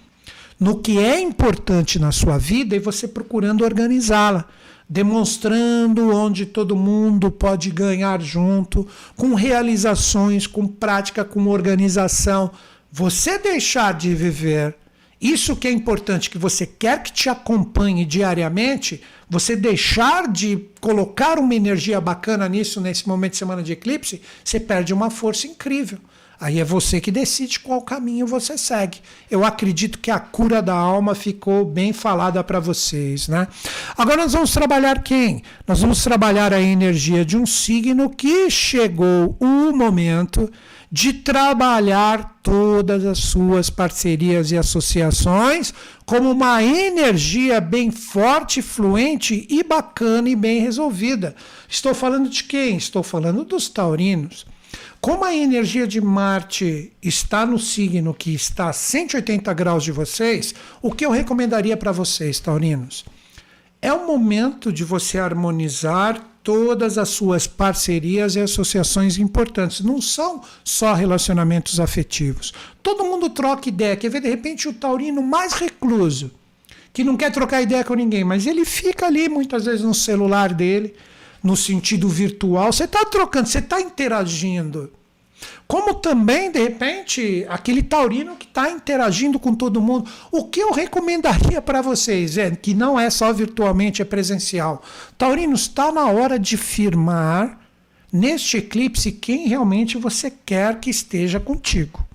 no 0.60 0.80
que 0.80 0.98
é 0.98 1.20
importante 1.20 2.00
na 2.00 2.12
sua 2.12 2.38
vida 2.38 2.76
e 2.76 2.80
você 2.80 3.08
procurando 3.08 3.64
organizá-la 3.64 4.46
demonstrando 4.94 6.16
onde 6.16 6.46
todo 6.46 6.76
mundo 6.76 7.32
pode 7.32 7.72
ganhar 7.72 8.22
junto, 8.22 8.88
com 9.16 9.34
realizações, 9.34 10.46
com 10.46 10.68
prática, 10.68 11.26
com 11.26 11.48
organização. 11.48 12.52
Você 12.92 13.40
deixar 13.40 13.96
de 13.96 14.14
viver 14.14 14.76
isso 15.20 15.56
que 15.56 15.68
é 15.68 15.72
importante, 15.72 16.30
que 16.30 16.38
você 16.38 16.68
quer 16.68 17.02
que 17.02 17.12
te 17.12 17.28
acompanhe 17.28 18.06
diariamente, 18.06 19.02
você 19.28 19.56
deixar 19.56 20.32
de 20.32 20.64
colocar 20.80 21.40
uma 21.40 21.56
energia 21.56 22.00
bacana 22.00 22.48
nisso 22.48 22.80
nesse 22.80 23.08
momento 23.08 23.32
de 23.32 23.38
semana 23.38 23.64
de 23.64 23.72
eclipse, 23.72 24.22
você 24.46 24.60
perde 24.60 24.94
uma 24.94 25.10
força 25.10 25.48
incrível. 25.48 25.98
Aí 26.44 26.60
é 26.60 26.66
você 26.66 27.00
que 27.00 27.10
decide 27.10 27.58
qual 27.58 27.82
caminho 27.82 28.28
você 28.28 28.58
segue. 28.58 28.98
Eu 29.32 29.46
acredito 29.46 29.98
que 29.98 30.12
a 30.12 30.20
cura 30.20 30.62
da 30.62 30.76
alma 30.76 31.16
ficou 31.16 31.64
bem 31.64 31.94
falada 31.94 32.44
para 32.44 32.60
vocês, 32.60 33.30
né? 33.30 33.48
Agora 33.98 34.24
nós 34.24 34.34
vamos 34.34 34.52
trabalhar 34.52 35.02
quem? 35.04 35.42
Nós 35.66 35.80
vamos 35.80 36.04
trabalhar 36.04 36.52
a 36.52 36.62
energia 36.62 37.24
de 37.24 37.38
um 37.38 37.46
signo 37.46 38.10
que 38.10 38.50
chegou 38.50 39.38
o 39.40 39.72
momento 39.74 40.52
de 40.92 41.14
trabalhar 41.14 42.38
todas 42.44 43.06
as 43.06 43.20
suas 43.20 43.70
parcerias 43.70 44.52
e 44.52 44.58
associações 44.58 45.74
como 46.06 46.30
uma 46.30 46.62
energia 46.62 47.62
bem 47.62 47.90
forte, 47.90 48.62
fluente 48.62 49.48
e 49.50 49.64
bacana 49.64 50.28
e 50.28 50.36
bem 50.36 50.60
resolvida. 50.60 51.38
Estou 51.70 51.96
falando 51.96 52.28
de 52.28 52.44
quem? 52.44 52.76
Estou 52.76 53.02
falando 53.02 53.46
dos 53.46 53.70
taurinos. 53.70 54.46
Como 55.02 55.26
a 55.26 55.36
energia 55.36 55.86
de 55.86 56.00
Marte 56.00 56.94
está 57.02 57.46
no 57.46 57.60
signo 57.60 58.14
que 58.14 58.34
está 58.34 58.70
a 58.70 58.74
180 58.74 59.54
graus 59.54 59.84
de 59.84 59.92
vocês, 59.92 60.56
o 60.82 60.92
que 60.92 61.06
eu 61.06 61.12
recomendaria 61.12 61.76
para 61.76 61.92
vocês, 61.92 62.40
taurinos? 62.40 63.04
É 63.82 63.92
o 63.92 64.08
momento 64.08 64.72
de 64.72 64.86
você 64.86 65.20
harmonizar 65.20 66.26
todas 66.42 66.98
as 66.98 67.10
suas 67.10 67.48
parcerias 67.48 68.36
e 68.36 68.40
associações 68.40 69.18
importantes. 69.18 69.82
Não 69.82 70.02
são 70.02 70.42
só 70.64 70.94
relacionamentos 70.94 71.80
afetivos. 71.80 72.54
Todo 72.82 73.04
mundo 73.04 73.30
troca 73.30 73.70
ideia. 73.70 73.98
Quer 73.98 74.10
ver, 74.10 74.22
de 74.22 74.30
repente, 74.30 74.68
o 74.70 74.74
taurino 74.74 75.22
mais 75.22 75.54
recluso, 75.54 76.32
que 76.94 77.04
não 77.04 77.18
quer 77.18 77.32
trocar 77.32 77.62
ideia 77.62 77.84
com 77.84 77.94
ninguém, 77.94 78.24
mas 78.24 78.46
ele 78.46 78.64
fica 78.64 79.08
ali 79.08 79.28
muitas 79.28 79.66
vezes 79.66 79.82
no 79.82 79.94
celular 79.94 80.54
dele 80.54 80.94
no 81.44 81.58
sentido 81.58 82.08
virtual, 82.08 82.72
você 82.72 82.86
está 82.86 83.04
trocando, 83.06 83.48
você 83.50 83.60
está 83.60 83.82
interagindo. 83.82 84.90
Como 85.68 85.96
também, 85.96 86.52
de 86.52 86.60
repente, 86.60 87.46
aquele 87.50 87.84
taurino 87.84 88.36
que 88.36 88.46
está 88.46 88.70
interagindo 88.70 89.40
com 89.40 89.54
todo 89.54 89.82
mundo. 89.82 90.10
O 90.32 90.46
que 90.46 90.60
eu 90.60 90.72
recomendaria 90.72 91.62
para 91.62 91.82
vocês 91.82 92.38
é 92.38 92.52
que 92.52 92.74
não 92.74 93.00
é 93.00 93.10
só 93.10 93.34
virtualmente, 93.34 94.02
é 94.02 94.06
presencial. 94.06 94.82
Taurino, 95.18 95.56
está 95.56 95.92
na 95.92 96.06
hora 96.08 96.40
de 96.40 96.56
firmar 96.56 97.60
neste 98.12 98.58
eclipse 98.58 99.12
quem 99.12 99.48
realmente 99.48 99.98
você 99.98 100.32
quer 100.32 100.80
que 100.80 100.90
esteja 100.90 101.40
contigo. 101.40 102.06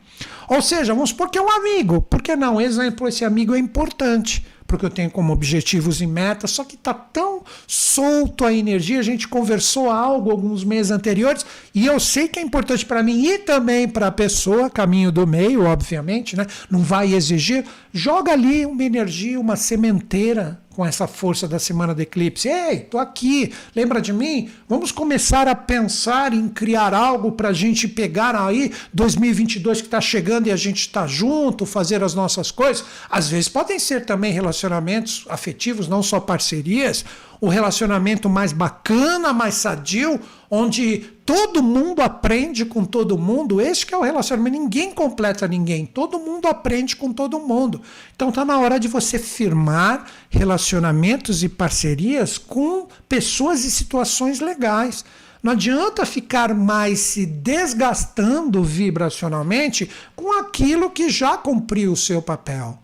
Ou 0.49 0.63
seja, 0.63 0.95
vamos 0.95 1.11
supor 1.11 1.29
que 1.29 1.39
é 1.39 1.43
um 1.43 1.51
amigo. 1.51 2.01
Por 2.01 2.23
que 2.23 2.35
não? 2.35 2.61
Exemplo, 2.61 3.09
esse 3.09 3.25
amigo 3.25 3.55
é 3.55 3.59
importante 3.59 4.47
porque 4.69 4.85
eu 4.85 4.91
tenho 4.91 5.11
como 5.11 5.33
objetivos 5.33 6.03
e 6.03 6.07
metas, 6.07 6.51
só 6.51 6.63
que 6.63 6.75
está 6.75 6.93
tão 6.93 7.43
solto 7.67 8.45
a 8.45 8.53
energia. 8.53 9.01
A 9.01 9.03
gente 9.03 9.27
conversou 9.27 9.91
algo 9.91 10.31
alguns 10.31 10.63
meses 10.63 10.93
anteriores 10.93 11.45
e 11.75 11.87
eu 11.87 11.99
sei 11.99 12.29
que 12.29 12.39
é 12.39 12.43
importante 12.43 12.85
para 12.85 13.03
mim 13.03 13.27
e 13.27 13.39
também 13.39 13.89
para 13.89 14.09
a 14.09 14.13
pessoa, 14.13 14.69
caminho 14.69 15.11
do 15.11 15.27
meio, 15.27 15.65
obviamente, 15.65 16.37
né? 16.37 16.47
Não 16.71 16.81
vai 16.81 17.15
exigir. 17.15 17.65
Joga 17.99 18.31
ali 18.31 18.65
uma 18.65 18.85
energia, 18.85 19.41
uma 19.41 19.57
sementeira 19.57 20.63
com 20.71 20.87
essa 20.87 21.09
força 21.09 21.49
da 21.49 21.59
semana 21.59 21.93
do 21.93 22.01
eclipse. 22.01 22.49
Ei, 22.49 22.79
tô 22.79 22.97
aqui, 22.97 23.53
lembra 23.75 24.01
de 24.01 24.13
mim? 24.13 24.49
Vamos 24.69 24.93
começar 24.93 25.49
a 25.49 25.55
pensar 25.57 26.33
em 26.33 26.49
criar 26.49 26.95
algo 26.95 27.33
para 27.33 27.49
a 27.49 27.53
gente 27.53 27.89
pegar 27.89 28.37
aí 28.37 28.71
2022 28.95 29.81
que 29.81 29.89
está 29.89 30.01
chegando 30.01 30.47
e 30.47 30.53
a 30.53 30.57
gente 30.57 30.79
está 30.79 31.09
junto, 31.09 31.67
fazer 31.67 32.05
as 32.05 32.15
nossas 32.15 32.53
coisas. 32.53 32.85
Às 33.11 33.29
vezes 33.29 33.49
podem 33.49 33.81
ser 33.81 34.07
também 34.07 34.33
relacionamentos 34.33 35.27
afetivos, 35.29 35.89
não 35.89 36.01
só 36.01 36.21
parcerias, 36.21 37.05
o 37.41 37.49
relacionamento 37.49 38.29
mais 38.29 38.53
bacana, 38.53 39.33
mais 39.33 39.55
sadio, 39.55 40.21
onde 40.51 40.99
todo 41.25 41.63
mundo 41.63 42.01
aprende 42.01 42.65
com 42.65 42.85
todo 42.85 43.19
mundo. 43.19 43.61
Esse 43.61 43.87
que 43.87 43.95
é 43.95 43.97
o 43.97 44.03
relacionamento. 44.03 44.59
Ninguém 44.59 44.93
completa 44.93 45.47
ninguém. 45.47 45.87
Todo 45.87 46.19
mundo 46.19 46.47
aprende 46.47 46.97
com 46.97 47.13
todo 47.13 47.39
mundo. 47.39 47.81
Então 48.15 48.31
está 48.31 48.45
na 48.45 48.59
hora 48.59 48.79
de 48.81 48.89
você 48.89 49.19
firmar 49.19 50.07
relacionamentos 50.31 51.43
e 51.43 51.49
parcerias 51.49 52.39
com 52.39 52.89
pessoas 53.09 53.65
e 53.65 53.71
situações 53.71 54.41
legais. 54.41 55.05
Não 55.43 55.53
adianta 55.53 56.05
ficar 56.05 56.53
mais 56.53 56.99
se 57.01 57.25
desgastando 57.25 58.63
vibracionalmente 58.65 59.89
com 60.17 60.37
aquilo 60.41 60.91
que 60.91 61.09
já 61.09 61.37
cumpriu 61.37 61.93
o 61.93 61.97
seu 61.97 62.21
papel. 62.21 62.79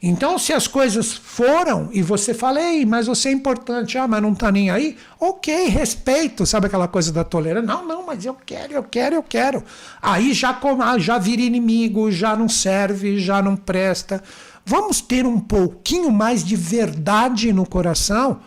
Então, 0.00 0.38
se 0.38 0.52
as 0.52 0.68
coisas 0.68 1.12
foram 1.12 1.88
e 1.92 2.02
você 2.02 2.32
fala, 2.32 2.60
ei, 2.60 2.86
mas 2.86 3.08
você 3.08 3.30
é 3.30 3.32
importante, 3.32 3.98
ah, 3.98 4.06
mas 4.06 4.22
não 4.22 4.32
está 4.32 4.52
nem 4.52 4.70
aí, 4.70 4.96
ok, 5.18 5.66
respeito, 5.66 6.46
sabe 6.46 6.66
aquela 6.66 6.86
coisa 6.86 7.12
da 7.12 7.24
tolerância? 7.24 7.66
Não, 7.66 7.84
não, 7.84 8.06
mas 8.06 8.24
eu 8.24 8.34
quero, 8.34 8.72
eu 8.72 8.84
quero, 8.84 9.16
eu 9.16 9.22
quero. 9.22 9.64
Aí 10.00 10.32
já, 10.32 10.56
ah, 10.84 10.98
já 10.98 11.18
vira 11.18 11.42
inimigo, 11.42 12.12
já 12.12 12.36
não 12.36 12.48
serve, 12.48 13.18
já 13.18 13.42
não 13.42 13.56
presta. 13.56 14.22
Vamos 14.64 15.00
ter 15.00 15.26
um 15.26 15.40
pouquinho 15.40 16.12
mais 16.12 16.44
de 16.44 16.54
verdade 16.54 17.52
no 17.52 17.66
coração 17.66 18.40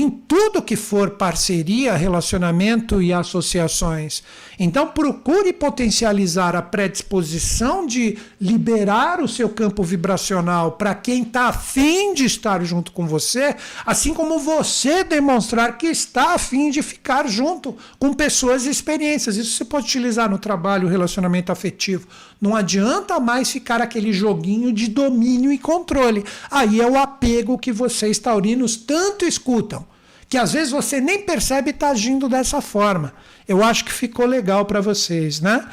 em 0.00 0.10
tudo 0.10 0.62
que 0.62 0.76
for 0.76 1.10
parceria, 1.10 1.96
relacionamento 1.96 3.00
e 3.00 3.12
associações. 3.12 4.22
Então, 4.58 4.88
procure 4.88 5.52
potencializar 5.52 6.54
a 6.54 6.62
predisposição 6.62 7.86
de 7.86 8.18
liberar 8.40 9.20
o 9.20 9.28
seu 9.28 9.48
campo 9.48 9.82
vibracional 9.82 10.72
para 10.72 10.94
quem 10.94 11.22
está 11.22 11.48
afim 11.48 12.14
de 12.14 12.24
estar 12.24 12.62
junto 12.64 12.92
com 12.92 13.06
você, 13.06 13.54
assim 13.84 14.12
como 14.12 14.38
você 14.38 15.04
demonstrar 15.04 15.78
que 15.78 15.86
está 15.86 16.34
afim 16.34 16.70
de 16.70 16.82
ficar 16.82 17.28
junto 17.28 17.76
com 17.98 18.12
pessoas 18.12 18.66
e 18.66 18.70
experiências. 18.70 19.36
Isso 19.36 19.56
você 19.56 19.64
pode 19.64 19.86
utilizar 19.86 20.30
no 20.30 20.38
trabalho, 20.38 20.88
relacionamento 20.88 21.52
afetivo. 21.52 22.06
Não 22.40 22.54
adianta 22.54 23.18
mais 23.18 23.50
ficar 23.50 23.80
aquele 23.80 24.12
joguinho 24.12 24.72
de 24.72 24.88
domínio 24.88 25.50
e 25.52 25.58
controle. 25.58 26.24
Aí 26.50 26.80
é 26.80 26.86
o 26.86 26.98
apego 26.98 27.58
que 27.58 27.72
vocês, 27.72 28.18
taurinos, 28.18 28.76
tanto 28.76 29.24
escutam 29.24 29.86
que 30.28 30.36
às 30.36 30.52
vezes 30.52 30.72
você 30.72 31.00
nem 31.00 31.22
percebe 31.22 31.70
está 31.70 31.90
agindo 31.90 32.28
dessa 32.28 32.60
forma. 32.60 33.12
Eu 33.48 33.62
acho 33.62 33.84
que 33.84 33.92
ficou 33.92 34.26
legal 34.26 34.64
para 34.64 34.80
vocês, 34.80 35.40
né? 35.40 35.64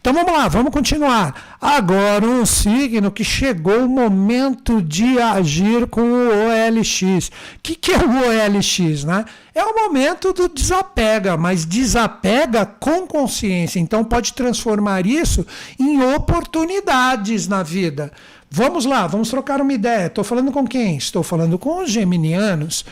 Então 0.00 0.12
vamos 0.12 0.32
lá, 0.32 0.48
vamos 0.48 0.72
continuar. 0.72 1.58
Agora 1.60 2.26
um 2.26 2.44
signo 2.44 3.12
que 3.12 3.22
chegou 3.22 3.84
o 3.84 3.88
momento 3.88 4.82
de 4.82 5.20
agir 5.20 5.86
com 5.86 6.00
o 6.00 6.28
OLX. 6.28 7.28
O 7.28 7.32
que, 7.62 7.76
que 7.76 7.92
é 7.92 7.98
o 7.98 8.56
OLX, 8.56 9.04
né? 9.04 9.24
É 9.54 9.62
o 9.62 9.74
momento 9.74 10.32
do 10.32 10.48
desapega, 10.48 11.36
mas 11.36 11.64
desapega 11.64 12.66
com 12.66 13.06
consciência. 13.06 13.78
Então 13.78 14.02
pode 14.02 14.32
transformar 14.32 15.06
isso 15.06 15.46
em 15.78 16.02
oportunidades 16.02 17.46
na 17.46 17.62
vida. 17.62 18.10
Vamos 18.50 18.84
lá, 18.84 19.06
vamos 19.06 19.30
trocar 19.30 19.60
uma 19.60 19.72
ideia. 19.72 20.06
Estou 20.06 20.24
falando 20.24 20.50
com 20.50 20.66
quem? 20.66 20.96
Estou 20.96 21.22
falando 21.22 21.56
com 21.56 21.84
os 21.84 21.90
geminianos. 21.90 22.84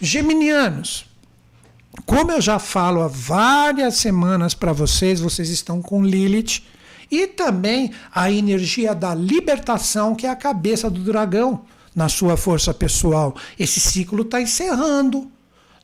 Geminianos, 0.00 1.04
como 2.06 2.32
eu 2.32 2.40
já 2.40 2.58
falo 2.58 3.02
há 3.02 3.08
várias 3.08 3.96
semanas 3.96 4.54
para 4.54 4.72
vocês, 4.72 5.20
vocês 5.20 5.50
estão 5.50 5.82
com 5.82 6.04
Lilith 6.04 6.62
e 7.10 7.26
também 7.26 7.92
a 8.14 8.30
energia 8.30 8.94
da 8.94 9.14
libertação, 9.14 10.14
que 10.14 10.26
é 10.26 10.30
a 10.30 10.36
cabeça 10.36 10.88
do 10.88 11.00
dragão 11.00 11.62
na 11.94 12.08
sua 12.08 12.36
força 12.36 12.72
pessoal. 12.72 13.36
Esse 13.58 13.78
ciclo 13.78 14.22
está 14.22 14.40
encerrando 14.40 15.30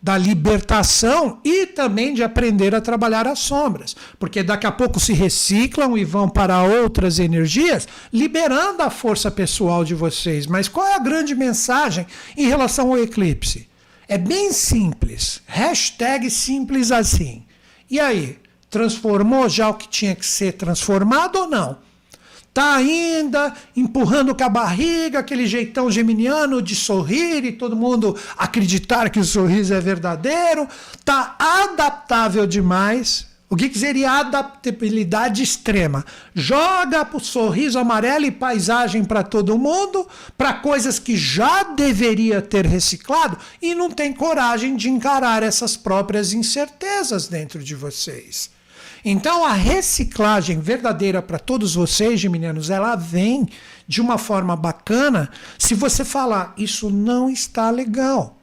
da 0.00 0.16
libertação 0.16 1.40
e 1.44 1.66
também 1.66 2.14
de 2.14 2.22
aprender 2.22 2.74
a 2.74 2.80
trabalhar 2.80 3.26
as 3.26 3.40
sombras, 3.40 3.94
porque 4.18 4.42
daqui 4.42 4.66
a 4.66 4.72
pouco 4.72 4.98
se 4.98 5.12
reciclam 5.12 5.98
e 5.98 6.04
vão 6.04 6.28
para 6.28 6.62
outras 6.62 7.18
energias, 7.18 7.86
liberando 8.12 8.82
a 8.82 8.90
força 8.90 9.30
pessoal 9.30 9.84
de 9.84 9.94
vocês. 9.94 10.46
Mas 10.46 10.68
qual 10.68 10.86
é 10.86 10.94
a 10.94 11.00
grande 11.00 11.34
mensagem 11.34 12.06
em 12.36 12.46
relação 12.46 12.92
ao 12.92 12.98
eclipse? 12.98 13.67
É 14.08 14.16
bem 14.16 14.52
simples. 14.52 15.42
Hashtag 15.46 16.30
simples 16.30 16.90
assim. 16.90 17.44
E 17.90 18.00
aí, 18.00 18.38
transformou 18.70 19.48
já 19.48 19.68
o 19.68 19.74
que 19.74 19.86
tinha 19.86 20.16
que 20.16 20.24
ser 20.24 20.52
transformado 20.52 21.36
ou 21.36 21.46
não? 21.46 21.76
Está 22.48 22.74
ainda 22.74 23.54
empurrando 23.76 24.34
com 24.34 24.42
a 24.42 24.48
barriga, 24.48 25.20
aquele 25.20 25.46
jeitão 25.46 25.90
geminiano 25.90 26.60
de 26.60 26.74
sorrir 26.74 27.44
e 27.44 27.52
todo 27.52 27.76
mundo 27.76 28.16
acreditar 28.36 29.10
que 29.10 29.20
o 29.20 29.24
sorriso 29.24 29.74
é 29.74 29.80
verdadeiro. 29.80 30.66
Está 30.98 31.36
adaptável 31.38 32.46
demais. 32.46 33.27
O 33.50 33.56
que, 33.56 33.70
que 33.70 33.78
seria 33.78 34.12
adaptabilidade 34.12 35.42
extrema? 35.42 36.04
Joga 36.34 37.08
o 37.10 37.18
sorriso 37.18 37.78
amarelo 37.78 38.26
e 38.26 38.30
paisagem 38.30 39.02
para 39.02 39.22
todo 39.22 39.58
mundo, 39.58 40.06
para 40.36 40.52
coisas 40.52 40.98
que 40.98 41.16
já 41.16 41.62
deveria 41.62 42.42
ter 42.42 42.66
reciclado 42.66 43.38
e 43.62 43.74
não 43.74 43.90
tem 43.90 44.12
coragem 44.12 44.76
de 44.76 44.90
encarar 44.90 45.42
essas 45.42 45.78
próprias 45.78 46.34
incertezas 46.34 47.26
dentro 47.26 47.62
de 47.62 47.74
vocês. 47.74 48.50
Então 49.02 49.42
a 49.42 49.52
reciclagem 49.52 50.60
verdadeira 50.60 51.22
para 51.22 51.38
todos 51.38 51.74
vocês, 51.74 52.20
geminianos, 52.20 52.68
ela 52.68 52.96
vem 52.96 53.48
de 53.86 54.02
uma 54.02 54.18
forma 54.18 54.54
bacana 54.56 55.30
se 55.58 55.72
você 55.74 56.04
falar, 56.04 56.52
isso 56.58 56.90
não 56.90 57.30
está 57.30 57.70
legal. 57.70 58.37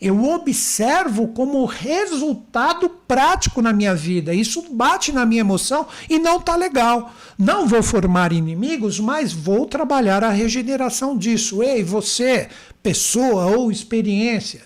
Eu 0.00 0.24
observo 0.24 1.28
como 1.28 1.66
resultado 1.66 2.88
prático 2.88 3.60
na 3.60 3.70
minha 3.70 3.94
vida. 3.94 4.32
Isso 4.32 4.64
bate 4.72 5.12
na 5.12 5.26
minha 5.26 5.42
emoção 5.42 5.86
e 6.08 6.18
não 6.18 6.38
está 6.38 6.56
legal. 6.56 7.12
Não 7.38 7.68
vou 7.68 7.82
formar 7.82 8.32
inimigos, 8.32 8.98
mas 8.98 9.30
vou 9.30 9.66
trabalhar 9.66 10.24
a 10.24 10.30
regeneração 10.30 11.18
disso. 11.18 11.62
Ei, 11.62 11.84
você, 11.84 12.48
pessoa 12.82 13.46
ou 13.54 13.70
experiência, 13.70 14.62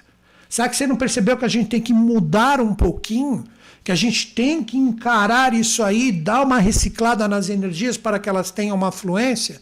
será 0.49 0.69
que 0.69 0.77
você 0.77 0.87
não 0.87 0.95
percebeu 0.95 1.37
que 1.37 1.45
a 1.45 1.49
gente 1.49 1.69
tem 1.69 1.81
que 1.81 1.93
mudar 1.93 2.61
um 2.61 2.75
pouquinho? 2.75 3.45
que 3.83 3.93
a 3.93 3.95
gente 3.95 4.29
tem 4.29 4.65
que 4.65 4.79
encarar 4.79 5.53
isso 5.53 5.83
aí, 5.83 6.11
dar 6.11 6.43
uma 6.43 6.59
reciclada 6.59 7.29
nas 7.29 7.51
energias 7.51 7.99
para 7.99 8.19
que 8.19 8.31
elas 8.31 8.51
tenham 8.51 8.75
uma 8.75 8.91
fluência, 8.91 9.61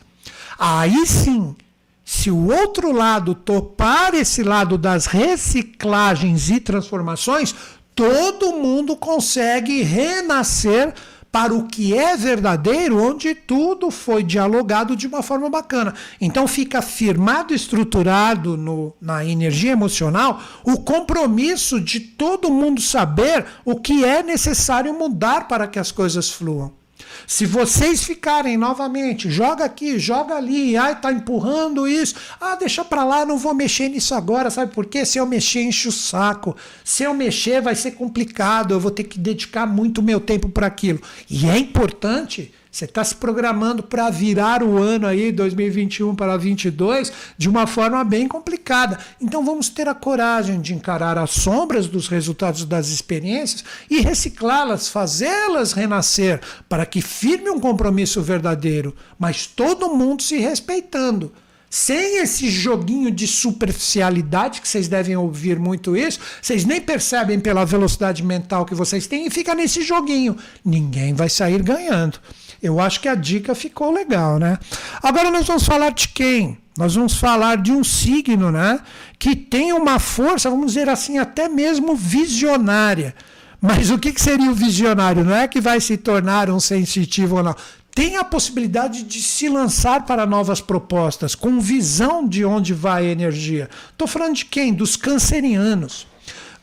aí 0.56 1.04
sim, 1.04 1.56
se 2.04 2.30
o 2.30 2.52
outro 2.52 2.92
lado 2.92 3.34
topar 3.34 4.14
esse 4.14 4.42
lado 4.42 4.76
das 4.76 5.06
reciclagens 5.06 6.50
e 6.50 6.58
transformações, 6.58 7.54
todo 7.94 8.52
mundo 8.52 8.96
consegue 8.96 9.82
renascer 9.82 10.94
para 11.32 11.54
o 11.54 11.66
que 11.66 11.96
é 11.96 12.14
verdadeiro, 12.14 13.02
onde 13.02 13.34
tudo 13.34 13.90
foi 13.90 14.22
dialogado 14.22 14.94
de 14.94 15.06
uma 15.06 15.22
forma 15.22 15.48
bacana. 15.48 15.94
Então 16.20 16.46
fica 16.46 16.82
firmado, 16.82 17.54
estruturado 17.54 18.54
no, 18.54 18.94
na 19.00 19.24
energia 19.24 19.72
emocional 19.72 20.42
o 20.62 20.78
compromisso 20.80 21.80
de 21.80 22.00
todo 22.00 22.52
mundo 22.52 22.82
saber 22.82 23.46
o 23.64 23.80
que 23.80 24.04
é 24.04 24.22
necessário 24.22 24.92
mudar 24.92 25.48
para 25.48 25.66
que 25.66 25.78
as 25.78 25.90
coisas 25.90 26.30
fluam. 26.30 26.81
Se 27.26 27.46
vocês 27.46 28.02
ficarem 28.02 28.56
novamente, 28.56 29.30
joga 29.30 29.64
aqui, 29.64 29.98
joga 29.98 30.36
ali, 30.36 30.76
ai, 30.76 31.00
tá 31.00 31.12
empurrando 31.12 31.86
isso, 31.88 32.14
ah, 32.40 32.56
deixa 32.56 32.84
para 32.84 33.04
lá, 33.04 33.24
não 33.24 33.38
vou 33.38 33.54
mexer 33.54 33.88
nisso 33.88 34.14
agora, 34.14 34.50
sabe 34.50 34.72
por 34.72 34.86
quê? 34.86 35.04
Se 35.04 35.18
eu 35.18 35.26
mexer, 35.26 35.62
enche 35.62 35.88
o 35.88 35.92
saco. 35.92 36.56
Se 36.84 37.02
eu 37.04 37.14
mexer, 37.14 37.60
vai 37.60 37.74
ser 37.74 37.92
complicado, 37.92 38.72
eu 38.72 38.80
vou 38.80 38.90
ter 38.90 39.04
que 39.04 39.18
dedicar 39.18 39.66
muito 39.66 40.02
meu 40.02 40.20
tempo 40.20 40.48
para 40.48 40.66
aquilo. 40.66 41.00
E 41.28 41.48
é 41.48 41.58
importante 41.58 42.52
você 42.72 42.86
está 42.86 43.04
se 43.04 43.14
programando 43.14 43.82
para 43.82 44.08
virar 44.08 44.62
o 44.62 44.78
ano 44.78 45.06
aí, 45.06 45.30
2021 45.30 46.14
para 46.14 46.32
2022, 46.38 47.12
de 47.36 47.46
uma 47.46 47.66
forma 47.66 48.02
bem 48.02 48.26
complicada. 48.26 48.98
Então 49.20 49.44
vamos 49.44 49.68
ter 49.68 49.86
a 49.88 49.94
coragem 49.94 50.58
de 50.58 50.72
encarar 50.72 51.18
as 51.18 51.32
sombras 51.32 51.86
dos 51.86 52.08
resultados 52.08 52.64
das 52.64 52.88
experiências 52.88 53.62
e 53.90 54.00
reciclá-las, 54.00 54.88
fazê-las 54.88 55.74
renascer, 55.74 56.40
para 56.66 56.86
que 56.86 57.02
firme 57.02 57.50
um 57.50 57.60
compromisso 57.60 58.22
verdadeiro, 58.22 58.96
mas 59.18 59.46
todo 59.46 59.94
mundo 59.94 60.22
se 60.22 60.38
respeitando 60.38 61.30
sem 61.72 62.18
esse 62.18 62.50
joguinho 62.50 63.10
de 63.10 63.26
superficialidade, 63.26 64.60
que 64.60 64.68
vocês 64.68 64.88
devem 64.88 65.16
ouvir 65.16 65.58
muito 65.58 65.96
isso, 65.96 66.20
vocês 66.42 66.66
nem 66.66 66.82
percebem 66.82 67.40
pela 67.40 67.64
velocidade 67.64 68.22
mental 68.22 68.66
que 68.66 68.74
vocês 68.74 69.06
têm 69.06 69.26
e 69.26 69.30
fica 69.30 69.54
nesse 69.54 69.80
joguinho. 69.80 70.36
Ninguém 70.62 71.14
vai 71.14 71.30
sair 71.30 71.62
ganhando. 71.62 72.18
Eu 72.62 72.78
acho 72.78 73.00
que 73.00 73.08
a 73.08 73.14
dica 73.14 73.54
ficou 73.54 73.90
legal, 73.90 74.38
né? 74.38 74.58
Agora 75.02 75.30
nós 75.30 75.46
vamos 75.46 75.62
falar 75.62 75.92
de 75.92 76.08
quem? 76.08 76.58
Nós 76.76 76.94
vamos 76.94 77.14
falar 77.14 77.56
de 77.56 77.72
um 77.72 77.82
signo, 77.82 78.52
né? 78.52 78.78
Que 79.18 79.34
tem 79.34 79.72
uma 79.72 79.98
força, 79.98 80.50
vamos 80.50 80.74
dizer 80.74 80.90
assim, 80.90 81.16
até 81.16 81.48
mesmo 81.48 81.96
visionária. 81.96 83.14
Mas 83.62 83.90
o 83.90 83.98
que, 83.98 84.12
seria 84.20 84.50
o 84.50 84.54
visionário? 84.54 85.24
Não 85.24 85.34
é 85.34 85.48
que 85.48 85.60
vai 85.60 85.80
se 85.80 85.96
tornar 85.96 86.50
um 86.50 86.60
sensitivo 86.60 87.36
ou 87.36 87.42
não. 87.42 87.56
Tem 87.94 88.16
a 88.16 88.24
possibilidade 88.24 89.02
de 89.02 89.22
se 89.22 89.48
lançar 89.48 90.06
para 90.06 90.24
novas 90.24 90.60
propostas, 90.60 91.34
com 91.34 91.60
visão 91.60 92.26
de 92.26 92.44
onde 92.44 92.72
vai 92.72 93.06
a 93.06 93.10
energia. 93.10 93.68
Estou 93.90 94.08
falando 94.08 94.36
de 94.36 94.46
quem? 94.46 94.72
Dos 94.72 94.96
cancerianos. 94.96 96.06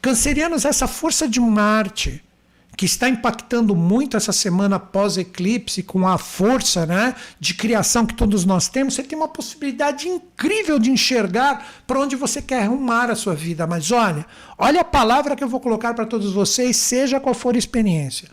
Cancerianos, 0.02 0.66
essa 0.66 0.88
força 0.88 1.28
de 1.28 1.40
Marte, 1.40 2.24
que 2.80 2.86
está 2.86 3.10
impactando 3.10 3.76
muito 3.76 4.16
essa 4.16 4.32
semana 4.32 4.80
pós-eclipse, 4.80 5.84
com 5.84 6.08
a 6.08 6.18
força 6.18 6.86
né, 6.86 7.14
de 7.38 7.54
criação 7.54 8.06
que 8.06 8.14
todos 8.14 8.46
nós 8.46 8.70
temos, 8.70 8.94
você 8.94 9.04
tem 9.04 9.18
uma 9.18 9.28
possibilidade 9.28 10.08
incrível 10.08 10.80
de 10.80 10.90
enxergar 10.90 11.84
para 11.86 12.00
onde 12.00 12.16
você 12.16 12.42
quer 12.42 12.64
arrumar 12.64 13.12
a 13.12 13.16
sua 13.16 13.36
vida. 13.36 13.68
Mas 13.68 13.92
olha, 13.92 14.26
olha 14.58 14.80
a 14.80 14.86
palavra 14.86 15.36
que 15.36 15.44
eu 15.44 15.50
vou 15.50 15.60
colocar 15.60 15.94
para 15.94 16.06
todos 16.06 16.32
vocês, 16.32 16.78
seja 16.78 17.20
qual 17.20 17.36
for 17.36 17.54
a 17.54 17.60
experiência. 17.60 18.30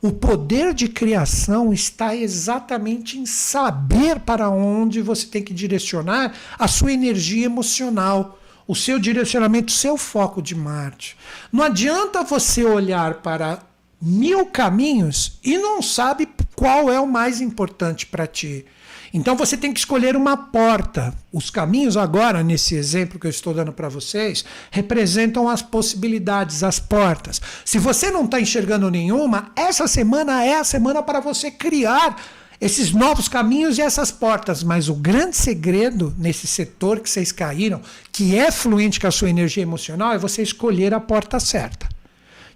O 0.00 0.12
poder 0.12 0.72
de 0.72 0.88
criação 0.88 1.72
está 1.72 2.14
exatamente 2.14 3.18
em 3.18 3.26
saber 3.26 4.20
para 4.20 4.48
onde 4.48 5.02
você 5.02 5.26
tem 5.26 5.42
que 5.42 5.52
direcionar 5.52 6.34
a 6.58 6.68
sua 6.68 6.92
energia 6.92 7.46
emocional 7.46 8.38
o 8.68 8.76
seu 8.76 8.98
direcionamento, 8.98 9.72
o 9.72 9.76
seu 9.76 9.96
foco 9.96 10.42
de 10.42 10.54
Marte. 10.54 11.16
Não 11.50 11.64
adianta 11.64 12.22
você 12.22 12.62
olhar 12.62 13.14
para 13.14 13.60
mil 14.00 14.44
caminhos 14.44 15.40
e 15.42 15.56
não 15.56 15.80
sabe 15.80 16.28
qual 16.54 16.92
é 16.92 17.00
o 17.00 17.06
mais 17.06 17.40
importante 17.40 18.04
para 18.04 18.26
ti. 18.26 18.66
Então 19.12 19.36
você 19.36 19.56
tem 19.56 19.72
que 19.72 19.78
escolher 19.78 20.16
uma 20.16 20.36
porta. 20.36 21.14
Os 21.32 21.50
caminhos 21.50 21.96
agora, 21.96 22.42
nesse 22.42 22.74
exemplo 22.74 23.18
que 23.18 23.26
eu 23.26 23.30
estou 23.30 23.54
dando 23.54 23.72
para 23.72 23.88
vocês, 23.88 24.44
representam 24.70 25.48
as 25.48 25.62
possibilidades, 25.62 26.62
as 26.62 26.78
portas. 26.78 27.40
Se 27.64 27.78
você 27.78 28.10
não 28.10 28.24
está 28.24 28.40
enxergando 28.40 28.90
nenhuma, 28.90 29.50
essa 29.56 29.86
semana 29.86 30.44
é 30.44 30.58
a 30.58 30.64
semana 30.64 31.02
para 31.02 31.20
você 31.20 31.50
criar 31.50 32.16
esses 32.60 32.92
novos 32.92 33.28
caminhos 33.28 33.78
e 33.78 33.82
essas 33.82 34.10
portas. 34.10 34.62
Mas 34.62 34.88
o 34.88 34.94
grande 34.94 35.36
segredo 35.36 36.14
nesse 36.18 36.46
setor 36.46 37.00
que 37.00 37.08
vocês 37.08 37.32
caíram, 37.32 37.80
que 38.12 38.36
é 38.36 38.50
fluente 38.50 39.00
com 39.00 39.06
a 39.06 39.12
sua 39.12 39.30
energia 39.30 39.62
emocional, 39.62 40.12
é 40.12 40.18
você 40.18 40.42
escolher 40.42 40.92
a 40.92 41.00
porta 41.00 41.38
certa. 41.38 41.97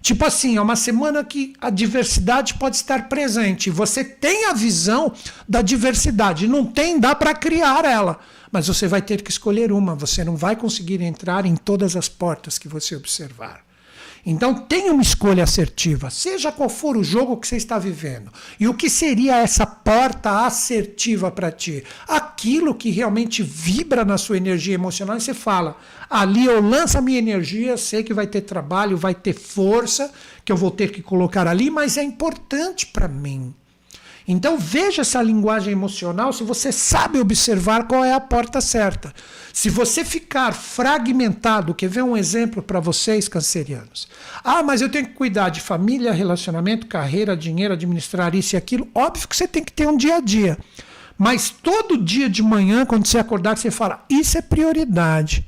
Tipo 0.03 0.25
assim, 0.25 0.57
é 0.57 0.61
uma 0.61 0.75
semana 0.75 1.23
que 1.23 1.53
a 1.61 1.69
diversidade 1.69 2.55
pode 2.55 2.75
estar 2.75 3.07
presente. 3.07 3.69
Você 3.69 4.03
tem 4.03 4.47
a 4.47 4.53
visão 4.53 5.13
da 5.47 5.61
diversidade. 5.61 6.45
Não 6.45 6.65
tem, 6.65 6.99
dá 6.99 7.15
para 7.15 7.33
criar 7.33 7.85
ela. 7.85 8.19
Mas 8.51 8.67
você 8.67 8.85
vai 8.85 9.01
ter 9.01 9.21
que 9.21 9.31
escolher 9.31 9.71
uma. 9.71 9.95
Você 9.95 10.21
não 10.25 10.35
vai 10.35 10.57
conseguir 10.57 11.01
entrar 11.01 11.45
em 11.45 11.55
todas 11.55 11.95
as 11.95 12.09
portas 12.09 12.59
que 12.59 12.67
você 12.67 12.97
observar. 12.97 13.61
Então 14.25 14.53
tenha 14.53 14.93
uma 14.93 15.01
escolha 15.01 15.43
assertiva, 15.43 16.09
seja 16.09 16.51
qual 16.51 16.69
for 16.69 16.95
o 16.95 17.03
jogo 17.03 17.35
que 17.35 17.45
você 17.45 17.57
está 17.57 17.77
vivendo. 17.77 18.31
E 18.57 18.67
o 18.69 18.73
que 18.73 18.89
seria 18.89 19.37
essa 19.37 19.65
porta 19.65 20.45
assertiva 20.45 21.29
para 21.29 21.51
ti? 21.51 21.83
Aquilo 22.07 22.73
que 22.73 22.89
realmente 22.89 23.43
vibra 23.43 24.05
na 24.05 24.17
sua 24.17 24.37
energia 24.37 24.75
emocional 24.75 25.17
e 25.17 25.21
você 25.21 25.33
fala: 25.33 25.75
ali 26.09 26.45
eu 26.45 26.61
lanço 26.61 26.97
a 26.97 27.01
minha 27.01 27.19
energia, 27.19 27.75
sei 27.75 28.01
que 28.01 28.13
vai 28.13 28.25
ter 28.25 28.41
trabalho, 28.41 28.95
vai 28.95 29.13
ter 29.13 29.33
força 29.33 30.09
que 30.45 30.51
eu 30.51 30.57
vou 30.57 30.71
ter 30.71 30.91
que 30.91 31.01
colocar 31.01 31.45
ali, 31.45 31.69
mas 31.69 31.97
é 31.97 32.03
importante 32.03 32.87
para 32.87 33.09
mim. 33.09 33.53
Então 34.27 34.57
veja 34.57 35.01
essa 35.01 35.21
linguagem 35.21 35.73
emocional 35.73 36.31
se 36.31 36.43
você 36.43 36.71
sabe 36.71 37.19
observar 37.19 37.87
qual 37.87 38.03
é 38.03 38.13
a 38.13 38.19
porta 38.19 38.61
certa. 38.61 39.13
Se 39.51 39.69
você 39.69 40.05
ficar 40.05 40.53
fragmentado, 40.53 41.73
quer 41.73 41.89
ver 41.89 42.03
um 42.03 42.15
exemplo 42.15 42.63
para 42.63 42.79
vocês, 42.79 43.27
cancerianos? 43.27 44.07
Ah, 44.43 44.63
mas 44.63 44.81
eu 44.81 44.89
tenho 44.89 45.07
que 45.07 45.13
cuidar 45.13 45.49
de 45.49 45.61
família, 45.61 46.11
relacionamento, 46.11 46.87
carreira, 46.87 47.35
dinheiro, 47.35 47.73
administrar 47.73 48.33
isso 48.33 48.55
e 48.55 48.57
aquilo. 48.57 48.87
Óbvio 48.95 49.27
que 49.27 49.35
você 49.35 49.47
tem 49.47 49.63
que 49.63 49.73
ter 49.73 49.87
um 49.87 49.97
dia 49.97 50.15
a 50.15 50.19
dia. 50.21 50.57
Mas 51.17 51.49
todo 51.49 51.97
dia 51.97 52.29
de 52.29 52.41
manhã, 52.41 52.85
quando 52.85 53.05
você 53.05 53.19
acordar, 53.19 53.57
você 53.57 53.69
fala: 53.69 54.03
Isso 54.09 54.37
é 54.37 54.41
prioridade. 54.41 55.45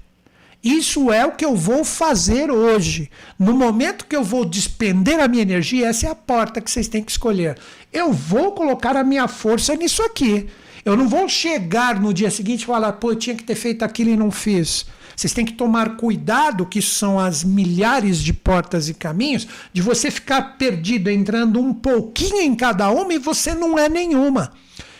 Isso 0.66 1.12
é 1.12 1.24
o 1.24 1.34
que 1.34 1.46
eu 1.46 1.56
vou 1.56 1.86
fazer 1.86 2.50
hoje. 2.50 3.12
No 3.38 3.54
momento 3.54 4.08
que 4.08 4.16
eu 4.16 4.24
vou 4.24 4.44
despender 4.44 5.20
a 5.20 5.28
minha 5.28 5.44
energia, 5.44 5.90
essa 5.90 6.08
é 6.08 6.10
a 6.10 6.16
porta 6.16 6.60
que 6.60 6.72
vocês 6.72 6.88
têm 6.88 7.04
que 7.04 7.12
escolher. 7.12 7.56
Eu 7.94 8.12
vou 8.12 8.52
colocar 8.52 8.98
a 8.98 9.04
minha 9.04 9.28
força 9.28 9.76
nisso 9.76 10.02
aqui. 10.02 10.48
Eu 10.84 10.98
não 10.98 11.08
vou 11.08 11.30
chegar 11.30 12.00
no 12.00 12.12
dia 12.12 12.32
seguinte 12.32 12.64
e 12.64 12.66
falar, 12.66 12.94
pô, 12.94 13.12
eu 13.12 13.16
tinha 13.16 13.36
que 13.36 13.44
ter 13.44 13.54
feito 13.54 13.86
aquilo 13.86 14.10
e 14.10 14.18
não 14.18 14.32
fiz. 14.32 14.88
Vocês 15.16 15.34
têm 15.34 15.46
que 15.46 15.54
tomar 15.54 15.98
cuidado, 15.98 16.66
que 16.66 16.82
são 16.82 17.20
as 17.20 17.44
milhares 17.44 18.18
de 18.18 18.34
portas 18.34 18.90
e 18.90 18.96
caminhos, 18.96 19.48
de 19.72 19.84
você 19.84 20.10
ficar 20.10 20.58
perdido 20.58 21.12
entrando 21.12 21.60
um 21.60 21.76
pouquinho 21.76 22.42
em 22.42 22.56
cada 22.56 22.90
uma 22.90 23.14
e 23.14 23.20
você 23.20 23.54
não 23.54 23.78
é 23.78 23.88
nenhuma. 23.88 24.52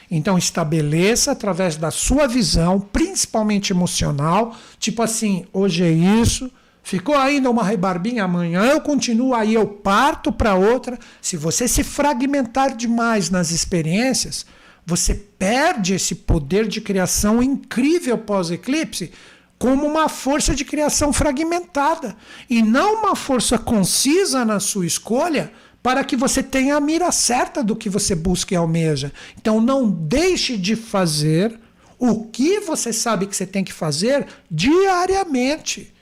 Então 0.10 0.38
estabeleça 0.38 1.32
através 1.32 1.78
da 1.78 1.92
sua 1.92 2.28
visão, 2.28 2.80
principalmente 2.80 3.74
emocional, 3.74 4.56
tipo 4.80 5.02
assim, 5.02 5.46
hoje 5.52 5.84
é 5.84 5.92
isso, 5.92 6.52
ficou 6.84 7.16
ainda 7.16 7.50
uma 7.50 7.64
rebarbinha, 7.64 8.24
amanhã 8.24 8.64
eu 8.66 8.82
continuo, 8.82 9.34
aí 9.34 9.54
eu 9.54 9.66
parto 9.66 10.32
para 10.32 10.56
outra. 10.56 11.00
Se 11.22 11.36
você 11.36 11.68
se 11.68 11.84
fragmentar 11.84 12.76
demais 12.76 13.30
nas 13.30 13.52
experiências, 13.52 14.46
você 14.86 15.16
perde 15.16 15.96
esse 15.96 16.14
poder 16.14 16.68
de 16.68 16.80
criação 16.80 17.42
incrível 17.42 18.18
pós-eclipse 18.18 19.12
como 19.58 19.86
uma 19.88 20.10
força 20.10 20.54
de 20.54 20.66
criação 20.66 21.12
fragmentada 21.12 22.16
e 22.50 22.62
não 22.62 23.00
uma 23.00 23.16
força 23.16 23.58
concisa 23.58 24.46
na 24.46 24.60
sua 24.60 24.86
escolha 24.86 25.52
para 25.86 26.04
que 26.04 26.16
você 26.16 26.42
tenha 26.42 26.78
a 26.78 26.82
mira 26.82 27.12
certa 27.12 27.64
do 27.64 27.76
que 27.76 27.92
você 27.92 28.16
busca 28.16 28.52
e 28.52 28.58
almeja. 28.58 29.14
Então 29.38 29.62
não 29.62 29.88
deixe 29.88 30.58
de 30.58 30.76
fazer 30.76 31.60
o 32.00 32.24
que 32.24 32.60
você 32.60 32.92
sabe 32.92 33.28
que 33.28 33.36
você 33.36 33.46
tem 33.46 33.64
que 33.64 33.72
fazer 33.72 34.26
diariamente. 34.50 35.94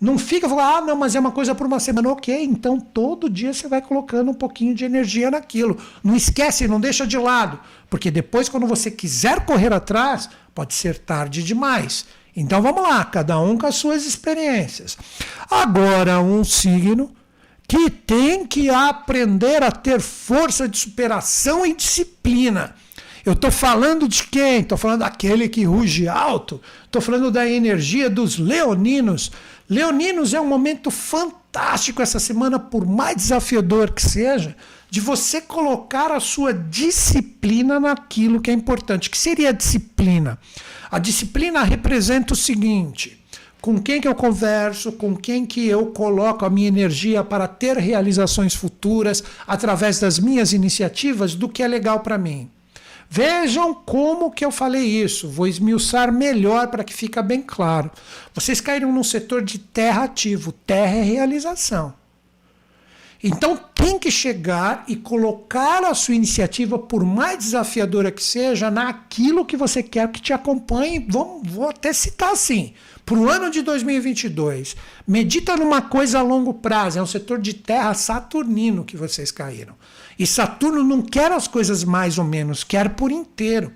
Não 0.00 0.18
fica 0.18 0.48
falando, 0.48 0.74
ah, 0.74 0.80
não, 0.80 0.96
mas 0.96 1.14
é 1.14 1.20
uma 1.20 1.30
coisa 1.30 1.54
por 1.54 1.68
uma 1.68 1.78
semana. 1.78 2.10
Ok, 2.10 2.36
então 2.42 2.80
todo 2.80 3.30
dia 3.30 3.52
você 3.52 3.68
vai 3.68 3.80
colocando 3.80 4.32
um 4.32 4.34
pouquinho 4.34 4.74
de 4.74 4.84
energia 4.84 5.30
naquilo. 5.30 5.78
Não 6.02 6.16
esquece, 6.16 6.66
não 6.66 6.80
deixa 6.80 7.06
de 7.06 7.16
lado. 7.16 7.60
Porque 7.88 8.10
depois, 8.10 8.48
quando 8.48 8.66
você 8.66 8.90
quiser 8.90 9.46
correr 9.46 9.72
atrás, 9.72 10.28
pode 10.52 10.74
ser 10.74 10.98
tarde 10.98 11.44
demais. 11.44 12.06
Então 12.34 12.60
vamos 12.60 12.82
lá, 12.82 13.04
cada 13.04 13.38
um 13.38 13.56
com 13.56 13.68
as 13.68 13.76
suas 13.76 14.04
experiências. 14.04 14.98
Agora, 15.48 16.20
um 16.20 16.42
signo 16.42 17.12
que 17.68 17.90
tem 17.90 18.46
que 18.46 18.70
aprender 18.70 19.62
a 19.62 19.70
ter 19.70 20.00
força 20.00 20.66
de 20.66 20.78
superação 20.78 21.66
e 21.66 21.74
disciplina. 21.74 22.74
Eu 23.26 23.34
estou 23.34 23.50
falando 23.50 24.08
de 24.08 24.22
quem? 24.22 24.60
Estou 24.60 24.78
falando 24.78 25.00
daquele 25.00 25.50
que 25.50 25.64
ruge 25.64 26.08
alto. 26.08 26.62
Estou 26.86 27.02
falando 27.02 27.30
da 27.30 27.46
energia 27.46 28.08
dos 28.08 28.38
leoninos. 28.38 29.30
Leoninos 29.68 30.32
é 30.32 30.40
um 30.40 30.46
momento 30.46 30.90
fantástico 30.90 32.00
essa 32.00 32.18
semana, 32.18 32.58
por 32.58 32.86
mais 32.86 33.16
desafiador 33.16 33.92
que 33.92 34.00
seja, 34.00 34.56
de 34.88 34.98
você 34.98 35.42
colocar 35.42 36.10
a 36.10 36.20
sua 36.20 36.54
disciplina 36.54 37.78
naquilo 37.78 38.40
que 38.40 38.50
é 38.50 38.54
importante. 38.54 39.08
O 39.08 39.10
que 39.10 39.18
seria 39.18 39.50
a 39.50 39.52
disciplina? 39.52 40.38
A 40.90 40.98
disciplina 40.98 41.62
representa 41.62 42.32
o 42.32 42.36
seguinte: 42.36 43.17
com 43.60 43.80
quem 43.80 44.00
que 44.00 44.08
eu 44.08 44.14
converso, 44.14 44.92
com 44.92 45.16
quem 45.16 45.44
que 45.44 45.66
eu 45.66 45.86
coloco 45.86 46.44
a 46.44 46.50
minha 46.50 46.68
energia 46.68 47.24
para 47.24 47.48
ter 47.48 47.76
realizações 47.76 48.54
futuras 48.54 49.22
através 49.46 49.98
das 49.98 50.18
minhas 50.18 50.52
iniciativas 50.52 51.34
do 51.34 51.48
que 51.48 51.62
é 51.62 51.68
legal 51.68 52.00
para 52.00 52.16
mim. 52.18 52.48
Vejam 53.10 53.74
como 53.74 54.30
que 54.30 54.44
eu 54.44 54.50
falei 54.50 54.84
isso. 54.84 55.28
Vou 55.28 55.46
esmiuçar 55.46 56.12
melhor 56.12 56.68
para 56.68 56.84
que 56.84 56.92
fique 56.92 57.20
bem 57.22 57.40
claro. 57.40 57.90
Vocês 58.34 58.60
caíram 58.60 58.92
num 58.92 59.02
setor 59.02 59.42
de 59.42 59.58
terra 59.58 60.04
ativo. 60.04 60.52
Terra 60.52 60.96
é 60.96 61.02
realização. 61.02 61.94
Então 63.22 63.58
tem 63.74 63.98
que 63.98 64.10
chegar 64.10 64.84
e 64.86 64.94
colocar 64.94 65.82
a 65.82 65.94
sua 65.94 66.14
iniciativa, 66.14 66.78
por 66.78 67.04
mais 67.04 67.38
desafiadora 67.38 68.12
que 68.12 68.22
seja, 68.22 68.70
naquilo 68.70 69.44
que 69.44 69.56
você 69.56 69.82
quer 69.82 70.08
que 70.12 70.20
te 70.20 70.32
acompanhe. 70.32 71.04
Vou, 71.08 71.42
vou 71.42 71.68
até 71.68 71.92
citar 71.92 72.32
assim. 72.32 72.74
Para 73.08 73.18
o 73.18 73.26
ano 73.26 73.50
de 73.50 73.62
2022, 73.62 74.76
medita 75.06 75.56
numa 75.56 75.80
coisa 75.80 76.18
a 76.18 76.22
longo 76.22 76.52
prazo. 76.52 76.98
É 76.98 77.02
um 77.02 77.06
setor 77.06 77.40
de 77.40 77.54
terra 77.54 77.94
saturnino 77.94 78.84
que 78.84 78.98
vocês 78.98 79.30
caíram. 79.30 79.74
E 80.18 80.26
Saturno 80.26 80.84
não 80.84 81.00
quer 81.00 81.32
as 81.32 81.48
coisas 81.48 81.82
mais 81.84 82.18
ou 82.18 82.24
menos, 82.24 82.62
quer 82.62 82.90
por 82.90 83.10
inteiro. 83.10 83.72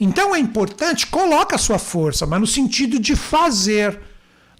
Então 0.00 0.34
é 0.34 0.40
importante, 0.40 1.06
coloca 1.06 1.54
a 1.54 1.60
sua 1.60 1.78
força, 1.78 2.26
mas 2.26 2.40
no 2.40 2.46
sentido 2.46 2.98
de 2.98 3.14
fazer, 3.14 4.00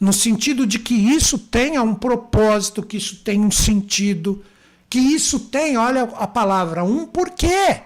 no 0.00 0.12
sentido 0.12 0.68
de 0.68 0.78
que 0.78 0.94
isso 0.94 1.36
tenha 1.36 1.82
um 1.82 1.92
propósito, 1.96 2.84
que 2.84 2.98
isso 2.98 3.24
tenha 3.24 3.44
um 3.44 3.50
sentido, 3.50 4.44
que 4.88 5.00
isso 5.00 5.40
tenha, 5.40 5.80
olha 5.80 6.04
a 6.04 6.28
palavra, 6.28 6.84
um 6.84 7.06
porquê. 7.06 7.80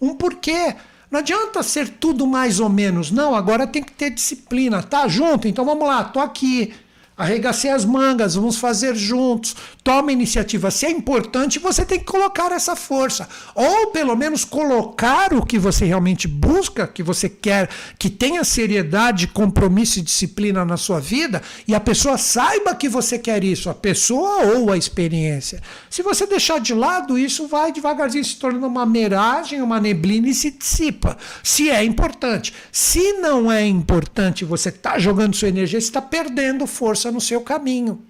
Um 0.00 0.14
porquê. 0.14 0.76
Não 1.14 1.20
adianta 1.20 1.62
ser 1.62 1.90
tudo 1.90 2.26
mais 2.26 2.58
ou 2.58 2.68
menos, 2.68 3.12
não, 3.12 3.36
agora 3.36 3.68
tem 3.68 3.84
que 3.84 3.92
ter 3.92 4.10
disciplina. 4.10 4.82
Tá 4.82 5.06
junto? 5.06 5.46
Então 5.46 5.64
vamos 5.64 5.86
lá, 5.86 6.02
tô 6.02 6.18
aqui. 6.18 6.74
Arregacei 7.16 7.70
as 7.70 7.84
mangas, 7.84 8.34
vamos 8.34 8.56
fazer 8.56 8.96
juntos. 8.96 9.54
Toma 9.84 10.10
iniciativa. 10.10 10.68
Se 10.68 10.84
é 10.84 10.90
importante, 10.90 11.60
você 11.60 11.84
tem 11.84 12.00
que 12.00 12.04
colocar 12.04 12.50
essa 12.50 12.74
força. 12.74 13.28
Ou 13.54 13.88
pelo 13.88 14.16
menos 14.16 14.44
colocar 14.44 15.32
o 15.32 15.46
que 15.46 15.56
você 15.56 15.84
realmente 15.84 16.26
busca, 16.26 16.88
que 16.88 17.04
você 17.04 17.28
quer, 17.28 17.70
que 18.00 18.10
tenha 18.10 18.42
seriedade, 18.42 19.28
compromisso 19.28 20.00
e 20.00 20.02
disciplina 20.02 20.64
na 20.64 20.76
sua 20.76 20.98
vida, 20.98 21.40
e 21.68 21.74
a 21.74 21.78
pessoa 21.78 22.18
saiba 22.18 22.74
que 22.74 22.88
você 22.88 23.16
quer 23.16 23.44
isso, 23.44 23.70
a 23.70 23.74
pessoa 23.74 24.56
ou 24.56 24.72
a 24.72 24.76
experiência. 24.76 25.62
Se 25.88 26.02
você 26.02 26.26
deixar 26.26 26.58
de 26.58 26.74
lado, 26.74 27.16
isso 27.16 27.46
vai 27.46 27.70
devagarzinho 27.70 28.24
se 28.24 28.36
tornando 28.36 28.66
uma 28.66 28.84
miragem, 28.84 29.62
uma 29.62 29.78
neblina 29.78 30.28
e 30.28 30.34
se 30.34 30.50
dissipa. 30.50 31.16
Se 31.44 31.70
é 31.70 31.84
importante. 31.84 32.52
Se 32.72 33.12
não 33.14 33.52
é 33.52 33.64
importante, 33.64 34.44
você 34.44 34.70
está 34.70 34.98
jogando 34.98 35.36
sua 35.36 35.48
energia, 35.48 35.80
você 35.80 35.86
está 35.86 36.02
perdendo 36.02 36.66
força 36.66 37.03
no 37.10 37.20
seu 37.20 37.40
caminho. 37.40 38.02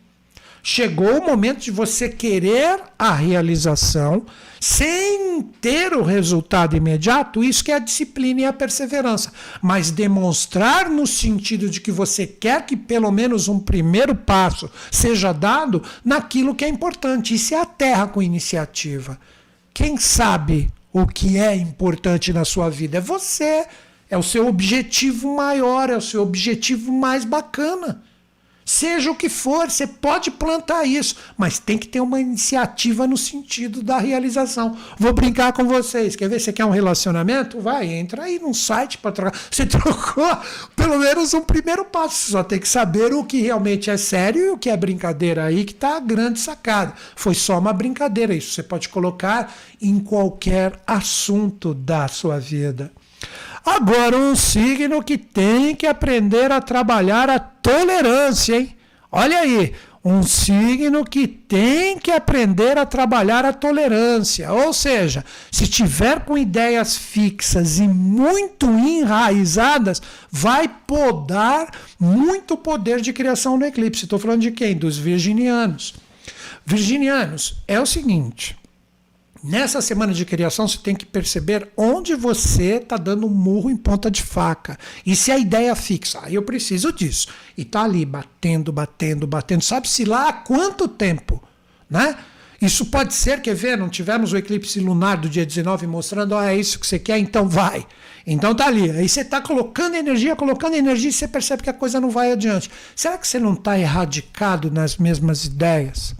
Chegou 0.66 1.18
o 1.18 1.26
momento 1.26 1.60
de 1.60 1.70
você 1.70 2.08
querer 2.08 2.80
a 2.98 3.12
realização 3.12 4.24
sem 4.58 5.42
ter 5.60 5.92
o 5.92 6.02
resultado 6.02 6.74
imediato, 6.74 7.44
isso 7.44 7.62
que 7.62 7.70
é 7.70 7.74
a 7.74 7.78
disciplina 7.78 8.40
e 8.40 8.44
a 8.46 8.52
perseverança. 8.52 9.30
Mas 9.60 9.90
demonstrar 9.90 10.88
no 10.88 11.06
sentido 11.06 11.68
de 11.68 11.82
que 11.82 11.92
você 11.92 12.26
quer 12.26 12.64
que 12.64 12.78
pelo 12.78 13.10
menos 13.10 13.46
um 13.46 13.60
primeiro 13.60 14.14
passo 14.14 14.70
seja 14.90 15.32
dado 15.32 15.82
naquilo 16.02 16.54
que 16.54 16.64
é 16.64 16.68
importante. 16.68 17.34
Isso 17.34 17.54
é 17.54 17.60
a 17.60 17.66
terra 17.66 18.06
com 18.06 18.22
iniciativa. 18.22 19.20
Quem 19.74 19.98
sabe 19.98 20.70
o 20.90 21.06
que 21.06 21.36
é 21.36 21.54
importante 21.54 22.32
na 22.32 22.46
sua 22.46 22.70
vida? 22.70 22.96
É 22.96 23.00
você. 23.02 23.66
É 24.08 24.16
o 24.16 24.22
seu 24.22 24.48
objetivo 24.48 25.36
maior, 25.36 25.90
é 25.90 25.96
o 25.96 26.00
seu 26.00 26.22
objetivo 26.22 26.90
mais 26.90 27.26
bacana. 27.26 28.02
Seja 28.64 29.10
o 29.10 29.14
que 29.14 29.28
for, 29.28 29.70
você 29.70 29.86
pode 29.86 30.30
plantar 30.30 30.84
isso, 30.84 31.16
mas 31.36 31.58
tem 31.58 31.76
que 31.76 31.86
ter 31.86 32.00
uma 32.00 32.20
iniciativa 32.20 33.06
no 33.06 33.16
sentido 33.16 33.82
da 33.82 33.98
realização. 33.98 34.76
Vou 34.98 35.12
brincar 35.12 35.52
com 35.52 35.64
vocês. 35.64 36.16
Quer 36.16 36.28
ver? 36.28 36.40
Você 36.40 36.52
quer 36.52 36.64
um 36.64 36.70
relacionamento? 36.70 37.60
Vai, 37.60 37.86
entra 37.86 38.24
aí 38.24 38.38
num 38.38 38.54
site 38.54 38.98
para 38.98 39.12
trocar. 39.12 39.38
Você 39.50 39.66
trocou 39.66 40.38
pelo 40.74 40.98
menos 40.98 41.34
um 41.34 41.42
primeiro 41.42 41.84
passo. 41.84 42.16
Você 42.16 42.32
só 42.32 42.42
tem 42.42 42.58
que 42.58 42.68
saber 42.68 43.12
o 43.12 43.24
que 43.24 43.40
realmente 43.42 43.90
é 43.90 43.96
sério 43.96 44.42
e 44.42 44.50
o 44.50 44.58
que 44.58 44.70
é 44.70 44.76
brincadeira 44.76 45.44
aí, 45.44 45.64
que 45.64 45.72
está 45.72 45.96
a 45.96 46.00
grande 46.00 46.40
sacada. 46.40 46.94
Foi 47.14 47.34
só 47.34 47.58
uma 47.58 47.72
brincadeira. 47.72 48.34
Isso 48.34 48.52
você 48.52 48.62
pode 48.62 48.88
colocar 48.88 49.52
em 49.80 49.98
qualquer 49.98 50.80
assunto 50.86 51.74
da 51.74 52.08
sua 52.08 52.38
vida. 52.38 52.90
Agora, 53.64 54.16
um 54.16 54.36
signo 54.36 55.02
que 55.02 55.16
tem 55.16 55.74
que 55.74 55.86
aprender 55.86 56.52
a 56.52 56.60
trabalhar 56.60 57.30
a 57.30 57.38
tolerância, 57.38 58.56
hein? 58.56 58.76
Olha 59.10 59.38
aí, 59.38 59.72
um 60.04 60.22
signo 60.22 61.02
que 61.02 61.26
tem 61.26 61.98
que 61.98 62.10
aprender 62.10 62.76
a 62.76 62.84
trabalhar 62.84 63.46
a 63.46 63.54
tolerância. 63.54 64.52
Ou 64.52 64.72
seja, 64.72 65.24
se 65.50 65.66
tiver 65.66 66.20
com 66.26 66.36
ideias 66.36 66.94
fixas 66.94 67.78
e 67.78 67.88
muito 67.88 68.66
enraizadas, 68.66 70.02
vai 70.30 70.68
podar 70.68 71.70
muito 71.98 72.54
poder 72.56 73.00
de 73.00 73.14
criação 73.14 73.56
no 73.56 73.64
eclipse. 73.64 74.04
Estou 74.04 74.18
falando 74.18 74.42
de 74.42 74.50
quem? 74.50 74.76
Dos 74.76 74.98
virginianos. 74.98 75.94
Virginianos, 76.66 77.62
é 77.66 77.80
o 77.80 77.86
seguinte. 77.86 78.56
Nessa 79.46 79.82
semana 79.82 80.14
de 80.14 80.24
criação, 80.24 80.66
você 80.66 80.78
tem 80.78 80.94
que 80.94 81.04
perceber 81.04 81.68
onde 81.76 82.14
você 82.14 82.76
está 82.76 82.96
dando 82.96 83.26
um 83.26 83.30
murro 83.30 83.68
em 83.68 83.76
ponta 83.76 84.10
de 84.10 84.22
faca. 84.22 84.78
E 85.04 85.14
se 85.14 85.30
a 85.30 85.36
ideia 85.36 85.70
é 85.70 85.74
fixa, 85.74 86.18
aí 86.22 86.34
eu 86.34 86.42
preciso 86.42 86.90
disso. 86.90 87.28
E 87.54 87.60
está 87.60 87.82
ali 87.82 88.06
batendo, 88.06 88.72
batendo, 88.72 89.26
batendo. 89.26 89.62
Sabe-se 89.62 90.06
lá 90.06 90.30
há 90.30 90.32
quanto 90.32 90.88
tempo, 90.88 91.42
né? 91.90 92.16
Isso 92.58 92.86
pode 92.86 93.12
ser, 93.12 93.42
quer 93.42 93.54
ver, 93.54 93.76
não 93.76 93.90
tivemos 93.90 94.32
o 94.32 94.38
eclipse 94.38 94.80
lunar 94.80 95.18
do 95.18 95.28
dia 95.28 95.44
19 95.44 95.86
mostrando, 95.88 96.34
ah, 96.34 96.50
é 96.50 96.56
isso 96.56 96.78
que 96.78 96.86
você 96.86 96.98
quer, 96.98 97.18
então 97.18 97.46
vai. 97.46 97.86
Então 98.26 98.54
tá 98.54 98.66
ali. 98.66 98.90
Aí 98.92 99.06
você 99.06 99.20
está 99.20 99.42
colocando 99.42 99.94
energia, 99.94 100.34
colocando 100.34 100.74
energia 100.74 101.10
e 101.10 101.12
você 101.12 101.28
percebe 101.28 101.62
que 101.62 101.68
a 101.68 101.74
coisa 101.74 102.00
não 102.00 102.08
vai 102.08 102.32
adiante. 102.32 102.70
Será 102.96 103.18
que 103.18 103.28
você 103.28 103.38
não 103.38 103.52
está 103.52 103.78
erradicado 103.78 104.70
nas 104.70 104.96
mesmas 104.96 105.44
ideias? 105.44 106.14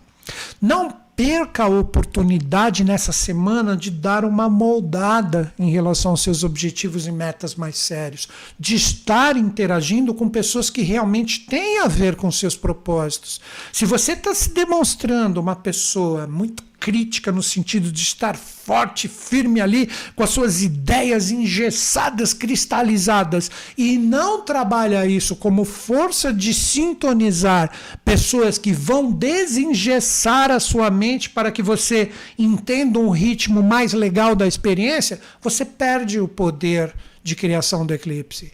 Não 0.61 1.04
perca 1.17 1.65
a 1.65 1.69
oportunidade 1.69 2.85
nessa 2.85 3.13
semana 3.13 3.77
de 3.77 3.91
dar 3.91 4.25
uma 4.25 4.49
moldada 4.49 5.53
em 5.59 5.71
relação 5.71 6.11
aos 6.13 6.23
seus 6.23 6.43
objetivos 6.43 7.07
e 7.07 7.13
metas 7.13 7.55
mais 7.55 7.79
sérios, 7.79 8.29
de 8.59 8.75
estar 8.75 9.37
interagindo 9.37 10.13
com 10.13 10.29
pessoas 10.29 10.71
que 10.71 10.83
realmente 10.83 11.47
têm 11.47 11.81
a 11.81 11.89
ver 11.89 12.17
com 12.17 12.31
seus 12.31 12.57
propósitos. 12.57 13.41
Se 13.73 13.85
você 13.85 14.13
está 14.13 14.35
se 14.35 14.53
demonstrando 14.53 15.41
uma 15.41 15.57
pessoa 15.57 16.27
muito 16.27 16.63
crítica 16.85 17.33
no 17.33 17.43
sentido 17.43 17.91
de 17.91 18.03
estar 18.03 18.37
forte, 18.37 19.09
firme 19.09 19.59
ali, 19.59 19.89
com 20.15 20.23
as 20.23 20.29
suas 20.29 20.63
ideias 20.63 21.31
engessadas, 21.31 22.35
cristalizadas, 22.35 23.51
e 23.75 23.97
não 23.97 24.43
trabalha 24.43 25.07
isso 25.07 25.35
como 25.35 25.65
força 25.65 26.31
de 26.31 26.53
sintonizar 26.53 27.71
pessoas 28.05 28.59
que 28.59 28.71
vão 28.71 29.11
desengessar 29.11 30.51
a 30.51 30.61
sua 30.61 30.91
mente 30.91 31.31
para 31.31 31.51
que 31.51 31.63
você 31.63 32.13
entenda 32.39 32.99
um 32.99 33.09
ritmo 33.09 33.63
mais 33.63 33.95
legal 33.95 34.37
da 34.37 34.47
experiência, 34.47 35.19
você 35.41 35.65
perde 35.65 36.21
o 36.21 36.29
poder 36.29 36.95
de 37.23 37.35
criação 37.35 37.87
do 37.87 37.95
eclipse. 37.95 38.53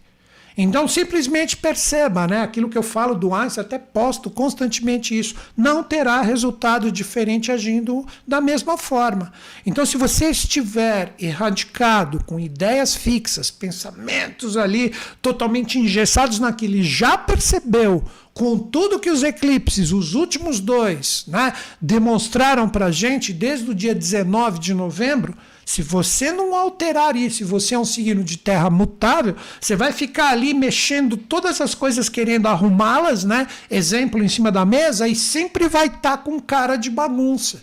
Então 0.57 0.87
simplesmente 0.89 1.57
perceba, 1.57 2.27
né? 2.27 2.43
Aquilo 2.43 2.69
que 2.69 2.77
eu 2.77 2.83
falo 2.83 3.15
do 3.15 3.35
Einstein, 3.35 3.65
até 3.65 3.79
posto 3.79 4.31
constantemente 4.31 5.19
isso. 5.19 5.35
Não 5.57 5.83
terá 5.83 6.21
resultado 6.21 6.91
diferente 6.91 7.53
agindo 7.53 8.07
da 8.27 8.41
mesma 8.41 8.77
forma. 8.77 9.33
Então, 9.65 9.87
se 9.87 9.97
você 9.97 10.31
estiver 10.31 11.15
erradicado 11.19 12.23
com 12.25 12.39
ideias 12.39 12.95
fixas, 12.95 13.51
pensamentos 13.51 14.57
ali 14.57 14.93
totalmente 15.23 15.79
engessados 15.79 16.39
naquilo 16.39 16.77
e 16.77 16.83
já 16.83 17.17
percebeu 17.17 18.05
com 18.33 18.59
tudo 18.59 18.99
que 18.99 19.11
os 19.11 19.23
eclipses, 19.23 19.93
os 19.93 20.15
últimos 20.15 20.61
dois, 20.61 21.25
né, 21.27 21.53
demonstraram 21.81 22.69
para 22.69 22.91
gente 22.91 23.33
desde 23.33 23.71
o 23.71 23.75
dia 23.75 23.95
19 23.95 24.59
de 24.59 24.73
novembro, 24.73 25.37
Se 25.71 25.83
você 25.83 26.33
não 26.33 26.53
alterar 26.53 27.15
isso, 27.15 27.37
se 27.37 27.45
você 27.45 27.77
é 27.77 27.79
um 27.79 27.85
signo 27.85 28.25
de 28.25 28.37
terra 28.37 28.69
mutável, 28.69 29.37
você 29.61 29.77
vai 29.77 29.93
ficar 29.93 30.31
ali 30.31 30.53
mexendo 30.53 31.17
todas 31.17 31.61
as 31.61 31.77
coisas 31.77 32.09
querendo 32.09 32.47
arrumá-las, 32.47 33.23
né? 33.23 33.47
Exemplo 33.71 34.21
em 34.21 34.29
cima 34.29 34.51
da 34.51 34.65
mesa 34.65 35.07
e 35.07 35.15
sempre 35.15 35.69
vai 35.69 35.87
estar 35.87 36.01
tá 36.01 36.19
com 36.19 36.41
cara 36.41 36.75
de 36.75 36.91
bagunça. 36.91 37.63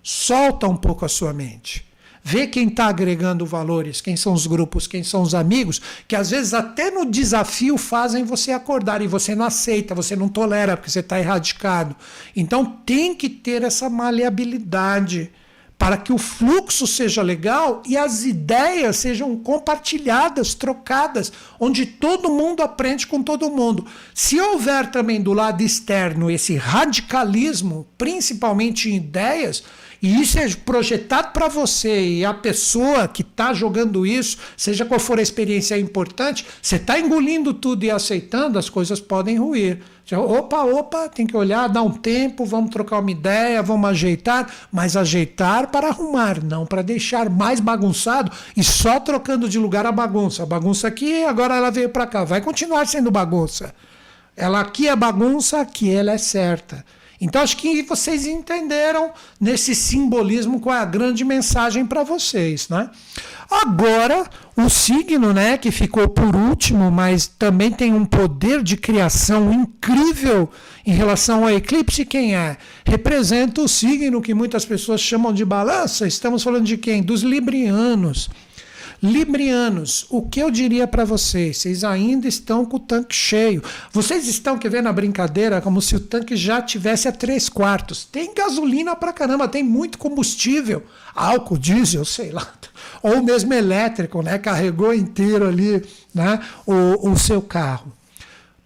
Solta 0.00 0.68
um 0.68 0.76
pouco 0.76 1.04
a 1.04 1.08
sua 1.08 1.32
mente. 1.32 1.84
Vê 2.22 2.46
quem 2.46 2.68
está 2.68 2.86
agregando 2.86 3.44
valores, 3.44 4.00
quem 4.00 4.16
são 4.16 4.32
os 4.32 4.46
grupos, 4.46 4.86
quem 4.86 5.02
são 5.02 5.20
os 5.20 5.34
amigos, 5.34 5.82
que 6.06 6.14
às 6.14 6.30
vezes 6.30 6.54
até 6.54 6.88
no 6.92 7.04
desafio 7.04 7.76
fazem 7.76 8.22
você 8.22 8.52
acordar 8.52 9.02
e 9.02 9.08
você 9.08 9.34
não 9.34 9.46
aceita, 9.46 9.92
você 9.92 10.14
não 10.14 10.28
tolera 10.28 10.76
porque 10.76 10.88
você 10.90 11.00
está 11.00 11.18
erradicado. 11.18 11.96
Então 12.36 12.64
tem 12.86 13.12
que 13.12 13.28
ter 13.28 13.64
essa 13.64 13.90
maleabilidade 13.90 15.32
para 15.80 15.96
que 15.96 16.12
o 16.12 16.18
fluxo 16.18 16.86
seja 16.86 17.22
legal 17.22 17.82
e 17.86 17.96
as 17.96 18.22
ideias 18.26 18.98
sejam 18.98 19.34
compartilhadas, 19.38 20.54
trocadas, 20.54 21.32
onde 21.58 21.86
todo 21.86 22.28
mundo 22.28 22.62
aprende 22.62 23.06
com 23.06 23.22
todo 23.22 23.48
mundo. 23.48 23.86
Se 24.14 24.38
houver 24.38 24.90
também 24.90 25.22
do 25.22 25.32
lado 25.32 25.62
externo 25.62 26.30
esse 26.30 26.54
radicalismo, 26.54 27.88
principalmente 27.96 28.90
em 28.90 28.96
ideias, 28.96 29.64
e 30.02 30.20
isso 30.20 30.38
é 30.38 30.48
projetado 30.54 31.32
para 31.32 31.46
você 31.46 32.02
e 32.02 32.24
a 32.24 32.32
pessoa 32.32 33.06
que 33.06 33.20
está 33.20 33.52
jogando 33.52 34.06
isso, 34.06 34.38
seja 34.56 34.84
qual 34.84 34.98
for 34.98 35.18
a 35.18 35.22
experiência 35.22 35.78
importante, 35.78 36.46
você 36.62 36.76
está 36.76 36.98
engolindo 36.98 37.52
tudo 37.52 37.84
e 37.84 37.90
aceitando, 37.90 38.58
as 38.58 38.70
coisas 38.70 38.98
podem 38.98 39.38
ruir. 39.38 39.80
Opa, 40.12 40.64
opa, 40.64 41.08
tem 41.08 41.24
que 41.24 41.36
olhar, 41.36 41.68
dar 41.68 41.82
um 41.82 41.90
tempo, 41.90 42.44
vamos 42.44 42.70
trocar 42.70 42.98
uma 42.98 43.10
ideia, 43.10 43.62
vamos 43.62 43.88
ajeitar, 43.90 44.50
mas 44.72 44.96
ajeitar 44.96 45.68
para 45.68 45.88
arrumar, 45.88 46.42
não 46.42 46.66
para 46.66 46.82
deixar 46.82 47.30
mais 47.30 47.60
bagunçado 47.60 48.32
e 48.56 48.64
só 48.64 48.98
trocando 48.98 49.48
de 49.48 49.58
lugar 49.58 49.86
a 49.86 49.92
bagunça. 49.92 50.42
A 50.42 50.46
bagunça 50.46 50.88
aqui, 50.88 51.22
agora 51.24 51.54
ela 51.54 51.70
veio 51.70 51.90
para 51.90 52.06
cá, 52.06 52.24
vai 52.24 52.40
continuar 52.40 52.86
sendo 52.88 53.10
bagunça. 53.10 53.72
Ela 54.36 54.60
aqui 54.60 54.88
é 54.88 54.96
bagunça, 54.96 55.60
aqui 55.60 55.90
ela 55.90 56.12
é 56.12 56.18
certa. 56.18 56.84
Então 57.20 57.42
acho 57.42 57.56
que 57.56 57.82
vocês 57.82 58.26
entenderam 58.26 59.10
nesse 59.38 59.74
simbolismo 59.74 60.58
qual 60.58 60.76
é 60.76 60.78
a 60.78 60.84
grande 60.86 61.24
mensagem 61.24 61.84
para 61.84 62.02
vocês, 62.02 62.68
né? 62.68 62.88
Agora, 63.50 64.26
o 64.56 64.70
signo, 64.70 65.32
né, 65.32 65.58
que 65.58 65.70
ficou 65.70 66.08
por 66.08 66.34
último, 66.36 66.90
mas 66.90 67.26
também 67.26 67.70
tem 67.70 67.92
um 67.92 68.04
poder 68.04 68.62
de 68.62 68.76
criação 68.76 69.52
incrível 69.52 70.48
em 70.86 70.92
relação 70.92 71.42
ao 71.42 71.50
eclipse, 71.50 72.04
quem 72.04 72.34
é? 72.34 72.56
Representa 72.84 73.60
o 73.60 73.68
signo 73.68 74.22
que 74.22 74.32
muitas 74.32 74.64
pessoas 74.64 75.00
chamam 75.00 75.32
de 75.32 75.44
balança. 75.44 76.06
Estamos 76.06 76.42
falando 76.42 76.64
de 76.64 76.76
quem? 76.76 77.02
Dos 77.02 77.22
librianos. 77.22 78.30
Librianos, 79.02 80.04
o 80.10 80.20
que 80.20 80.40
eu 80.40 80.50
diria 80.50 80.86
para 80.86 81.06
vocês? 81.06 81.56
Vocês 81.56 81.84
ainda 81.84 82.28
estão 82.28 82.66
com 82.66 82.76
o 82.76 82.80
tanque 82.80 83.14
cheio. 83.14 83.62
Vocês 83.90 84.28
estão, 84.28 84.58
quer 84.58 84.68
ver 84.70 84.82
na 84.82 84.92
brincadeira, 84.92 85.58
como 85.62 85.80
se 85.80 85.96
o 85.96 86.00
tanque 86.00 86.36
já 86.36 86.60
tivesse 86.60 87.08
a 87.08 87.12
três 87.12 87.48
quartos. 87.48 88.04
Tem 88.04 88.34
gasolina 88.34 88.94
pra 88.94 89.12
caramba, 89.12 89.48
tem 89.48 89.62
muito 89.62 89.96
combustível, 89.96 90.84
álcool, 91.14 91.56
diesel, 91.56 92.04
sei 92.04 92.30
lá. 92.30 92.52
Ou 93.02 93.22
mesmo 93.22 93.54
elétrico, 93.54 94.20
né? 94.20 94.36
Carregou 94.38 94.92
inteiro 94.92 95.48
ali 95.48 95.82
né? 96.14 96.38
o, 96.66 97.10
o 97.10 97.18
seu 97.18 97.40
carro. 97.40 97.90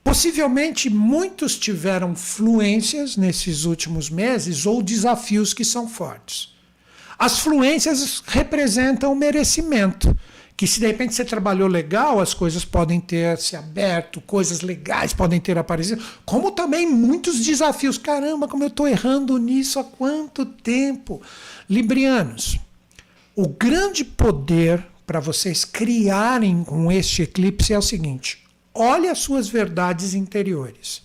Possivelmente 0.03 0.91
muitos 0.91 1.57
tiveram 1.57 2.17
fluências 2.17 3.17
nesses 3.17 3.65
últimos 3.65 4.11
meses 4.11 4.67
ou 4.67 4.83
desafios 4.83 5.55
que 5.55 5.65
são 5.65 5.89
fortes. 5.89 6.54
As 7.19 7.39
fluências 7.39 8.23
representam 8.27 9.15
merecimento. 9.15 10.17
Que 10.57 10.69
se 10.69 10.79
de 10.79 10.87
repente 10.87 11.15
você 11.15 11.25
trabalhou 11.25 11.67
legal, 11.67 12.21
as 12.21 12.33
coisas 12.33 12.65
podem 12.65 13.01
ter 13.01 13.37
se 13.39 13.57
aberto, 13.57 14.21
coisas 14.21 14.61
legais 14.61 15.13
podem 15.13 15.41
ter 15.41 15.59
aparecido, 15.59 16.01
como 16.25 16.53
também 16.53 16.89
muitos 16.89 17.41
desafios. 17.41 17.99
Caramba, 17.99 18.47
como 18.47 18.63
eu 18.63 18.69
estou 18.69 18.87
errando 18.87 19.37
nisso 19.37 19.81
há 19.81 19.85
quanto 19.85 20.47
tempo? 20.47 21.21
Librianos, 21.69 22.61
o 23.35 23.49
grande 23.49 24.05
poder 24.05 24.87
para 25.05 25.19
vocês 25.19 25.65
criarem 25.65 26.63
com 26.63 26.91
este 26.91 27.23
eclipse 27.23 27.73
é 27.73 27.79
o 27.79 27.83
seguinte: 27.83 28.45
olhe 28.73 29.09
as 29.09 29.19
suas 29.19 29.49
verdades 29.49 30.15
interiores. 30.15 31.03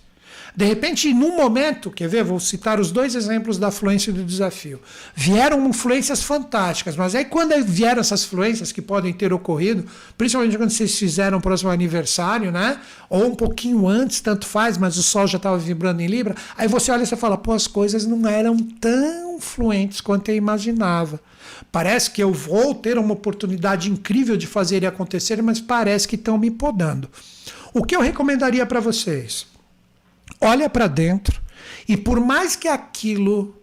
De 0.56 0.66
repente, 0.66 1.14
num 1.14 1.36
momento, 1.36 1.92
quer 1.92 2.08
ver? 2.08 2.24
Vou 2.24 2.40
citar 2.40 2.80
os 2.80 2.92
dois 2.92 3.16
exemplos 3.16 3.58
da 3.58 3.72
fluência 3.72 4.12
do 4.12 4.24
desafio. 4.24 4.80
Vieram 5.16 5.72
fluências 5.72 6.24
fantásticas, 6.24 6.96
mas 6.96 7.16
aí 7.16 7.26
quando 7.26 7.54
vieram 7.64 8.02
essas 8.02 8.24
fluências 8.24 8.72
que 8.72 8.82
podem 8.82 9.14
ter 9.14 9.32
ocorrido, 9.32 9.86
principalmente 10.18 10.58
quando 10.58 10.72
vocês 10.72 10.98
fizeram 10.98 11.38
o 11.38 11.42
próximo 11.42 11.70
aniversário, 11.70 12.52
né? 12.52 12.80
Ou 13.10 13.28
um 13.28 13.36
pouquinho 13.36 13.88
antes, 13.88 14.22
tanto 14.22 14.46
faz, 14.46 14.78
mas 14.78 14.98
o 14.98 15.04
sol 15.04 15.28
já 15.28 15.38
estava 15.38 15.58
vibrando 15.58 16.02
em 16.02 16.08
Libra, 16.08 16.36
aí 16.58 16.68
você 16.68 16.92
olha 16.92 17.04
e 17.04 17.06
você 17.06 17.16
fala, 17.16 17.38
pô, 17.38 17.54
as 17.54 17.68
coisas 17.68 18.06
não 18.06 18.28
eram 18.28 18.58
tão 18.58 19.40
fluentes 19.40 20.02
quanto 20.02 20.30
eu 20.30 20.36
imaginava. 20.36 21.20
Parece 21.72 22.12
que 22.12 22.22
eu 22.22 22.34
vou 22.34 22.74
ter 22.74 22.98
uma 22.98 23.14
oportunidade 23.14 23.90
incrível 23.90 24.36
de 24.36 24.48
fazer 24.48 24.84
e 24.84 24.88
acontecer, 24.88 25.42
mas 25.42 25.60
parece 25.60 26.08
que 26.08 26.16
estão 26.16 26.38
me 26.38 26.52
podando. 26.52 27.10
O 27.74 27.84
que 27.84 27.96
eu 27.96 28.02
recomendaria 28.02 28.66
para 28.66 28.80
vocês? 28.80 29.46
Olha 30.40 30.70
para 30.70 30.88
dentro 30.88 31.42
e 31.88 31.98
por 31.98 32.20
mais 32.20 32.56
que 32.56 32.68
aquilo 32.68 33.56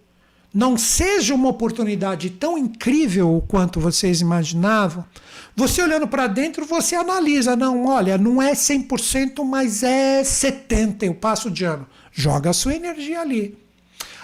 não 0.52 0.78
seja 0.78 1.34
uma 1.34 1.50
oportunidade 1.50 2.30
tão 2.30 2.56
incrível 2.56 3.44
quanto 3.46 3.78
vocês 3.78 4.22
imaginavam, 4.22 5.04
você 5.54 5.82
olhando 5.82 6.08
para 6.08 6.26
dentro, 6.26 6.64
você 6.64 6.94
analisa, 6.94 7.54
não, 7.54 7.86
olha, 7.86 8.16
não 8.16 8.40
é 8.40 8.52
100%, 8.52 9.44
mas 9.44 9.82
é 9.82 10.24
70, 10.24 11.04
eu 11.04 11.14
passo 11.14 11.50
de 11.50 11.64
ano. 11.64 11.86
Joga 12.10 12.50
a 12.50 12.54
sua 12.54 12.74
energia 12.74 13.20
ali. 13.20 13.58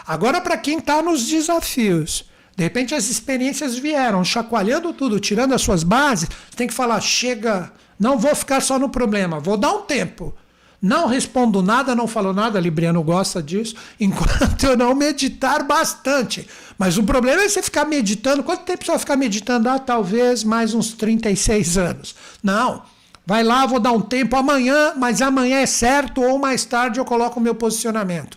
Agora 0.06 0.40
para 0.40 0.56
quem 0.56 0.78
está 0.78 1.02
nos 1.02 1.28
desafios, 1.28 2.24
de 2.56 2.64
repente 2.64 2.94
as 2.94 3.10
experiências 3.10 3.78
vieram, 3.78 4.24
chacoalhando 4.24 4.92
tudo, 4.94 5.20
tirando 5.20 5.54
as 5.54 5.60
suas 5.60 5.82
bases, 5.82 6.30
tem 6.56 6.66
que 6.66 6.74
falar, 6.74 7.00
chega, 7.00 7.70
não 8.00 8.18
vou 8.18 8.34
ficar 8.34 8.60
só 8.62 8.78
no 8.78 8.88
problema, 8.88 9.38
vou 9.38 9.58
dar 9.58 9.72
um 9.72 9.82
tempo. 9.82 10.34
Não 10.82 11.06
respondo 11.06 11.62
nada, 11.62 11.94
não 11.94 12.08
falo 12.08 12.32
nada, 12.32 12.58
Libriano 12.58 13.00
gosta 13.04 13.40
disso, 13.40 13.76
enquanto 14.00 14.64
eu 14.64 14.76
não 14.76 14.96
meditar 14.96 15.62
bastante. 15.62 16.48
Mas 16.76 16.98
o 16.98 17.04
problema 17.04 17.42
é 17.42 17.48
você 17.48 17.62
ficar 17.62 17.84
meditando. 17.84 18.42
Quanto 18.42 18.64
tempo 18.64 18.84
você 18.84 18.90
vai 18.90 18.98
ficar 18.98 19.16
meditando? 19.16 19.68
Ah, 19.68 19.78
talvez 19.78 20.42
mais 20.42 20.74
uns 20.74 20.92
36 20.94 21.78
anos. 21.78 22.16
Não. 22.42 22.82
Vai 23.24 23.44
lá, 23.44 23.64
vou 23.64 23.78
dar 23.78 23.92
um 23.92 24.00
tempo 24.00 24.34
amanhã, 24.34 24.94
mas 24.96 25.22
amanhã 25.22 25.60
é 25.60 25.66
certo, 25.66 26.20
ou 26.20 26.40
mais 26.40 26.64
tarde 26.64 26.98
eu 26.98 27.04
coloco 27.04 27.38
o 27.38 27.42
meu 27.42 27.54
posicionamento. 27.54 28.36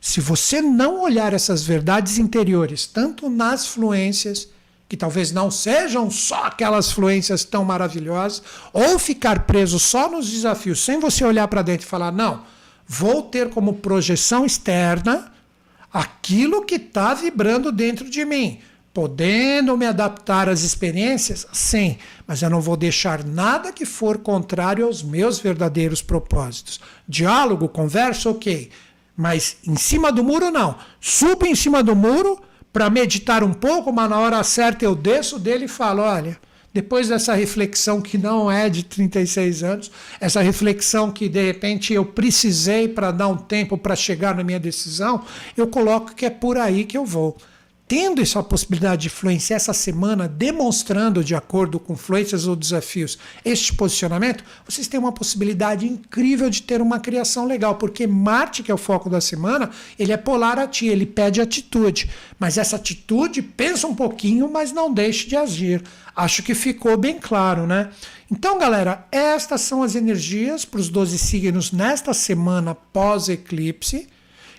Se 0.00 0.20
você 0.20 0.60
não 0.60 1.00
olhar 1.00 1.32
essas 1.32 1.62
verdades 1.62 2.18
interiores, 2.18 2.86
tanto 2.86 3.30
nas 3.30 3.68
fluências, 3.68 4.48
que 4.88 4.96
talvez 4.96 5.32
não 5.32 5.50
sejam 5.50 6.10
só 6.10 6.44
aquelas 6.44 6.92
fluências 6.92 7.44
tão 7.44 7.64
maravilhosas, 7.64 8.42
ou 8.72 8.98
ficar 8.98 9.40
preso 9.40 9.78
só 9.78 10.08
nos 10.08 10.30
desafios, 10.30 10.84
sem 10.84 11.00
você 11.00 11.24
olhar 11.24 11.48
para 11.48 11.62
dentro 11.62 11.86
e 11.86 11.90
falar: 11.90 12.12
não, 12.12 12.42
vou 12.86 13.22
ter 13.22 13.50
como 13.50 13.74
projeção 13.74 14.46
externa 14.46 15.32
aquilo 15.92 16.64
que 16.64 16.76
está 16.76 17.14
vibrando 17.14 17.72
dentro 17.72 18.08
de 18.08 18.24
mim. 18.24 18.60
Podendo 18.92 19.76
me 19.76 19.84
adaptar 19.84 20.48
às 20.48 20.62
experiências? 20.62 21.46
Sim, 21.52 21.98
mas 22.26 22.40
eu 22.40 22.48
não 22.48 22.62
vou 22.62 22.78
deixar 22.78 23.22
nada 23.24 23.70
que 23.70 23.84
for 23.84 24.16
contrário 24.18 24.86
aos 24.86 25.02
meus 25.02 25.38
verdadeiros 25.38 26.00
propósitos. 26.00 26.80
Diálogo, 27.06 27.68
conversa, 27.68 28.30
ok. 28.30 28.70
Mas 29.14 29.58
em 29.66 29.76
cima 29.76 30.10
do 30.10 30.24
muro, 30.24 30.50
não. 30.50 30.76
Subo 30.98 31.44
em 31.46 31.54
cima 31.54 31.82
do 31.82 31.94
muro, 31.94 32.40
para 32.76 32.90
meditar 32.90 33.42
um 33.42 33.54
pouco, 33.54 33.90
mas 33.90 34.10
na 34.10 34.18
hora 34.18 34.44
certa 34.44 34.84
eu 34.84 34.94
desço 34.94 35.38
dele 35.38 35.64
e 35.64 35.68
falo: 35.68 36.02
olha, 36.02 36.36
depois 36.74 37.08
dessa 37.08 37.32
reflexão 37.32 38.02
que 38.02 38.18
não 38.18 38.52
é 38.52 38.68
de 38.68 38.84
36 38.84 39.62
anos, 39.62 39.90
essa 40.20 40.42
reflexão 40.42 41.10
que 41.10 41.26
de 41.26 41.42
repente 41.42 41.94
eu 41.94 42.04
precisei 42.04 42.86
para 42.86 43.10
dar 43.10 43.28
um 43.28 43.36
tempo 43.38 43.78
para 43.78 43.96
chegar 43.96 44.34
na 44.34 44.44
minha 44.44 44.60
decisão, 44.60 45.22
eu 45.56 45.66
coloco 45.66 46.14
que 46.14 46.26
é 46.26 46.30
por 46.30 46.58
aí 46.58 46.84
que 46.84 46.98
eu 46.98 47.06
vou 47.06 47.38
tendo 47.88 48.20
essa 48.20 48.42
possibilidade 48.42 49.02
de 49.02 49.06
influenciar 49.08 49.56
essa 49.56 49.72
semana, 49.72 50.26
demonstrando 50.26 51.22
de 51.22 51.34
acordo 51.34 51.78
com 51.78 51.92
influências 51.92 52.46
ou 52.46 52.56
desafios 52.56 53.16
este 53.44 53.72
posicionamento, 53.72 54.44
vocês 54.64 54.88
têm 54.88 54.98
uma 54.98 55.12
possibilidade 55.12 55.86
incrível 55.86 56.50
de 56.50 56.62
ter 56.62 56.80
uma 56.80 56.98
criação 56.98 57.46
legal, 57.46 57.76
porque 57.76 58.06
Marte, 58.06 58.62
que 58.62 58.70
é 58.70 58.74
o 58.74 58.78
foco 58.78 59.08
da 59.08 59.20
semana, 59.20 59.70
ele 59.98 60.12
é 60.12 60.16
polar 60.16 60.58
a 60.58 60.66
ti, 60.66 60.86
ele 60.86 61.06
pede 61.06 61.40
atitude. 61.40 62.10
Mas 62.38 62.58
essa 62.58 62.74
atitude, 62.74 63.40
pensa 63.40 63.86
um 63.86 63.94
pouquinho, 63.94 64.50
mas 64.50 64.72
não 64.72 64.92
deixe 64.92 65.28
de 65.28 65.36
agir. 65.36 65.82
Acho 66.14 66.42
que 66.42 66.54
ficou 66.54 66.96
bem 66.96 67.18
claro, 67.20 67.66
né? 67.66 67.90
Então, 68.30 68.58
galera, 68.58 69.06
estas 69.12 69.60
são 69.60 69.84
as 69.84 69.94
energias 69.94 70.64
para 70.64 70.80
os 70.80 70.88
12 70.88 71.18
signos 71.18 71.70
nesta 71.70 72.12
semana 72.12 72.74
pós-eclipse 72.74 74.08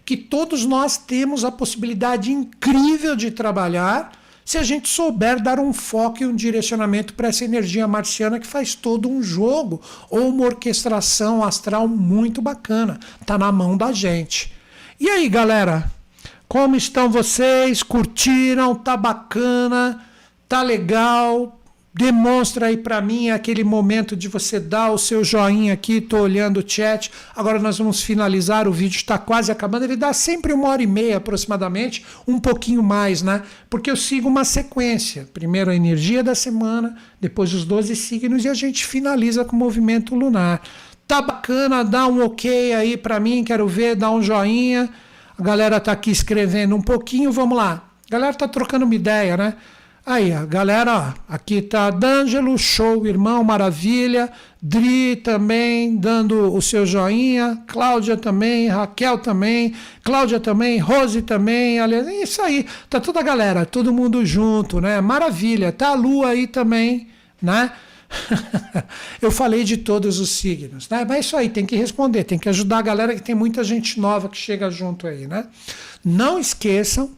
que 0.07 0.15
todos 0.15 0.63
nós 0.63 0.95
temos 0.95 1.43
a 1.43 1.51
possibilidade 1.51 2.31
incrível 2.31 3.13
de 3.13 3.29
trabalhar 3.29 4.13
se 4.45 4.57
a 4.57 4.63
gente 4.63 4.87
souber 4.87 5.43
dar 5.43 5.59
um 5.59 5.73
foco 5.73 6.23
e 6.23 6.25
um 6.25 6.33
direcionamento 6.33 7.13
para 7.13 7.27
essa 7.27 7.43
energia 7.43 7.85
marciana 7.89 8.39
que 8.39 8.47
faz 8.47 8.73
todo 8.73 9.09
um 9.09 9.21
jogo 9.21 9.81
ou 10.09 10.29
uma 10.29 10.45
orquestração 10.45 11.43
astral 11.43 11.89
muito 11.89 12.41
bacana. 12.41 12.97
Tá 13.25 13.37
na 13.37 13.51
mão 13.51 13.75
da 13.75 13.91
gente. 13.91 14.53
E 14.97 15.09
aí, 15.09 15.27
galera? 15.27 15.91
Como 16.47 16.77
estão 16.77 17.09
vocês? 17.09 17.83
Curtiram? 17.83 18.75
Tá 18.75 18.95
bacana? 18.95 20.05
Tá 20.47 20.61
legal? 20.61 21.56
Demonstra 21.97 22.67
aí 22.67 22.77
para 22.77 23.01
mim 23.01 23.31
aquele 23.31 23.63
momento 23.63 24.15
de 24.15 24.27
você 24.27 24.59
dar 24.59 24.91
o 24.91 24.99
seu 24.99 25.23
joinha 25.23 25.73
aqui. 25.73 25.99
Tô 25.99 26.19
olhando 26.19 26.59
o 26.59 26.63
chat. 26.65 27.11
Agora 27.35 27.57
nós 27.57 27.79
vamos 27.79 28.03
finalizar. 28.03 28.67
O 28.67 28.71
vídeo 28.71 28.97
está 28.97 29.17
quase 29.17 29.51
acabando. 29.51 29.85
Ele 29.85 29.95
dá 29.95 30.13
sempre 30.13 30.53
uma 30.53 30.69
hora 30.69 30.83
e 30.83 30.85
meia 30.85 31.17
aproximadamente, 31.17 32.05
um 32.27 32.39
pouquinho 32.39 32.83
mais, 32.83 33.23
né? 33.23 33.41
Porque 33.67 33.89
eu 33.89 33.95
sigo 33.95 34.29
uma 34.29 34.45
sequência. 34.45 35.27
Primeiro 35.33 35.71
a 35.71 35.75
energia 35.75 36.23
da 36.23 36.35
semana, 36.35 36.95
depois 37.19 37.51
os 37.51 37.65
12 37.65 37.95
signos 37.95 38.45
e 38.45 38.49
a 38.49 38.53
gente 38.53 38.85
finaliza 38.85 39.43
com 39.43 39.55
o 39.55 39.59
movimento 39.59 40.13
lunar. 40.13 40.61
Tá 41.07 41.19
bacana? 41.19 41.83
Dá 41.83 42.05
um 42.05 42.23
ok 42.23 42.75
aí 42.75 42.95
para 42.95 43.19
mim. 43.19 43.43
Quero 43.43 43.67
ver. 43.67 43.95
Dá 43.95 44.11
um 44.11 44.21
joinha. 44.21 44.87
A 45.35 45.41
galera 45.41 45.79
tá 45.79 45.93
aqui 45.93 46.11
escrevendo 46.11 46.75
um 46.75 46.81
pouquinho. 46.81 47.31
Vamos 47.31 47.57
lá. 47.57 47.89
A 48.07 48.11
galera 48.11 48.35
tá 48.35 48.47
trocando 48.47 48.85
uma 48.85 48.93
ideia, 48.93 49.35
né? 49.35 49.55
Aí, 50.09 50.31
a 50.31 50.45
galera, 50.45 51.15
aqui 51.27 51.61
tá 51.61 51.89
D'Angelo, 51.89 52.57
show, 52.57 53.05
irmão, 53.05 53.43
maravilha. 53.43 54.31
Dri 54.61 55.17
também, 55.17 55.97
dando 55.97 56.55
o 56.55 56.61
seu 56.61 56.85
joinha. 56.85 57.61
Cláudia 57.67 58.15
também, 58.15 58.69
Raquel 58.69 59.17
também, 59.17 59.75
Cláudia 60.05 60.39
também, 60.39 60.79
Rose 60.79 61.21
também. 61.23 61.81
Aliás, 61.81 62.07
é 62.07 62.23
isso 62.23 62.41
aí, 62.41 62.65
tá 62.89 63.01
toda 63.01 63.19
a 63.19 63.21
galera, 63.21 63.65
todo 63.65 63.91
mundo 63.91 64.25
junto, 64.25 64.79
né? 64.79 65.01
Maravilha. 65.01 65.73
Tá 65.73 65.89
a 65.89 65.93
lua 65.93 66.29
aí 66.29 66.47
também, 66.47 67.09
né? 67.41 67.73
Eu 69.21 69.29
falei 69.29 69.65
de 69.65 69.75
todos 69.75 70.21
os 70.21 70.29
signos, 70.29 70.87
né? 70.87 71.03
Mas 71.05 71.17
é 71.17 71.19
isso 71.19 71.35
aí, 71.35 71.49
tem 71.49 71.65
que 71.65 71.75
responder, 71.75 72.23
tem 72.23 72.39
que 72.39 72.47
ajudar 72.47 72.77
a 72.77 72.81
galera 72.81 73.13
que 73.13 73.21
tem 73.21 73.35
muita 73.35 73.61
gente 73.61 73.99
nova 73.99 74.29
que 74.29 74.37
chega 74.37 74.71
junto 74.71 75.05
aí, 75.05 75.27
né? 75.27 75.47
Não 76.01 76.39
esqueçam 76.39 77.16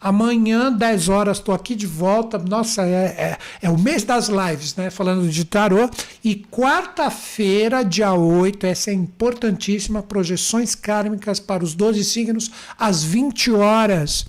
Amanhã, 0.00 0.72
10 0.72 1.08
horas, 1.10 1.36
estou 1.36 1.54
aqui 1.54 1.74
de 1.74 1.86
volta. 1.86 2.38
Nossa, 2.38 2.82
é, 2.86 3.04
é, 3.04 3.38
é, 3.60 3.68
o 3.68 3.78
mês 3.78 4.02
das 4.02 4.28
lives, 4.28 4.74
né? 4.74 4.88
Falando 4.88 5.28
de 5.28 5.44
tarô. 5.44 5.90
E 6.24 6.36
quarta-feira, 6.50 7.84
dia 7.84 8.14
8, 8.14 8.66
essa 8.66 8.90
é 8.90 8.94
importantíssima: 8.94 10.02
projeções 10.02 10.74
kármicas 10.74 11.38
para 11.38 11.62
os 11.62 11.74
12 11.74 12.02
signos, 12.04 12.50
às 12.78 13.04
20 13.04 13.52
horas. 13.52 14.24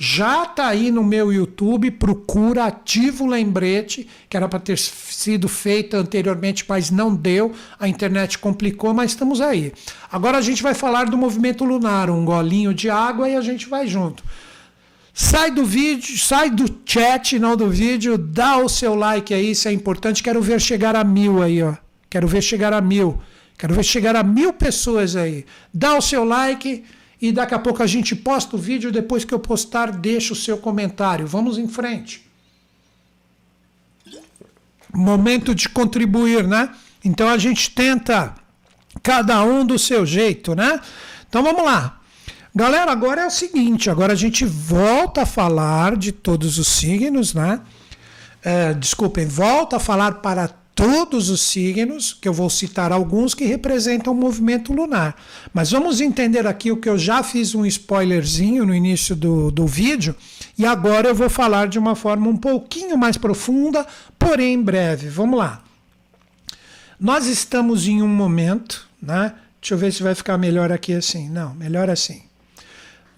Já 0.00 0.44
está 0.44 0.68
aí 0.68 0.92
no 0.92 1.02
meu 1.02 1.32
YouTube, 1.32 1.90
procura, 1.90 2.66
ativa 2.66 3.24
o 3.24 3.26
lembrete, 3.26 4.08
que 4.30 4.36
era 4.36 4.48
para 4.48 4.60
ter 4.60 4.78
sido 4.78 5.48
feita 5.48 5.96
anteriormente, 5.96 6.64
mas 6.68 6.88
não 6.88 7.12
deu, 7.12 7.52
a 7.80 7.88
internet 7.88 8.38
complicou, 8.38 8.94
mas 8.94 9.10
estamos 9.10 9.40
aí. 9.40 9.72
Agora 10.12 10.38
a 10.38 10.40
gente 10.40 10.62
vai 10.62 10.72
falar 10.72 11.06
do 11.06 11.18
movimento 11.18 11.64
lunar, 11.64 12.10
um 12.10 12.24
golinho 12.24 12.72
de 12.72 12.88
água 12.88 13.28
e 13.28 13.34
a 13.34 13.40
gente 13.40 13.68
vai 13.68 13.88
junto. 13.88 14.22
Sai 15.20 15.50
do 15.50 15.64
vídeo, 15.64 16.16
sai 16.16 16.48
do 16.48 16.64
chat, 16.86 17.40
não 17.40 17.56
do 17.56 17.68
vídeo, 17.68 18.16
dá 18.16 18.56
o 18.58 18.68
seu 18.68 18.94
like 18.94 19.34
aí, 19.34 19.50
isso 19.50 19.66
é 19.66 19.72
importante. 19.72 20.22
Quero 20.22 20.40
ver 20.40 20.60
chegar 20.60 20.94
a 20.94 21.02
mil 21.02 21.42
aí, 21.42 21.60
ó. 21.60 21.74
Quero 22.08 22.28
ver 22.28 22.40
chegar 22.40 22.72
a 22.72 22.80
mil. 22.80 23.20
Quero 23.58 23.74
ver 23.74 23.82
chegar 23.82 24.14
a 24.14 24.22
mil 24.22 24.52
pessoas 24.52 25.16
aí. 25.16 25.44
Dá 25.74 25.98
o 25.98 26.00
seu 26.00 26.22
like 26.22 26.84
e 27.20 27.32
daqui 27.32 27.52
a 27.52 27.58
pouco 27.58 27.82
a 27.82 27.86
gente 27.88 28.14
posta 28.14 28.54
o 28.54 28.60
vídeo. 28.60 28.92
Depois 28.92 29.24
que 29.24 29.34
eu 29.34 29.40
postar, 29.40 29.90
deixa 29.90 30.32
o 30.32 30.36
seu 30.36 30.56
comentário. 30.56 31.26
Vamos 31.26 31.58
em 31.58 31.66
frente. 31.66 32.24
Momento 34.94 35.52
de 35.52 35.68
contribuir, 35.68 36.46
né? 36.46 36.72
Então 37.04 37.28
a 37.28 37.38
gente 37.38 37.72
tenta 37.72 38.36
cada 39.02 39.42
um 39.42 39.66
do 39.66 39.80
seu 39.80 40.06
jeito, 40.06 40.54
né? 40.54 40.80
Então 41.28 41.42
vamos 41.42 41.64
lá. 41.64 41.97
Galera, 42.58 42.90
agora 42.90 43.22
é 43.22 43.26
o 43.28 43.30
seguinte: 43.30 43.88
agora 43.88 44.14
a 44.14 44.16
gente 44.16 44.44
volta 44.44 45.22
a 45.22 45.26
falar 45.26 45.96
de 45.96 46.10
todos 46.10 46.58
os 46.58 46.66
signos, 46.66 47.32
né? 47.32 47.60
É, 48.42 48.74
desculpem, 48.74 49.28
volta 49.28 49.76
a 49.76 49.78
falar 49.78 50.14
para 50.14 50.48
todos 50.74 51.30
os 51.30 51.40
signos, 51.40 52.12
que 52.12 52.28
eu 52.28 52.32
vou 52.32 52.50
citar 52.50 52.90
alguns 52.90 53.32
que 53.32 53.44
representam 53.44 54.12
o 54.12 54.16
movimento 54.16 54.72
lunar. 54.72 55.14
Mas 55.54 55.70
vamos 55.70 56.00
entender 56.00 56.48
aqui 56.48 56.72
o 56.72 56.78
que 56.78 56.88
eu 56.88 56.98
já 56.98 57.22
fiz 57.22 57.54
um 57.54 57.64
spoilerzinho 57.64 58.66
no 58.66 58.74
início 58.74 59.14
do, 59.14 59.52
do 59.52 59.64
vídeo, 59.64 60.16
e 60.58 60.66
agora 60.66 61.10
eu 61.10 61.14
vou 61.14 61.30
falar 61.30 61.68
de 61.68 61.78
uma 61.78 61.94
forma 61.94 62.28
um 62.28 62.36
pouquinho 62.36 62.98
mais 62.98 63.16
profunda, 63.16 63.86
porém 64.18 64.60
breve. 64.60 65.08
Vamos 65.08 65.38
lá. 65.38 65.62
Nós 66.98 67.28
estamos 67.28 67.86
em 67.86 68.02
um 68.02 68.08
momento, 68.08 68.88
né? 69.00 69.32
Deixa 69.60 69.74
eu 69.74 69.78
ver 69.78 69.92
se 69.92 70.02
vai 70.02 70.16
ficar 70.16 70.36
melhor 70.36 70.72
aqui 70.72 70.92
assim. 70.92 71.30
Não, 71.30 71.54
melhor 71.54 71.88
assim. 71.88 72.27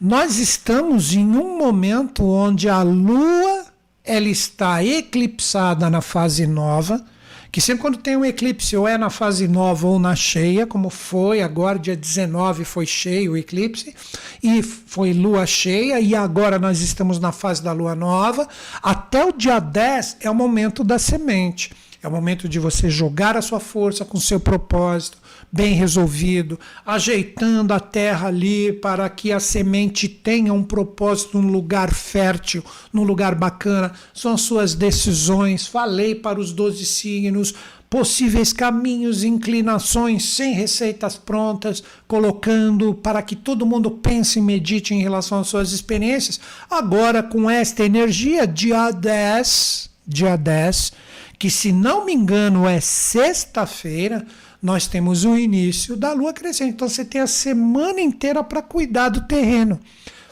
Nós 0.00 0.38
estamos 0.38 1.12
em 1.12 1.26
um 1.26 1.58
momento 1.58 2.24
onde 2.24 2.70
a 2.70 2.80
Lua 2.80 3.66
ela 4.02 4.28
está 4.30 4.82
eclipsada 4.82 5.90
na 5.90 6.00
fase 6.00 6.46
nova, 6.46 7.04
que 7.52 7.60
sempre 7.60 7.82
quando 7.82 7.98
tem 7.98 8.16
um 8.16 8.24
eclipse 8.24 8.74
ou 8.74 8.88
é 8.88 8.96
na 8.96 9.10
fase 9.10 9.46
nova 9.46 9.86
ou 9.86 9.98
na 9.98 10.16
cheia, 10.16 10.66
como 10.66 10.88
foi 10.88 11.42
agora, 11.42 11.78
dia 11.78 11.94
19 11.94 12.64
foi 12.64 12.86
cheio 12.86 13.32
o 13.32 13.36
eclipse, 13.36 13.94
e 14.42 14.62
foi 14.62 15.12
lua 15.12 15.44
cheia, 15.44 16.00
e 16.00 16.14
agora 16.14 16.58
nós 16.58 16.80
estamos 16.80 17.20
na 17.20 17.30
fase 17.30 17.62
da 17.62 17.72
lua 17.72 17.94
nova, 17.94 18.48
até 18.82 19.22
o 19.22 19.32
dia 19.32 19.60
10 19.60 20.16
é 20.20 20.30
o 20.30 20.34
momento 20.34 20.82
da 20.82 20.98
semente. 20.98 21.72
É 22.02 22.08
o 22.08 22.10
momento 22.10 22.48
de 22.48 22.58
você 22.58 22.88
jogar 22.88 23.36
a 23.36 23.42
sua 23.42 23.60
força 23.60 24.02
com 24.06 24.18
seu 24.18 24.40
propósito, 24.40 25.18
bem 25.52 25.74
resolvido, 25.74 26.58
ajeitando 26.86 27.74
a 27.74 27.80
terra 27.80 28.28
ali 28.28 28.72
para 28.72 29.08
que 29.08 29.32
a 29.32 29.40
semente 29.40 30.08
tenha 30.08 30.52
um 30.52 30.62
propósito 30.62 31.40
num 31.40 31.50
lugar 31.50 31.92
fértil, 31.92 32.64
num 32.92 33.02
lugar 33.02 33.34
bacana. 33.34 33.92
São 34.14 34.34
as 34.34 34.42
suas 34.42 34.74
decisões. 34.74 35.66
Falei 35.66 36.14
para 36.14 36.38
os 36.38 36.52
12 36.52 36.86
signos 36.86 37.54
possíveis 37.90 38.52
caminhos, 38.52 39.24
inclinações, 39.24 40.24
sem 40.24 40.54
receitas 40.54 41.16
prontas, 41.16 41.82
colocando 42.06 42.94
para 42.94 43.20
que 43.20 43.34
todo 43.34 43.66
mundo 43.66 43.90
pense 43.90 44.38
e 44.38 44.42
medite 44.42 44.94
em 44.94 45.02
relação 45.02 45.40
às 45.40 45.48
suas 45.48 45.72
experiências. 45.72 46.38
Agora, 46.70 47.20
com 47.20 47.50
esta 47.50 47.84
energia, 47.84 48.46
dia 48.46 48.92
10, 48.92 49.90
dia 50.06 50.36
10, 50.36 50.92
que 51.40 51.48
se 51.48 51.72
não 51.72 52.04
me 52.04 52.12
engano 52.12 52.68
é 52.68 52.80
sexta-feira, 52.80 54.26
nós 54.62 54.86
temos 54.86 55.24
o 55.24 55.38
início 55.38 55.96
da 55.96 56.12
lua 56.12 56.34
crescente. 56.34 56.74
Então 56.74 56.86
você 56.86 57.02
tem 57.02 57.18
a 57.18 57.26
semana 57.26 57.98
inteira 57.98 58.44
para 58.44 58.60
cuidar 58.60 59.08
do 59.08 59.22
terreno, 59.22 59.80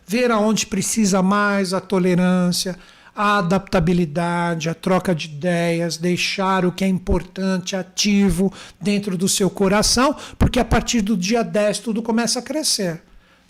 ver 0.06 0.30
aonde 0.30 0.66
precisa 0.66 1.22
mais, 1.22 1.72
a 1.72 1.80
tolerância, 1.80 2.76
a 3.16 3.38
adaptabilidade, 3.38 4.68
a 4.68 4.74
troca 4.74 5.14
de 5.14 5.28
ideias, 5.28 5.96
deixar 5.96 6.66
o 6.66 6.72
que 6.72 6.84
é 6.84 6.88
importante 6.88 7.74
ativo 7.74 8.52
dentro 8.78 9.16
do 9.16 9.30
seu 9.30 9.48
coração, 9.48 10.14
porque 10.38 10.60
a 10.60 10.64
partir 10.64 11.00
do 11.00 11.16
dia 11.16 11.42
10 11.42 11.78
tudo 11.78 12.02
começa 12.02 12.40
a 12.40 12.42
crescer. 12.42 13.00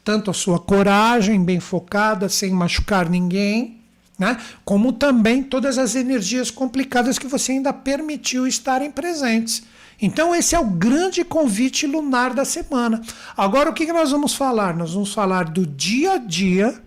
Tanto 0.05 0.31
a 0.31 0.35
sua 0.35 0.61
coragem 0.61 1.43
bem 1.45 1.59
focada, 1.59 2.29
sem 2.29 2.53
machucar 2.53 3.11
ninguém, 3.11 3.78
né? 4.19 4.37
como 4.65 4.93
também 4.93 5.43
todas 5.43 5.79
as 5.79 5.95
energias 5.95 6.51
complicadas 6.51 7.19
que 7.19 7.27
você 7.27 7.53
ainda 7.53 7.73
permitiu 7.73 8.47
estarem 8.47 8.91
presentes. 8.91 9.63
Então, 10.01 10.35
esse 10.35 10.55
é 10.55 10.59
o 10.59 10.65
grande 10.65 11.25
convite 11.25 11.87
lunar 11.87 12.33
da 12.33 12.45
semana. 12.45 13.01
Agora, 13.37 13.71
o 13.71 13.73
que 13.73 13.93
nós 13.93 14.11
vamos 14.11 14.35
falar? 14.35 14.77
Nós 14.77 14.93
vamos 14.93 15.13
falar 15.13 15.45
do 15.45 15.67
dia 15.67 16.13
a 16.13 16.19
dia, 16.19 16.81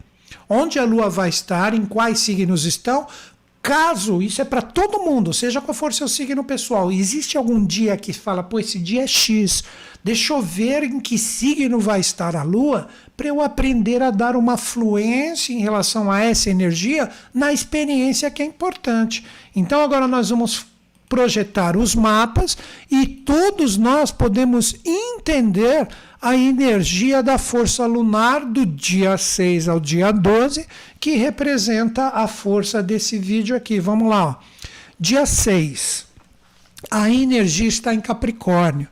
onde 0.48 0.80
a 0.80 0.86
Lua 0.86 1.10
vai 1.10 1.30
estar, 1.30 1.74
em 1.74 1.86
quais 1.86 2.20
signos 2.20 2.66
estão. 2.66 3.08
Caso, 3.62 4.22
isso 4.22 4.42
é 4.42 4.46
para 4.46 4.62
todo 4.62 5.04
mundo, 5.04 5.34
seja 5.34 5.62
qual 5.62 5.74
for 5.74 5.94
seu 5.94 6.08
signo 6.08 6.44
pessoal, 6.44 6.92
existe 6.92 7.38
algum 7.38 7.64
dia 7.64 7.96
que 7.96 8.12
fala, 8.12 8.42
pô, 8.42 8.60
esse 8.60 8.80
dia 8.80 9.04
é 9.04 9.08
X, 9.08 9.64
deixa 10.04 10.34
eu 10.34 10.42
ver 10.42 10.84
em 10.84 11.00
que 11.00 11.16
signo 11.16 11.80
vai 11.80 12.00
estar 12.00 12.36
a 12.36 12.42
Lua, 12.42 12.88
para 13.22 13.28
eu 13.28 13.40
aprender 13.40 14.02
a 14.02 14.10
dar 14.10 14.36
uma 14.36 14.58
fluência 14.58 15.54
em 15.54 15.60
relação 15.60 16.10
a 16.10 16.22
essa 16.22 16.50
energia 16.50 17.08
na 17.32 17.54
experiência 17.54 18.32
que 18.32 18.42
é 18.42 18.46
importante. 18.48 19.24
Então, 19.56 19.80
agora 19.80 20.08
nós 20.08 20.32
vamos 20.32 20.66
projetar 21.08 21.78
os 21.78 21.94
mapas 21.94 22.58
e 22.90 23.06
todos 23.06 23.78
nós 23.78 24.10
podemos 24.10 24.76
entender 24.84 25.88
a 26.20 26.36
energia 26.36 27.22
da 27.22 27.38
força 27.38 27.86
lunar 27.86 28.44
do 28.44 28.66
dia 28.66 29.16
6 29.16 29.70
ao 29.70 29.80
dia 29.80 30.12
12, 30.12 30.66
que 31.00 31.12
representa 31.12 32.08
a 32.08 32.28
força 32.28 32.82
desse 32.82 33.20
vídeo 33.20 33.56
aqui. 33.56 33.80
Vamos 33.80 34.10
lá. 34.10 34.40
Dia 35.00 35.28
6, 35.28 36.08
a 36.90 37.08
energia 37.08 37.68
está 37.68 37.94
em 37.94 38.02
Capricórnio. 38.02 38.88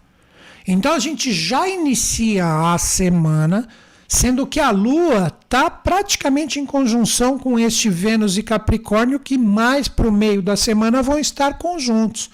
Então 0.67 0.93
a 0.93 0.99
gente 0.99 1.33
já 1.33 1.67
inicia 1.67 2.45
a 2.45 2.77
semana 2.77 3.67
sendo 4.11 4.47
que 4.47 4.59
a 4.59 4.71
Lua 4.71 5.27
está 5.27 5.69
praticamente 5.69 6.59
em 6.59 6.65
conjunção 6.65 7.37
com 7.37 7.59
este 7.59 7.91
Vênus 7.91 8.39
e 8.39 8.43
Capricórnio, 8.43 9.19
que 9.19 9.37
mais 9.37 9.87
para 9.87 10.07
o 10.07 10.11
meio 10.11 10.41
da 10.41 10.57
semana 10.57 11.03
vão 11.03 11.19
estar 11.19 11.59
conjuntos. 11.59 12.31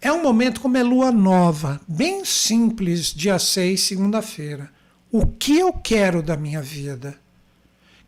É 0.00 0.12
um 0.12 0.20
momento 0.20 0.60
como 0.60 0.76
é 0.76 0.82
lua 0.82 1.12
nova, 1.12 1.80
bem 1.86 2.24
simples, 2.24 3.14
dia 3.14 3.38
6, 3.38 3.80
segunda-feira. 3.80 4.68
O 5.10 5.24
que 5.24 5.56
eu 5.56 5.72
quero 5.72 6.20
da 6.22 6.36
minha 6.36 6.60
vida? 6.60 7.16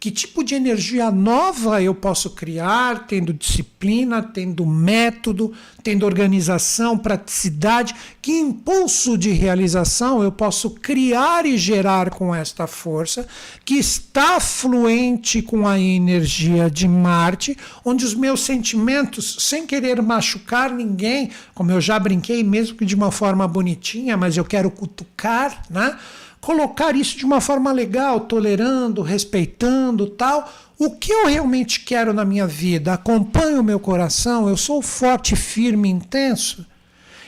Que 0.01 0.13
tipo 0.13 0.45
de 0.45 0.55
energia 0.55 1.11
nova 1.11 1.83
eu 1.83 1.93
posso 1.93 2.31
criar, 2.31 3.09
tendo 3.09 3.33
disciplina, 3.33 4.23
tendo 4.23 4.65
método, 4.65 5.53
tendo 5.83 6.07
organização, 6.07 6.97
praticidade? 6.97 7.97
Que 8.23 8.31
impulso 8.31 9.19
de 9.19 9.31
realização 9.31 10.23
eu 10.23 10.31
posso 10.31 10.71
criar 10.71 11.45
e 11.47 11.59
gerar 11.59 12.11
com 12.11 12.33
esta 12.33 12.69
força, 12.69 13.27
que 13.65 13.75
está 13.75 14.39
fluente 14.39 15.43
com 15.43 15.67
a 15.67 15.77
energia 15.81 16.71
de 16.71 16.87
Marte, 16.87 17.57
onde 17.85 18.05
os 18.05 18.15
meus 18.15 18.43
sentimentos, 18.43 19.39
sem 19.41 19.67
querer 19.67 20.01
machucar 20.01 20.73
ninguém, 20.73 21.31
como 21.57 21.73
eu 21.73 21.81
já 21.81 21.99
brinquei, 21.99 22.45
mesmo 22.45 22.77
que 22.77 22.85
de 22.85 22.95
uma 22.95 23.11
forma 23.11 23.49
bonitinha, 23.49 24.17
mas 24.17 24.37
eu 24.37 24.45
quero 24.45 24.71
cutucar, 24.71 25.65
né? 25.69 25.99
Colocar 26.41 26.95
isso 26.95 27.17
de 27.17 27.25
uma 27.25 27.41
forma 27.41 27.73
legal, 27.73 28.21
tolerando, 28.21 29.03
respeitando, 29.03 30.07
tal. 30.07 30.51
O 30.79 30.91
que 30.93 31.13
eu 31.13 31.27
realmente 31.27 31.81
quero 31.81 32.13
na 32.13 32.25
minha 32.25 32.47
vida? 32.47 32.93
Acompanho 32.93 33.61
o 33.61 33.65
meu 33.65 33.81
coração? 33.81 34.49
Eu 34.49 34.57
sou 34.57 34.81
forte, 34.81 35.35
firme, 35.35 35.89
intenso? 35.89 36.65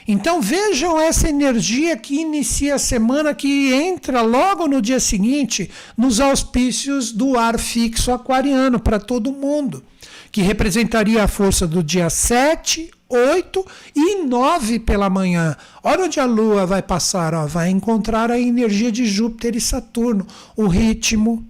Então 0.07 0.41
vejam 0.41 0.99
essa 0.99 1.29
energia 1.29 1.95
que 1.95 2.19
inicia 2.19 2.75
a 2.75 2.79
semana, 2.79 3.33
que 3.33 3.71
entra 3.73 4.21
logo 4.21 4.67
no 4.67 4.81
dia 4.81 4.99
seguinte 4.99 5.69
nos 5.95 6.19
auspícios 6.19 7.11
do 7.11 7.37
ar 7.37 7.59
fixo 7.59 8.11
aquariano 8.11 8.79
para 8.79 8.99
todo 8.99 9.31
mundo, 9.31 9.83
que 10.31 10.41
representaria 10.41 11.23
a 11.23 11.27
força 11.27 11.67
do 11.67 11.83
dia 11.83 12.09
7, 12.09 12.91
8 13.11 13.65
e 13.95 14.23
9 14.23 14.79
pela 14.79 15.09
manhã. 15.09 15.55
Olha 15.83 16.05
onde 16.05 16.19
a 16.19 16.25
Lua 16.25 16.65
vai 16.65 16.81
passar, 16.81 17.33
ó, 17.33 17.45
vai 17.45 17.69
encontrar 17.69 18.31
a 18.31 18.39
energia 18.39 18.91
de 18.91 19.05
Júpiter 19.05 19.55
e 19.55 19.61
Saturno, 19.61 20.25
o 20.55 20.67
ritmo, 20.67 21.45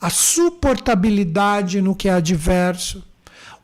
a 0.00 0.10
suportabilidade 0.10 1.80
no 1.80 1.94
que 1.94 2.08
é 2.08 2.12
adverso, 2.12 3.04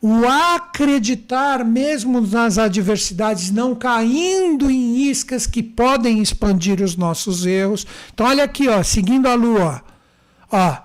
o 0.01 0.25
acreditar 0.25 1.65
mesmo 1.65 2.21
nas 2.21 2.57
adversidades, 2.57 3.51
não 3.51 3.75
caindo 3.75 4.71
em 4.71 5.09
iscas 5.09 5.45
que 5.45 5.61
podem 5.61 6.21
expandir 6.21 6.81
os 6.81 6.95
nossos 6.95 7.45
erros. 7.45 7.85
Então 8.13 8.25
olha 8.25 8.43
aqui, 8.43 8.69
ó, 8.69 8.81
seguindo 8.81 9.27
a 9.27 9.33
Lua, 9.33 9.81
ó, 10.51 10.77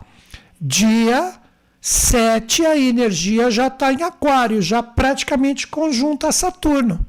dia 0.60 1.35
7, 1.86 2.65
a 2.65 2.78
energia 2.78 3.51
já 3.51 3.66
está 3.66 3.93
em 3.93 4.02
Aquário, 4.02 4.62
já 4.62 4.82
praticamente 4.82 5.66
conjunta 5.66 6.28
a 6.28 6.32
Saturno. 6.32 7.05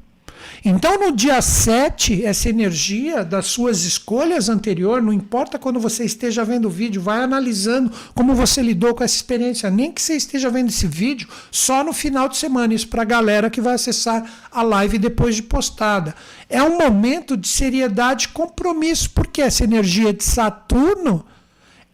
Então, 0.62 1.00
no 1.00 1.12
dia 1.16 1.40
7, 1.40 2.22
essa 2.26 2.50
energia 2.50 3.24
das 3.24 3.46
suas 3.46 3.84
escolhas 3.84 4.50
anteriores, 4.50 5.02
não 5.02 5.14
importa 5.14 5.58
quando 5.58 5.80
você 5.80 6.04
esteja 6.04 6.44
vendo 6.44 6.66
o 6.66 6.70
vídeo, 6.70 7.00
vai 7.00 7.22
analisando 7.22 7.90
como 8.14 8.34
você 8.34 8.60
lidou 8.60 8.94
com 8.94 9.02
essa 9.02 9.16
experiência. 9.16 9.70
Nem 9.70 9.90
que 9.90 10.02
você 10.02 10.14
esteja 10.14 10.50
vendo 10.50 10.68
esse 10.68 10.86
vídeo 10.86 11.26
só 11.50 11.82
no 11.82 11.94
final 11.94 12.28
de 12.28 12.36
semana. 12.36 12.74
Isso 12.74 12.88
para 12.88 13.00
a 13.00 13.06
galera 13.06 13.48
que 13.48 13.62
vai 13.62 13.76
acessar 13.76 14.30
a 14.52 14.60
live 14.60 14.98
depois 14.98 15.36
de 15.36 15.42
postada. 15.42 16.14
É 16.50 16.62
um 16.62 16.76
momento 16.76 17.34
de 17.34 17.48
seriedade 17.48 18.26
e 18.26 18.28
compromisso, 18.28 19.08
porque 19.14 19.40
essa 19.40 19.64
energia 19.64 20.12
de 20.12 20.22
Saturno 20.22 21.24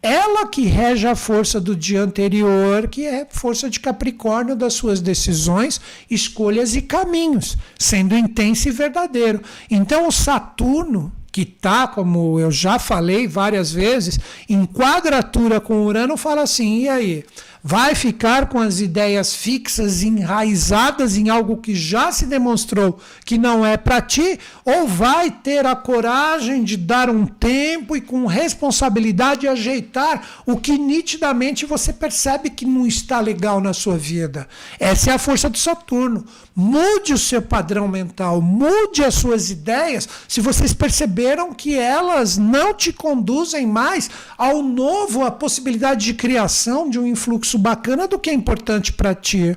ela 0.03 0.45
que 0.47 0.63
rege 0.63 1.07
a 1.07 1.15
força 1.15 1.61
do 1.61 1.73
dia 1.73 2.01
anterior, 2.01 2.89
que 2.89 3.05
é 3.05 3.25
força 3.29 3.69
de 3.69 3.79
Capricórnio 3.79 4.53
das 4.53 4.73
suas 4.73 4.99
decisões, 4.99 5.79
escolhas 6.11 6.75
e 6.75 6.81
caminhos, 6.81 7.57
sendo 7.79 8.13
intenso 8.13 8.67
e 8.67 8.71
verdadeiro. 8.71 9.41
Então, 9.71 10.05
o 10.05 10.11
Saturno, 10.11 11.09
que 11.31 11.43
está, 11.43 11.87
como 11.87 12.37
eu 12.37 12.51
já 12.51 12.77
falei 12.77 13.29
várias 13.29 13.71
vezes, 13.71 14.19
em 14.49 14.65
quadratura 14.65 15.61
com 15.61 15.85
Urano, 15.85 16.17
fala 16.17 16.41
assim: 16.41 16.81
e 16.81 16.89
aí? 16.89 17.25
Vai 17.65 17.95
ficar 17.95 18.49
com 18.49 18.59
as 18.59 18.81
ideias 18.81 19.33
fixas, 19.33 20.03
enraizadas 20.03 21.15
em 21.15 21.29
algo 21.29 21.57
que 21.57 21.73
já 21.73 22.11
se 22.11 22.25
demonstrou 22.25 22.99
que 23.23 23.37
não 23.37 23.65
é 23.65 23.77
para 23.77 24.01
ti, 24.01 24.37
ou 24.65 24.85
vai 24.85 25.31
ter 25.31 25.65
a 25.65 25.73
coragem 25.73 26.61
de 26.61 26.75
dar 26.75 27.09
um 27.09 27.25
tempo 27.25 27.95
e 27.95 28.01
com 28.01 28.25
responsabilidade 28.25 29.47
ajeitar 29.47 30.27
o 30.45 30.57
que 30.57 30.77
nitidamente 30.77 31.65
você 31.65 31.93
percebe 31.93 32.49
que 32.49 32.65
não 32.65 32.85
está 32.85 33.21
legal 33.21 33.61
na 33.61 33.71
sua 33.71 33.97
vida. 33.97 34.45
Essa 34.77 35.11
é 35.11 35.13
a 35.13 35.19
força 35.19 35.49
do 35.49 35.57
Saturno. 35.57 36.25
Mude 36.53 37.13
o 37.13 37.17
seu 37.17 37.41
padrão 37.41 37.87
mental, 37.87 38.41
mude 38.41 39.03
as 39.03 39.15
suas 39.15 39.49
ideias, 39.49 40.07
se 40.27 40.39
vocês 40.39 40.71
perceberam 40.71 41.53
que 41.53 41.75
elas 41.75 42.37
não 42.37 42.73
te 42.73 42.93
conduzem 42.93 43.65
mais 43.65 44.09
ao 44.37 44.61
novo, 44.61 45.23
a 45.23 45.31
possibilidade 45.31 46.05
de 46.05 46.13
criação 46.13 46.89
de 46.89 46.99
um 46.99 47.07
influxo 47.07 47.52
bacana 47.57 48.07
do 48.07 48.19
que 48.19 48.29
é 48.29 48.33
importante 48.33 48.93
para 48.93 49.13
ti. 49.15 49.55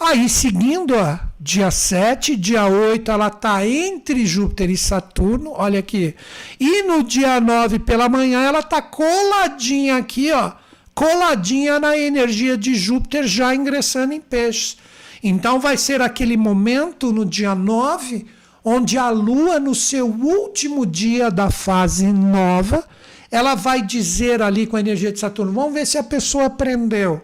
Aí, 0.00 0.28
seguindo 0.28 0.96
a 0.96 1.20
dia 1.40 1.70
7, 1.70 2.36
dia 2.36 2.66
8, 2.66 3.10
ela 3.10 3.28
está 3.28 3.66
entre 3.66 4.26
Júpiter 4.26 4.70
e 4.70 4.76
Saturno, 4.76 5.52
olha 5.54 5.80
aqui. 5.80 6.14
E 6.58 6.82
no 6.82 7.02
dia 7.02 7.40
9 7.40 7.80
pela 7.80 8.08
manhã, 8.08 8.42
ela 8.42 8.60
está 8.60 8.80
coladinha 8.80 9.96
aqui, 9.96 10.30
ó, 10.32 10.52
coladinha 10.94 11.78
na 11.78 11.96
energia 11.96 12.56
de 12.56 12.74
Júpiter 12.74 13.26
já 13.26 13.54
ingressando 13.54 14.12
em 14.12 14.20
peixes. 14.20 14.76
Então 15.22 15.58
vai 15.58 15.76
ser 15.76 16.00
aquele 16.00 16.36
momento 16.36 17.12
no 17.12 17.24
dia 17.24 17.54
9, 17.54 18.26
onde 18.64 18.98
a 18.98 19.10
Lua, 19.10 19.58
no 19.58 19.74
seu 19.74 20.06
último 20.06 20.84
dia 20.84 21.30
da 21.30 21.50
fase 21.50 22.12
nova, 22.12 22.84
ela 23.30 23.54
vai 23.54 23.82
dizer 23.82 24.42
ali 24.42 24.66
com 24.66 24.76
a 24.76 24.80
energia 24.80 25.12
de 25.12 25.18
Saturno: 25.18 25.52
vamos 25.52 25.74
ver 25.74 25.86
se 25.86 25.98
a 25.98 26.02
pessoa 26.02 26.46
aprendeu. 26.46 27.22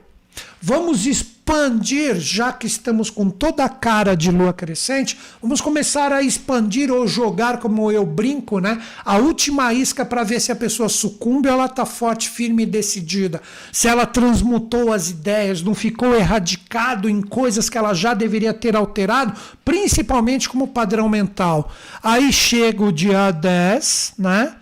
Vamos 0.61 1.07
expandir, 1.07 2.19
já 2.19 2.51
que 2.51 2.67
estamos 2.67 3.11
com 3.11 3.29
toda 3.29 3.65
a 3.65 3.69
cara 3.69 4.17
de 4.17 4.31
lua 4.31 4.53
crescente, 4.53 5.17
vamos 5.41 5.61
começar 5.61 6.11
a 6.11 6.23
expandir 6.23 6.91
ou 6.91 7.07
jogar, 7.07 7.59
como 7.59 7.93
eu 7.93 8.05
brinco, 8.05 8.59
né? 8.59 8.81
A 9.05 9.19
última 9.19 9.75
isca 9.75 10.07
para 10.07 10.25
ver 10.25 10.41
se 10.41 10.51
a 10.51 10.57
pessoa 10.57 10.89
sucumbe 10.89 11.49
ou 11.49 11.55
ela 11.55 11.67
está 11.67 11.85
forte, 11.85 12.31
firme 12.31 12.63
e 12.63 12.67
decidida. 12.67 13.43
Se 13.71 13.87
ela 13.87 14.07
transmutou 14.07 14.91
as 14.91 15.11
ideias, 15.11 15.63
não 15.63 15.75
ficou 15.75 16.15
erradicado 16.15 17.09
em 17.11 17.21
coisas 17.21 17.69
que 17.69 17.77
ela 17.77 17.93
já 17.93 18.15
deveria 18.15 18.55
ter 18.55 18.75
alterado, 18.75 19.39
principalmente 19.65 20.49
como 20.49 20.69
padrão 20.69 21.09
mental. 21.11 21.71
Aí 22.03 22.33
chega 22.33 22.83
o 22.83 22.91
dia 22.91 23.31
10, 23.31 24.15
né? 24.19 24.55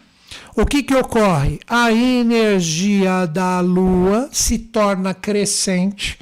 O 0.54 0.66
que, 0.66 0.82
que 0.82 0.94
ocorre? 0.94 1.60
A 1.66 1.90
energia 1.90 3.26
da 3.26 3.60
Lua 3.60 4.28
se 4.30 4.58
torna 4.58 5.14
crescente, 5.14 6.18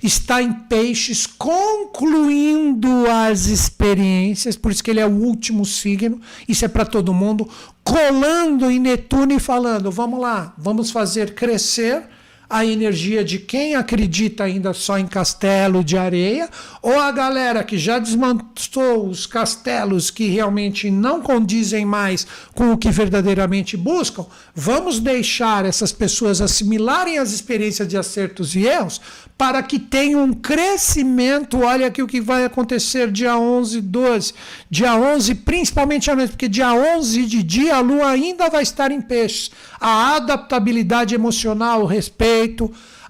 está 0.00 0.40
em 0.40 0.52
peixes, 0.52 1.26
concluindo 1.26 2.88
as 3.10 3.46
experiências, 3.46 4.56
por 4.56 4.70
isso 4.70 4.84
que 4.84 4.90
ele 4.92 5.00
é 5.00 5.06
o 5.06 5.10
último 5.10 5.64
signo, 5.64 6.20
isso 6.48 6.64
é 6.64 6.68
para 6.68 6.84
todo 6.84 7.12
mundo, 7.12 7.48
colando 7.82 8.70
em 8.70 8.78
Netuno 8.78 9.32
e 9.32 9.40
falando: 9.40 9.90
vamos 9.90 10.20
lá, 10.20 10.54
vamos 10.56 10.92
fazer 10.92 11.34
crescer 11.34 12.04
a 12.52 12.66
energia 12.66 13.24
de 13.24 13.38
quem 13.38 13.74
acredita 13.74 14.44
ainda 14.44 14.74
só 14.74 14.98
em 14.98 15.06
castelo 15.06 15.82
de 15.82 15.96
areia, 15.96 16.50
ou 16.82 17.00
a 17.00 17.10
galera 17.10 17.64
que 17.64 17.78
já 17.78 17.98
desmantou 17.98 19.08
os 19.08 19.24
castelos 19.24 20.10
que 20.10 20.26
realmente 20.26 20.90
não 20.90 21.22
condizem 21.22 21.86
mais 21.86 22.26
com 22.54 22.70
o 22.70 22.76
que 22.76 22.90
verdadeiramente 22.90 23.74
buscam, 23.74 24.26
vamos 24.54 25.00
deixar 25.00 25.64
essas 25.64 25.92
pessoas 25.92 26.42
assimilarem 26.42 27.16
as 27.16 27.32
experiências 27.32 27.88
de 27.88 27.96
acertos 27.96 28.54
e 28.54 28.66
erros 28.66 29.00
para 29.38 29.62
que 29.62 29.78
tenha 29.78 30.18
um 30.18 30.34
crescimento. 30.34 31.60
Olha 31.62 31.86
aqui 31.86 32.02
o 32.02 32.06
que 32.06 32.20
vai 32.20 32.44
acontecer 32.44 33.10
dia 33.10 33.36
11, 33.36 33.80
12. 33.80 34.34
Dia 34.70 34.94
11, 34.94 35.36
principalmente 35.36 36.10
à 36.10 36.14
noite, 36.14 36.30
porque 36.30 36.48
dia 36.48 36.72
11 36.74 37.24
de 37.24 37.42
dia 37.42 37.76
a 37.76 37.80
lua 37.80 38.10
ainda 38.10 38.50
vai 38.50 38.62
estar 38.62 38.90
em 38.90 39.00
peixes. 39.00 39.50
A 39.80 40.16
adaptabilidade 40.16 41.14
emocional, 41.14 41.82
o 41.82 41.86
respeito, 41.86 42.41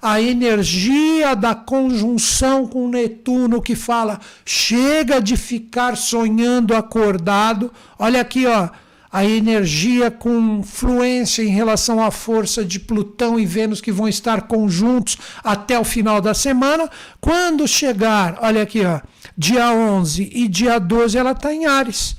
a 0.01 0.21
energia 0.21 1.35
da 1.35 1.55
conjunção 1.55 2.67
com 2.67 2.89
Netuno 2.89 3.61
que 3.61 3.75
fala: 3.75 4.19
chega 4.45 5.21
de 5.21 5.37
ficar 5.37 5.95
sonhando 5.95 6.75
acordado. 6.75 7.71
Olha 7.97 8.21
aqui, 8.21 8.45
ó 8.45 8.69
a 9.13 9.23
energia 9.23 10.09
com 10.09 10.63
fluência 10.63 11.43
em 11.43 11.49
relação 11.49 12.03
à 12.03 12.09
força 12.09 12.65
de 12.65 12.79
Plutão 12.79 13.39
e 13.39 13.45
Vênus 13.45 13.79
que 13.79 13.91
vão 13.91 14.07
estar 14.07 14.47
conjuntos 14.47 15.19
até 15.43 15.77
o 15.77 15.83
final 15.83 16.19
da 16.19 16.33
semana. 16.33 16.89
Quando 17.21 17.67
chegar, 17.67 18.39
olha 18.41 18.63
aqui, 18.63 18.83
ó, 18.83 19.01
dia 19.37 19.71
11 19.71 20.31
e 20.33 20.47
dia 20.47 20.79
12, 20.79 21.15
ela 21.15 21.33
está 21.33 21.53
em 21.53 21.67
Ares. 21.67 22.15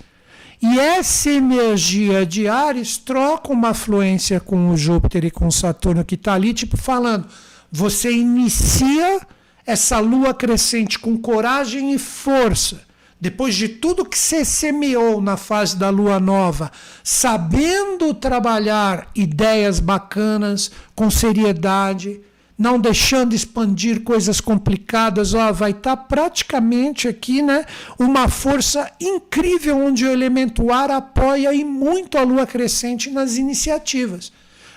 E 0.66 0.81
essa 0.81 1.28
energia 1.28 2.24
de 2.24 2.49
Ares 2.49 2.97
troca 2.97 3.53
uma 3.53 3.74
fluência 3.74 4.41
com 4.41 4.70
o 4.70 4.77
Júpiter 4.78 5.23
e 5.23 5.31
com 5.31 5.51
Saturno 5.51 6.03
que 6.03 6.15
está 6.15 6.32
ali, 6.32 6.55
tipo 6.55 6.78
falando, 6.78 7.28
você 7.70 8.11
inicia 8.11 9.20
essa 9.66 9.99
lua 9.99 10.32
crescente 10.32 10.99
com 10.99 11.19
coragem 11.19 11.93
e 11.93 11.99
força. 11.99 12.81
Depois 13.20 13.55
de 13.55 13.69
tudo 13.69 14.07
que 14.07 14.19
você 14.19 14.43
semeou 14.43 15.20
na 15.20 15.36
fase 15.36 15.77
da 15.77 15.91
lua 15.91 16.19
nova, 16.19 16.73
sabendo 17.03 18.15
trabalhar 18.15 19.11
ideias 19.15 19.78
bacanas, 19.81 20.70
com 20.95 21.11
seriedade, 21.11 22.23
não 22.56 22.78
deixando 22.78 23.35
expandir 23.35 24.02
coisas 24.02 24.40
complicadas, 24.40 25.35
ó, 25.35 25.52
vai 25.52 25.72
estar 25.72 25.97
tá 25.97 26.02
praticamente 26.02 27.09
aqui, 27.09 27.43
né, 27.43 27.66
uma 27.98 28.28
força 28.28 28.90
incrível 29.01 29.78
onde 29.78 30.05
o 30.05 30.10
elemento 30.10 30.72
ar 30.72 30.90
apoia 30.90 31.52
e 31.52 31.64
muito 31.64 32.16
a 32.16 32.22
lua 32.22 32.47
crescente 32.47 33.10
nas 33.10 33.36
iniciativas. 33.36 34.32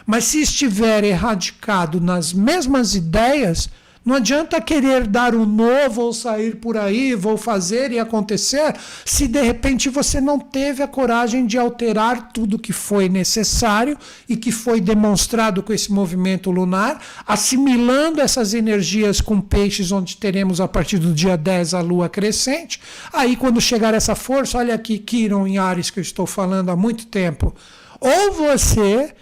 Mas 0.05 0.23
se 0.23 0.41
estiver 0.41 1.03
erradicado 1.03 1.99
nas 1.99 2.33
mesmas 2.33 2.95
ideias, 2.95 3.69
não 4.07 4.15
adianta 4.15 4.61
querer 4.61 5.05
dar 5.05 5.35
o 5.35 5.45
novo 5.45 6.03
ou 6.03 6.13
sair 6.13 6.55
por 6.55 6.77
aí, 6.77 7.13
vou 7.13 7.35
fazer 7.35 7.91
e 7.91 7.99
acontecer, 7.99 8.73
se 9.03 9.27
de 9.27 9.41
repente 9.41 9.89
você 9.89 10.21
não 10.21 10.39
teve 10.39 10.81
a 10.81 10.87
coragem 10.87 11.45
de 11.45 11.57
alterar 11.57 12.31
tudo 12.31 12.57
que 12.57 12.71
foi 12.71 13.09
necessário 13.09 13.97
e 14.29 14.37
que 14.37 14.49
foi 14.49 14.79
demonstrado 14.79 15.61
com 15.61 15.73
esse 15.73 15.91
movimento 15.91 16.49
lunar, 16.49 17.01
assimilando 17.27 18.21
essas 18.21 18.53
energias 18.53 19.19
com 19.19 19.41
peixes, 19.41 19.91
onde 19.91 20.15
teremos 20.15 20.61
a 20.61 20.69
partir 20.69 20.99
do 20.99 21.13
dia 21.13 21.35
10 21.35 21.73
a 21.73 21.81
lua 21.81 22.07
crescente. 22.07 22.79
Aí, 23.11 23.35
quando 23.35 23.59
chegar 23.59 23.93
essa 23.93 24.15
força, 24.15 24.57
olha 24.57 24.73
aqui, 24.73 24.99
Kiron 24.99 25.45
em 25.45 25.57
Ares, 25.57 25.89
que 25.89 25.99
eu 25.99 26.01
estou 26.01 26.25
falando 26.25 26.69
há 26.69 26.77
muito 26.77 27.07
tempo. 27.07 27.53
Ou 27.99 28.31
você 28.31 29.13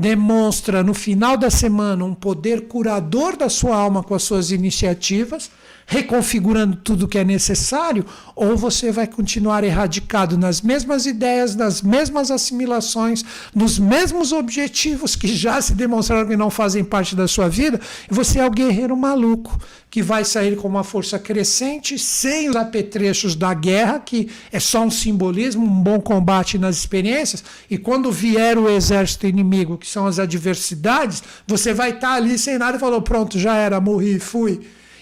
demonstra 0.00 0.82
no 0.82 0.94
final 0.94 1.36
da 1.36 1.50
semana 1.50 2.06
um 2.06 2.14
poder 2.14 2.62
curador 2.62 3.36
da 3.36 3.50
sua 3.50 3.76
alma 3.76 4.02
com 4.02 4.14
as 4.14 4.22
suas 4.22 4.50
iniciativas, 4.50 5.50
reconfigurando 5.90 6.76
tudo 6.76 7.08
que 7.08 7.18
é 7.18 7.24
necessário, 7.24 8.06
ou 8.36 8.56
você 8.56 8.92
vai 8.92 9.08
continuar 9.08 9.64
erradicado 9.64 10.38
nas 10.38 10.60
mesmas 10.60 11.04
ideias, 11.04 11.56
nas 11.56 11.82
mesmas 11.82 12.30
assimilações, 12.30 13.24
nos 13.52 13.76
mesmos 13.76 14.30
objetivos 14.30 15.16
que 15.16 15.26
já 15.26 15.60
se 15.60 15.74
demonstraram 15.74 16.28
que 16.28 16.36
não 16.36 16.48
fazem 16.48 16.84
parte 16.84 17.16
da 17.16 17.26
sua 17.26 17.48
vida, 17.48 17.80
e 18.08 18.14
você 18.14 18.38
é 18.38 18.46
o 18.46 18.50
guerreiro 18.52 18.96
maluco 18.96 19.58
que 19.90 20.00
vai 20.00 20.24
sair 20.24 20.54
com 20.54 20.68
uma 20.68 20.84
força 20.84 21.18
crescente, 21.18 21.98
sem 21.98 22.48
os 22.48 22.54
apetrechos 22.54 23.34
da 23.34 23.52
guerra, 23.52 23.98
que 23.98 24.28
é 24.52 24.60
só 24.60 24.84
um 24.84 24.90
simbolismo, 24.92 25.66
um 25.66 25.82
bom 25.82 26.00
combate 26.00 26.56
nas 26.56 26.76
experiências, 26.76 27.42
e 27.68 27.76
quando 27.76 28.12
vier 28.12 28.56
o 28.56 28.70
exército 28.70 29.26
inimigo, 29.26 29.76
que 29.76 29.88
são 29.88 30.06
as 30.06 30.20
adversidades, 30.20 31.20
você 31.48 31.74
vai 31.74 31.90
estar 31.90 32.12
ali 32.12 32.38
sem 32.38 32.58
nada 32.58 32.76
e 32.76 32.80
falou: 32.80 33.02
pronto, 33.02 33.36
já 33.36 33.56
era, 33.56 33.80
morri, 33.80 34.20
fui. 34.20 34.60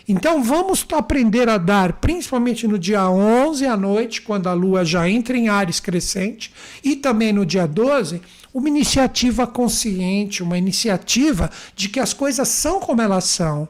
Então 0.09 0.43
vamos 0.43 0.87
aprender 0.93 1.51
a 1.51 1.59
dar, 1.59 1.93
principalmente 1.95 2.67
no 2.67 2.79
dia 2.79 3.11
11 3.11 3.67
à 3.67 3.77
noite, 3.77 4.23
quando 4.23 4.47
a 4.47 4.55
lua 4.55 4.83
já 4.83 5.07
entra 5.07 5.37
em 5.37 5.51
Ares 5.51 5.81
crescente, 5.81 6.51
e 6.83 6.97
também 6.97 7.31
no 7.31 7.45
dia 7.45 7.67
12, 7.67 8.23
uma 8.55 8.71
iniciativa 8.71 9.47
consciente, 9.47 10.43
uma 10.43 10.57
iniciativa 10.57 11.51
de 11.77 11.91
que 11.91 12.01
as 12.01 12.15
coisas 12.15 12.49
são 12.49 12.81
como 12.81 13.03
elas 13.03 13.25
são. 13.25 13.69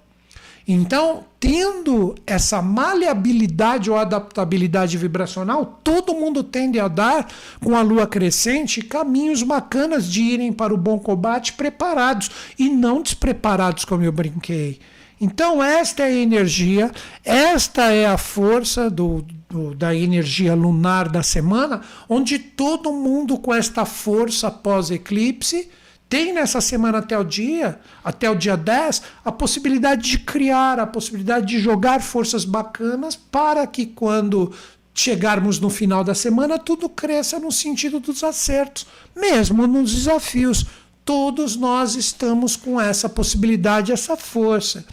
Então, 0.71 1.25
tendo 1.41 2.15
essa 2.25 2.63
maleabilidade 2.63 3.91
ou 3.91 3.97
adaptabilidade 3.97 4.97
vibracional, 4.97 5.81
todo 5.83 6.15
mundo 6.15 6.45
tende 6.45 6.79
a 6.79 6.87
dar, 6.87 7.27
com 7.61 7.75
a 7.75 7.83
lua 7.83 8.07
crescente, 8.07 8.83
caminhos 8.83 9.43
bacanas 9.43 10.09
de 10.09 10.23
irem 10.23 10.53
para 10.53 10.73
o 10.73 10.77
bom 10.77 11.01
combate 11.01 11.55
preparados 11.55 12.31
e 12.57 12.69
não 12.69 13.03
despreparados, 13.03 13.85
como 13.85 14.05
eu 14.05 14.13
brinquei. 14.13 14.79
Então, 15.21 15.63
esta 15.63 16.05
é 16.05 16.07
a 16.07 16.11
energia, 16.13 16.93
esta 17.25 17.91
é 17.93 18.07
a 18.07 18.17
força 18.17 18.89
do, 18.89 19.25
do, 19.49 19.75
da 19.75 19.95
energia 19.95 20.55
lunar 20.55 21.09
da 21.09 21.23
semana, 21.23 21.81
onde 22.09 22.39
todo 22.39 22.93
mundo 22.93 23.37
com 23.39 23.53
esta 23.53 23.85
força 23.85 24.51
pós-eclipse 24.51 25.69
tem 26.09 26.33
nessa 26.33 26.61
semana 26.61 26.99
até 26.99 27.19
o 27.19 27.25
dia, 27.25 27.79
até 28.03 28.31
o 28.31 28.35
dia 28.35 28.57
10, 28.57 29.03
a 29.25 29.31
possibilidade 29.31 30.09
de 30.09 30.19
criar, 30.19 30.79
a 30.79 30.87
possibilidade 30.87 31.47
de 31.47 31.59
jogar 31.59 32.01
forças 32.01 32.45
bacanas 32.47 33.15
para 33.15 33.67
que 33.67 33.85
quando 33.85 34.53
chegarmos 34.95 35.61
no 35.61 35.69
final 35.69 36.03
da 36.03 36.15
semana 36.15 36.59
tudo 36.59 36.89
cresça 36.89 37.39
no 37.39 37.53
sentido 37.53 38.01
dos 38.01 38.25
acertos, 38.25 38.87
mesmo 39.15 39.67
nos 39.67 39.95
desafios 39.95 40.65
todos 41.09 41.57
nós 41.57 41.95
estamos 41.95 42.55
com 42.55 42.79
essa 42.79 43.09
possibilidade, 43.09 43.93
essa 43.93 44.15
força. 44.15 44.85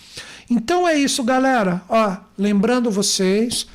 Então 0.50 0.88
é 0.88 0.98
isso, 0.98 1.22
galera. 1.26 1.84
Ó, 1.90 2.16
lembrando 2.38 2.90
vocês, 2.90 3.68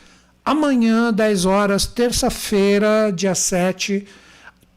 amanhã, 0.42 1.12
10 1.12 1.44
horas, 1.44 1.84
terça-feira, 1.84 3.12
dia 3.14 3.34
7, 3.34 4.06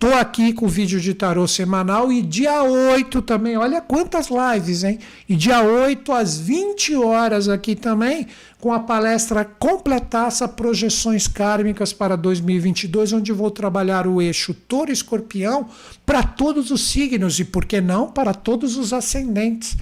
tô 0.03 0.13
aqui 0.15 0.51
com 0.51 0.65
o 0.65 0.69
vídeo 0.69 0.99
de 0.99 1.13
tarô 1.13 1.47
semanal 1.47 2.11
e 2.11 2.21
dia 2.21 2.61
8 2.61 3.21
também. 3.21 3.55
Olha 3.55 3.79
quantas 3.79 4.27
lives, 4.27 4.83
hein? 4.83 4.99
E 5.29 5.33
dia 5.33 5.63
8 5.63 6.11
às 6.11 6.37
20 6.37 6.93
horas 6.97 7.47
aqui 7.47 7.73
também 7.73 8.27
com 8.59 8.73
a 8.73 8.81
palestra 8.81 9.45
Completaça 9.45 10.45
Projeções 10.45 11.25
Kármicas 11.25 11.93
para 11.93 12.17
2022, 12.17 13.13
onde 13.13 13.31
vou 13.31 13.49
trabalhar 13.49 14.05
o 14.05 14.21
eixo 14.21 14.53
Touro-Escorpião 14.53 15.69
para 16.05 16.21
todos 16.21 16.69
os 16.69 16.81
signos 16.81 17.39
e, 17.39 17.45
por 17.45 17.63
que 17.63 17.79
não, 17.79 18.09
para 18.11 18.33
todos 18.33 18.75
os 18.75 18.91
ascendentes. 18.91 19.77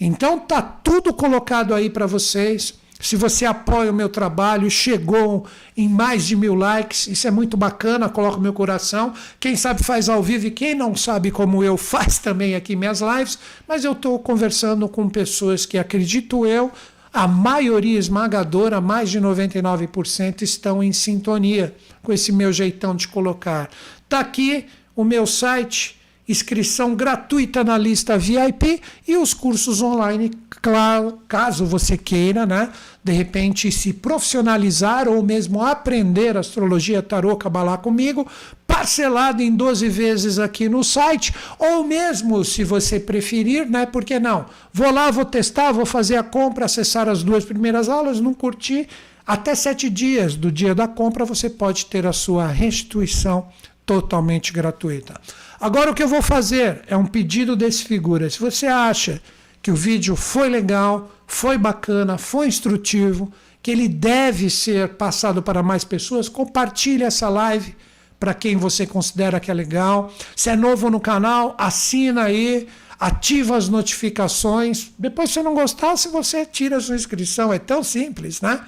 Então 0.00 0.40
tá 0.40 0.60
tudo 0.60 1.14
colocado 1.14 1.72
aí 1.72 1.88
para 1.88 2.06
vocês. 2.06 2.74
Se 3.02 3.16
você 3.16 3.44
apoia 3.44 3.90
o 3.90 3.94
meu 3.94 4.08
trabalho, 4.08 4.70
chegou 4.70 5.44
em 5.76 5.88
mais 5.88 6.24
de 6.24 6.36
mil 6.36 6.54
likes, 6.54 7.08
isso 7.08 7.26
é 7.26 7.32
muito 7.32 7.56
bacana, 7.56 8.08
coloca 8.08 8.38
o 8.38 8.40
meu 8.40 8.52
coração. 8.52 9.12
Quem 9.40 9.56
sabe 9.56 9.82
faz 9.82 10.08
ao 10.08 10.22
vivo 10.22 10.46
e 10.46 10.50
quem 10.52 10.74
não 10.74 10.94
sabe 10.94 11.32
como 11.32 11.64
eu 11.64 11.76
faz 11.76 12.18
também 12.18 12.54
aqui 12.54 12.76
minhas 12.76 13.00
lives, 13.00 13.38
mas 13.66 13.84
eu 13.84 13.92
estou 13.92 14.18
conversando 14.20 14.88
com 14.88 15.08
pessoas 15.08 15.66
que 15.66 15.76
acredito 15.76 16.46
eu 16.46 16.70
a 17.12 17.28
maioria 17.28 17.98
esmagadora, 17.98 18.80
mais 18.80 19.10
de 19.10 19.20
99%, 19.20 20.40
estão 20.40 20.82
em 20.82 20.92
sintonia 20.92 21.74
com 22.02 22.12
esse 22.12 22.32
meu 22.32 22.50
jeitão 22.52 22.96
de 22.96 23.06
colocar. 23.06 23.68
Está 24.02 24.20
aqui 24.20 24.64
o 24.96 25.04
meu 25.04 25.26
site, 25.26 26.00
inscrição 26.32 26.94
gratuita 26.96 27.62
na 27.62 27.78
lista 27.78 28.18
VIP 28.18 28.82
e 29.06 29.16
os 29.16 29.32
cursos 29.32 29.80
online, 29.80 30.32
claro, 30.60 31.20
caso 31.28 31.64
você 31.64 31.96
queira, 31.96 32.44
né? 32.44 32.70
De 33.04 33.12
repente 33.12 33.70
se 33.70 33.92
profissionalizar 33.92 35.08
ou 35.08 35.22
mesmo 35.22 35.62
aprender 35.62 36.36
astrologia 36.36 37.00
tarô 37.00 37.36
cabalá 37.36 37.78
comigo, 37.78 38.26
parcelado 38.66 39.42
em 39.42 39.54
12 39.54 39.88
vezes 39.88 40.38
aqui 40.38 40.68
no 40.68 40.82
site, 40.82 41.32
ou 41.58 41.84
mesmo 41.84 42.44
se 42.44 42.64
você 42.64 42.98
preferir, 42.98 43.70
né? 43.70 43.86
Por 43.86 44.04
que 44.04 44.18
não? 44.18 44.46
Vou 44.72 44.90
lá, 44.90 45.10
vou 45.10 45.24
testar, 45.24 45.70
vou 45.70 45.86
fazer 45.86 46.16
a 46.16 46.22
compra, 46.22 46.64
acessar 46.64 47.08
as 47.08 47.22
duas 47.22 47.44
primeiras 47.44 47.88
aulas, 47.88 48.18
não 48.18 48.34
curti, 48.34 48.88
até 49.26 49.54
sete 49.54 49.88
dias 49.88 50.34
do 50.34 50.50
dia 50.50 50.74
da 50.74 50.88
compra 50.88 51.24
você 51.24 51.48
pode 51.48 51.86
ter 51.86 52.06
a 52.06 52.12
sua 52.12 52.46
restituição 52.48 53.46
totalmente 53.86 54.52
gratuita. 54.52 55.20
Agora 55.62 55.92
o 55.92 55.94
que 55.94 56.02
eu 56.02 56.08
vou 56.08 56.20
fazer 56.20 56.82
é 56.88 56.96
um 56.96 57.06
pedido 57.06 57.54
desse 57.54 57.84
figura. 57.84 58.28
Se 58.28 58.40
você 58.40 58.66
acha 58.66 59.22
que 59.62 59.70
o 59.70 59.76
vídeo 59.76 60.16
foi 60.16 60.48
legal, 60.48 61.12
foi 61.24 61.56
bacana, 61.56 62.18
foi 62.18 62.48
instrutivo, 62.48 63.32
que 63.62 63.70
ele 63.70 63.86
deve 63.86 64.50
ser 64.50 64.94
passado 64.94 65.40
para 65.40 65.62
mais 65.62 65.84
pessoas, 65.84 66.28
compartilhe 66.28 67.04
essa 67.04 67.28
live 67.28 67.76
para 68.18 68.34
quem 68.34 68.56
você 68.56 68.84
considera 68.84 69.38
que 69.38 69.52
é 69.52 69.54
legal. 69.54 70.12
Se 70.34 70.50
é 70.50 70.56
novo 70.56 70.90
no 70.90 70.98
canal, 70.98 71.54
assina 71.56 72.24
aí, 72.24 72.66
ativa 72.98 73.56
as 73.56 73.68
notificações. 73.68 74.90
Depois, 74.98 75.30
se 75.30 75.40
não 75.44 75.54
gostar, 75.54 75.96
se 75.96 76.08
você 76.08 76.44
tira 76.44 76.78
a 76.78 76.80
sua 76.80 76.96
inscrição, 76.96 77.52
é 77.52 77.60
tão 77.60 77.84
simples, 77.84 78.40
né? 78.40 78.60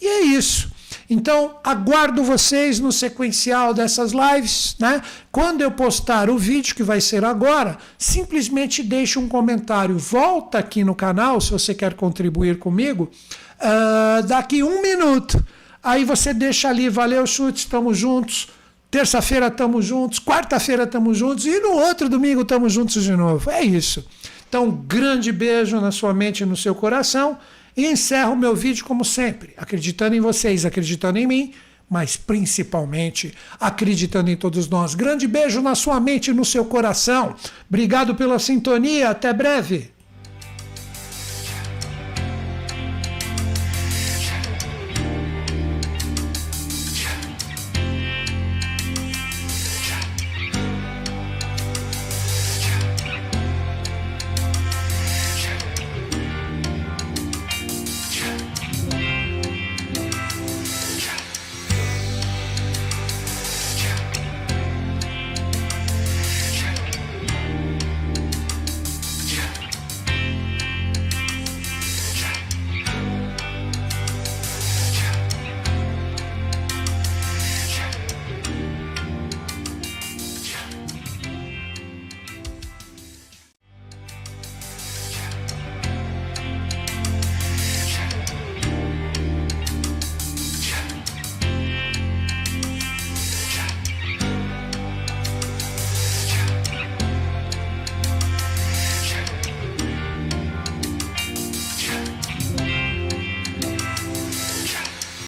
E 0.00 0.06
é 0.06 0.20
isso. 0.22 0.72
Então, 1.10 1.56
aguardo 1.64 2.22
vocês 2.22 2.78
no 2.78 2.92
sequencial 2.92 3.72
dessas 3.72 4.12
lives, 4.12 4.76
né? 4.78 5.00
Quando 5.32 5.62
eu 5.62 5.70
postar 5.70 6.28
o 6.28 6.36
vídeo, 6.36 6.74
que 6.74 6.82
vai 6.82 7.00
ser 7.00 7.24
agora, 7.24 7.78
simplesmente 7.96 8.82
deixe 8.82 9.18
um 9.18 9.26
comentário. 9.26 9.96
Volta 9.96 10.58
aqui 10.58 10.84
no 10.84 10.94
canal, 10.94 11.40
se 11.40 11.50
você 11.50 11.74
quer 11.74 11.94
contribuir 11.94 12.58
comigo, 12.58 13.10
uh, 13.58 14.22
daqui 14.26 14.62
um 14.62 14.82
minuto. 14.82 15.42
Aí 15.82 16.04
você 16.04 16.34
deixa 16.34 16.68
ali, 16.68 16.90
valeu, 16.90 17.26
chute, 17.26 17.60
estamos 17.60 17.96
juntos. 17.96 18.48
Terça-feira 18.90 19.48
estamos 19.48 19.84
juntos, 19.84 20.18
quarta-feira 20.18 20.84
estamos 20.84 21.16
juntos 21.16 21.44
e 21.44 21.60
no 21.60 21.72
outro 21.72 22.08
domingo 22.08 22.42
estamos 22.42 22.72
juntos 22.72 23.02
de 23.02 23.14
novo. 23.16 23.50
É 23.50 23.62
isso. 23.62 24.06
Então, 24.48 24.70
grande 24.70 25.30
beijo 25.30 25.78
na 25.80 25.92
sua 25.92 26.14
mente 26.14 26.40
e 26.42 26.46
no 26.46 26.56
seu 26.56 26.74
coração. 26.74 27.38
E 27.78 27.86
encerro 27.86 28.32
o 28.32 28.36
meu 28.36 28.56
vídeo 28.56 28.84
como 28.84 29.04
sempre, 29.04 29.54
acreditando 29.56 30.16
em 30.16 30.20
vocês, 30.20 30.66
acreditando 30.66 31.16
em 31.16 31.28
mim, 31.28 31.52
mas 31.88 32.16
principalmente 32.16 33.32
acreditando 33.60 34.28
em 34.28 34.36
todos 34.36 34.68
nós. 34.68 34.96
Grande 34.96 35.28
beijo 35.28 35.62
na 35.62 35.76
sua 35.76 36.00
mente 36.00 36.32
e 36.32 36.34
no 36.34 36.44
seu 36.44 36.64
coração. 36.64 37.36
Obrigado 37.68 38.16
pela 38.16 38.40
sintonia. 38.40 39.10
Até 39.10 39.32
breve. 39.32 39.92